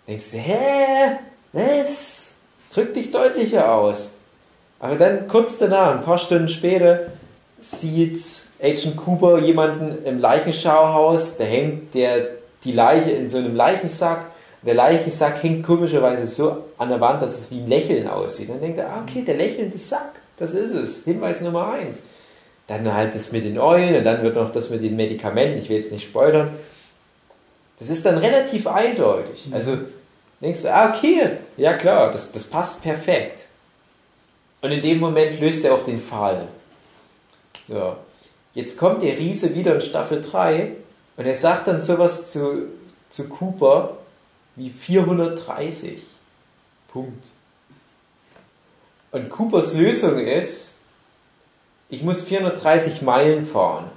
denkst 0.07 0.31
du, 0.31 0.39
hä? 0.39 1.19
Was? 1.53 2.35
Drück 2.73 2.95
dich 2.95 3.11
deutlicher 3.11 3.75
aus. 3.75 4.13
Aber 4.79 4.95
dann 4.95 5.27
kurz 5.27 5.59
danach, 5.59 5.97
ein 5.97 6.05
paar 6.05 6.19
Stunden 6.19 6.47
später, 6.47 7.09
sieht 7.59 8.23
Agent 8.63 8.97
Cooper 8.97 9.41
jemanden 9.41 10.05
im 10.05 10.21
Leichenschauhaus, 10.21 11.37
da 11.37 11.43
hängt 11.43 11.95
der, 11.97 12.29
die 12.63 12.71
Leiche 12.71 13.11
in 13.11 13.29
so 13.29 13.39
einem 13.39 13.57
Leichensack. 13.57 14.27
Der 14.67 14.75
Leichensack 14.75 15.43
hängt 15.45 15.65
komischerweise 15.65 16.27
so 16.27 16.65
an 16.77 16.89
der 16.89 17.01
Wand, 17.01 17.23
dass 17.23 17.39
es 17.39 17.53
wie 17.53 17.61
ein 17.61 17.69
Lächeln 17.69 18.09
aussieht. 18.09 18.51
Dann 18.51 18.61
denkt 18.61 18.79
er, 18.79 18.91
ah, 18.91 19.05
okay, 19.09 19.23
der 19.23 19.37
lächelnde 19.37 19.79
Sack, 19.79 20.15
das 20.37 20.55
ist 20.55 20.73
es. 20.73 21.05
Hinweis 21.05 21.41
Nummer 21.41 21.73
eins. 21.73 22.03
Dann 22.67 22.93
halt 22.93 23.15
das 23.15 23.31
mit 23.31 23.45
den 23.45 23.61
Eulen 23.61 23.95
und 23.95 24.05
dann 24.05 24.25
wird 24.25 24.35
noch 24.35 24.51
das 24.51 24.71
mit 24.71 24.83
den 24.83 24.97
Medikamenten, 24.97 25.59
ich 25.59 25.69
will 25.69 25.79
jetzt 25.79 25.93
nicht 25.93 26.05
spoilern. 26.05 26.51
Das 27.79 27.91
ist 27.91 28.05
dann 28.05 28.19
relativ 28.19 28.67
eindeutig. 28.67 29.47
Also 29.53 29.79
denkst 30.41 30.63
du, 30.63 30.75
ah, 30.75 30.93
okay, 30.93 31.31
ja 31.57 31.75
klar, 31.75 32.11
das, 32.11 32.33
das 32.33 32.45
passt 32.45 32.83
perfekt. 32.83 33.47
Und 34.63 34.73
in 34.73 34.83
dem 34.83 34.99
Moment 34.99 35.39
löst 35.39 35.65
er 35.65 35.75
auch 35.75 35.85
den 35.85 36.03
Fall. 36.03 36.49
So, 37.69 37.95
jetzt 38.55 38.79
kommt 38.79 39.05
der 39.05 39.17
Riese 39.17 39.55
wieder 39.55 39.77
in 39.77 39.81
Staffel 39.81 40.23
3 40.23 40.73
und 41.19 41.27
er 41.27 41.37
sagt 41.37 41.69
dann 41.69 41.81
sowas 41.81 42.33
zu, 42.33 42.65
zu 43.11 43.29
Cooper 43.29 43.97
wie 44.57 44.71
430. 44.71 46.03
Punkt. 46.89 47.29
Und 49.13 49.29
Coopers 49.31 49.75
Lösung 49.75 50.19
ist, 50.19 50.75
ich 51.89 52.03
muss 52.03 52.23
430 52.23 53.03
Meilen 53.03 53.47
fahren. 53.47 53.91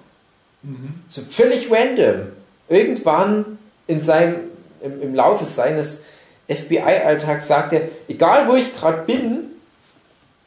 So 1.08 1.22
völlig 1.22 1.72
random. 1.72 2.28
Irgendwann 2.68 3.58
in 3.88 4.02
seinem, 4.02 4.36
im, 4.82 5.02
im 5.02 5.16
Laufe 5.16 5.46
seines 5.46 6.02
FBI-Alltags 6.48 7.48
sagt 7.48 7.74
er, 7.74 7.82
egal 8.08 8.48
wo 8.48 8.56
ich 8.56 8.76
gerade 8.76 9.04
bin, 9.04 9.46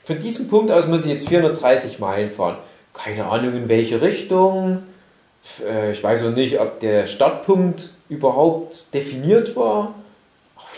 von 0.04 0.18
diesem 0.18 0.48
Punkt 0.48 0.70
aus 0.70 0.86
muss 0.86 1.04
ich 1.04 1.12
jetzt 1.12 1.28
430 1.28 1.98
Meilen 1.98 2.30
fahren. 2.30 2.56
Keine 2.92 3.24
Ahnung 3.26 3.54
in 3.54 3.68
welche 3.68 4.02
Richtung. 4.02 4.82
Äh, 5.66 5.92
Ich 5.92 6.02
weiß 6.02 6.24
auch 6.24 6.30
nicht, 6.30 6.60
ob 6.60 6.80
der 6.80 7.06
Startpunkt 7.06 7.90
überhaupt 8.08 8.84
definiert 8.92 9.56
war. 9.56 9.94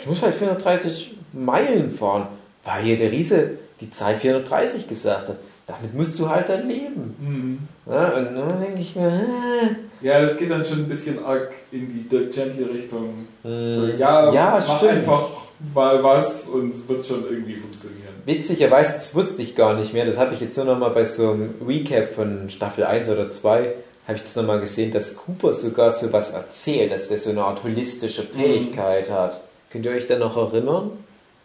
Ich 0.00 0.06
muss 0.06 0.22
halt 0.22 0.34
430 0.34 1.16
Meilen 1.32 1.90
fahren, 1.90 2.26
weil 2.64 2.82
hier 2.82 2.96
der 2.96 3.10
Riese 3.10 3.50
die 3.80 3.90
Zahl 3.90 4.16
430 4.16 4.88
gesagt 4.88 5.28
hat. 5.28 5.36
Damit 5.66 5.94
musst 5.94 6.18
du 6.18 6.28
halt 6.28 6.48
dann 6.48 6.68
leben. 6.68 7.16
Mhm. 7.20 7.58
Ja, 7.90 8.08
und 8.08 8.34
dann 8.34 8.60
denke 8.60 8.80
ich 8.80 8.94
mir, 8.94 9.08
äh, 9.08 10.06
Ja, 10.06 10.20
das 10.20 10.36
geht 10.36 10.50
dann 10.50 10.64
schon 10.64 10.80
ein 10.80 10.88
bisschen 10.88 11.24
arg 11.24 11.52
in 11.72 11.88
die 11.88 12.08
Dirk 12.08 12.30
Gently-Richtung. 12.30 13.26
So, 13.42 13.48
äh, 13.48 13.96
ja, 13.96 14.32
ja, 14.32 14.62
mach 14.66 14.78
stimmt. 14.78 14.92
einfach 14.92 15.30
mal 15.74 16.02
was 16.02 16.44
und 16.44 16.70
es 16.70 16.86
wird 16.86 17.06
schon 17.06 17.24
irgendwie 17.24 17.54
funktionieren. 17.54 18.12
Witzigerweise, 18.26 18.94
das 18.94 19.14
wusste 19.14 19.42
ich 19.42 19.56
gar 19.56 19.74
nicht 19.74 19.94
mehr. 19.94 20.04
Das 20.04 20.18
habe 20.18 20.34
ich 20.34 20.40
jetzt 20.40 20.56
nur 20.56 20.66
noch 20.66 20.78
mal 20.78 20.90
bei 20.90 21.04
so 21.04 21.30
einem 21.30 21.54
Recap 21.66 22.12
von 22.12 22.48
Staffel 22.50 22.84
1 22.84 23.08
oder 23.08 23.30
2 23.30 23.72
habe 24.06 24.18
ich 24.18 24.22
das 24.22 24.36
nochmal 24.36 24.60
gesehen, 24.60 24.92
dass 24.92 25.16
Cooper 25.16 25.52
sogar 25.52 25.90
so 25.90 26.12
was 26.12 26.32
erzählt, 26.32 26.92
dass 26.92 27.08
der 27.08 27.18
so 27.18 27.30
eine 27.30 27.42
Art 27.42 27.64
holistische 27.64 28.22
Fähigkeit 28.22 29.10
hat. 29.10 29.40
Könnt 29.74 29.86
ihr 29.86 29.92
euch 29.92 30.06
da 30.06 30.16
noch 30.16 30.36
erinnern? 30.36 30.92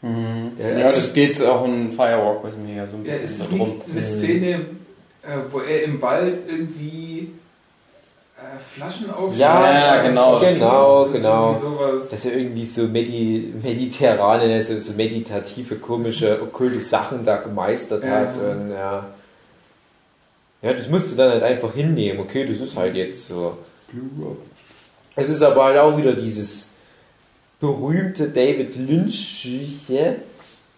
Der 0.04 0.78
Ja, 0.78 0.86
das 0.86 1.12
geht 1.14 1.44
auch 1.44 1.66
in 1.66 1.92
Firewalk 1.92 2.44
wissen 2.46 2.68
wir 2.68 2.76
ja 2.76 2.88
so 2.88 2.96
ein 2.98 3.06
Ja, 3.06 3.14
bisschen 3.18 3.26
ist 3.26 3.42
darum. 3.52 3.58
nicht 3.58 3.82
eine 3.92 4.04
Szene, 4.04 4.48
äh, 5.24 5.38
wo 5.52 5.60
er 5.62 5.84
im 5.84 6.00
Wald 6.00 6.38
irgendwie 6.48 7.32
äh, 8.38 8.60
Flaschen 8.76 9.10
aufschlägt. 9.12 9.42
Ja, 9.42 9.96
ja, 9.98 10.02
genau. 10.04 10.40
Genau, 10.40 11.06
genau. 11.12 11.60
Dass 12.12 12.24
er 12.24 12.34
irgendwie 12.38 12.66
so 12.66 12.84
medi 12.84 13.52
mediterrane, 13.64 14.62
so, 14.64 14.78
so 14.80 14.94
meditative, 14.94 15.76
komische, 15.78 16.40
okkulte 16.42 16.80
Sachen 16.80 17.24
da 17.26 17.38
gemeistert 17.38 18.06
Ja. 18.06 18.12
hat. 18.12 18.38
Und, 18.38 18.70
ja. 18.72 19.08
ja, 20.62 20.72
das 20.72 20.88
musst 20.88 21.12
du 21.12 21.16
dann 21.16 21.32
halt 21.32 21.44
einfach 21.44 21.74
hinnehmen. 21.74 22.20
Okay, 22.20 22.46
das 22.46 22.58
ist 22.60 22.78
halt 22.78 22.96
jetzt 22.96 23.26
so. 23.26 23.58
Es 25.16 25.28
ist 25.30 25.42
aber 25.42 25.66
halt 25.66 25.80
auch 25.80 25.98
wieder 25.98 26.14
dieses 26.14 26.69
berühmte 27.60 28.30
David 28.30 28.76
Lynchige. 28.76 30.18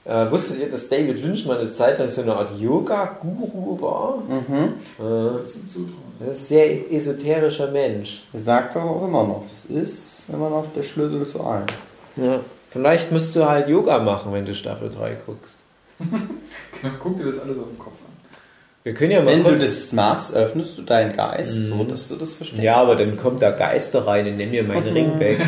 Äh, 0.03 0.31
wusstet 0.31 0.61
ihr, 0.61 0.71
dass 0.71 0.89
David 0.89 1.21
Lynch 1.21 1.45
mal 1.45 1.59
eine 1.59 1.71
Zeit 1.71 1.99
lang 1.99 2.09
so 2.09 2.21
eine 2.21 2.35
Art 2.35 2.59
Yoga-Guru 2.59 3.79
war? 3.81 4.17
Mhm. 4.17 4.73
Äh, 4.99 5.41
das 5.43 5.55
ist 5.55 5.75
ein 5.75 6.35
sehr 6.35 6.91
esoterischer 6.91 7.71
Mensch. 7.71 8.23
Sagt 8.33 8.75
er 8.75 8.83
auch 8.83 9.05
immer 9.07 9.23
noch. 9.23 9.43
Das 9.47 9.65
ist 9.65 10.23
immer 10.27 10.49
noch 10.49 10.65
der 10.75 10.83
Schlüssel 10.83 11.27
zu 11.27 11.41
allem. 11.41 11.67
Ja. 12.15 12.39
Vielleicht 12.67 13.11
musst 13.11 13.35
du 13.35 13.47
halt 13.47 13.67
Yoga 13.67 13.99
machen, 13.99 14.33
wenn 14.33 14.45
du 14.45 14.55
Staffel 14.55 14.89
3 14.89 15.17
guckst. 15.25 15.59
Genau, 15.99 16.93
guck 16.99 17.17
dir 17.17 17.25
das 17.25 17.39
alles 17.39 17.59
auf 17.59 17.67
den 17.67 17.77
Kopf. 17.77 17.99
Wir 18.83 18.93
können 18.95 19.11
ja 19.11 19.21
mal 19.21 19.27
Wenn 19.33 19.43
du 19.43 19.49
kurz. 19.49 19.61
das 19.61 19.91
machst, 19.93 20.35
öffnest 20.35 20.75
du 20.77 20.81
deinen 20.81 21.15
Geist, 21.15 21.55
Mhm. 21.55 21.67
so 21.69 21.83
dass 21.83 22.07
du 22.09 22.15
das 22.15 22.33
verstehst. 22.33 22.63
ja, 22.63 22.75
aber 22.77 22.95
dann 22.95 23.15
kommt 23.17 23.39
da 23.41 23.51
Geister 23.51 24.07
rein 24.07 24.25
und 24.27 24.37
nimm 24.37 24.49
mir 24.51 24.63
meinen 24.63 24.87
Ring 24.87 25.19
weg. 25.19 25.37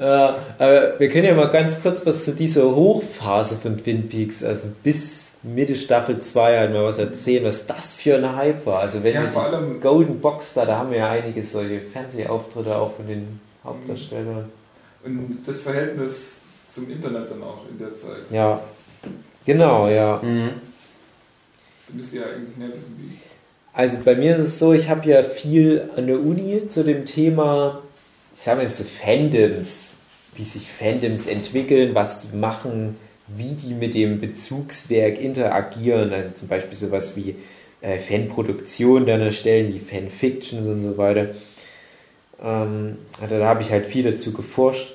äh, 0.00 0.04
aber 0.04 0.98
wir 0.98 1.08
können 1.08 1.24
ja 1.26 1.34
mal 1.34 1.50
ganz 1.50 1.82
kurz 1.82 2.04
was 2.06 2.24
zu 2.24 2.34
dieser 2.34 2.74
Hochphase 2.74 3.56
von 3.56 3.76
Twin 3.78 4.08
Peaks, 4.08 4.42
also 4.44 4.68
bis 4.82 5.28
Mitte 5.44 5.76
Staffel 5.76 6.18
2 6.18 6.58
halt 6.58 6.72
mal 6.72 6.82
was 6.84 6.98
erzählen, 6.98 7.44
was 7.44 7.66
das 7.66 7.94
für 7.94 8.16
ein 8.16 8.34
Hype 8.36 8.66
war. 8.66 8.80
Also 8.80 9.02
wenn 9.04 9.14
Ja, 9.14 9.22
wir 9.22 9.28
vor 9.28 9.48
die 9.48 9.54
allem- 9.56 9.80
Golden 9.80 10.20
Box 10.20 10.54
da, 10.54 10.64
da 10.64 10.78
haben 10.78 10.90
wir 10.90 10.98
ja 10.98 11.10
einige 11.10 11.42
solche 11.44 11.80
Fernsehauftritte 11.80 12.76
auch 12.76 12.94
von 12.94 13.06
den 13.06 13.40
Hauptdarstellern. 13.64 14.46
Und 15.04 15.38
das 15.46 15.60
Verhältnis 15.60 16.40
zum 16.66 16.90
Internet 16.90 17.30
dann 17.30 17.42
auch 17.44 17.60
in 17.70 17.78
der 17.78 17.94
Zeit. 17.94 18.22
Ja, 18.32 18.60
genau, 19.48 19.88
ja. 19.88 20.20
Mhm. 20.22 20.50
Du 21.88 21.96
müsst 21.96 22.12
ja 22.12 22.22
eigentlich 22.22 22.56
mehr 22.56 22.68
wissen, 22.68 22.96
wie 23.00 23.14
ich. 23.14 23.20
Also 23.72 23.98
bei 24.04 24.14
mir 24.14 24.34
ist 24.36 24.46
es 24.46 24.58
so, 24.58 24.72
ich 24.72 24.88
habe 24.88 25.08
ja 25.08 25.22
viel 25.22 25.90
an 25.96 26.06
der 26.06 26.20
Uni 26.20 26.68
zu 26.68 26.84
dem 26.84 27.04
Thema, 27.04 27.82
ich 28.34 28.42
sage 28.42 28.62
jetzt 28.62 28.76
so 28.76 28.84
Fandoms, 28.84 29.96
wie 30.34 30.44
sich 30.44 30.68
Fandoms 30.70 31.26
entwickeln, 31.26 31.94
was 31.94 32.20
die 32.20 32.36
machen, 32.36 32.96
wie 33.26 33.54
die 33.54 33.74
mit 33.74 33.94
dem 33.94 34.20
Bezugswerk 34.20 35.20
interagieren, 35.20 36.12
also 36.12 36.30
zum 36.34 36.48
Beispiel 36.48 36.76
sowas 36.76 37.16
wie 37.16 37.36
äh, 37.80 37.98
Fanproduktion 37.98 39.06
dann 39.06 39.20
erstellen, 39.20 39.72
wie 39.72 39.78
Fanfictions 39.78 40.66
und 40.66 40.82
so 40.82 40.98
weiter. 40.98 41.30
Ähm, 42.42 42.96
also 43.20 43.38
da 43.38 43.46
habe 43.46 43.62
ich 43.62 43.70
halt 43.70 43.86
viel 43.86 44.02
dazu 44.02 44.32
geforscht. 44.32 44.94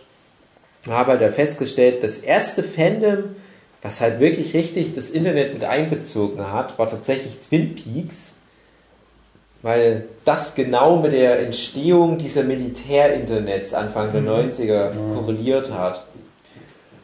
Habe 0.87 1.11
halt 1.11 1.21
da 1.21 1.29
festgestellt, 1.29 2.03
das 2.03 2.17
erste 2.17 2.63
Fandom, 2.63 3.35
was 3.83 4.01
halt 4.01 4.19
wirklich 4.19 4.53
richtig 4.53 4.95
das 4.95 5.11
Internet 5.11 5.53
mit 5.53 5.63
einbezogen 5.63 6.51
hat, 6.51 6.79
war 6.79 6.87
tatsächlich 6.87 7.39
Twin 7.39 7.75
Peaks, 7.75 8.35
weil 9.61 10.05
das 10.25 10.55
genau 10.55 10.97
mit 10.97 11.13
der 11.13 11.39
Entstehung 11.39 12.17
dieser 12.17 12.43
Militärinternets 12.43 13.73
Anfang 13.73 14.11
der 14.11 14.21
90er 14.21 14.91
korreliert 15.13 15.71
hat. 15.71 16.03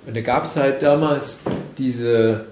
Und 0.08 0.16
da 0.16 0.22
gab 0.22 0.46
es 0.46 0.56
halt 0.56 0.82
damals 0.82 1.42
diese 1.78 2.46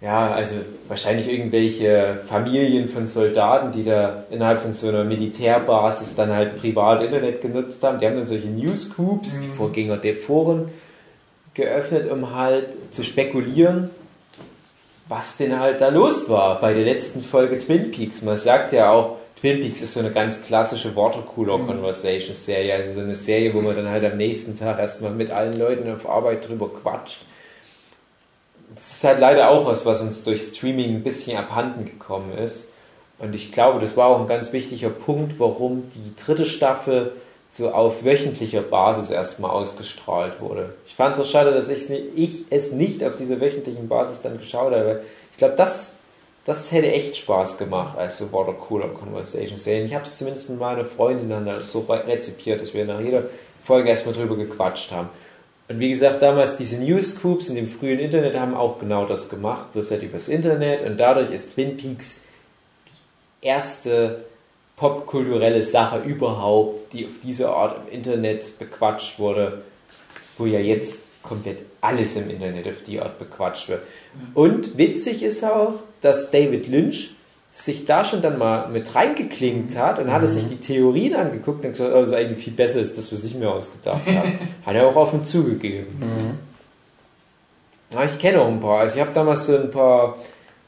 ja, 0.00 0.30
also 0.30 0.56
wahrscheinlich 0.86 1.30
irgendwelche 1.30 2.20
Familien 2.24 2.88
von 2.88 3.06
Soldaten, 3.06 3.72
die 3.72 3.82
da 3.82 4.24
innerhalb 4.30 4.60
von 4.60 4.72
so 4.72 4.88
einer 4.88 5.02
Militärbasis 5.02 6.14
dann 6.14 6.32
halt 6.32 6.60
privat 6.60 7.02
Internet 7.02 7.42
genutzt 7.42 7.82
haben. 7.82 7.98
Die 7.98 8.06
haben 8.06 8.14
dann 8.14 8.26
solche 8.26 8.46
Newsgroups, 8.46 9.40
die 9.40 9.48
Vorgänger 9.48 9.96
der 9.96 10.14
Foren, 10.14 10.68
geöffnet, 11.58 12.10
um 12.10 12.34
halt 12.34 12.68
zu 12.90 13.02
spekulieren, 13.02 13.90
was 15.08 15.36
denn 15.36 15.58
halt 15.58 15.80
da 15.80 15.88
los 15.88 16.28
war 16.28 16.60
bei 16.60 16.72
der 16.72 16.84
letzten 16.84 17.22
Folge 17.22 17.58
Twin 17.58 17.90
Peaks. 17.90 18.22
Man 18.22 18.38
sagt 18.38 18.72
ja 18.72 18.90
auch, 18.90 19.16
Twin 19.38 19.60
Peaks 19.60 19.82
ist 19.82 19.94
so 19.94 20.00
eine 20.00 20.10
ganz 20.10 20.44
klassische 20.44 20.96
Watercooler 20.96 21.58
Conversation 21.58 22.34
Serie, 22.34 22.74
also 22.74 22.94
so 22.94 23.00
eine 23.00 23.14
Serie, 23.14 23.52
wo 23.54 23.60
man 23.60 23.76
dann 23.76 23.88
halt 23.88 24.04
am 24.04 24.16
nächsten 24.16 24.56
Tag 24.56 24.78
erstmal 24.78 25.10
mit 25.10 25.30
allen 25.30 25.58
Leuten 25.58 25.92
auf 25.92 26.08
Arbeit 26.08 26.48
drüber 26.48 26.70
quatscht. 26.72 27.22
Das 28.74 28.92
ist 28.92 29.04
halt 29.04 29.20
leider 29.20 29.50
auch 29.50 29.66
was, 29.66 29.84
was 29.84 30.02
uns 30.02 30.24
durch 30.24 30.40
Streaming 30.42 30.96
ein 30.96 31.02
bisschen 31.02 31.36
abhanden 31.36 31.84
gekommen 31.84 32.36
ist. 32.38 32.70
Und 33.18 33.34
ich 33.34 33.50
glaube, 33.50 33.80
das 33.80 33.96
war 33.96 34.06
auch 34.06 34.20
ein 34.20 34.28
ganz 34.28 34.52
wichtiger 34.52 34.90
Punkt, 34.90 35.40
warum 35.40 35.90
die 35.94 36.14
dritte 36.22 36.46
Staffel 36.46 37.12
so 37.48 37.70
auf 37.70 38.04
wöchentlicher 38.04 38.60
Basis 38.60 39.10
erstmal 39.10 39.50
ausgestrahlt 39.50 40.40
wurde. 40.40 40.74
Ich 40.86 40.94
fand 40.94 41.14
es 41.14 41.20
auch 41.20 41.26
schade, 41.26 41.52
dass 41.52 41.68
ich, 41.68 41.90
ich 42.14 42.44
es 42.50 42.72
nicht 42.72 43.02
auf 43.02 43.16
dieser 43.16 43.40
wöchentlichen 43.40 43.88
Basis 43.88 44.22
dann 44.22 44.38
geschaut 44.38 44.72
habe. 44.72 45.02
Ich 45.32 45.38
glaube, 45.38 45.54
das, 45.56 45.96
das 46.44 46.72
hätte 46.72 46.92
echt 46.92 47.16
Spaß 47.16 47.56
gemacht 47.56 47.96
als 47.96 48.18
so 48.18 48.30
Water 48.32 48.52
Cooler 48.52 48.88
Conversation 48.88 49.56
Serien. 49.56 49.86
Ich 49.86 49.94
habe 49.94 50.04
es 50.04 50.18
zumindest 50.18 50.50
mit 50.50 50.58
meiner 50.58 50.84
Freundin 50.84 51.30
dann 51.30 51.60
so 51.60 51.80
rezipiert, 51.88 52.60
dass 52.60 52.74
wir 52.74 52.84
nach 52.84 53.00
jeder 53.00 53.24
Folge 53.64 53.88
erstmal 53.88 54.14
drüber 54.14 54.36
gequatscht 54.36 54.92
haben. 54.92 55.08
Und 55.68 55.80
wie 55.80 55.90
gesagt, 55.90 56.22
damals 56.22 56.56
diese 56.56 56.78
Newsgroups 56.78 57.48
in 57.48 57.54
dem 57.54 57.68
frühen 57.68 57.98
Internet 57.98 58.38
haben 58.38 58.54
auch 58.54 58.78
genau 58.78 59.04
das 59.04 59.28
gemacht, 59.28 59.72
bloß 59.74 59.90
halt 59.90 60.02
übers 60.02 60.28
Internet 60.28 60.82
und 60.82 60.98
dadurch 60.98 61.30
ist 61.30 61.54
Twin 61.54 61.76
Peaks 61.76 62.20
die 63.42 63.46
erste 63.46 64.24
popkulturelle 64.78 65.62
Sache 65.62 65.98
überhaupt, 65.98 66.92
die 66.92 67.06
auf 67.06 67.12
diese 67.22 67.50
Art 67.50 67.80
im 67.86 67.92
Internet 67.92 68.58
bequatscht 68.58 69.18
wurde, 69.18 69.62
wo 70.36 70.46
ja 70.46 70.60
jetzt 70.60 70.98
komplett 71.22 71.58
alles 71.80 72.16
im 72.16 72.30
Internet 72.30 72.68
auf 72.68 72.82
die 72.86 73.00
Art 73.00 73.18
bequatscht 73.18 73.68
wird. 73.68 73.82
Und 74.34 74.78
witzig 74.78 75.22
ist 75.22 75.44
auch, 75.44 75.74
dass 76.00 76.30
David 76.30 76.68
Lynch 76.68 77.10
sich 77.50 77.86
da 77.86 78.04
schon 78.04 78.22
dann 78.22 78.38
mal 78.38 78.68
mit 78.68 78.94
reingeklingt 78.94 79.76
hat 79.76 79.98
und 79.98 80.12
hatte 80.12 80.28
sich 80.28 80.46
die 80.46 80.58
Theorien 80.58 81.14
angeguckt 81.16 81.64
und 81.64 81.72
gesagt, 81.72 81.92
also 81.92 82.14
eigentlich 82.14 82.44
viel 82.44 82.52
besser 82.52 82.78
ist 82.78 82.96
das, 82.96 83.12
was 83.12 83.24
ich 83.24 83.34
mir 83.34 83.50
ausgedacht 83.50 84.00
habe. 84.06 84.28
hat 84.66 84.74
er 84.76 84.86
auch 84.86 84.94
offen 84.94 85.24
zugegeben. 85.24 86.38
Ja, 87.92 88.04
ich 88.04 88.18
kenne 88.18 88.42
auch 88.42 88.48
ein 88.48 88.60
paar. 88.60 88.80
Also 88.80 88.96
ich 88.96 89.00
habe 89.00 89.10
damals 89.12 89.46
so 89.46 89.56
ein 89.56 89.70
paar 89.70 90.18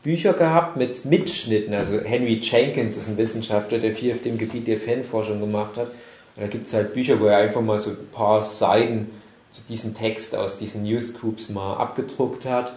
Bücher 0.02 0.32
gehabt 0.32 0.77
mit 0.77 1.05
Mitschnitten. 1.05 1.74
Also 1.74 2.01
Henry 2.01 2.40
Jenkins 2.43 2.97
ist 2.97 3.09
ein 3.09 3.18
Wissenschaftler, 3.18 3.78
der 3.78 3.93
viel 3.93 4.12
auf 4.12 4.22
dem 4.22 4.39
Gebiet 4.39 4.66
der 4.66 4.78
Fanforschung 4.78 5.40
gemacht 5.40 5.77
hat. 5.77 5.89
Und 6.36 6.43
da 6.43 6.47
gibt 6.47 6.66
es 6.66 6.74
halt 6.74 6.94
Bücher, 6.94 7.20
wo 7.20 7.27
er 7.27 7.39
einfach 7.39 7.60
mal 7.60 7.78
so 7.78 7.90
ein 7.90 8.09
paar 8.12 8.43
Seiten 8.43 9.10
zu 9.51 9.62
diesem 9.68 9.94
Text 9.94 10.35
aus 10.35 10.59
diesen 10.59 10.85
Newsgroups 10.85 11.51
mal 11.51 11.77
abgedruckt 11.77 12.44
hat. 12.47 12.72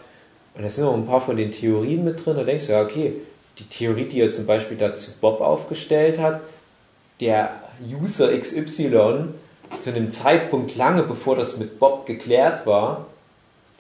Und 0.56 0.64
da 0.64 0.70
sind 0.70 0.86
auch 0.86 0.94
ein 0.94 1.06
paar 1.06 1.22
von 1.22 1.38
den 1.38 1.52
Theorien 1.52 2.04
mit 2.04 2.26
drin. 2.26 2.36
Da 2.36 2.44
denkst 2.44 2.68
du, 2.68 2.74
ja, 2.74 2.82
okay, 2.82 3.14
die 3.60 3.66
Theorie, 3.66 4.06
die 4.06 4.20
er 4.20 4.32
zum 4.32 4.46
Beispiel 4.46 4.78
dazu 4.78 5.12
Bob 5.22 5.40
aufgestellt 5.42 6.20
hat, 6.20 6.42
der 7.22 7.54
User 8.02 8.38
XY 8.38 9.30
zu 9.80 9.90
einem 9.90 10.12
Zeitpunkt 10.12 10.76
lange 10.76 11.04
bevor 11.04 11.36
das 11.36 11.58
mit 11.58 11.80
Bob 11.80 12.06
geklärt 12.06 12.66
war, 12.66 13.08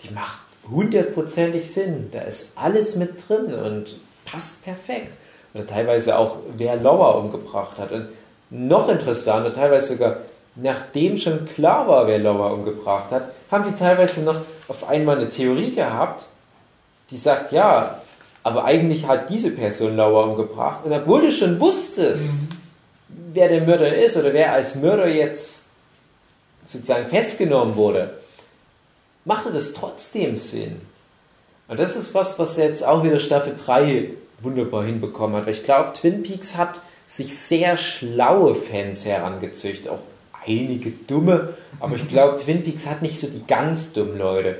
die 0.04 0.14
macht 0.14 0.43
hundertprozentig 0.70 1.72
Sinn. 1.72 2.10
Da 2.12 2.22
ist 2.22 2.52
alles 2.56 2.96
mit 2.96 3.28
drin 3.28 3.54
und 3.54 3.96
passt 4.26 4.64
perfekt. 4.64 5.18
Oder 5.54 5.68
teilweise 5.68 6.18
auch, 6.18 6.38
wer 6.56 6.76
Lower 6.78 7.18
umgebracht 7.18 7.78
hat. 7.78 7.92
Und 7.92 8.08
noch 8.50 8.90
interessanter, 8.90 9.54
teilweise 9.54 9.94
sogar, 9.94 10.18
nachdem 10.56 11.18
schon 11.18 11.48
klar 11.48 11.88
war, 11.88 12.08
wer 12.08 12.20
Lower 12.20 12.52
umgebracht 12.52 13.12
hat, 13.12 13.30
haben 13.52 13.66
die 13.66 13.78
teilweise 13.78 14.22
noch 14.22 14.42
auf 14.68 14.88
einmal 14.88 15.18
eine 15.18 15.30
Theorie 15.30 15.74
gehabt, 15.74 16.26
die 17.12 17.18
sagt, 17.18 17.52
ja, 17.52 18.02
aber 18.44 18.66
eigentlich 18.66 19.08
hat 19.08 19.30
diese 19.30 19.52
Person 19.52 19.96
Lower 19.96 20.26
umgebracht. 20.26 20.86
Und 20.86 20.92
obwohl 20.92 21.22
du 21.22 21.32
schon 21.32 21.60
wusstest, 21.60 22.36
wer 23.34 23.48
der 23.48 23.62
Mörder 23.62 23.96
ist 23.96 24.18
oder 24.18 24.34
wer 24.34 24.54
als 24.54 24.76
Mörder 24.76 25.08
jetzt 25.08 25.68
sozusagen 26.66 27.08
festgenommen 27.08 27.76
wurde, 27.76 28.12
machte 29.26 29.52
das 29.52 29.74
trotzdem 29.74 30.36
Sinn. 30.36 30.82
Und 31.68 31.80
das 31.80 31.96
ist 31.96 32.14
was, 32.14 32.40
was 32.40 32.58
jetzt 32.58 32.86
auch 32.86 33.04
wieder 33.04 33.20
Staffel 33.20 33.56
3 33.56 34.10
wunderbar 34.42 34.84
hinbekommen 34.84 35.38
hat. 35.38 35.46
Weil 35.46 35.54
ich 35.54 35.64
glaube, 35.64 35.94
Twin 35.94 36.24
Peaks 36.24 36.58
hat 36.58 36.82
sich 37.08 37.38
sehr 37.38 37.78
schlaue 37.78 38.56
Fans 38.56 39.06
herangezüchtet, 39.06 39.90
auch 39.90 40.00
einige 40.46 40.92
dumme, 40.92 41.54
aber 41.80 41.96
ich 41.96 42.08
glaube, 42.08 42.38
Twin 42.38 42.64
Peaks 42.64 42.88
hat 42.88 43.02
nicht 43.02 43.20
so 43.20 43.28
die 43.28 43.46
ganz 43.48 43.94
dummen 43.94 44.18
Leute. 44.18 44.58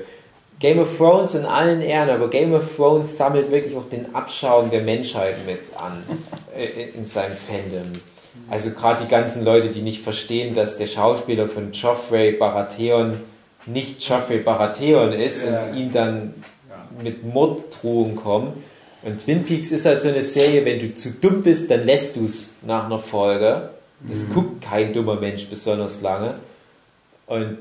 Game 0.60 0.78
of 0.78 0.96
Thrones 0.96 1.34
in 1.34 1.44
allen 1.44 1.82
Ehren, 1.82 2.08
aber 2.10 2.30
Game 2.30 2.54
of 2.54 2.76
Thrones 2.76 3.16
sammelt 3.16 3.50
wirklich 3.50 3.76
auch 3.76 3.88
den 3.88 4.14
Abschaum 4.14 4.70
der 4.70 4.82
Menschheit 4.82 5.44
mit 5.46 5.60
an 5.76 6.02
äh, 6.56 6.90
in 6.96 7.04
seinem 7.04 7.36
Fandom. 7.36 8.00
Also 8.48 8.70
gerade 8.70 9.04
die 9.04 9.10
ganzen 9.10 9.44
Leute, 9.44 9.68
die 9.68 9.82
nicht 9.82 10.02
verstehen, 10.02 10.54
dass 10.54 10.78
der 10.78 10.86
Schauspieler 10.86 11.48
von 11.48 11.72
Joffrey 11.72 12.32
Baratheon 12.32 13.20
nicht 13.66 14.02
Joffrey 14.06 14.38
Baratheon 14.38 15.12
ist 15.12 15.44
Ja. 15.46 15.64
und 15.64 15.76
ihn 15.76 15.92
dann 15.92 16.34
Ja. 16.68 17.02
mit 17.02 17.24
Morddrohungen 17.24 18.16
kommen. 18.16 18.52
Und 19.02 19.22
Twin 19.22 19.44
Peaks 19.44 19.70
ist 19.72 19.84
halt 19.84 20.00
so 20.00 20.08
eine 20.08 20.22
Serie, 20.22 20.64
wenn 20.64 20.80
du 20.80 20.94
zu 20.94 21.10
dumm 21.10 21.42
bist, 21.42 21.70
dann 21.70 21.84
lässt 21.84 22.16
du 22.16 22.24
es 22.24 22.54
nach 22.62 22.86
einer 22.86 22.98
Folge. 22.98 23.70
Das 24.00 24.28
guckt 24.32 24.62
kein 24.62 24.92
dummer 24.92 25.16
Mensch 25.16 25.46
besonders 25.48 26.00
lange. 26.02 26.34
Und 27.26 27.58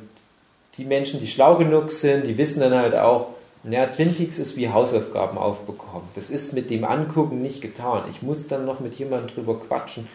die 0.78 0.86
Menschen, 0.86 1.20
die 1.20 1.28
schlau 1.28 1.56
genug 1.56 1.92
sind, 1.92 2.26
die 2.28 2.38
wissen 2.38 2.60
dann 2.62 2.74
halt 2.74 2.96
auch, 2.96 3.28
naja, 3.64 3.88
Twin 3.88 4.14
Peaks 4.14 4.40
ist 4.40 4.57
wie 4.57 4.69
Hausaufgaben 4.69 5.38
aufbekommen. 5.38 6.07
Das 6.15 6.30
ist 6.30 6.52
mit 6.52 6.69
dem 6.69 6.84
Angucken 6.84 7.41
nicht 7.41 7.61
getan. 7.61 8.03
Ich 8.11 8.22
muss 8.22 8.48
dann 8.48 8.65
noch 8.65 8.81
mit 8.81 8.95
jemandem 8.95 9.34
drüber 9.34 9.57
quatschen. 9.57 10.07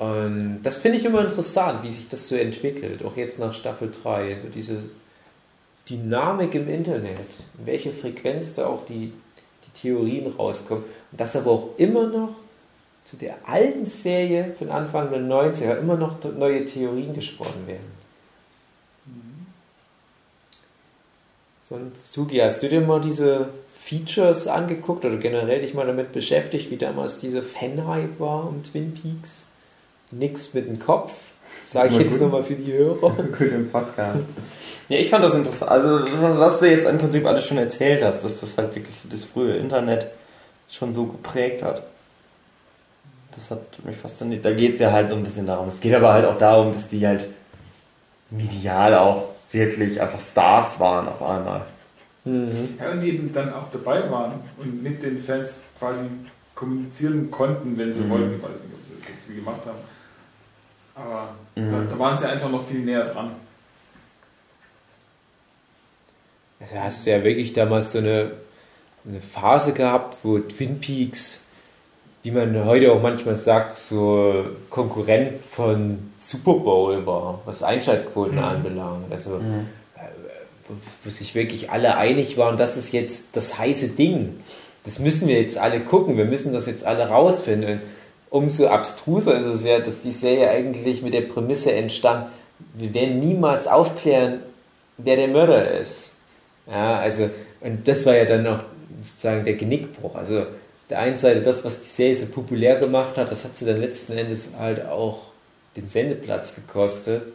Und 0.00 0.60
das 0.64 0.76
finde 0.76 0.98
ich 0.98 1.04
immer 1.04 1.20
interessant, 1.20 1.84
wie 1.84 1.90
sich 1.90 2.08
das 2.08 2.26
so 2.26 2.34
entwickelt. 2.34 3.04
Auch 3.04 3.16
jetzt 3.16 3.38
nach 3.38 3.54
Staffel 3.54 3.92
3. 4.02 4.38
So 4.42 4.48
diese 4.52 4.82
Dynamik 5.88 6.56
im 6.56 6.68
Internet. 6.68 7.28
In 7.56 7.66
welcher 7.66 7.92
Frequenz 7.92 8.54
da 8.54 8.66
auch 8.66 8.84
die, 8.84 9.12
die 9.64 9.80
Theorien 9.80 10.32
rauskommen. 10.36 10.82
Und 11.12 11.20
dass 11.20 11.36
aber 11.36 11.52
auch 11.52 11.68
immer 11.76 12.08
noch 12.08 12.30
zu 13.04 13.16
der 13.16 13.36
alten 13.46 13.84
Serie 13.84 14.52
von 14.58 14.70
Anfang 14.70 15.10
der 15.10 15.20
90er 15.20 15.78
immer 15.78 15.96
noch 15.96 16.16
neue 16.36 16.64
Theorien 16.64 17.14
gesponnen 17.14 17.68
werden. 17.68 17.95
Sonst, 21.68 22.12
Sugi, 22.12 22.38
hast 22.38 22.62
du 22.62 22.68
dir 22.68 22.80
mal 22.80 23.00
diese 23.00 23.48
Features 23.74 24.46
angeguckt 24.46 25.04
oder 25.04 25.16
generell 25.16 25.62
dich 25.62 25.74
mal 25.74 25.84
damit 25.84 26.12
beschäftigt, 26.12 26.70
wie 26.70 26.76
damals 26.76 27.18
dieser 27.18 27.42
Fanhype 27.42 28.20
war 28.20 28.46
um 28.46 28.62
Twin 28.62 28.94
Peaks? 28.94 29.46
Nix 30.12 30.54
mit 30.54 30.68
dem 30.68 30.78
Kopf, 30.78 31.12
sage 31.64 31.88
ich 31.88 31.98
jetzt 31.98 32.20
nochmal 32.20 32.44
für 32.44 32.54
die 32.54 32.72
Hörer. 32.72 33.10
Gut 33.38 33.52
im 33.52 33.68
Podcast. 33.68 34.22
Ja, 34.88 34.98
ich 34.98 35.10
fand 35.10 35.24
das 35.24 35.34
interessant. 35.34 35.68
Also, 35.68 35.98
was 36.38 36.60
du 36.60 36.70
jetzt 36.70 36.86
im 36.86 36.98
Prinzip 36.98 37.26
alles 37.26 37.44
schon 37.44 37.58
erzählt 37.58 38.04
hast, 38.04 38.22
dass 38.22 38.38
das 38.38 38.56
halt 38.56 38.76
wirklich 38.76 38.94
das 39.10 39.24
frühe 39.24 39.56
Internet 39.56 40.12
schon 40.70 40.94
so 40.94 41.06
geprägt 41.06 41.64
hat. 41.64 41.82
Das 43.34 43.50
hat 43.50 43.84
mich 43.84 43.96
fasziniert. 43.96 44.44
Da 44.44 44.52
geht 44.52 44.74
es 44.74 44.80
ja 44.80 44.92
halt 44.92 45.10
so 45.10 45.16
ein 45.16 45.24
bisschen 45.24 45.44
darum. 45.44 45.66
Es 45.66 45.80
geht 45.80 45.92
aber 45.92 46.12
halt 46.12 46.24
auch 46.24 46.38
darum, 46.38 46.72
dass 46.72 46.86
die 46.86 47.04
halt 47.04 47.26
medial 48.30 48.94
auch 48.94 49.24
wirklich 49.52 50.00
einfach 50.00 50.20
Stars 50.20 50.78
waren 50.80 51.08
auf 51.08 51.22
einmal. 51.22 51.62
Mhm. 52.24 52.76
Ja, 52.80 52.90
und 52.90 53.02
eben 53.04 53.32
dann 53.32 53.52
auch 53.52 53.70
dabei 53.72 54.10
waren 54.10 54.40
und 54.58 54.82
mit 54.82 55.02
den 55.02 55.18
Fans 55.22 55.62
quasi 55.78 56.06
kommunizieren 56.54 57.30
konnten, 57.30 57.76
wenn 57.78 57.92
sie 57.92 58.00
Mhm. 58.00 58.10
wollten. 58.10 58.34
Ich 58.36 58.42
weiß 58.42 58.50
nicht, 58.50 58.74
ob 58.74 58.86
sie 58.86 58.94
das 58.94 59.04
so 59.04 59.12
viel 59.26 59.36
gemacht 59.36 59.60
haben. 59.66 59.78
Aber 60.94 61.34
Mhm. 61.54 61.70
da, 61.70 61.94
da 61.94 61.98
waren 61.98 62.16
sie 62.18 62.26
einfach 62.28 62.50
noch 62.50 62.66
viel 62.66 62.80
näher 62.80 63.04
dran. 63.04 63.32
Also 66.60 66.76
hast 66.76 67.06
du 67.06 67.10
ja 67.10 67.22
wirklich 67.22 67.52
damals 67.52 67.92
so 67.92 67.98
eine, 67.98 68.32
eine 69.06 69.20
Phase 69.20 69.72
gehabt, 69.72 70.16
wo 70.22 70.38
Twin 70.38 70.80
Peaks, 70.80 71.44
wie 72.26 72.32
man 72.32 72.64
heute 72.64 72.90
auch 72.90 73.00
manchmal 73.00 73.36
sagt, 73.36 73.70
so 73.70 74.46
Konkurrent 74.68 75.44
von 75.48 76.10
Super 76.18 76.54
Bowl 76.54 77.06
war, 77.06 77.40
was 77.44 77.62
Einschaltquoten 77.62 78.40
anbelangt. 78.40 79.12
Also 79.12 79.36
äh, 79.36 80.00
wo, 81.04 81.08
sich 81.08 81.36
wirklich 81.36 81.70
alle 81.70 81.96
einig 81.96 82.36
waren, 82.36 82.58
das 82.58 82.76
ist 82.76 82.92
jetzt 82.92 83.36
das 83.36 83.60
heiße 83.60 83.90
Ding. 83.90 84.40
Das 84.82 84.98
müssen 84.98 85.28
wir 85.28 85.40
jetzt 85.40 85.56
alle 85.56 85.78
gucken, 85.78 86.16
wir 86.16 86.24
müssen 86.24 86.52
das 86.52 86.66
jetzt 86.66 86.84
alle 86.84 87.06
rausfinden. 87.06 87.74
Und 87.74 87.80
umso 88.30 88.66
abstruser 88.66 89.38
ist 89.38 89.46
es 89.46 89.64
ja, 89.64 89.78
dass 89.78 90.02
die 90.02 90.10
Serie 90.10 90.50
eigentlich 90.50 91.02
mit 91.02 91.14
der 91.14 91.20
Prämisse 91.20 91.74
entstand, 91.74 92.26
wir 92.74 92.92
werden 92.92 93.20
niemals 93.20 93.68
aufklären, 93.68 94.40
wer 94.98 95.14
der 95.14 95.28
Mörder 95.28 95.78
ist. 95.78 96.16
Ja, 96.68 96.98
also, 96.98 97.30
und 97.60 97.86
das 97.86 98.04
war 98.04 98.16
ja 98.16 98.24
dann 98.24 98.42
noch 98.42 98.64
sozusagen 99.00 99.44
der 99.44 99.54
Genickbruch. 99.54 100.16
Also 100.16 100.46
der 100.90 101.00
einen 101.00 101.18
Seite 101.18 101.42
das, 101.42 101.64
was 101.64 101.82
die 101.82 101.88
Serie 101.88 102.16
so 102.16 102.26
populär 102.26 102.76
gemacht 102.76 103.16
hat, 103.16 103.30
das 103.30 103.44
hat 103.44 103.56
sie 103.56 103.66
dann 103.66 103.80
letzten 103.80 104.16
Endes 104.16 104.50
halt 104.58 104.86
auch 104.86 105.22
den 105.76 105.88
Sendeplatz 105.88 106.54
gekostet. 106.54 107.32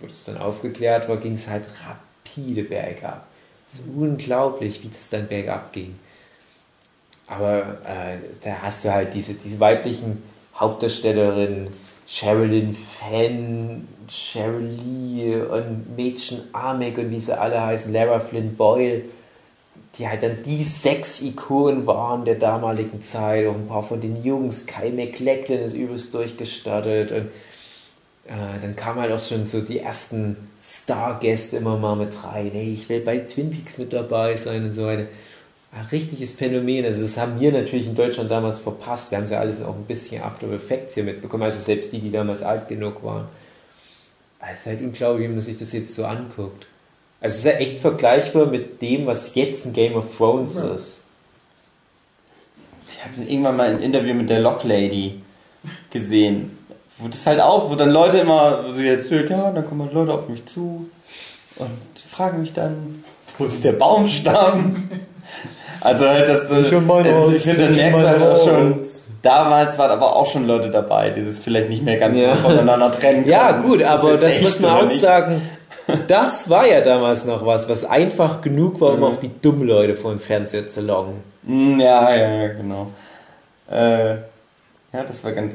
Wurde 0.00 0.12
es 0.12 0.24
dann 0.24 0.36
aufgeklärt 0.36 1.08
war, 1.08 1.16
ging 1.16 1.34
es 1.34 1.48
halt 1.48 1.64
rapide 1.86 2.64
bergab. 2.64 3.26
Es 3.66 3.80
ist 3.80 3.84
unglaublich, 3.94 4.82
wie 4.82 4.88
das 4.88 5.08
dann 5.08 5.26
bergab 5.26 5.72
ging. 5.72 5.98
Aber 7.26 7.78
äh, 7.84 8.18
da 8.42 8.62
hast 8.62 8.84
du 8.84 8.92
halt 8.92 9.14
diese, 9.14 9.34
diese 9.34 9.58
weiblichen 9.58 10.22
Hauptdarstellerinnen, 10.54 11.68
Sherilyn 12.06 12.72
Fenn, 12.72 13.88
Cheryl 14.08 14.78
Lee 14.84 15.36
und 15.36 15.96
Mädchen 15.96 16.42
Amek 16.52 16.98
und 16.98 17.10
wie 17.10 17.18
sie 17.18 17.36
alle 17.36 17.60
heißen, 17.60 17.92
Lara 17.92 18.20
Flynn 18.20 18.56
Boyle, 18.56 19.02
die 19.98 20.08
halt 20.08 20.22
dann 20.22 20.42
die 20.44 20.64
Sex-Ikonen 20.64 21.86
waren 21.86 22.24
der 22.24 22.36
damaligen 22.36 23.02
Zeit. 23.02 23.46
Und 23.46 23.62
ein 23.64 23.68
paar 23.68 23.82
von 23.82 24.00
den 24.00 24.22
Jungs, 24.22 24.66
Kyle 24.66 24.92
MacLachlan 24.92 25.60
ist 25.60 25.74
übelst 25.74 26.14
durchgestartet 26.14 27.12
und 27.12 27.26
äh, 28.26 28.60
dann 28.60 28.76
kamen 28.76 29.00
halt 29.00 29.12
auch 29.12 29.20
schon 29.20 29.46
so 29.46 29.60
die 29.60 29.80
ersten 29.80 30.36
Stargäste 30.62 31.58
immer 31.58 31.76
mal 31.76 31.96
mit 31.96 32.24
rein. 32.24 32.50
Hey, 32.52 32.72
ich 32.72 32.88
will 32.88 33.00
bei 33.00 33.18
Twin 33.18 33.50
Peaks 33.50 33.78
mit 33.78 33.92
dabei 33.92 34.36
sein 34.36 34.64
und 34.64 34.72
so 34.72 34.86
weiter 34.86 35.06
ein 35.76 35.86
richtiges 35.86 36.32
Phänomen. 36.32 36.84
Also 36.84 37.02
das 37.02 37.18
haben 37.18 37.38
wir 37.38 37.52
natürlich 37.52 37.86
in 37.86 37.94
Deutschland 37.94 38.30
damals 38.30 38.58
verpasst. 38.58 39.10
Wir 39.10 39.18
haben 39.18 39.26
ja 39.26 39.40
alles 39.40 39.62
auch 39.62 39.74
ein 39.74 39.84
bisschen 39.84 40.22
After 40.22 40.50
Effects 40.50 40.94
hier 40.94 41.04
mitbekommen, 41.04 41.42
also 41.42 41.60
selbst 41.60 41.92
die, 41.92 42.00
die 42.00 42.10
damals 42.10 42.42
alt 42.42 42.68
genug 42.68 43.02
waren. 43.04 43.26
Es 44.40 44.60
ist 44.60 44.66
halt 44.66 44.80
unglaublich, 44.80 45.28
wie 45.28 45.32
man 45.32 45.40
sich 45.40 45.58
das 45.58 45.72
jetzt 45.72 45.94
so 45.94 46.06
anguckt. 46.06 46.66
Also 47.26 47.38
es 47.38 47.44
ist 47.44 47.52
ja 47.52 47.58
echt 47.58 47.80
vergleichbar 47.80 48.46
mit 48.46 48.80
dem, 48.80 49.06
was 49.06 49.34
jetzt 49.34 49.66
ein 49.66 49.72
Game 49.72 49.96
of 49.96 50.16
Thrones 50.16 50.54
ja. 50.54 50.74
ist. 50.74 51.06
Ich 52.88 53.02
habe 53.02 53.28
irgendwann 53.28 53.56
mal 53.56 53.68
ein 53.68 53.82
Interview 53.82 54.14
mit 54.14 54.30
der 54.30 54.38
Lock 54.38 54.62
Lady 54.62 55.20
gesehen. 55.90 56.56
Wo 56.98 57.08
das 57.08 57.26
halt 57.26 57.40
auch, 57.40 57.68
wo 57.68 57.74
dann 57.74 57.90
Leute 57.90 58.18
immer, 58.18 58.64
wo 58.64 58.72
sie 58.74 58.86
erzählt, 58.86 59.28
ja, 59.28 59.50
dann 59.50 59.66
kommen 59.66 59.90
Leute 59.92 60.12
auf 60.12 60.28
mich 60.28 60.46
zu 60.46 60.88
und 61.56 61.68
fragen 62.08 62.42
mich 62.42 62.52
dann, 62.52 63.02
wo 63.38 63.46
ist 63.46 63.64
der 63.64 63.72
Baumstamm? 63.72 64.88
Also 65.80 66.06
halt 66.06 66.28
das, 66.28 66.48
das 66.48 66.68
schon 66.68 66.86
mein 66.86 67.04
das, 67.04 67.32
ich 67.32 67.42
finde, 67.42 67.66
das 67.66 67.76
merkst 67.76 68.06
halt 68.06 68.22
auch 68.22 68.44
schon. 68.44 68.82
Damals 69.22 69.76
waren 69.78 69.90
aber 69.90 70.14
auch 70.14 70.30
schon 70.30 70.46
Leute 70.46 70.70
dabei, 70.70 71.10
die 71.10 71.24
das 71.24 71.40
vielleicht 71.40 71.68
nicht 71.70 71.82
mehr 71.82 71.98
ganz 71.98 72.16
ja. 72.16 72.36
so 72.36 72.42
voneinander 72.42 72.92
trennen 72.92 73.26
Ja, 73.28 73.52
gut, 73.52 73.82
aber 73.82 74.16
das 74.16 74.40
muss 74.40 74.60
man 74.60 74.70
auch 74.70 74.82
nicht. 74.84 75.00
sagen. 75.00 75.42
Das 76.08 76.50
war 76.50 76.66
ja 76.66 76.80
damals 76.80 77.24
noch 77.24 77.46
was, 77.46 77.68
was 77.68 77.84
einfach 77.84 78.40
genug 78.40 78.80
war, 78.80 78.92
um 78.92 78.98
mhm. 78.98 79.04
auch 79.04 79.16
die 79.16 79.30
dummen 79.40 79.66
Leute 79.66 79.94
vor 79.94 80.10
dem 80.10 80.20
Fernseher 80.20 80.66
zu 80.66 80.80
locken. 80.80 81.14
Mm, 81.44 81.78
ja, 81.80 82.14
ja, 82.16 82.48
genau. 82.48 82.90
Äh, 83.70 84.14
ja, 84.92 85.04
das 85.06 85.22
war 85.22 85.32
ganz 85.32 85.54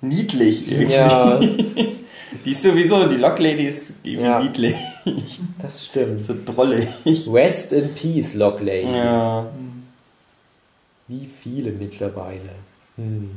niedlich 0.00 0.70
irgendwie. 0.70 0.92
Ja. 0.92 1.40
die 2.44 2.52
ist 2.52 2.62
sowieso, 2.62 3.06
die 3.06 3.16
Locklady 3.16 3.66
ist 3.66 3.92
ja. 4.04 4.40
niedlich. 4.40 4.76
Das 5.60 5.86
stimmt. 5.86 6.26
So 6.26 6.34
drollig. 6.44 6.88
Rest 7.26 7.72
in 7.72 7.94
Peace, 7.94 8.34
Locklady. 8.34 8.94
Ja. 8.94 9.46
Wie 11.08 11.28
viele 11.40 11.72
mittlerweile. 11.72 12.50
Hm. 12.96 13.30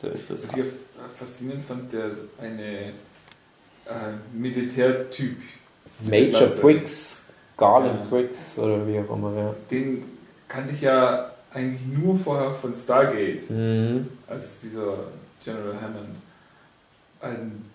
So 0.00 0.08
ist 0.08 0.30
das. 0.30 0.42
Was 0.44 0.56
ich 0.56 0.64
faszinierend 1.16 1.64
fand, 1.64 1.92
der 1.92 2.10
eine 2.40 2.92
äh, 3.86 4.36
Militärtyp. 4.36 5.36
Major 6.00 6.48
Briggs, 6.48 7.26
Garland 7.56 8.00
ja. 8.00 8.06
Briggs 8.10 8.58
oder 8.58 8.86
wie 8.86 8.98
auch 8.98 9.16
immer, 9.16 9.36
ja. 9.36 9.54
Den 9.70 10.04
kannte 10.48 10.74
ich 10.74 10.80
ja 10.80 11.30
eigentlich 11.52 11.82
nur 11.86 12.18
vorher 12.18 12.50
von 12.52 12.74
Stargate, 12.74 13.48
mhm. 13.50 14.08
als 14.26 14.60
dieser 14.60 14.94
General 15.44 15.80
Hammond. 15.80 16.16
Ein 17.20 17.72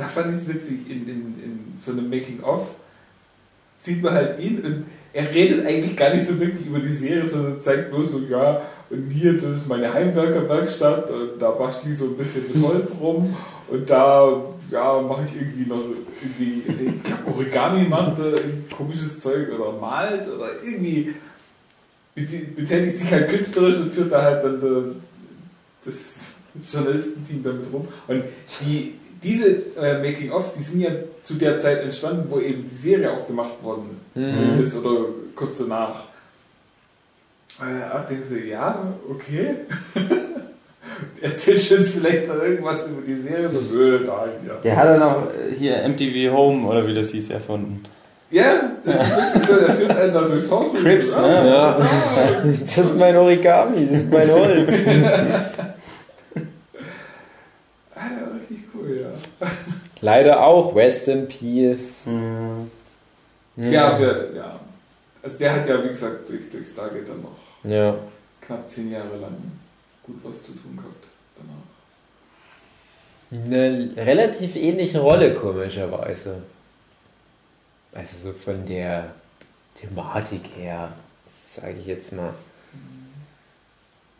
da 0.00 0.06
fand 0.06 0.34
ich 0.34 0.40
es 0.40 0.48
witzig, 0.48 0.90
in, 0.90 1.08
in, 1.08 1.20
in 1.42 1.74
so 1.78 1.92
einem 1.92 2.08
Making-of 2.08 2.74
sieht 3.78 4.02
man 4.02 4.14
halt 4.14 4.40
ihn 4.40 4.60
und 4.60 4.86
er 5.12 5.34
redet 5.34 5.66
eigentlich 5.66 5.96
gar 5.96 6.14
nicht 6.14 6.24
so 6.24 6.38
wirklich 6.38 6.66
über 6.66 6.78
die 6.78 6.92
Serie, 6.92 7.26
sondern 7.28 7.60
zeigt 7.60 7.92
nur 7.92 8.04
so, 8.04 8.20
ja, 8.20 8.62
und 8.90 9.10
hier, 9.10 9.34
das 9.34 9.58
ist 9.58 9.68
meine 9.68 9.92
Heimwerkerwerkstatt 9.92 11.10
und 11.10 11.40
da 11.40 11.50
bastel 11.50 11.92
ich 11.92 11.98
so 11.98 12.06
ein 12.06 12.16
bisschen 12.16 12.44
mit 12.52 12.62
Holz 12.64 12.92
rum 13.00 13.36
und 13.68 13.88
da, 13.88 14.42
ja, 14.70 15.00
mache 15.00 15.22
ich 15.26 15.40
irgendwie 15.40 15.68
noch 15.68 15.82
irgendwie, 16.22 16.62
Origami 17.26 17.88
macht 17.88 18.18
ein 18.18 18.66
komisches 18.76 19.20
Zeug 19.20 19.48
oder 19.52 19.72
malt 19.78 20.28
oder 20.28 20.48
irgendwie 20.64 21.14
betätigt 22.14 22.96
sich 22.96 23.10
halt 23.12 23.28
künstlerisch 23.28 23.76
und 23.76 23.92
führt 23.92 24.12
da 24.12 24.22
halt 24.22 24.44
dann 24.44 24.96
das 25.84 26.34
Journalistenteam 26.70 27.42
damit 27.42 27.72
rum. 27.72 27.88
Und 28.08 28.24
die 28.60 28.94
diese 29.22 29.76
äh, 29.76 29.98
Making-ofs, 29.98 30.54
die 30.54 30.62
sind 30.62 30.80
ja 30.80 30.90
zu 31.22 31.34
der 31.34 31.58
Zeit 31.58 31.82
entstanden, 31.82 32.24
wo 32.30 32.40
eben 32.40 32.62
die 32.62 32.74
Serie 32.74 33.12
auch 33.12 33.26
gemacht 33.26 33.62
worden 33.62 34.00
mhm. 34.14 34.60
ist 34.60 34.74
oder 34.76 35.06
kurz 35.34 35.58
danach. 35.58 36.04
Äh, 37.60 37.82
ach, 37.92 38.06
denkst 38.06 38.28
du, 38.30 38.38
ja, 38.38 38.78
okay. 39.08 39.54
Erzählst 41.20 41.70
du 41.70 41.76
uns 41.76 41.90
vielleicht 41.90 42.26
noch 42.28 42.42
irgendwas 42.42 42.86
über 42.86 43.02
die 43.06 43.16
Serie? 43.16 43.50
So, 43.50 43.60
nö, 43.60 44.04
da, 44.04 44.26
ja. 44.46 44.54
Der 44.62 44.76
hat 44.76 44.88
dann 44.88 45.02
auch 45.02 45.26
äh, 45.26 45.54
hier 45.54 45.86
MTV 45.86 46.32
Home 46.32 46.66
oder 46.66 46.86
wie 46.86 46.94
das 46.94 47.10
hieß 47.10 47.30
erfunden. 47.30 47.84
Ja, 48.30 48.70
das 48.84 49.02
ist 49.02 49.16
wirklich 49.16 49.46
so, 49.46 49.56
der 49.56 49.72
führt 49.74 49.90
einen 49.90 50.14
da 50.14 50.20
durchs 50.22 50.50
Haus. 50.50 50.68
Crips, 50.80 51.16
ne? 51.16 51.48
Ja. 51.48 51.76
Das 52.60 52.78
ist 52.78 52.96
mein 52.96 53.16
Origami, 53.16 53.88
das 53.90 54.04
ist 54.04 54.12
mein 54.12 54.30
Holz. 54.30 54.72
Leider 60.00 60.46
auch, 60.46 60.74
Rest 60.74 61.08
in 61.08 61.28
Peace. 61.28 62.06
Mhm. 62.06 62.70
Ja, 63.56 63.98
der, 63.98 64.32
ja. 64.34 64.60
Also 65.22 65.38
der 65.38 65.52
hat 65.54 65.68
ja, 65.68 65.84
wie 65.84 65.88
gesagt, 65.88 66.28
durch, 66.28 66.48
durch 66.50 66.66
Stargate 66.66 67.08
dann 67.08 67.20
noch 67.20 67.36
ja. 67.64 67.98
knapp 68.40 68.68
zehn 68.68 68.90
Jahre 68.90 69.16
lang 69.16 69.36
gut 70.02 70.16
was 70.22 70.44
zu 70.44 70.52
tun 70.52 70.76
gehabt 70.76 71.06
danach. 71.36 71.70
Eine 73.44 73.94
relativ 73.96 74.56
ähnliche 74.56 75.00
Rolle, 75.00 75.34
komischerweise. 75.34 76.42
Also 77.92 78.28
so 78.28 78.32
von 78.32 78.66
der 78.66 79.14
Thematik 79.74 80.50
her, 80.56 80.92
sage 81.46 81.74
ich 81.78 81.86
jetzt 81.86 82.12
mal. 82.12 82.34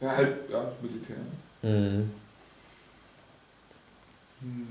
Ja, 0.01 0.17
halt, 0.17 0.51
ja, 0.51 0.73
Militär. 0.81 1.17
Mhm. 1.63 2.11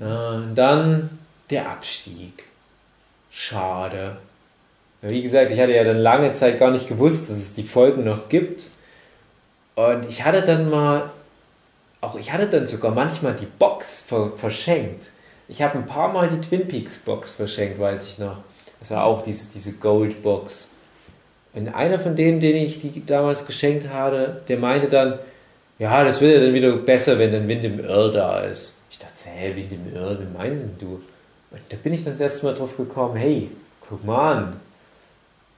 Ja, 0.00 0.30
und 0.32 0.54
dann 0.54 1.18
der 1.50 1.70
Abstieg. 1.70 2.44
Schade. 3.30 4.16
Wie 5.02 5.22
gesagt, 5.22 5.50
ich 5.50 5.58
hatte 5.58 5.74
ja 5.74 5.84
dann 5.84 5.98
lange 5.98 6.32
Zeit 6.34 6.58
gar 6.58 6.70
nicht 6.70 6.88
gewusst, 6.88 7.30
dass 7.30 7.38
es 7.38 7.52
die 7.54 7.62
Folgen 7.62 8.04
noch 8.04 8.28
gibt. 8.28 8.66
Und 9.74 10.06
ich 10.08 10.24
hatte 10.24 10.42
dann 10.42 10.68
mal, 10.68 11.10
auch 12.02 12.16
ich 12.16 12.32
hatte 12.32 12.46
dann 12.46 12.66
sogar 12.66 12.92
manchmal 12.92 13.34
die 13.34 13.46
Box 13.46 14.06
verschenkt. 14.36 15.10
Ich 15.48 15.62
habe 15.62 15.78
ein 15.78 15.86
paar 15.86 16.12
Mal 16.12 16.28
die 16.28 16.46
Twin 16.46 16.68
Peaks 16.68 16.98
Box 16.98 17.32
verschenkt, 17.32 17.80
weiß 17.80 18.06
ich 18.06 18.18
noch. 18.18 18.38
Das 18.78 18.90
war 18.90 19.04
auch 19.04 19.22
diese, 19.22 19.50
diese 19.52 19.72
Gold 19.74 20.22
Box. 20.22 20.68
Und 21.54 21.74
einer 21.74 21.98
von 21.98 22.14
denen, 22.14 22.40
den 22.40 22.56
ich 22.56 22.78
die 22.78 23.04
damals 23.04 23.46
geschenkt 23.46 23.88
hatte, 23.88 24.42
der 24.48 24.58
meinte 24.58 24.88
dann, 24.88 25.18
ja, 25.78 26.04
das 26.04 26.20
wird 26.20 26.34
ja 26.34 26.40
dann 26.44 26.54
wieder 26.54 26.76
besser, 26.76 27.18
wenn 27.18 27.32
dann 27.32 27.48
Wind 27.48 27.64
im 27.64 27.80
Earl 27.80 28.12
da 28.12 28.40
ist. 28.40 28.76
Ich 28.90 28.98
dachte, 28.98 29.14
hä, 29.34 29.56
Wind 29.56 29.72
im 29.72 29.96
Earl, 29.96 30.20
wie 30.20 30.38
meinst 30.38 30.64
du? 30.78 31.00
Und 31.50 31.60
da 31.70 31.76
bin 31.82 31.94
ich 31.94 32.04
dann 32.04 32.12
das 32.12 32.20
erste 32.20 32.46
Mal 32.46 32.54
drauf 32.54 32.76
gekommen, 32.76 33.16
hey, 33.16 33.50
guck 33.88 34.04
mal 34.04 34.32
an, 34.32 34.60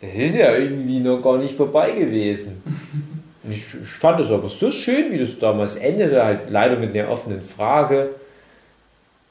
das 0.03 0.15
ist 0.15 0.35
ja 0.35 0.55
irgendwie 0.55 1.01
noch 1.01 1.23
gar 1.23 1.39
nicht 1.39 1.57
vorbei 1.57 1.93
gewesen. 1.93 2.63
Ich, 3.51 3.65
ich 3.75 3.89
fand 3.89 4.21
das 4.21 4.31
aber 4.31 4.49
so 4.49 4.71
schön, 4.71 5.11
wie 5.11 5.19
das 5.19 5.37
damals 5.37 5.75
endete, 5.75 6.25
halt 6.25 6.49
leider 6.49 6.77
mit 6.77 6.95
einer 6.95 7.11
offenen 7.11 7.43
Frage, 7.43 8.11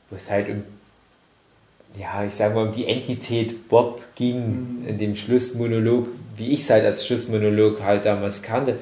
wo 0.10 0.18
es 0.18 0.30
halt 0.30 0.50
um, 0.50 0.64
ja, 1.98 2.22
ich 2.26 2.34
sag 2.34 2.54
mal, 2.54 2.68
um 2.68 2.74
die 2.74 2.88
Entität 2.88 3.70
Bob 3.70 4.02
ging, 4.16 4.82
mhm. 4.82 4.86
in 4.86 4.98
dem 4.98 5.16
Schlussmonolog, 5.16 6.10
wie 6.36 6.50
ich 6.50 6.60
es 6.60 6.70
halt 6.70 6.84
als 6.84 7.08
Schlussmonolog 7.08 7.82
halt 7.84 8.04
damals 8.04 8.42
kannte 8.42 8.80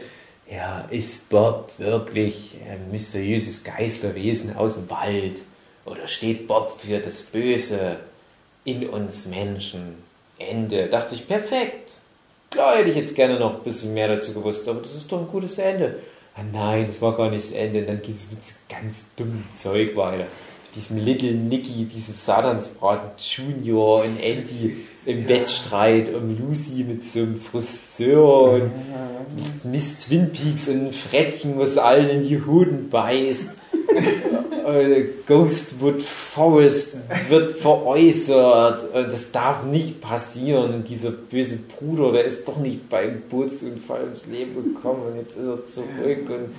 ja, 0.51 0.87
ist 0.89 1.29
Bob 1.29 1.71
wirklich 1.77 2.57
ein 2.69 2.91
mysteriöses 2.91 3.63
Geisterwesen 3.63 4.55
aus 4.55 4.75
dem 4.75 4.89
Wald? 4.89 5.41
Oder 5.85 6.07
steht 6.07 6.47
Bob 6.47 6.79
für 6.81 6.99
das 6.99 7.23
Böse 7.23 7.97
in 8.63 8.89
uns 8.89 9.27
Menschen? 9.27 10.08
Ende. 10.39 10.87
Dachte 10.87 11.15
ich, 11.15 11.27
perfekt. 11.27 11.93
Klar 12.49 12.77
hätte 12.77 12.89
ich 12.89 12.95
jetzt 12.95 13.15
gerne 13.15 13.39
noch 13.39 13.57
ein 13.57 13.63
bisschen 13.63 13.93
mehr 13.93 14.07
dazu 14.07 14.33
gewusst, 14.33 14.67
aber 14.67 14.81
das 14.81 14.95
ist 14.95 15.11
doch 15.11 15.19
ein 15.19 15.27
gutes 15.27 15.59
Ende. 15.59 15.99
Ah 16.35 16.41
nein, 16.51 16.85
das 16.87 17.01
war 17.01 17.15
gar 17.15 17.29
nicht 17.29 17.43
das 17.43 17.51
Ende. 17.51 17.79
Und 17.79 17.87
dann 17.87 18.01
geht 18.01 18.15
es 18.15 18.31
mit 18.31 18.45
so 18.45 18.55
ganz 18.67 19.05
dummem 19.15 19.43
Zeug 19.55 19.95
weiter. 19.95 20.25
diesem 20.75 20.97
Little 20.97 21.33
Nicky, 21.33 21.85
diesem 21.85 22.13
Satansbraten 22.13 23.11
Junior 23.17 24.03
und 24.03 24.19
Andy 24.21 24.75
im 25.05 25.27
Wettstreit 25.27 26.13
um 26.13 26.37
Lucy 26.37 26.83
mit 26.83 27.03
so 27.03 27.19
einem 27.19 27.35
Friseur 27.35 28.53
und 28.53 28.71
Miss 29.63 29.97
Twin 29.97 30.31
Peaks 30.31 30.67
und 30.69 30.87
ein 30.87 30.93
Frettchen, 30.93 31.57
was 31.57 31.77
allen 31.77 32.09
in 32.09 32.21
die 32.21 32.43
Hoden 32.45 32.89
beißt. 32.89 33.51
Äh, 34.69 35.05
Ghostwood 35.25 36.01
Forest 36.01 36.97
wird 37.29 37.51
veräußert 37.51 38.93
und 38.93 39.07
das 39.07 39.31
darf 39.31 39.63
nicht 39.63 40.01
passieren 40.01 40.73
und 40.73 40.89
dieser 40.89 41.11
böse 41.11 41.57
Bruder, 41.57 42.11
der 42.11 42.25
ist 42.25 42.47
doch 42.47 42.57
nicht 42.57 42.89
beim 42.89 43.21
Bootsunfall 43.29 44.03
ums 44.03 44.27
Leben 44.27 44.73
gekommen 44.73 45.01
und 45.11 45.17
jetzt 45.17 45.37
ist 45.37 45.47
er 45.47 45.65
zurück 45.65 46.29
und 46.29 46.49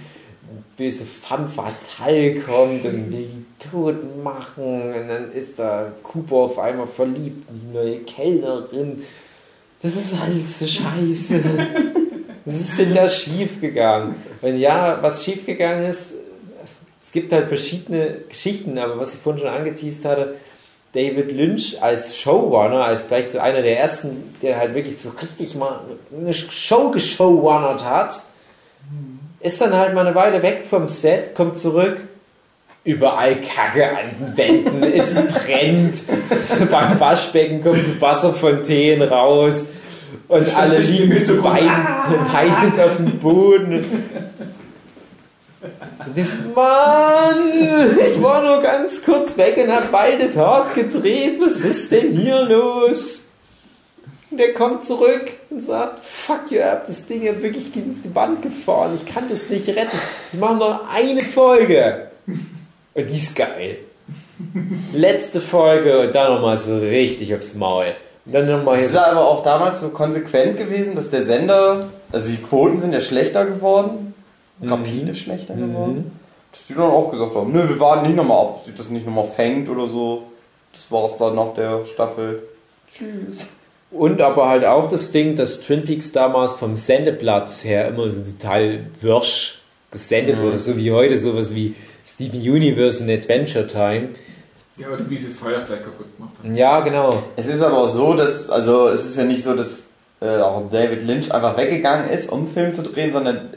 böse 0.76 1.04
femme 1.04 1.46
fatale 1.46 2.40
kommt 2.40 2.84
und 2.84 3.12
will 3.12 3.28
die 3.28 3.68
tot 3.70 3.96
machen 4.24 4.92
und 4.92 5.08
dann 5.08 5.32
ist 5.32 5.58
da 5.58 5.92
Cooper 6.02 6.36
auf 6.36 6.58
einmal 6.58 6.86
verliebt 6.86 7.48
in 7.50 7.60
die 7.60 7.76
neue 7.76 7.98
Kellnerin. 7.98 9.02
Das 9.82 9.94
ist 9.94 10.14
alles 10.20 10.58
so 10.58 10.66
scheiße. 10.66 11.42
Was 12.44 12.54
ist 12.54 12.78
denn 12.78 12.94
da 12.94 13.08
schief 13.08 13.60
gegangen? 13.60 14.14
Und 14.40 14.58
ja, 14.58 14.98
was 15.02 15.24
schief 15.24 15.44
gegangen 15.44 15.88
ist, 15.90 16.14
es 17.02 17.12
gibt 17.12 17.32
halt 17.32 17.48
verschiedene 17.48 18.18
Geschichten, 18.28 18.78
aber 18.78 18.98
was 18.98 19.14
ich 19.14 19.20
vorhin 19.20 19.42
schon 19.42 19.50
angeteased 19.50 20.04
hatte, 20.04 20.36
David 20.92 21.32
Lynch 21.32 21.80
als 21.80 22.18
Showrunner, 22.18 22.84
als 22.84 23.02
vielleicht 23.02 23.30
so 23.30 23.38
einer 23.38 23.62
der 23.62 23.78
ersten, 23.78 24.34
der 24.42 24.58
halt 24.58 24.74
wirklich 24.74 24.98
so 25.00 25.10
richtig 25.10 25.54
mal 25.54 25.80
eine 26.16 26.34
Show 26.34 26.90
geshowrunnert 26.90 27.84
hat, 27.84 28.20
ist 29.40 29.60
dann 29.60 29.74
halt 29.74 29.94
mal 29.94 30.06
eine 30.06 30.14
Weile 30.14 30.42
weg 30.42 30.64
vom 30.68 30.88
Set, 30.88 31.34
kommt 31.34 31.58
zurück, 31.58 32.00
überall 32.84 33.40
Kacke 33.40 33.88
an 33.88 34.04
den 34.18 34.36
Wänden, 34.36 34.82
es 34.94 35.14
brennt, 35.14 36.02
beim 36.70 36.98
Waschbecken 36.98 37.62
kommen 37.62 37.80
so 37.80 38.00
Wasserfontänen 38.00 39.08
raus. 39.08 39.64
Und 40.26 40.56
alle 40.56 40.78
liegen 40.78 41.18
so 41.20 41.42
weinend 41.42 42.78
auf 42.78 42.96
dem 42.96 43.18
Boden. 43.18 43.84
Das, 45.60 46.28
Mann, 46.54 47.36
ich 47.98 48.22
war 48.22 48.42
nur 48.42 48.62
ganz 48.62 49.02
kurz 49.02 49.36
weg 49.36 49.58
und 49.62 49.70
hab 49.70 49.90
beide 49.90 50.32
Tat 50.32 50.74
gedreht. 50.74 51.38
Was 51.40 51.60
ist 51.60 51.92
denn 51.92 52.12
hier 52.12 52.42
los? 52.44 53.24
Und 54.30 54.38
der 54.38 54.54
kommt 54.54 54.84
zurück 54.84 55.30
und 55.50 55.60
sagt, 55.60 56.00
fuck, 56.00 56.50
ihr 56.50 56.64
habt 56.64 56.88
das 56.88 57.06
Ding 57.06 57.22
ja 57.22 57.42
wirklich 57.42 57.72
gegen 57.72 58.00
die 58.02 58.14
Wand 58.14 58.42
gefahren. 58.42 58.92
Ich 58.94 59.04
kann 59.12 59.28
das 59.28 59.50
nicht 59.50 59.68
retten. 59.68 59.98
Ich 60.32 60.38
mache 60.38 60.56
noch 60.56 60.80
eine 60.94 61.20
Folge. 61.20 62.06
Und 62.26 63.10
die 63.10 63.16
ist 63.16 63.36
geil. 63.36 63.78
Letzte 64.94 65.40
Folge 65.40 66.00
und 66.00 66.14
dann 66.14 66.32
nochmal 66.32 66.58
so 66.58 66.78
richtig 66.78 67.34
aufs 67.34 67.54
Maul. 67.54 67.94
Und 68.24 68.32
dann 68.32 68.46
nochmal 68.46 68.76
Es 68.76 68.80
hier 68.80 68.86
ist 68.86 68.92
so, 68.92 68.98
aber 69.00 69.28
auch 69.28 69.42
damals 69.42 69.80
so 69.80 69.90
konsequent 69.90 70.56
gewesen, 70.56 70.94
dass 70.94 71.10
der 71.10 71.24
Sender, 71.24 71.88
also 72.10 72.30
die 72.30 72.38
Quoten 72.38 72.80
sind 72.80 72.92
ja 72.92 73.00
schlechter 73.00 73.44
geworden, 73.44 74.09
rapide 74.62 75.14
schlechter 75.14 75.54
geworden. 75.54 76.12
Dass 76.52 76.66
die 76.66 76.74
dann 76.74 76.90
auch 76.90 77.10
gesagt 77.10 77.34
haben, 77.34 77.52
nö, 77.52 77.68
wir 77.68 77.78
warten 77.78 78.06
nicht 78.06 78.16
nochmal 78.16 78.46
ab, 78.46 78.62
sich 78.66 78.74
das 78.74 78.90
nicht 78.90 79.06
nochmal 79.06 79.28
fängt 79.28 79.68
oder 79.68 79.88
so. 79.88 80.24
Das 80.72 80.90
war's 80.90 81.16
dann 81.18 81.36
nach 81.36 81.54
der 81.54 81.86
Staffel. 81.86 82.42
Tschüss. 82.92 83.46
Und 83.90 84.20
aber 84.20 84.48
halt 84.48 84.64
auch 84.64 84.88
das 84.88 85.10
Ding, 85.10 85.34
dass 85.34 85.60
Twin 85.60 85.84
Peaks 85.84 86.12
damals 86.12 86.52
vom 86.54 86.76
Sendeplatz 86.76 87.64
her 87.64 87.88
immer 87.88 88.10
so 88.10 88.20
total 88.20 88.86
wirsch 89.00 89.62
gesendet 89.90 90.40
wurde, 90.40 90.58
so 90.58 90.76
wie 90.76 90.92
heute 90.92 91.16
sowas 91.16 91.54
wie 91.54 91.74
Steven 92.06 92.40
Universe 92.40 93.02
und 93.02 93.10
Adventure 93.10 93.66
Time. 93.66 94.10
Ja, 94.76 94.88
oder 94.88 95.08
wie 95.10 95.18
sie 95.18 95.28
Firefly 95.28 95.78
kaputt 95.78 96.16
gemacht 96.16 96.34
haben. 96.38 96.54
Ja, 96.54 96.80
genau. 96.80 97.22
Es 97.36 97.46
ist 97.46 97.60
aber 97.60 97.78
auch 97.78 97.88
so, 97.88 98.14
dass, 98.14 98.48
also 98.48 98.88
es 98.88 99.04
ist 99.06 99.18
ja 99.18 99.24
nicht 99.24 99.42
so, 99.42 99.54
dass 99.54 99.88
äh, 100.20 100.38
auch 100.38 100.70
David 100.70 101.04
Lynch 101.06 101.32
einfach 101.34 101.56
weggegangen 101.56 102.10
ist, 102.10 102.30
um 102.30 102.40
einen 102.40 102.52
Film 102.52 102.74
zu 102.74 102.82
drehen, 102.82 103.12
sondern 103.12 103.50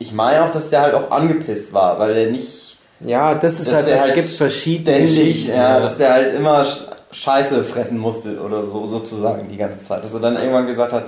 ich 0.00 0.12
meine 0.12 0.42
auch, 0.44 0.50
dass 0.52 0.70
der 0.70 0.80
halt 0.80 0.94
auch 0.94 1.10
angepisst 1.12 1.72
war, 1.72 1.98
weil 2.00 2.16
er 2.16 2.30
nicht 2.30 2.76
Ja, 3.00 3.34
das 3.34 3.60
ist 3.60 3.72
halt, 3.72 3.86
es 3.86 4.00
halt 4.02 4.14
gibt 4.14 4.30
verschiedene 4.30 5.06
ständig, 5.06 5.18
Geschichten. 5.18 5.56
ja, 5.56 5.78
dass 5.80 5.96
der 5.98 6.12
halt 6.12 6.34
immer 6.34 6.64
Sch- 6.64 6.86
Scheiße 7.12 7.62
fressen 7.64 7.98
musste 7.98 8.40
oder 8.40 8.64
so 8.66 8.86
sozusagen 8.88 9.48
die 9.48 9.56
ganze 9.56 9.84
Zeit. 9.86 10.02
Dass 10.02 10.12
er 10.14 10.20
dann 10.20 10.36
irgendwann 10.36 10.66
gesagt 10.66 10.92
hat, 10.92 11.02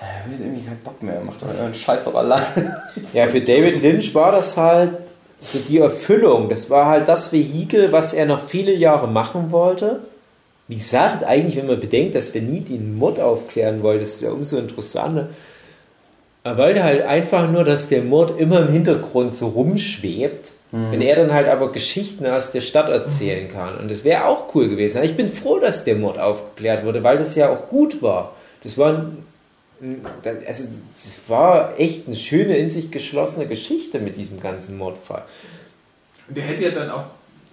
"Äh, 0.00 0.30
ich 0.32 0.34
habe 0.38 0.44
irgendwie 0.44 0.64
keinen 0.64 0.80
Bock 0.84 1.02
mehr, 1.02 1.20
macht 1.24 1.42
doch 1.42 1.48
euren 1.60 1.74
Scheiß 1.74 2.04
doch 2.04 2.14
alleine. 2.14 2.82
Ja, 3.12 3.26
für 3.26 3.40
David 3.40 3.82
Lynch 3.82 4.14
war 4.14 4.32
das 4.32 4.56
halt 4.56 4.98
so 5.42 5.58
die 5.58 5.78
Erfüllung. 5.78 6.48
Das 6.48 6.70
war 6.70 6.86
halt 6.86 7.08
das 7.08 7.32
Vehikel, 7.32 7.92
was 7.92 8.12
er 8.14 8.26
noch 8.26 8.40
viele 8.46 8.72
Jahre 8.72 9.06
machen 9.08 9.50
wollte. 9.52 10.00
Wie 10.68 10.76
gesagt, 10.76 11.22
eigentlich, 11.24 11.56
wenn 11.56 11.66
man 11.66 11.78
bedenkt, 11.78 12.14
dass 12.14 12.32
der 12.32 12.40
nie 12.42 12.60
den 12.60 12.96
Mord 12.96 13.20
aufklären 13.20 13.82
wollte, 13.82 14.00
das 14.00 14.08
ist 14.14 14.22
ja 14.22 14.30
umso 14.30 14.56
interessanter. 14.56 15.28
Er 16.44 16.58
wollte 16.58 16.82
halt 16.84 17.02
einfach 17.02 17.50
nur, 17.50 17.64
dass 17.64 17.88
der 17.88 18.02
Mord 18.02 18.38
immer 18.38 18.60
im 18.60 18.68
Hintergrund 18.68 19.34
so 19.34 19.48
rumschwebt. 19.48 20.52
Wenn 20.90 21.00
er 21.02 21.14
dann 21.14 21.32
halt 21.32 21.46
aber 21.46 21.70
Geschichten 21.70 22.26
aus 22.26 22.50
der 22.50 22.60
Stadt 22.60 22.88
erzählen 22.88 23.48
kann. 23.48 23.78
Und 23.78 23.88
das 23.92 24.02
wäre 24.02 24.24
auch 24.24 24.52
cool 24.56 24.68
gewesen. 24.68 25.04
Ich 25.04 25.16
bin 25.16 25.28
froh, 25.28 25.60
dass 25.60 25.84
der 25.84 25.94
Mord 25.94 26.18
aufgeklärt 26.18 26.84
wurde, 26.84 27.04
weil 27.04 27.16
das 27.16 27.36
ja 27.36 27.48
auch 27.48 27.68
gut 27.68 28.02
war. 28.02 28.34
Das 28.64 28.76
war, 28.76 28.92
ein, 28.92 30.04
also, 30.48 30.64
das 31.00 31.20
war 31.28 31.78
echt 31.78 32.08
eine 32.08 32.16
schöne, 32.16 32.56
in 32.58 32.68
sich 32.68 32.90
geschlossene 32.90 33.46
Geschichte 33.46 34.00
mit 34.00 34.16
diesem 34.16 34.40
ganzen 34.40 34.76
Mordfall. 34.76 35.22
Und 36.26 36.36
der 36.36 36.42
hätte 36.42 36.64
ja 36.64 36.70
dann 36.72 36.90
auch 36.90 37.04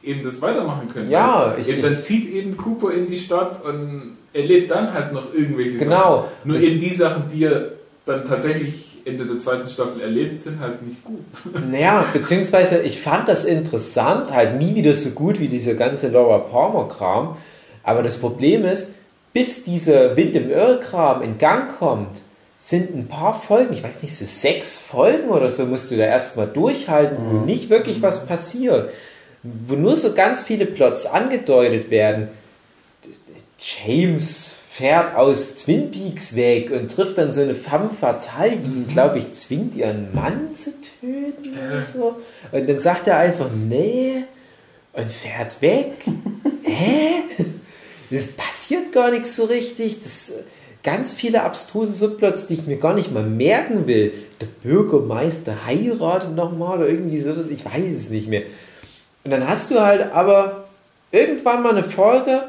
eben 0.01 0.23
das 0.23 0.41
weitermachen 0.41 0.89
können. 0.89 1.11
Ja, 1.11 1.55
ich- 1.59 1.69
eben 1.69 1.84
dann 1.84 2.01
zieht 2.01 2.27
eben 2.34 2.57
Cooper 2.57 2.91
in 2.91 3.05
die 3.05 3.19
Stadt 3.19 3.63
und 3.63 4.18
erlebt 4.34 4.72
dann 4.72 4.91
halt 4.95 5.13
noch 5.13 5.31
irgendwelche 5.31 5.77
Genau. 5.77 6.15
Sachen. 6.15 6.26
Nur 6.45 6.59
eben 6.59 6.80
die 6.80 6.89
Sachen, 6.93 7.26
die 7.31 7.43
er 7.43 7.65
dann 8.06 8.26
tatsächlich 8.26 8.91
Ende 9.06 9.26
der 9.26 9.38
zweiten 9.38 9.68
Staffel 9.68 10.02
erlebt, 10.02 10.40
sind 10.40 10.60
halt 10.60 10.82
nicht 10.82 11.03
gut. 11.03 11.19
Naja, 11.72 12.06
beziehungsweise 12.14 12.82
ich 12.82 12.99
fand 12.99 13.28
das 13.28 13.45
interessant, 13.45 14.32
halt 14.32 14.57
nie 14.60 14.76
wieder 14.76 14.94
so 14.94 15.11
gut 15.11 15.40
wie 15.40 15.48
dieser 15.48 15.73
ganze 15.73 16.10
Laura 16.10 16.40
Palmer-Kram. 16.40 17.38
Aber 17.84 18.03
das 18.03 18.18
Problem 18.18 18.65
ist, 18.65 18.95
bis 19.34 19.64
dieser 19.64 20.15
Wind 20.18 20.36
im 20.36 20.49
Irrkram 20.49 21.22
in 21.22 21.38
Gang 21.38 21.78
kommt, 21.78 22.22
sind 22.57 22.94
ein 22.95 23.07
paar 23.07 23.40
Folgen, 23.40 23.73
ich 23.73 23.84
weiß 23.84 24.03
nicht, 24.03 24.15
so 24.15 24.26
sechs 24.26 24.78
Folgen 24.78 25.30
oder 25.30 25.49
so 25.49 25.65
musst 25.65 25.90
du 25.90 25.98
da 25.98 26.03
erstmal 26.03 26.45
durchhalten, 26.45 27.18
wo 27.19 27.38
nicht 27.38 27.72
wirklich 27.72 28.03
was 28.03 28.28
passiert. 28.28 28.91
Wo 29.41 29.73
nur 29.76 29.98
so 29.98 30.14
ganz 30.14 30.44
viele 30.44 30.68
Plots 30.68 31.07
angedeutet 31.07 31.90
werden. 31.90 32.28
James 33.57 34.57
fährt 34.82 35.16
aus 35.16 35.58
Twin 35.58 35.91
Peaks 35.91 36.36
weg 36.36 36.72
und 36.72 36.90
trifft 36.90 37.20
dann 37.20 37.32
so 37.32 37.41
eine 37.41 37.53
femme 37.53 37.91
fatale, 37.91 38.58
die 38.58 38.80
ihn, 38.80 38.88
glaube 38.88 39.20
ich, 39.20 39.32
zwingt, 39.32 39.76
ihren 39.76 40.12
Mann 40.12 40.56
zu 40.56 40.72
töten 40.82 41.56
oder 41.56 41.84
so. 41.84 42.16
Und 42.52 42.68
dann 42.68 42.80
sagt 42.80 43.08
er 43.08 43.18
einfach, 43.18 43.45
nee, 43.53 44.24
und 44.94 45.12
fährt 45.12 45.62
weg. 45.62 45.94
Hä? 46.64 47.22
Das 48.10 48.30
passiert 48.30 48.91
gar 48.91 49.12
nichts 49.12 49.36
so 49.36 49.44
richtig. 49.44 50.02
Das, 50.02 50.34
ganz 50.82 51.14
viele 51.14 51.44
abstruse 51.44 51.94
Subplots, 51.94 52.48
die 52.48 52.56
ich 52.56 52.66
mir 52.66 52.78
gar 52.78 52.95
nicht 52.95 53.12
mal 53.12 53.22
merken 53.22 53.86
will. 53.86 54.12
Der 54.41 54.48
Bürgermeister 54.64 55.68
heiratet 55.68 56.36
nochmal 56.36 56.80
oder 56.80 56.90
irgendwie 56.90 57.20
sowas, 57.20 57.52
ich 57.52 57.64
weiß 57.64 57.95
es 57.95 58.10
nicht 58.10 58.28
mehr. 58.28 58.41
Und 59.24 59.30
dann 59.30 59.48
hast 59.48 59.70
du 59.70 59.80
halt 59.80 60.12
aber 60.12 60.64
irgendwann 61.12 61.62
mal 61.62 61.70
eine 61.70 61.84
Folge, 61.84 62.41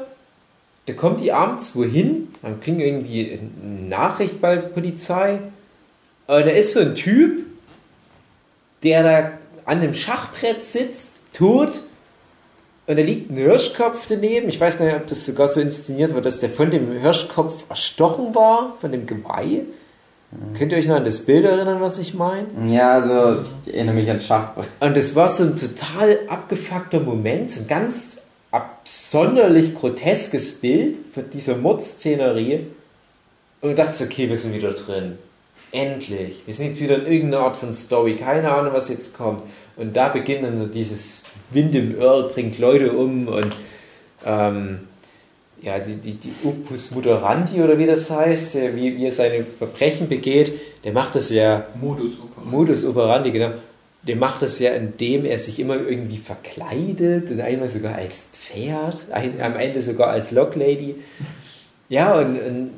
da 0.85 0.93
kommt 0.93 1.21
die 1.21 1.31
abends 1.31 1.75
wohin, 1.75 2.29
dann 2.41 2.59
kriegen 2.59 2.79
irgendwie 2.79 3.39
eine 3.39 3.89
Nachricht 3.89 4.41
bei 4.41 4.55
der 4.55 4.61
Polizei. 4.63 5.39
Und 6.27 6.45
da 6.45 6.49
ist 6.49 6.73
so 6.73 6.81
ein 6.81 6.95
Typ, 6.95 7.45
der 8.83 9.03
da 9.03 9.31
an 9.65 9.79
einem 9.79 9.93
Schachbrett 9.93 10.63
sitzt, 10.63 11.11
tot, 11.31 11.83
und 12.85 12.97
da 12.97 13.01
liegt 13.01 13.31
ein 13.31 13.37
Hirschkopf 13.37 14.07
daneben. 14.09 14.49
Ich 14.49 14.59
weiß 14.59 14.77
gar 14.77 14.85
nicht, 14.85 14.95
ob 14.95 15.07
das 15.07 15.25
sogar 15.25 15.47
so 15.47 15.61
inszeniert 15.61 16.13
wird, 16.13 16.25
dass 16.25 16.41
der 16.41 16.49
von 16.49 16.69
dem 16.69 16.91
Hirschkopf 16.99 17.63
erstochen 17.69 18.35
war, 18.35 18.75
von 18.81 18.91
dem 18.91 19.05
Geweih. 19.05 19.61
Könnt 20.57 20.71
ihr 20.71 20.79
euch 20.79 20.87
noch 20.87 20.95
an 20.95 21.05
das 21.05 21.19
Bild 21.19 21.45
erinnern, 21.45 21.79
was 21.79 21.99
ich 21.99 22.13
meine? 22.13 22.47
Ja, 22.67 22.93
also 22.95 23.41
ich 23.65 23.73
erinnere 23.73 23.95
mich 23.95 24.09
an 24.09 24.19
Schachbrett. 24.19 24.67
Und 24.79 24.97
das 24.97 25.15
war 25.15 25.29
so 25.29 25.43
ein 25.43 25.55
total 25.55 26.19
abgefuckter 26.27 26.99
Moment, 26.99 27.51
so 27.51 27.61
ein 27.61 27.67
ganz 27.67 28.17
absonderlich 28.53 29.75
groteskes 29.75 30.61
Bild 30.61 30.95
von 31.13 31.29
dieser 31.31 31.57
Mordszenerie. 31.57 32.67
Und 33.61 33.79
dachte 33.79 34.03
okay, 34.03 34.29
wir 34.29 34.37
sind 34.37 34.53
wieder 34.53 34.71
drin. 34.71 35.17
Endlich. 35.71 36.43
Wir 36.45 36.53
sind 36.53 36.67
jetzt 36.67 36.81
wieder 36.81 36.97
in 36.97 37.11
irgendeiner 37.11 37.45
Art 37.45 37.57
von 37.57 37.73
Story. 37.73 38.15
Keine 38.15 38.51
Ahnung, 38.51 38.73
was 38.73 38.89
jetzt 38.89 39.17
kommt. 39.17 39.41
Und 39.75 39.95
da 39.95 40.09
beginnt 40.09 40.43
dann 40.43 40.57
so 40.57 40.67
dieses 40.67 41.23
Wind 41.49 41.73
im 41.73 41.99
Earl, 41.99 42.29
bringt 42.29 42.59
Leute 42.59 42.91
um 42.93 43.27
und 43.27 43.55
ähm, 44.23 44.79
ja, 45.61 45.79
die, 45.79 45.95
die, 45.95 46.15
die 46.15 46.33
Opus 46.43 46.91
Moderandi 46.91 47.61
oder 47.61 47.79
wie 47.79 47.87
das 47.87 48.11
heißt, 48.11 48.55
wie, 48.75 48.97
wie 48.97 49.05
er 49.05 49.11
seine 49.11 49.45
Verbrechen 49.45 50.09
begeht, 50.09 50.51
der 50.83 50.91
macht 50.91 51.15
das 51.15 51.31
ja 51.31 51.65
Modus 51.79 52.13
operandi. 52.21 52.55
Modus 52.55 52.85
operandi, 52.85 53.31
genau. 53.31 53.53
Der 54.07 54.17
macht 54.17 54.41
das 54.41 54.59
ja, 54.59 54.71
indem 54.71 55.25
er 55.25 55.37
sich 55.37 55.59
immer 55.59 55.75
irgendwie 55.75 56.17
verkleidet 56.17 57.31
und 57.31 57.39
einmal 57.39 57.69
sogar 57.69 57.95
als 57.95 58.27
Pferd, 58.33 58.97
ein, 59.11 59.41
am 59.41 59.55
Ende 59.55 59.81
sogar 59.81 60.09
als 60.09 60.31
Locklady. 60.31 60.95
Ja, 61.87 62.19
und, 62.19 62.39
und 62.41 62.71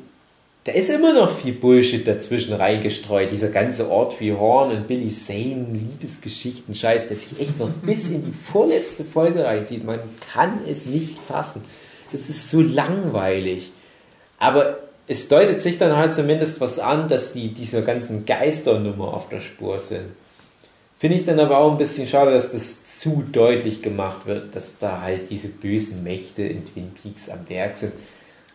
da 0.64 0.72
ist 0.72 0.90
immer 0.90 1.12
noch 1.12 1.36
viel 1.36 1.52
Bullshit 1.52 2.06
dazwischen 2.06 2.52
reingestreut. 2.52 3.30
Dieser 3.30 3.48
ganze 3.48 3.88
Audrey 3.88 4.30
Horn 4.30 4.70
und 4.70 4.88
Billy 4.88 5.08
Zane, 5.08 5.66
Liebesgeschichten, 5.72 6.74
Scheiß, 6.74 7.08
der 7.08 7.16
sich 7.16 7.40
echt 7.40 7.58
noch 7.58 7.70
bis 7.70 8.08
in 8.08 8.24
die 8.24 8.32
vorletzte 8.32 9.04
Folge 9.04 9.44
reinzieht. 9.44 9.84
Man 9.84 10.00
kann 10.32 10.60
es 10.68 10.86
nicht 10.86 11.18
fassen. 11.20 11.62
Das 12.10 12.28
ist 12.28 12.50
so 12.50 12.62
langweilig. 12.62 13.72
Aber 14.38 14.78
es 15.06 15.28
deutet 15.28 15.60
sich 15.60 15.78
dann 15.78 15.96
halt 15.96 16.14
zumindest 16.14 16.60
was 16.60 16.78
an, 16.78 17.08
dass 17.08 17.32
die 17.32 17.54
dieser 17.54 17.82
ganzen 17.82 18.24
Geisternummer 18.26 19.14
auf 19.14 19.28
der 19.28 19.40
Spur 19.40 19.78
sind. 19.78 20.06
Finde 21.06 21.20
ich 21.20 21.24
dann 21.24 21.38
aber 21.38 21.58
auch 21.58 21.70
ein 21.70 21.78
bisschen 21.78 22.08
schade, 22.08 22.32
dass 22.32 22.50
das 22.50 22.98
zu 22.98 23.22
deutlich 23.30 23.80
gemacht 23.80 24.26
wird, 24.26 24.56
dass 24.56 24.78
da 24.80 25.02
halt 25.02 25.30
diese 25.30 25.46
bösen 25.46 26.02
Mächte 26.02 26.42
in 26.42 26.64
Twin 26.64 26.90
Peaks 27.00 27.30
am 27.30 27.48
Werk 27.48 27.76
sind. 27.76 27.92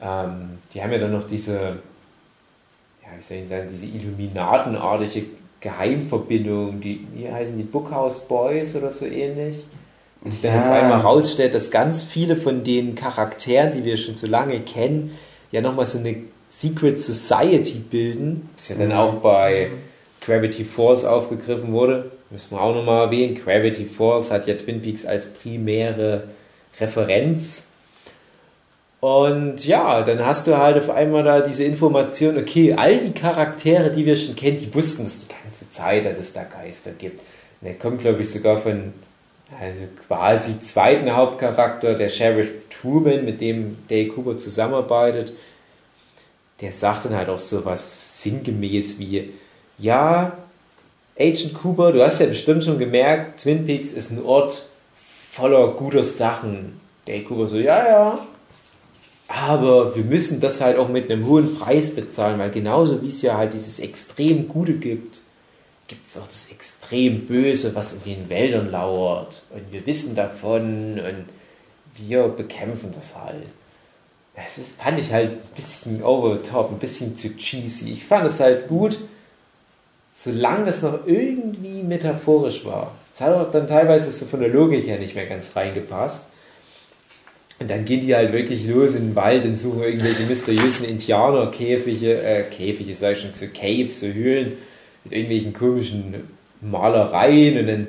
Ähm, 0.02 0.60
die 0.74 0.84
haben 0.84 0.92
ja 0.92 0.98
dann 0.98 1.14
noch 1.14 1.26
diese, 1.26 1.54
ja, 1.54 3.08
wie 3.18 3.22
soll 3.22 3.38
ich 3.38 3.48
sagen, 3.48 3.70
diese 3.72 3.86
Illuminatenartige 3.86 5.28
Geheimverbindung, 5.62 6.82
die, 6.82 7.08
wie 7.16 7.32
heißen 7.32 7.56
die, 7.56 7.64
Bookhouse 7.64 8.28
Boys 8.28 8.76
oder 8.76 8.92
so 8.92 9.06
ähnlich. 9.06 9.64
Wo 10.20 10.28
sich 10.30 10.42
dann 10.42 10.54
Ja. 10.54 10.60
auf 10.66 10.72
einmal 10.72 11.00
rausstellt, 11.00 11.54
dass 11.54 11.72
ganz 11.72 12.04
viele 12.04 12.36
von 12.36 12.66
den 12.66 12.96
Charakteren, 12.96 13.72
die 13.72 13.86
wir 13.86 13.96
schon 13.96 14.16
so 14.16 14.28
lange 14.28 14.60
kennen, 14.60 15.18
ja 15.54 15.62
nochmal 15.62 15.86
so 15.86 16.00
eine 16.00 16.18
Secret 16.50 17.00
Society 17.00 17.80
bilden. 17.80 18.50
Was 18.58 18.68
ja 18.68 18.76
dann 18.76 18.92
auch 18.92 19.14
bei 19.22 19.70
Gravity 20.20 20.66
Force 20.66 21.06
aufgegriffen 21.06 21.72
wurde. 21.72 22.12
Müssen 22.32 22.56
wir 22.56 22.62
auch 22.62 22.74
nochmal 22.74 23.06
erwähnen. 23.06 23.36
Gravity 23.36 23.86
Force 23.86 24.32
hat 24.32 24.48
ja 24.48 24.56
Twin 24.56 24.82
Peaks 24.82 25.06
als 25.06 25.34
primäre 25.34 26.24
Referenz. 26.80 27.68
Und 29.02 29.66
ja, 29.66 30.04
dann 30.04 30.26
hast 30.26 30.48
du 30.48 30.58
halt 30.58 30.78
auf 30.78 30.90
einmal 30.90 31.24
da 31.24 31.42
diese 31.42 31.64
Information, 31.64 32.38
okay, 32.38 32.74
all 32.74 33.00
die 33.00 33.12
Charaktere, 33.12 33.92
die 33.92 34.06
wir 34.06 34.16
schon 34.16 34.36
kennen, 34.36 34.58
die 34.58 34.74
wussten 34.74 35.08
es 35.08 35.28
die 35.28 35.34
ganze 35.44 35.70
Zeit, 35.72 36.06
dass 36.06 36.18
es 36.18 36.34
da 36.34 36.44
Geister 36.44 36.92
gibt. 36.92 37.20
Und 37.20 37.68
der 37.68 37.74
kommt, 37.74 38.02
glaube 38.02 38.22
ich, 38.22 38.30
sogar 38.30 38.58
von, 38.58 38.94
also 39.60 39.82
quasi 40.08 40.62
zweiten 40.62 41.14
Hauptcharakter, 41.14 41.96
der 41.96 42.10
Sheriff 42.10 42.70
Truman, 42.70 43.26
mit 43.26 43.42
dem 43.42 43.78
Dale 43.90 44.08
Cooper 44.08 44.38
zusammenarbeitet. 44.38 45.34
Der 46.62 46.72
sagt 46.72 47.06
dann 47.06 47.16
halt 47.16 47.28
auch 47.28 47.40
so 47.40 47.66
was 47.66 48.22
sinngemäß 48.22 49.00
wie, 49.00 49.32
ja, 49.80 50.38
Agent 51.20 51.54
Cooper, 51.54 51.92
du 51.92 52.04
hast 52.04 52.20
ja 52.20 52.26
bestimmt 52.26 52.64
schon 52.64 52.80
gemerkt, 52.80 53.42
Twin 53.42 53.66
Peaks 53.66 53.92
ist 53.92 54.12
ein 54.12 54.24
Ort 54.24 54.66
voller 55.32 55.70
guter 55.74 56.04
Sachen. 56.04 56.80
Dale 57.06 57.24
Cooper 57.24 57.48
so, 57.48 57.58
ja, 57.58 57.86
ja, 57.86 58.28
aber 59.34 59.96
wir 59.96 60.04
müssen 60.04 60.42
das 60.42 60.60
halt 60.60 60.78
auch 60.78 60.90
mit 60.90 61.10
einem 61.10 61.26
hohen 61.26 61.56
Preis 61.56 61.96
bezahlen, 61.96 62.38
weil 62.38 62.52
genauso 62.52 63.02
wie 63.02 63.08
es 63.08 63.22
ja 63.22 63.38
halt 63.38 63.54
dieses 63.54 63.80
extrem 63.80 64.48
Gute 64.50 64.74
gibt, 64.74 65.22
gibt 65.88 66.06
es 66.06 66.18
auch 66.18 66.26
das 66.26 66.50
extrem 66.52 67.26
Böse, 67.26 67.74
was 67.74 67.94
in 67.94 68.04
den 68.04 68.30
Wäldern 68.30 68.72
lauert. 68.72 69.44
Und 69.52 69.72
wir 69.72 69.86
wissen 69.86 70.16
davon 70.16 71.00
und 71.00 71.26
wir 71.96 72.28
bekämpfen 72.28 72.92
das 72.94 73.16
halt. 73.16 73.48
Das 74.36 74.58
ist, 74.58 74.82
fand 74.82 75.00
ich 75.00 75.14
halt 75.14 75.32
ein 75.32 75.56
bisschen 75.56 76.04
over 76.04 76.38
the 76.38 76.50
top, 76.50 76.72
ein 76.72 76.80
bisschen 76.80 77.16
zu 77.16 77.36
cheesy. 77.36 77.94
Ich 77.94 78.04
fand 78.04 78.26
es 78.26 78.40
halt 78.40 78.68
gut, 78.68 78.98
solange 80.24 80.66
das 80.66 80.84
noch 80.84 81.08
irgendwie 81.08 81.84
metaphorisch 81.84 82.66
war. 82.66 82.96
Es 83.14 83.22
hat 83.22 83.34
auch 83.34 83.52
dann 83.52 83.68
teilweise 83.68 84.12
so 84.12 84.26
von 84.26 84.40
der 84.40 84.50
Logik 84.50 84.86
her 84.86 85.00
nicht 85.00 85.16
mehr 85.16 85.26
ganz 85.26 85.56
reingepasst. 85.56 86.28
Und 87.60 87.70
dann 87.70 87.86
gehen 87.86 88.02
die 88.02 88.16
halt 88.16 88.34
wirklich 88.34 88.68
los 88.68 88.96
in 88.96 89.10
den 89.10 89.16
Wald 89.16 89.46
und 89.46 89.58
suchen 89.58 89.84
irgendwelche 89.84 90.24
mysteriösen 90.24 90.86
Indianerkäfige, 90.86 92.22
äh, 92.22 92.44
Käfige, 92.44 92.94
sag 92.96 93.14
ich 93.14 93.20
schon, 93.20 93.34
so 93.34 93.46
Caves, 93.54 94.00
so 94.00 94.08
Höhlen 94.08 94.54
mit 95.04 95.14
irgendwelchen 95.14 95.54
komischen 95.54 96.16
Malereien 96.60 97.60
und 97.60 97.68
dann 97.68 97.88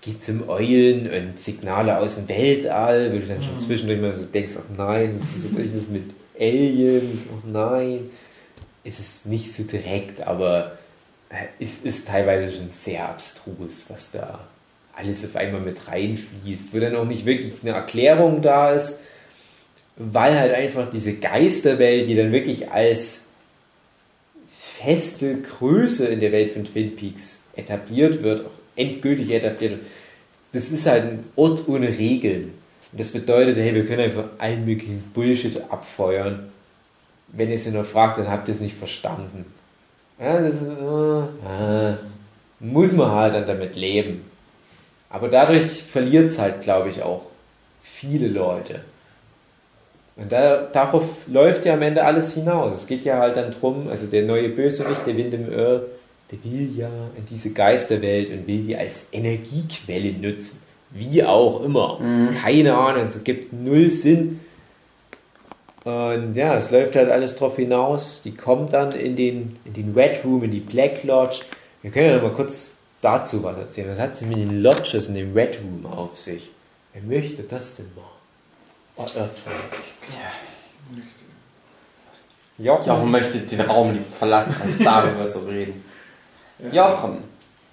gibt 0.00 0.22
es 0.22 0.28
um 0.28 0.48
Eulen 0.48 1.10
und 1.10 1.38
Signale 1.38 1.98
aus 1.98 2.16
dem 2.16 2.28
Weltall, 2.28 3.12
wo 3.12 3.18
du 3.18 3.26
dann 3.26 3.42
schon 3.42 3.58
zwischendurch 3.58 4.00
mal 4.00 4.14
so 4.14 4.24
denkst, 4.24 4.54
ach 4.58 4.76
nein, 4.76 5.10
das 5.10 5.36
ist 5.36 5.44
jetzt 5.46 5.58
irgendwas 5.58 5.88
mit 5.88 6.04
Aliens, 6.38 7.26
ach 7.30 7.46
nein. 7.46 8.10
Es 8.84 9.00
ist 9.00 9.26
nicht 9.26 9.54
so 9.54 9.64
direkt, 9.64 10.26
aber 10.26 10.78
es 11.58 11.80
ist 11.82 12.06
teilweise 12.06 12.50
schon 12.56 12.70
sehr 12.70 13.08
abstrus, 13.08 13.86
was 13.88 14.12
da 14.12 14.40
alles 14.96 15.24
auf 15.24 15.36
einmal 15.36 15.60
mit 15.60 15.86
reinfließt, 15.86 16.74
wo 16.74 16.78
dann 16.78 16.96
auch 16.96 17.04
nicht 17.04 17.24
wirklich 17.24 17.54
eine 17.62 17.72
Erklärung 17.72 18.42
da 18.42 18.72
ist, 18.72 19.00
weil 19.96 20.36
halt 20.38 20.52
einfach 20.52 20.90
diese 20.90 21.14
Geisterwelt, 21.14 22.08
die 22.08 22.16
dann 22.16 22.32
wirklich 22.32 22.70
als 22.70 23.22
feste 24.46 25.40
Größe 25.40 26.06
in 26.06 26.20
der 26.20 26.32
Welt 26.32 26.50
von 26.50 26.64
Twin 26.64 26.96
Peaks 26.96 27.40
etabliert 27.56 28.22
wird, 28.22 28.46
auch 28.46 28.50
endgültig 28.76 29.30
etabliert 29.30 29.72
wird, 29.72 29.82
das 30.52 30.70
ist 30.70 30.86
halt 30.86 31.04
ein 31.04 31.24
Ort 31.36 31.68
ohne 31.68 31.88
Regeln. 31.88 32.54
Und 32.90 33.00
das 33.00 33.10
bedeutet, 33.10 33.56
hey, 33.58 33.74
wir 33.74 33.84
können 33.84 34.02
einfach 34.02 34.24
allen 34.38 34.64
möglichen 34.64 35.02
Bullshit 35.12 35.60
abfeuern. 35.70 36.50
Wenn 37.28 37.50
ihr 37.50 37.56
es 37.56 37.66
nur 37.66 37.84
fragt, 37.84 38.18
dann 38.18 38.28
habt 38.28 38.48
ihr 38.48 38.54
es 38.54 38.60
nicht 38.60 38.76
verstanden. 38.76 39.44
Ja, 40.20 40.40
das 40.40 40.62
äh, 40.62 41.90
äh, 41.90 41.94
muss 42.60 42.92
man 42.92 43.10
halt 43.10 43.34
dann 43.34 43.46
damit 43.46 43.76
leben. 43.76 44.24
Aber 45.10 45.28
dadurch 45.28 45.82
verliert 45.82 46.30
es 46.30 46.38
halt, 46.38 46.60
glaube 46.60 46.90
ich, 46.90 47.02
auch 47.02 47.22
viele 47.80 48.28
Leute. 48.28 48.80
Und 50.16 50.32
da, 50.32 50.62
darauf 50.72 51.04
läuft 51.28 51.64
ja 51.64 51.74
am 51.74 51.82
Ende 51.82 52.04
alles 52.04 52.34
hinaus. 52.34 52.74
Es 52.74 52.86
geht 52.86 53.04
ja 53.04 53.18
halt 53.18 53.36
dann 53.36 53.52
drum, 53.52 53.86
also 53.88 54.06
der 54.06 54.24
neue 54.24 54.48
Bösewicht, 54.48 55.06
der 55.06 55.16
Windham 55.16 55.50
Earl, 55.52 55.86
der 56.30 56.44
will 56.44 56.70
ja 56.76 56.90
in 57.16 57.24
diese 57.30 57.52
Geisterwelt 57.52 58.30
und 58.30 58.46
will 58.46 58.62
die 58.62 58.76
als 58.76 59.06
Energiequelle 59.12 60.12
nutzen. 60.12 60.60
Wie 60.90 61.22
auch 61.22 61.62
immer. 61.62 62.00
Keine 62.42 62.74
Ahnung, 62.74 63.02
es 63.02 63.22
gibt 63.22 63.52
null 63.52 63.90
Sinn. 63.90 64.40
Und 65.84 66.34
ja, 66.34 66.54
es 66.54 66.70
läuft 66.70 66.96
halt 66.96 67.10
alles 67.10 67.36
drauf 67.36 67.56
hinaus. 67.56 68.22
Die 68.22 68.34
kommt 68.34 68.72
dann 68.72 68.92
in 68.92 69.16
den, 69.16 69.58
in 69.64 69.72
den 69.72 69.94
Red 69.94 70.24
Room, 70.24 70.44
in 70.44 70.50
die 70.50 70.60
Black 70.60 71.04
Lodge. 71.04 71.40
Wir 71.82 71.90
können 71.90 72.10
ja 72.10 72.16
noch 72.16 72.22
mal 72.24 72.32
kurz 72.32 72.72
dazu 73.00 73.42
was 73.42 73.56
erzählen. 73.56 73.90
Was 73.90 73.98
hat 73.98 74.16
sie 74.16 74.26
mit 74.26 74.38
den 74.38 74.62
Lodges 74.62 75.06
in 75.06 75.14
dem 75.14 75.32
Red 75.32 75.58
Room 75.60 75.86
auf 75.86 76.18
sich? 76.18 76.50
Wer 76.92 77.02
möchte 77.02 77.42
das 77.42 77.76
denn 77.76 77.90
mal? 77.94 78.02
Oh, 78.96 79.02
Irrtum. 79.02 79.52
Jochen. 82.58 82.86
Jochen 82.88 83.10
möchte 83.12 83.38
den 83.38 83.60
Raum 83.60 83.92
nicht 83.92 84.12
verlassen, 84.18 84.54
als 84.60 84.78
darüber 84.78 85.28
zu 85.28 85.38
reden. 85.40 85.84
Jochen, 86.72 87.18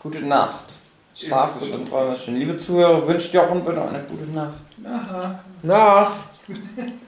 gute 0.01 0.21
Nacht. 0.21 0.75
Schlafe 1.15 1.65
schön, 1.65 1.87
träume 1.87 2.15
schön. 2.23 2.35
Liebe 2.35 2.59
Zuhörer, 2.59 3.07
wünscht 3.07 3.33
Jochen 3.33 3.65
bitte 3.65 3.81
eine 3.81 4.03
gute 4.03 4.29
Nacht. 4.31 4.53
Aha, 4.85 5.39
Nach. 5.63 6.11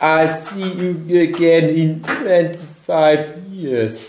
I 0.00 0.26
see 0.26 0.72
you 1.06 1.22
again 1.22 1.68
in 1.70 2.02
25 2.02 3.52
years. 3.52 4.06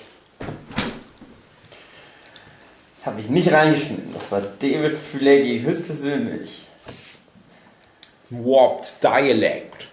Das 2.98 3.06
habe 3.06 3.22
ich 3.22 3.30
nicht 3.30 3.52
reingeschnitten. 3.52 4.14
Das 4.14 4.32
war 4.32 4.42
David 4.42 4.98
Fuleggi 4.98 5.62
höchstpersönlich. 5.62 6.68
Warped 8.30 9.04
Dialect. 9.04 9.88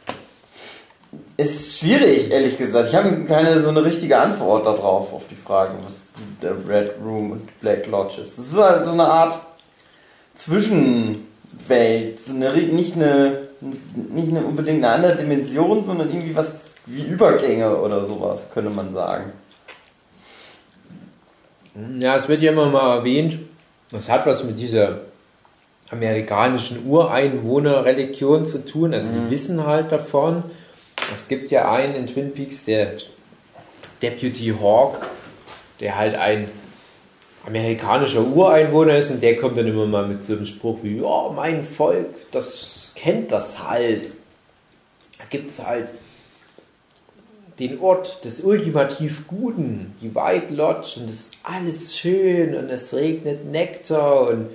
Ist 1.36 1.78
schwierig, 1.78 2.30
ehrlich 2.30 2.58
gesagt. 2.58 2.90
Ich 2.90 2.94
habe 2.94 3.24
keine 3.24 3.62
so 3.62 3.70
eine 3.70 3.84
richtige 3.84 4.18
Antwort 4.18 4.66
darauf, 4.66 5.12
auf 5.12 5.22
die 5.30 5.36
Frage, 5.36 5.72
was 5.82 6.08
der 6.42 6.52
Red 6.68 6.96
Room 7.02 7.32
und 7.32 7.60
Black 7.60 7.86
Lodge 7.86 8.20
ist. 8.20 8.38
Es 8.38 8.48
ist 8.48 8.58
halt 8.58 8.84
so 8.84 8.92
eine 8.92 9.06
Art 9.06 9.40
Zwischenwelt. 10.36 12.20
So 12.20 12.34
eine, 12.34 12.52
nicht, 12.52 12.94
eine, 12.94 13.47
nicht 13.60 14.28
eine 14.28 14.42
unbedingt 14.42 14.84
eine 14.84 14.94
andere 14.94 15.16
Dimension, 15.16 15.84
sondern 15.84 16.08
irgendwie 16.10 16.34
was 16.34 16.74
wie 16.86 17.02
Übergänge 17.02 17.76
oder 17.76 18.06
sowas, 18.06 18.50
könnte 18.52 18.70
man 18.70 18.92
sagen. 18.92 19.32
Ja, 21.98 22.16
es 22.16 22.28
wird 22.28 22.42
ja 22.42 22.52
immer 22.52 22.66
mal 22.66 22.98
erwähnt, 22.98 23.38
das 23.90 24.08
hat 24.08 24.26
was 24.26 24.42
mit 24.44 24.58
dieser 24.58 25.00
amerikanischen 25.90 26.86
Ureinwohnerreligion 26.86 28.44
zu 28.44 28.64
tun. 28.64 28.92
Also 28.94 29.10
die 29.12 29.30
wissen 29.30 29.66
halt 29.66 29.92
davon. 29.92 30.42
Es 31.12 31.28
gibt 31.28 31.50
ja 31.50 31.70
einen 31.70 31.94
in 31.94 32.06
Twin 32.06 32.32
Peaks, 32.32 32.64
der 32.64 32.92
Deputy 34.02 34.54
Hawk, 34.60 35.00
der 35.80 35.96
halt 35.96 36.16
ein 36.16 36.50
amerikanischer 37.48 38.24
Ureinwohner 38.24 38.98
ist 38.98 39.10
und 39.10 39.22
der 39.22 39.36
kommt 39.36 39.56
dann 39.56 39.66
immer 39.66 39.86
mal 39.86 40.06
mit 40.06 40.22
so 40.22 40.34
einem 40.34 40.44
Spruch 40.44 40.78
wie, 40.82 40.98
ja, 40.98 41.32
mein 41.34 41.64
Volk, 41.64 42.30
das 42.30 42.92
kennt 42.94 43.32
das 43.32 43.66
halt. 43.66 44.10
Da 45.18 45.24
gibt 45.30 45.50
es 45.50 45.64
halt 45.64 45.92
den 47.58 47.80
Ort 47.80 48.24
des 48.24 48.40
ultimativ 48.40 49.26
Guten, 49.26 49.94
die 50.00 50.14
White 50.14 50.54
Lodge, 50.54 51.00
und 51.00 51.10
es 51.10 51.20
ist 51.20 51.32
alles 51.42 51.96
schön 51.96 52.54
und 52.54 52.68
es 52.68 52.94
regnet 52.94 53.46
Nektar 53.46 54.28
und 54.28 54.50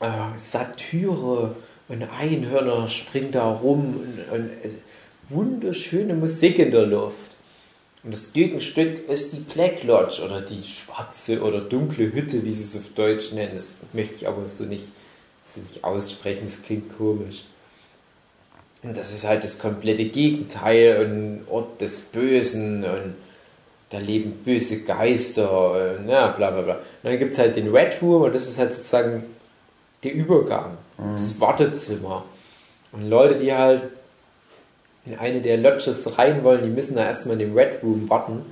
äh, 0.00 0.08
Satyre 0.36 1.56
und 1.88 2.02
Einhörner 2.18 2.88
springen 2.88 3.32
da 3.32 3.50
rum 3.50 3.96
und, 3.96 4.38
und 4.38 4.50
äh, 4.50 4.70
wunderschöne 5.28 6.14
Musik 6.14 6.58
in 6.58 6.70
der 6.70 6.86
Luft. 6.86 7.33
Und 8.04 8.12
das 8.12 8.34
Gegenstück 8.34 9.08
ist 9.08 9.32
die 9.32 9.40
Black 9.40 9.82
Lodge 9.82 10.22
oder 10.22 10.42
die 10.42 10.62
schwarze 10.62 11.42
oder 11.42 11.60
dunkle 11.60 12.12
Hütte, 12.12 12.44
wie 12.44 12.52
sie 12.52 12.62
es 12.62 12.76
auf 12.76 12.92
Deutsch 12.94 13.32
nennen. 13.32 13.52
Das 13.54 13.76
möchte 13.94 14.16
ich 14.16 14.28
aber 14.28 14.46
so 14.46 14.64
nicht, 14.64 14.84
so 15.46 15.62
nicht 15.62 15.82
aussprechen, 15.82 16.42
das 16.44 16.62
klingt 16.62 16.96
komisch. 16.98 17.44
Und 18.82 18.94
das 18.94 19.14
ist 19.14 19.26
halt 19.26 19.42
das 19.42 19.58
komplette 19.58 20.04
Gegenteil, 20.04 21.06
ein 21.06 21.44
Ort 21.48 21.80
des 21.80 22.02
Bösen 22.02 22.84
und 22.84 23.14
da 23.88 23.98
leben 23.98 24.32
böse 24.44 24.80
Geister 24.80 25.96
und 25.96 26.08
ja, 26.08 26.28
bla 26.28 26.50
bla 26.50 26.60
bla. 26.60 26.74
Und 26.74 26.82
dann 27.04 27.18
gibt 27.18 27.32
es 27.32 27.38
halt 27.38 27.56
den 27.56 27.74
Red 27.74 28.02
Room 28.02 28.22
und 28.22 28.34
das 28.34 28.46
ist 28.46 28.58
halt 28.58 28.74
sozusagen 28.74 29.24
der 30.02 30.12
Übergang, 30.12 30.76
das 31.12 31.40
Wartezimmer. 31.40 32.24
Und 32.92 33.08
Leute, 33.08 33.36
die 33.36 33.54
halt 33.54 33.82
in 35.06 35.18
eine 35.18 35.40
der 35.40 35.58
Lodges 35.58 36.18
rein 36.18 36.44
wollen, 36.44 36.62
die 36.62 36.70
müssen 36.70 36.96
da 36.96 37.04
erstmal 37.04 37.34
in 37.34 37.50
dem 37.50 37.56
Red 37.56 37.82
Room 37.82 38.08
warten. 38.08 38.44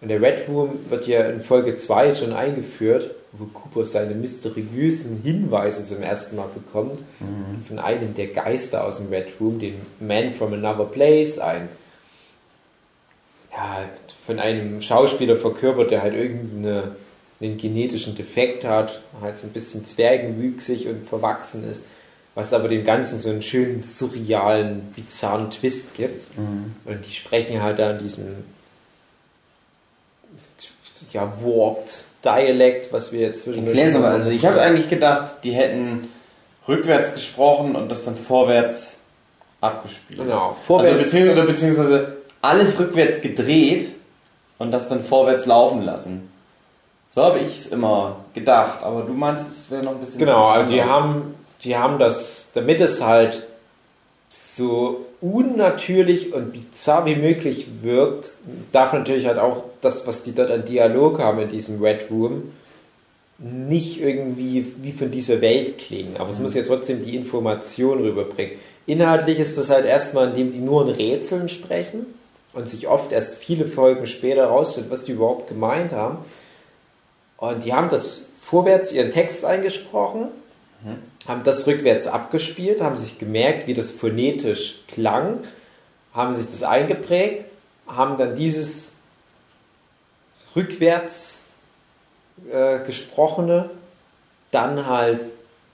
Und 0.00 0.08
der 0.08 0.20
Red 0.20 0.48
Room 0.48 0.78
wird 0.88 1.06
ja 1.06 1.22
in 1.26 1.40
Folge 1.40 1.74
2 1.74 2.12
schon 2.12 2.32
eingeführt, 2.32 3.10
wo 3.32 3.44
Cooper 3.46 3.84
seine 3.84 4.14
mysteriösen 4.14 5.20
Hinweise 5.22 5.84
zum 5.84 6.02
ersten 6.02 6.36
Mal 6.36 6.48
bekommt. 6.54 7.04
Von 7.68 7.78
einem 7.78 8.14
der 8.14 8.28
Geister 8.28 8.84
aus 8.84 8.96
dem 8.96 9.08
Red 9.08 9.34
Room, 9.40 9.58
den 9.58 9.74
Man 10.00 10.32
from 10.32 10.52
Another 10.54 10.86
Place, 10.86 11.38
ein 11.38 11.68
ja, 13.52 13.88
von 14.26 14.38
einem 14.38 14.80
Schauspieler 14.80 15.36
verkörpert, 15.36 15.90
der 15.90 16.02
halt 16.02 16.14
irgendeinen 16.14 16.96
einen 17.40 17.56
genetischen 17.56 18.14
Defekt 18.14 18.64
hat, 18.64 19.00
halt 19.20 19.38
so 19.38 19.46
ein 19.46 19.52
bisschen 19.52 19.84
zwergenwüchsig 19.84 20.88
und 20.88 21.06
verwachsen 21.06 21.68
ist, 21.68 21.86
was 22.40 22.54
aber 22.54 22.68
dem 22.68 22.84
Ganzen 22.84 23.18
so 23.18 23.28
einen 23.28 23.42
schönen, 23.42 23.80
surrealen, 23.80 24.92
bizarren 24.96 25.50
Twist 25.50 25.94
gibt. 25.94 26.26
Und 26.36 27.06
die 27.06 27.12
sprechen 27.12 27.62
halt 27.62 27.78
da 27.78 27.90
in 27.90 27.98
diesem 27.98 28.44
ja, 31.12 31.30
warped 31.42 32.04
Dialekt, 32.24 32.92
was 32.92 33.12
wir 33.12 33.20
jetzt 33.20 33.44
zwischen 33.44 33.66
Erklär's 33.66 33.96
aber, 33.96 34.08
also 34.08 34.30
ich 34.30 34.44
habe 34.44 34.60
eigentlich 34.60 34.88
gedacht, 34.88 35.42
die 35.44 35.52
hätten 35.52 36.08
rückwärts 36.68 37.14
gesprochen 37.14 37.74
und 37.74 37.90
das 37.90 38.04
dann 38.04 38.16
vorwärts 38.16 38.96
abgespielt. 39.60 40.20
Genau, 40.20 40.48
Also 40.50 40.60
vorwärts. 40.66 40.98
beziehungsweise, 40.98 41.32
oder 41.32 41.46
beziehungsweise 41.46 42.16
alles 42.42 42.78
rückwärts 42.78 43.20
gedreht 43.20 43.88
und 44.58 44.70
das 44.70 44.88
dann 44.88 45.04
vorwärts 45.04 45.46
laufen 45.46 45.82
lassen. 45.82 46.30
So 47.12 47.24
habe 47.24 47.40
ich 47.40 47.58
es 47.58 47.66
immer 47.68 48.16
gedacht, 48.34 48.82
aber 48.82 49.02
du 49.02 49.12
meinst, 49.12 49.50
es 49.50 49.70
wäre 49.70 49.82
noch 49.82 49.92
ein 49.92 49.98
bisschen. 49.98 50.20
Genau, 50.20 50.46
also 50.48 50.72
die 50.72 50.82
haben, 50.82 51.34
die 51.62 51.76
haben 51.76 51.98
das, 51.98 52.50
damit 52.54 52.80
es 52.80 53.02
halt 53.02 53.46
so 54.28 55.06
unnatürlich 55.20 56.32
und 56.32 56.52
bizarr 56.52 57.04
wie 57.04 57.16
möglich 57.16 57.66
wirkt, 57.82 58.32
darf 58.72 58.92
natürlich 58.92 59.26
halt 59.26 59.38
auch 59.38 59.64
das, 59.80 60.06
was 60.06 60.22
die 60.22 60.34
dort 60.34 60.50
an 60.50 60.64
Dialog 60.64 61.18
haben 61.18 61.40
in 61.40 61.48
diesem 61.48 61.82
Red 61.82 62.10
Room, 62.10 62.52
nicht 63.38 64.00
irgendwie 64.00 64.66
wie 64.82 64.92
von 64.92 65.10
dieser 65.10 65.40
Welt 65.40 65.78
klingen. 65.78 66.16
Aber 66.18 66.30
es 66.30 66.38
muss 66.38 66.54
ja 66.54 66.62
trotzdem 66.62 67.02
die 67.02 67.16
Information 67.16 68.00
rüberbringen. 68.00 68.56
Inhaltlich 68.86 69.38
ist 69.38 69.58
das 69.58 69.70
halt 69.70 69.84
erstmal, 69.84 70.28
indem 70.28 70.50
die 70.50 70.58
nur 70.58 70.86
in 70.86 70.94
Rätseln 70.94 71.48
sprechen 71.48 72.06
und 72.52 72.68
sich 72.68 72.88
oft 72.88 73.12
erst 73.12 73.36
viele 73.36 73.66
Folgen 73.66 74.06
später 74.06 74.46
rausstellt, 74.46 74.90
was 74.90 75.04
die 75.04 75.12
überhaupt 75.12 75.48
gemeint 75.48 75.92
haben. 75.92 76.18
Und 77.36 77.64
die 77.64 77.72
haben 77.72 77.88
das 77.88 78.30
vorwärts 78.40 78.92
ihren 78.92 79.10
Text 79.10 79.44
eingesprochen, 79.44 80.28
haben 81.26 81.42
das 81.42 81.66
rückwärts 81.66 82.06
abgespielt, 82.06 82.80
haben 82.80 82.96
sich 82.96 83.18
gemerkt, 83.18 83.66
wie 83.66 83.74
das 83.74 83.90
phonetisch 83.90 84.80
klang, 84.88 85.40
haben 86.12 86.32
sich 86.32 86.46
das 86.46 86.62
eingeprägt, 86.62 87.44
haben 87.86 88.18
dann 88.18 88.34
dieses 88.34 88.94
rückwärts 90.56 91.44
äh, 92.52 92.80
gesprochene 92.84 93.70
dann 94.50 94.86
halt 94.86 95.24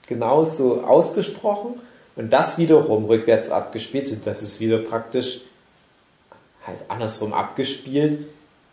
genauso 0.07 0.83
ausgesprochen 0.83 1.81
und 2.15 2.31
das 2.31 2.57
wiederum 2.57 3.05
rückwärts 3.05 3.49
abgespielt, 3.49 4.07
sodass 4.07 4.41
es 4.41 4.59
wieder 4.59 4.79
praktisch 4.79 5.41
halt 6.65 6.77
andersrum 6.89 7.33
abgespielt 7.33 8.19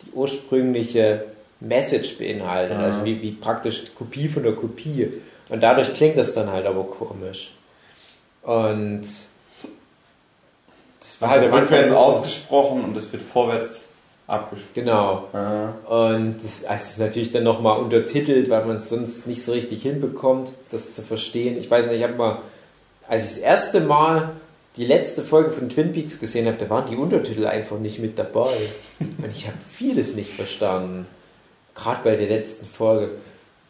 die 0.05 0.11
ursprüngliche 0.11 1.25
Message 1.59 2.17
beinhaltet, 2.17 2.77
also 2.77 3.03
wie, 3.05 3.21
wie 3.21 3.31
praktisch 3.31 3.83
Kopie 3.95 4.27
von 4.27 4.43
der 4.43 4.53
Kopie. 4.53 5.11
Und 5.49 5.61
dadurch 5.61 5.93
klingt 5.93 6.17
das 6.17 6.33
dann 6.33 6.51
halt 6.51 6.65
aber 6.65 6.83
komisch. 6.83 7.53
Und 8.41 9.01
das 9.01 9.31
war 11.21 11.29
Also 11.29 11.51
halt 11.51 11.53
rückwärts 11.53 11.91
ausgesprochen 11.91 12.83
und 12.83 12.97
es 12.97 13.13
wird 13.13 13.23
vorwärts 13.23 13.85
abgespielt. 14.27 14.73
Genau. 14.73 15.25
Ah. 15.33 15.73
Und 15.87 16.37
das, 16.43 16.65
also 16.65 16.83
es 16.83 16.91
ist 16.91 16.99
natürlich 16.99 17.31
dann 17.31 17.43
nochmal 17.43 17.77
untertitelt, 17.77 18.49
weil 18.49 18.65
man 18.65 18.77
es 18.77 18.89
sonst 18.89 19.27
nicht 19.27 19.43
so 19.43 19.51
richtig 19.51 19.83
hinbekommt, 19.83 20.51
das 20.71 20.95
zu 20.95 21.03
verstehen. 21.03 21.57
Ich 21.57 21.69
weiß 21.69 21.85
nicht, 21.85 21.97
ich 21.97 22.03
habe 22.03 22.13
mal, 22.13 22.39
als 23.07 23.23
ich 23.23 23.29
das 23.29 23.37
erste 23.37 23.81
Mal 23.81 24.31
die 24.77 24.85
letzte 24.85 25.23
Folge 25.23 25.51
von 25.51 25.69
Twin 25.69 25.93
Peaks 25.93 26.19
gesehen 26.19 26.47
habe, 26.47 26.57
da 26.57 26.69
waren 26.69 26.89
die 26.89 26.95
Untertitel 26.95 27.45
einfach 27.45 27.77
nicht 27.77 27.99
mit 27.99 28.19
dabei. 28.19 28.53
Und 28.99 29.31
ich 29.31 29.47
habe 29.47 29.57
vieles 29.73 30.15
nicht 30.15 30.33
verstanden. 30.33 31.05
Gerade 31.75 31.99
bei 32.03 32.15
der 32.15 32.27
letzten 32.27 32.65
Folge. 32.65 33.11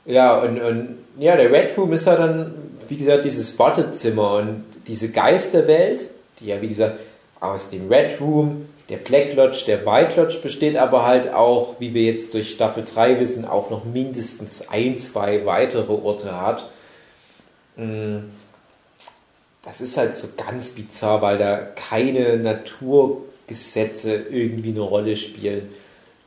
Ja, 0.05 0.39
und, 0.41 0.61
und 0.61 0.97
ja, 1.17 1.35
der 1.35 1.51
Red 1.51 1.77
Room 1.77 1.93
ist 1.93 2.05
ja 2.05 2.15
dann, 2.15 2.53
wie 2.87 2.97
gesagt, 2.97 3.25
dieses 3.25 3.57
Wartezimmer 3.57 4.35
und 4.35 4.63
diese 4.87 5.09
Geisterwelt, 5.09 6.09
die 6.39 6.47
ja, 6.47 6.61
wie 6.61 6.67
gesagt, 6.67 6.99
aus 7.39 7.69
dem 7.69 7.91
Red 7.91 8.19
Room, 8.21 8.67
der 8.89 8.97
Black 8.97 9.33
Lodge, 9.35 9.63
der 9.65 9.83
White 9.85 10.19
Lodge 10.21 10.39
besteht, 10.43 10.77
aber 10.77 11.05
halt 11.05 11.33
auch, 11.33 11.75
wie 11.79 11.93
wir 11.95 12.03
jetzt 12.03 12.33
durch 12.35 12.51
Staffel 12.51 12.83
3 12.85 13.19
wissen, 13.19 13.45
auch 13.45 13.71
noch 13.71 13.83
mindestens 13.83 14.69
ein, 14.69 14.99
zwei 14.99 15.45
weitere 15.45 15.91
Orte 15.91 16.39
hat. 16.39 16.69
Mm, 17.77 18.19
Das 19.63 19.81
ist 19.81 19.97
halt 19.97 20.15
so 20.15 20.27
ganz 20.37 20.71
bizarr, 20.71 21.23
weil 21.23 21.39
da 21.39 21.55
keine 21.57 22.37
Naturgesetze 22.37 24.13
irgendwie 24.13 24.69
eine 24.69 24.81
Rolle 24.81 25.15
spielen. 25.15 25.69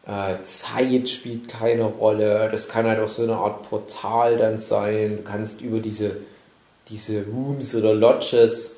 Äh, 0.08 0.42
Zeit 0.42 1.08
spielt 1.08 1.48
keine 1.48 1.84
Rolle. 1.84 2.48
Das 2.50 2.68
kann 2.68 2.86
halt 2.86 2.98
auch 3.00 3.08
so 3.08 3.24
eine 3.24 3.36
Art 3.36 3.68
Portal 3.68 4.38
dann 4.38 4.56
sein. 4.56 5.18
Du 5.18 5.22
kannst 5.22 5.60
über 5.60 5.80
diese, 5.80 6.16
diese 6.88 7.24
Rooms 7.26 7.74
oder 7.74 7.92
Lodges 7.92 8.76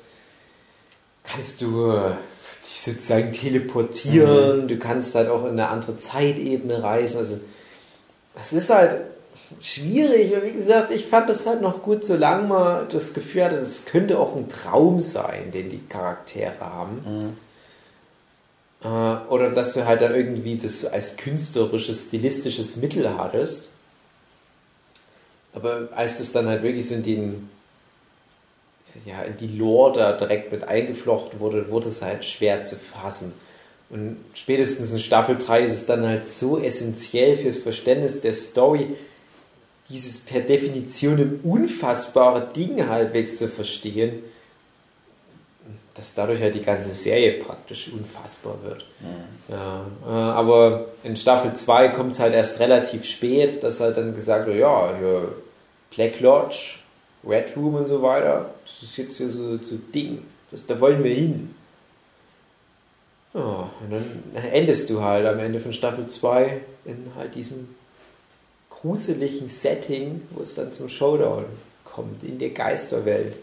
kannst 1.23 1.61
du 1.61 1.93
dich 1.93 2.81
sozusagen 2.81 3.31
teleportieren. 3.31 4.67
Du 4.67 4.77
kannst 4.77 5.15
halt 5.15 5.29
auch 5.29 5.43
in 5.45 5.51
eine 5.51 5.69
andere 5.69 5.95
Zeitebene 5.95 6.83
reisen. 6.83 7.19
Also 7.19 7.39
es 8.35 8.51
ist 8.51 8.69
halt 8.69 9.01
schwierig. 9.61 10.33
Wie 10.43 10.51
gesagt, 10.51 10.91
ich 10.91 11.05
fand 11.05 11.29
das 11.29 11.45
halt 11.45 11.61
noch 11.61 11.81
gut, 11.81 12.03
solange 12.03 12.47
man 12.47 12.89
das 12.89 13.13
Gefühl 13.13 13.45
hatte, 13.45 13.55
es 13.55 13.85
könnte 13.85 14.19
auch 14.19 14.35
ein 14.35 14.49
Traum 14.49 14.99
sein, 14.99 15.51
den 15.51 15.69
die 15.69 15.85
Charaktere 15.87 16.59
haben. 16.59 17.05
Äh, 17.05 17.50
Oder 18.83 19.51
dass 19.51 19.73
du 19.73 19.85
halt 19.85 20.01
da 20.01 20.11
irgendwie 20.11 20.57
das 20.57 20.85
als 20.85 21.17
künstlerisches, 21.17 22.05
stilistisches 22.05 22.77
Mittel 22.77 23.15
hattest. 23.15 23.69
Aber 25.53 25.89
als 25.95 26.17
das 26.17 26.31
dann 26.31 26.47
halt 26.47 26.63
wirklich 26.63 26.87
so 26.87 26.95
in 26.95 27.03
den 27.03 27.49
ja, 29.05 29.21
in 29.23 29.37
die 29.37 29.47
Lore 29.47 29.93
da 29.93 30.11
direkt 30.13 30.51
mit 30.51 30.63
eingeflochten 30.63 31.39
wurde, 31.39 31.69
wurde 31.69 31.87
es 31.87 32.01
halt 32.01 32.25
schwer 32.25 32.63
zu 32.63 32.75
fassen. 32.75 33.33
Und 33.89 34.17
spätestens 34.33 34.91
in 34.91 34.99
Staffel 34.99 35.37
3 35.37 35.61
ist 35.61 35.71
es 35.71 35.85
dann 35.85 36.05
halt 36.05 36.27
so 36.27 36.59
essentiell 36.59 37.35
fürs 37.35 37.57
Verständnis 37.57 38.21
der 38.21 38.33
Story, 38.33 38.95
dieses 39.89 40.19
per 40.19 40.41
Definition 40.41 41.39
unfassbare 41.43 42.51
Ding 42.55 42.87
halbwegs 42.87 43.37
zu 43.37 43.47
verstehen, 43.47 44.23
dass 45.93 46.13
dadurch 46.13 46.41
halt 46.41 46.55
die 46.55 46.61
ganze 46.61 46.93
Serie 46.93 47.33
praktisch 47.33 47.89
unfassbar 47.91 48.55
wird. 48.63 48.85
Ja, 49.49 49.85
äh, 50.05 50.09
aber 50.09 50.85
in 51.03 51.15
Staffel 51.15 51.53
2 51.53 51.89
kommt 51.89 52.13
es 52.13 52.19
halt 52.19 52.33
erst 52.33 52.59
relativ 52.59 53.03
spät, 53.03 53.61
dass 53.63 53.81
halt 53.81 53.97
dann 53.97 54.13
gesagt 54.13 54.47
wird, 54.47 54.57
ja, 54.57 54.93
hier 54.97 55.33
Black 55.93 56.19
Lodge, 56.21 56.79
Red 57.27 57.55
Room 57.57 57.75
und 57.75 57.85
so 57.85 58.01
weiter, 58.01 58.53
das 58.63 58.83
ist 58.83 58.97
jetzt 58.97 59.17
hier 59.17 59.29
so, 59.29 59.57
so 59.57 59.75
Ding, 59.93 60.23
das, 60.49 60.65
da 60.65 60.79
wollen 60.79 61.03
wir 61.03 61.13
hin. 61.13 61.53
Ja, 63.33 63.69
und 63.81 63.91
dann 63.91 64.43
endest 64.51 64.89
du 64.89 65.01
halt 65.01 65.25
am 65.25 65.39
Ende 65.39 65.59
von 65.59 65.71
Staffel 65.71 66.07
2 66.07 66.61
in 66.85 67.11
halt 67.15 67.35
diesem 67.35 67.75
gruseligen 68.69 69.47
Setting, 69.47 70.21
wo 70.31 70.41
es 70.41 70.55
dann 70.55 70.73
zum 70.73 70.89
Showdown 70.89 71.45
kommt, 71.83 72.23
in 72.23 72.39
der 72.39 72.49
Geisterwelt. 72.49 73.37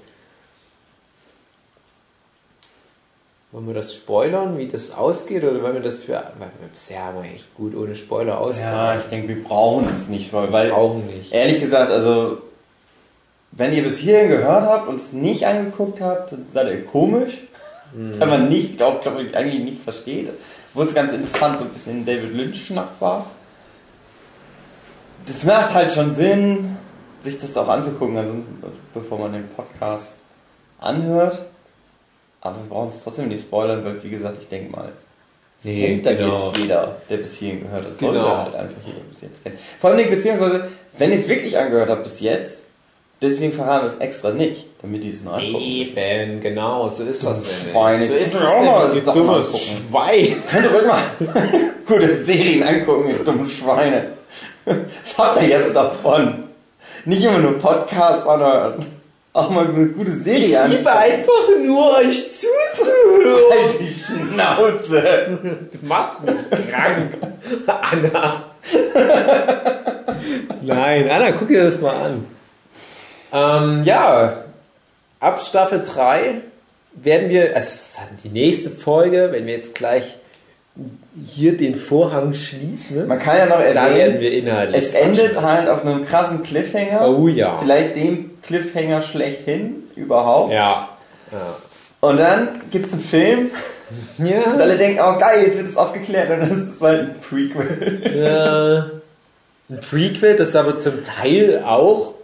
Wollen 3.51 3.67
wir 3.67 3.75
das 3.75 3.95
spoilern, 3.95 4.59
wie 4.59 4.69
das 4.69 4.91
ausgeht? 4.91 5.43
Oder 5.43 5.63
wollen 5.63 5.75
wir 5.75 5.81
das 5.83 5.99
für. 6.01 6.13
Weil 6.39 6.51
wir 6.61 6.69
bisher 6.71 7.05
haben 7.07 7.23
wir 7.23 7.31
echt 7.31 7.55
gut 7.55 7.75
ohne 7.75 7.95
Spoiler 7.95 8.35
Ja, 8.35 8.39
ausgegangen. 8.39 9.01
ich 9.05 9.09
denke, 9.11 9.29
wir 9.29 9.43
brauchen 9.43 9.89
es 9.95 10.09
nicht, 10.09 10.33
weil, 10.35 10.53
weil 10.53 10.69
brauchen 10.69 11.07
nicht. 11.07 11.33
ehrlich 11.33 11.61
gesagt, 11.61 11.91
also 11.91 12.39
wenn 13.53 13.73
ihr 13.73 13.83
bis 13.83 13.97
hierhin 13.99 14.29
gehört 14.29 14.65
habt 14.65 14.89
und 14.89 14.97
es 14.97 15.15
nicht 15.15 15.47
angeguckt 15.47 16.01
habt, 16.03 16.33
dann 16.33 16.47
seid 16.53 16.69
ihr 16.69 16.85
komisch, 16.85 17.39
weil 17.95 18.29
man 18.29 18.51
nicht, 18.51 18.77
glaube 18.77 19.01
glaub 19.03 19.19
ich, 19.19 19.35
eigentlich 19.35 19.65
nichts 19.65 19.85
versteht. 19.85 20.29
Obwohl 20.75 20.85
es 20.87 20.95
ganz 20.95 21.13
interessant 21.13 21.59
so 21.59 21.65
ein 21.65 21.71
bisschen 21.71 22.05
David 22.05 22.35
Lynch-Schnack 22.35 22.89
war. 23.01 23.25
Das 25.27 25.45
macht 25.45 25.73
halt 25.73 25.93
schon 25.93 26.15
Sinn, 26.15 26.77
sich 27.23 27.41
das 27.41 27.57
auch 27.57 27.69
anzugucken, 27.69 28.19
also 28.19 28.35
bevor 28.93 29.19
man 29.19 29.33
den 29.33 29.49
Podcast 29.49 30.17
anhört. 30.79 31.47
Aber 32.41 32.57
wir 32.57 32.65
brauchen 32.69 32.89
es 32.91 33.03
trotzdem 33.03 33.29
nicht 33.29 33.43
spoilern, 33.43 33.85
weil 33.85 34.03
wie 34.03 34.11
gesagt, 34.11 34.37
ich 34.41 34.49
denke 34.49 34.71
mal, 34.71 34.93
Nee, 35.65 35.89
kennt 35.89 36.07
da 36.07 36.13
genau. 36.15 36.47
jetzt 36.49 36.59
jeder, 36.59 36.97
der 37.11 37.17
bis 37.17 37.35
hierhin 37.37 37.63
gehört 37.63 37.85
hat, 37.85 37.99
sollte 37.99 38.21
Genau. 38.21 38.37
halt 38.37 38.55
einfach 38.55 38.81
jeder 38.87 39.01
bis 39.11 39.23
jetzt 39.23 39.43
kennen. 39.43 39.59
Vor 39.81 39.91
allem, 39.91 40.09
beziehungsweise, 40.09 40.69
wenn 40.99 41.11
ihr 41.11 41.19
es 41.19 41.27
wirklich 41.29 41.59
angehört 41.59 41.91
habt 41.91 42.05
bis 42.05 42.21
jetzt, 42.21 42.67
deswegen 43.21 43.53
verraten 43.55 43.87
wir 43.87 43.93
es 43.93 43.99
extra 43.99 44.31
nicht, 44.31 44.67
damit 44.83 45.03
die 45.03 45.11
es 45.11 45.25
noch 45.25 45.33
angucken. 45.33 45.57
Eben, 45.97 46.41
genau, 46.41 46.89
so 46.89 47.03
ist 47.03 47.27
das 47.27 47.43
nämlich. 47.45 47.73
Schweine. 47.73 48.07
So 48.07 48.15
ist 48.15 48.35
das 48.35 48.43
nämlich, 48.61 49.05
du 49.05 49.13
dummes. 49.13 49.59
Schwein. 49.61 50.37
Könnt 50.49 50.65
ihr 50.67 50.71
ruhig 50.71 50.87
mal 50.87 51.03
gute 51.89 52.25
Serien 52.25 52.63
angucken, 52.63 53.11
ihr 53.11 53.25
dummen 53.25 53.47
Schweine. 53.51 54.05
Was 54.65 55.19
habt 55.19 55.43
ihr 55.43 55.49
jetzt 55.49 55.75
davon? 55.75 56.45
Nicht 57.05 57.25
immer 57.25 57.39
nur 57.39 57.59
Podcasts, 57.59 58.25
sondern 58.27 58.87
auch 59.39 59.51
mal 59.51 59.67
eine 59.67 59.87
gute 59.89 60.13
Serie 60.13 60.39
Ich 60.45 60.59
an. 60.59 60.71
liebe 60.71 60.91
einfach 60.91 61.49
nur, 61.65 61.97
euch 61.99 62.25
zuzuhören. 62.33 63.63
Halt 63.63 63.81
die 63.81 63.95
Schnauze! 63.95 65.39
Du 65.73 65.87
machst 65.87 66.23
mich 66.25 66.71
krank, 66.71 67.13
Anna. 67.67 68.45
Nein, 70.63 71.09
Anna, 71.11 71.33
guck 71.33 71.49
dir 71.49 71.65
das 71.65 71.81
mal 71.81 71.95
an. 71.95 72.27
Ähm, 73.33 73.85
ja, 73.85 74.45
ab 75.21 75.43
Staffel 75.43 75.83
3 75.83 76.41
werden 76.95 77.31
wir, 77.31 77.43
also 77.55 77.59
es 77.59 77.75
ist 77.75 77.99
die 78.25 78.29
nächste 78.31 78.71
Folge, 78.71 79.29
wenn 79.33 79.47
wir 79.47 79.55
jetzt 79.55 79.75
gleich 79.75 80.17
hier 81.27 81.57
den 81.57 81.75
Vorhang 81.75 82.35
schließen, 82.35 83.09
Man 83.09 83.19
kann 83.19 83.37
ja 83.37 83.47
noch 83.47 83.59
da 83.59 83.65
werden 83.65 83.77
erwähnen, 83.77 84.21
wir 84.21 84.33
inhaltlich. 84.33 84.85
es 84.85 84.91
endet 84.95 85.41
halt 85.41 85.69
auf 85.69 85.85
einem 85.85 86.07
krassen 86.07 86.43
Cliffhanger. 86.45 87.09
Oh 87.09 87.27
ja. 87.27 87.59
Vielleicht 87.61 87.97
dem 87.97 88.31
Cliffhanger 88.49 89.03
schlechthin 89.03 89.85
überhaupt. 89.95 90.53
Ja. 90.53 90.89
Und 92.01 92.17
dann 92.19 92.49
gibt's 92.71 92.95
einen 92.95 93.03
Film 93.03 93.51
und 94.19 94.27
Ja. 94.27 94.41
alle 94.57 94.77
denken, 94.77 95.01
oh 95.05 95.19
geil, 95.19 95.45
jetzt 95.47 95.59
wird 95.59 95.69
es 95.69 95.77
aufgeklärt 95.77 96.31
und 96.31 96.41
dann 96.41 96.51
ist 96.51 96.75
es 96.75 96.81
halt 96.81 97.01
ein 97.01 97.15
Prequel. 97.21 98.13
ja. 98.25 98.87
Ein 99.71 99.81
Prequel, 99.83 100.35
das 100.37 100.57
aber 100.57 100.79
zum 100.79 101.03
Teil 101.03 101.63
auch 101.67 102.15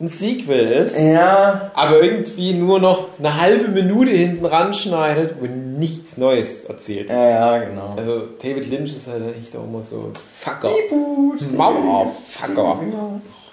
ein 0.00 0.08
Sequel 0.08 0.68
ist. 0.72 0.98
Ja, 0.98 1.70
aber 1.74 2.02
irgendwie 2.02 2.54
nur 2.54 2.80
noch 2.80 3.08
eine 3.18 3.40
halbe 3.40 3.68
Minute 3.68 4.10
hinten 4.12 4.44
ranschneidet 4.46 5.34
und 5.40 5.78
nichts 5.78 6.16
Neues 6.18 6.64
erzählt. 6.64 7.08
ja, 7.10 7.28
ja, 7.28 7.58
genau. 7.64 7.94
Also 7.96 8.22
David 8.42 8.70
Lynch 8.70 8.96
ist 8.96 9.08
halt 9.08 9.36
echt 9.38 9.54
auch 9.56 9.64
immer 9.64 9.82
so 9.82 10.12
Fucker. 10.38 10.68
Reboot. 10.70 11.52
Mauerfucker. 11.54 12.78
Ich 13.26 13.45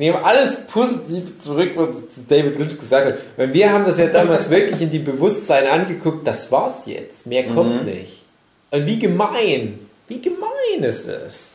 nehme 0.00 0.24
alles 0.24 0.66
positiv 0.66 1.38
zurück, 1.40 1.72
was 1.76 1.88
David 2.26 2.58
Lynch 2.58 2.78
gesagt 2.78 3.06
hat. 3.06 3.14
Weil 3.36 3.52
wir 3.52 3.70
haben 3.70 3.84
das 3.84 3.98
ja 3.98 4.06
damals 4.06 4.48
wirklich 4.50 4.80
in 4.80 4.90
die 4.90 4.98
Bewusstsein 4.98 5.66
angeguckt, 5.66 6.26
das 6.26 6.50
war's 6.50 6.86
jetzt. 6.86 7.26
Mehr 7.26 7.46
kommt 7.48 7.84
nicht. 7.84 8.24
Und 8.70 8.86
wie 8.86 8.98
gemein. 8.98 9.78
Wie 10.08 10.20
gemein 10.20 10.80
ist 10.80 11.06
es. 11.06 11.52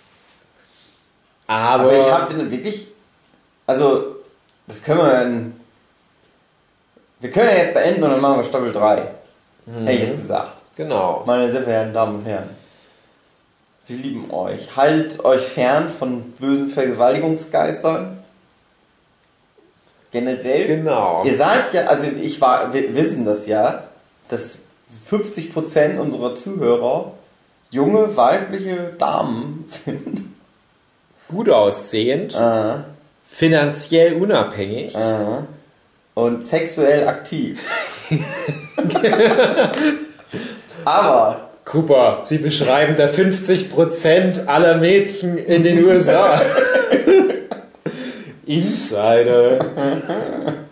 Aber, 1.48 1.86
Aber 1.86 2.00
ich 2.00 2.06
habe 2.06 2.52
wirklich, 2.52 2.88
also, 3.66 4.18
das 4.68 4.84
können 4.84 5.00
wir 5.00 5.22
in, 5.24 5.54
wir 7.22 7.32
können 7.32 7.50
ja 7.50 7.64
jetzt 7.64 7.74
beenden 7.74 8.04
und 8.04 8.12
dann 8.12 8.22
machen 8.22 8.38
wir 8.38 8.44
Staffel 8.44 8.72
3. 8.72 8.96
Hätte 8.96 9.92
ich 9.92 10.02
jetzt 10.02 10.22
gesagt. 10.22 10.52
genau. 10.76 11.24
Meine 11.26 11.52
sehr 11.52 11.64
verehrten 11.64 11.94
Damen 11.94 12.20
und 12.20 12.26
Herren. 12.26 12.50
Wir 13.88 13.98
lieben 13.98 14.32
euch. 14.32 14.76
Haltet 14.76 15.26
euch 15.26 15.42
fern 15.42 15.90
von 15.90 16.34
bösen 16.34 16.70
Vergewaltigungsgeistern. 16.70 18.20
Generell. 20.16 20.66
Genau. 20.68 21.24
Ihr 21.26 21.36
seid 21.36 21.74
ja, 21.74 21.88
also 21.88 22.08
ich 22.22 22.40
war, 22.42 22.74
wir 22.74 22.96
wissen 22.96 23.26
das 23.26 23.48
ja, 23.48 23.84
dass 24.30 24.60
50% 25.12 25.98
unserer 26.00 26.36
Zuhörer 26.36 27.12
junge 27.70 28.16
weibliche 28.16 28.94
Damen 28.98 29.66
sind. 29.68 30.22
Gut 31.28 31.50
aussehend, 31.50 32.34
Äh, 32.36 32.76
finanziell 33.28 34.14
unabhängig. 34.14 34.96
äh, 34.96 35.42
und 36.14 36.48
sexuell 36.48 37.08
aktiv. 37.10 37.62
Aber 40.86 41.42
Cooper, 41.66 42.20
Sie 42.24 42.38
beschreiben 42.38 42.96
da 42.98 43.08
50% 43.08 44.46
aller 44.48 44.78
Mädchen 44.78 45.38
in 45.38 45.64
den 45.64 45.84
USA. 45.84 46.40
Insider. 48.46 49.66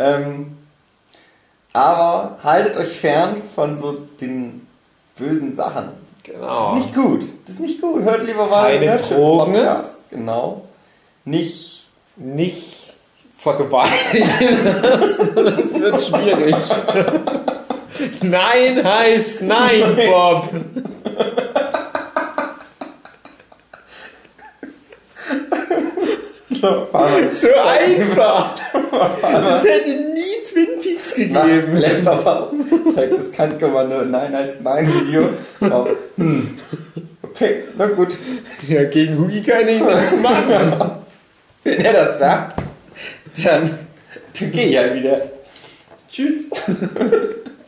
Ähm, 0.00 0.56
aber 1.72 2.38
haltet 2.44 2.76
euch 2.76 2.88
fern 2.88 3.42
von 3.54 3.78
so 3.80 3.92
den 4.20 4.64
bösen 5.16 5.56
Sachen. 5.56 5.88
Das 6.24 6.34
Genau. 6.34 6.76
ist 6.76 6.82
nicht 6.84 6.94
gut. 6.94 7.22
Das 7.46 7.54
ist 7.56 7.60
nicht 7.60 7.80
gut. 7.80 8.04
Hört 8.04 8.24
lieber 8.26 8.46
mal 8.46 8.78
Keine 8.78 8.94
Drogen. 8.96 9.54
Podcast. 9.54 9.98
Genau. 10.10 10.62
Nicht. 11.24 11.86
Nicht 12.14 12.94
vergewaltigen 13.36 14.64
lassen, 14.82 15.30
das 15.34 15.74
wird 15.74 16.00
schwierig. 16.00 16.54
Nein 18.22 18.84
heißt 18.84 19.42
nein, 19.42 19.96
Bob. 20.08 20.48
So 27.32 27.48
einfach. 27.54 28.54
Es 29.58 29.64
hätte 29.64 29.90
nie 29.90 30.44
Twin 30.50 30.68
Peaks 30.80 31.14
gegeben. 31.14 31.76
Laptop 31.76 32.52
zeigt 32.94 33.18
das 33.18 33.32
Kantkommando 33.32 34.04
Nein 34.04 34.34
heißt 34.34 34.62
Nein 34.62 34.92
Video. 34.92 35.28
Oh, 35.60 35.86
hm. 36.16 36.58
Okay, 37.22 37.64
na 37.76 37.86
gut. 37.86 38.16
Ja, 38.66 38.84
gegen 38.84 39.18
Hugi 39.18 39.42
kann 39.42 39.68
ich 39.68 39.80
nichts 39.80 40.16
machen. 40.22 40.90
Wenn 41.62 41.84
er 41.84 41.92
das 41.92 42.18
sagt, 42.18 42.62
dann, 43.44 43.78
dann 44.38 44.52
gehe 44.52 44.66
ich 44.66 44.76
halt 44.76 44.94
wieder. 44.94 45.20
Tschüss. 46.10 46.50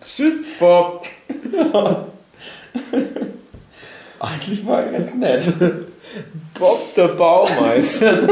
Tschüss, 0.05 0.47
Bob. 0.59 1.07
Eigentlich 4.21 4.67
war 4.67 4.83
er 4.83 4.93
ganz 4.93 5.15
nett. 5.15 5.55
Bob 6.59 6.95
der 6.95 7.09
Baumeister. 7.09 8.29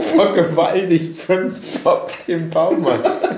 Vergewaltigt 0.00 1.18
von 1.18 1.54
Bob 1.82 2.12
dem 2.28 2.48
Baumeister. 2.50 3.36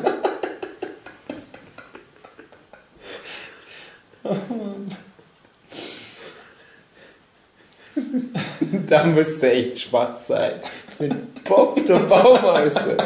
da 8.86 9.04
müsste 9.04 9.50
echt 9.50 9.78
schwach 9.80 10.18
sein. 10.20 10.60
Mit 10.98 11.44
Bob 11.44 11.84
der 11.86 12.00
Baumeister. 12.00 12.96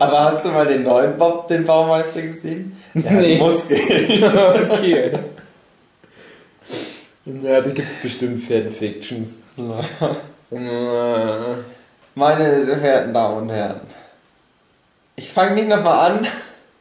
Aber 0.00 0.24
hast 0.24 0.44
du 0.44 0.48
mal 0.48 0.66
den 0.66 0.82
neuen 0.82 1.16
Bob, 1.16 1.46
den 1.46 1.64
Baumeister 1.64 2.22
gesehen? 2.22 2.76
Der 3.02 3.12
Nee. 3.12 3.38
hat 3.38 3.46
Muskeln. 3.46 4.24
okay. 4.70 5.12
Ja, 7.26 7.60
da 7.60 7.70
gibt 7.70 7.90
es 7.92 7.98
bestimmt 7.98 8.42
Fanfictions. 8.42 9.36
Meine 12.14 12.64
sehr 12.64 12.78
verehrten 12.78 13.12
Damen 13.12 13.36
und 13.42 13.50
Herren. 13.50 13.80
Ich 15.16 15.30
fange 15.30 15.56
nicht 15.56 15.68
nochmal 15.68 16.10
an, 16.10 16.26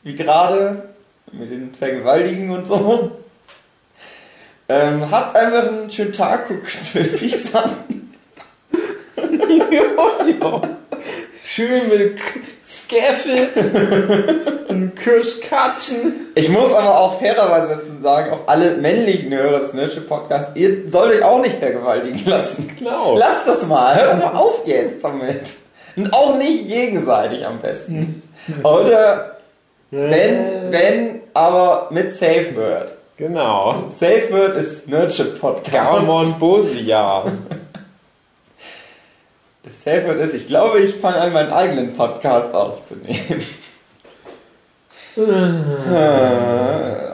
wie 0.04 0.16
gerade, 0.16 0.90
mit 1.32 1.52
den 1.52 1.74
Vergewaltigen 1.74 2.52
und 2.52 2.68
so. 2.68 3.12
Ähm, 4.70 5.10
habt 5.12 5.36
einfach 5.36 5.68
einen 5.68 5.92
schönen 5.92 6.14
Tag, 6.14 6.48
guckt 6.48 6.68
Twin 6.92 7.12
Peaks 7.14 7.54
an. 7.54 7.72
Schön 11.56 11.88
mit 11.88 12.20
Scaffold 12.68 14.68
und 14.68 14.94
Kirschkatschen. 14.98 16.28
Ich 16.36 16.50
muss 16.50 16.74
aber 16.74 17.00
auch 17.00 17.18
fairerweise 17.18 17.78
dazu 17.78 18.02
sagen, 18.04 18.34
auch 18.34 18.46
alle 18.48 18.76
männlichen 18.76 19.34
Hörer 19.34 19.62
des 19.62 19.72
Nerdship 19.72 20.10
Podcasts, 20.10 20.54
ihr 20.56 20.90
sollt 20.90 21.14
euch 21.14 21.24
auch 21.24 21.40
nicht 21.40 21.60
vergewaltigen 21.60 22.22
lassen. 22.26 22.68
Genau. 22.78 23.18
Lasst 23.18 23.48
das 23.48 23.66
mal, 23.68 23.96
hört 23.96 24.20
mal 24.20 24.34
auf 24.34 24.68
jetzt 24.68 25.02
damit. 25.02 25.44
Und 25.96 26.12
auch 26.12 26.38
nicht 26.38 26.68
gegenseitig 26.68 27.46
am 27.46 27.60
besten. 27.60 28.22
Oder 28.62 29.38
wenn, 29.92 30.72
wenn, 30.72 31.22
aber 31.34 31.88
mit 31.90 32.16
Safe 32.16 32.54
Word. 32.54 32.92
Genau. 33.16 33.86
Safe 33.98 34.30
Word 34.30 34.58
ist 34.58 34.90
Nerdship 34.90 35.40
Podcast. 35.40 35.74
Gaumon 35.74 36.38
Bosia. 36.38 37.24
Das 39.66 39.84
Word 39.88 40.18
ist, 40.18 40.36
ich 40.36 40.46
glaube, 40.46 40.80
ich 40.80 40.96
fange 40.96 41.18
an, 41.18 41.34
meinen 41.34 41.52
eigenen 41.52 41.96
Podcast 41.98 42.54
aufzunehmen. 42.54 43.44
Äh, 45.18 47.14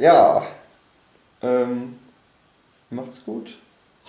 ja. 0.00 0.46
Ähm, 1.42 1.98
macht's 2.88 3.22
gut. 3.24 3.50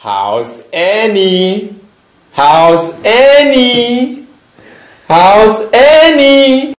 House 0.02 0.62
Annie. 0.74 1.76
House 2.38 2.96
Annie. 3.04 4.20
House 5.10 5.68
Annie. 5.74 6.75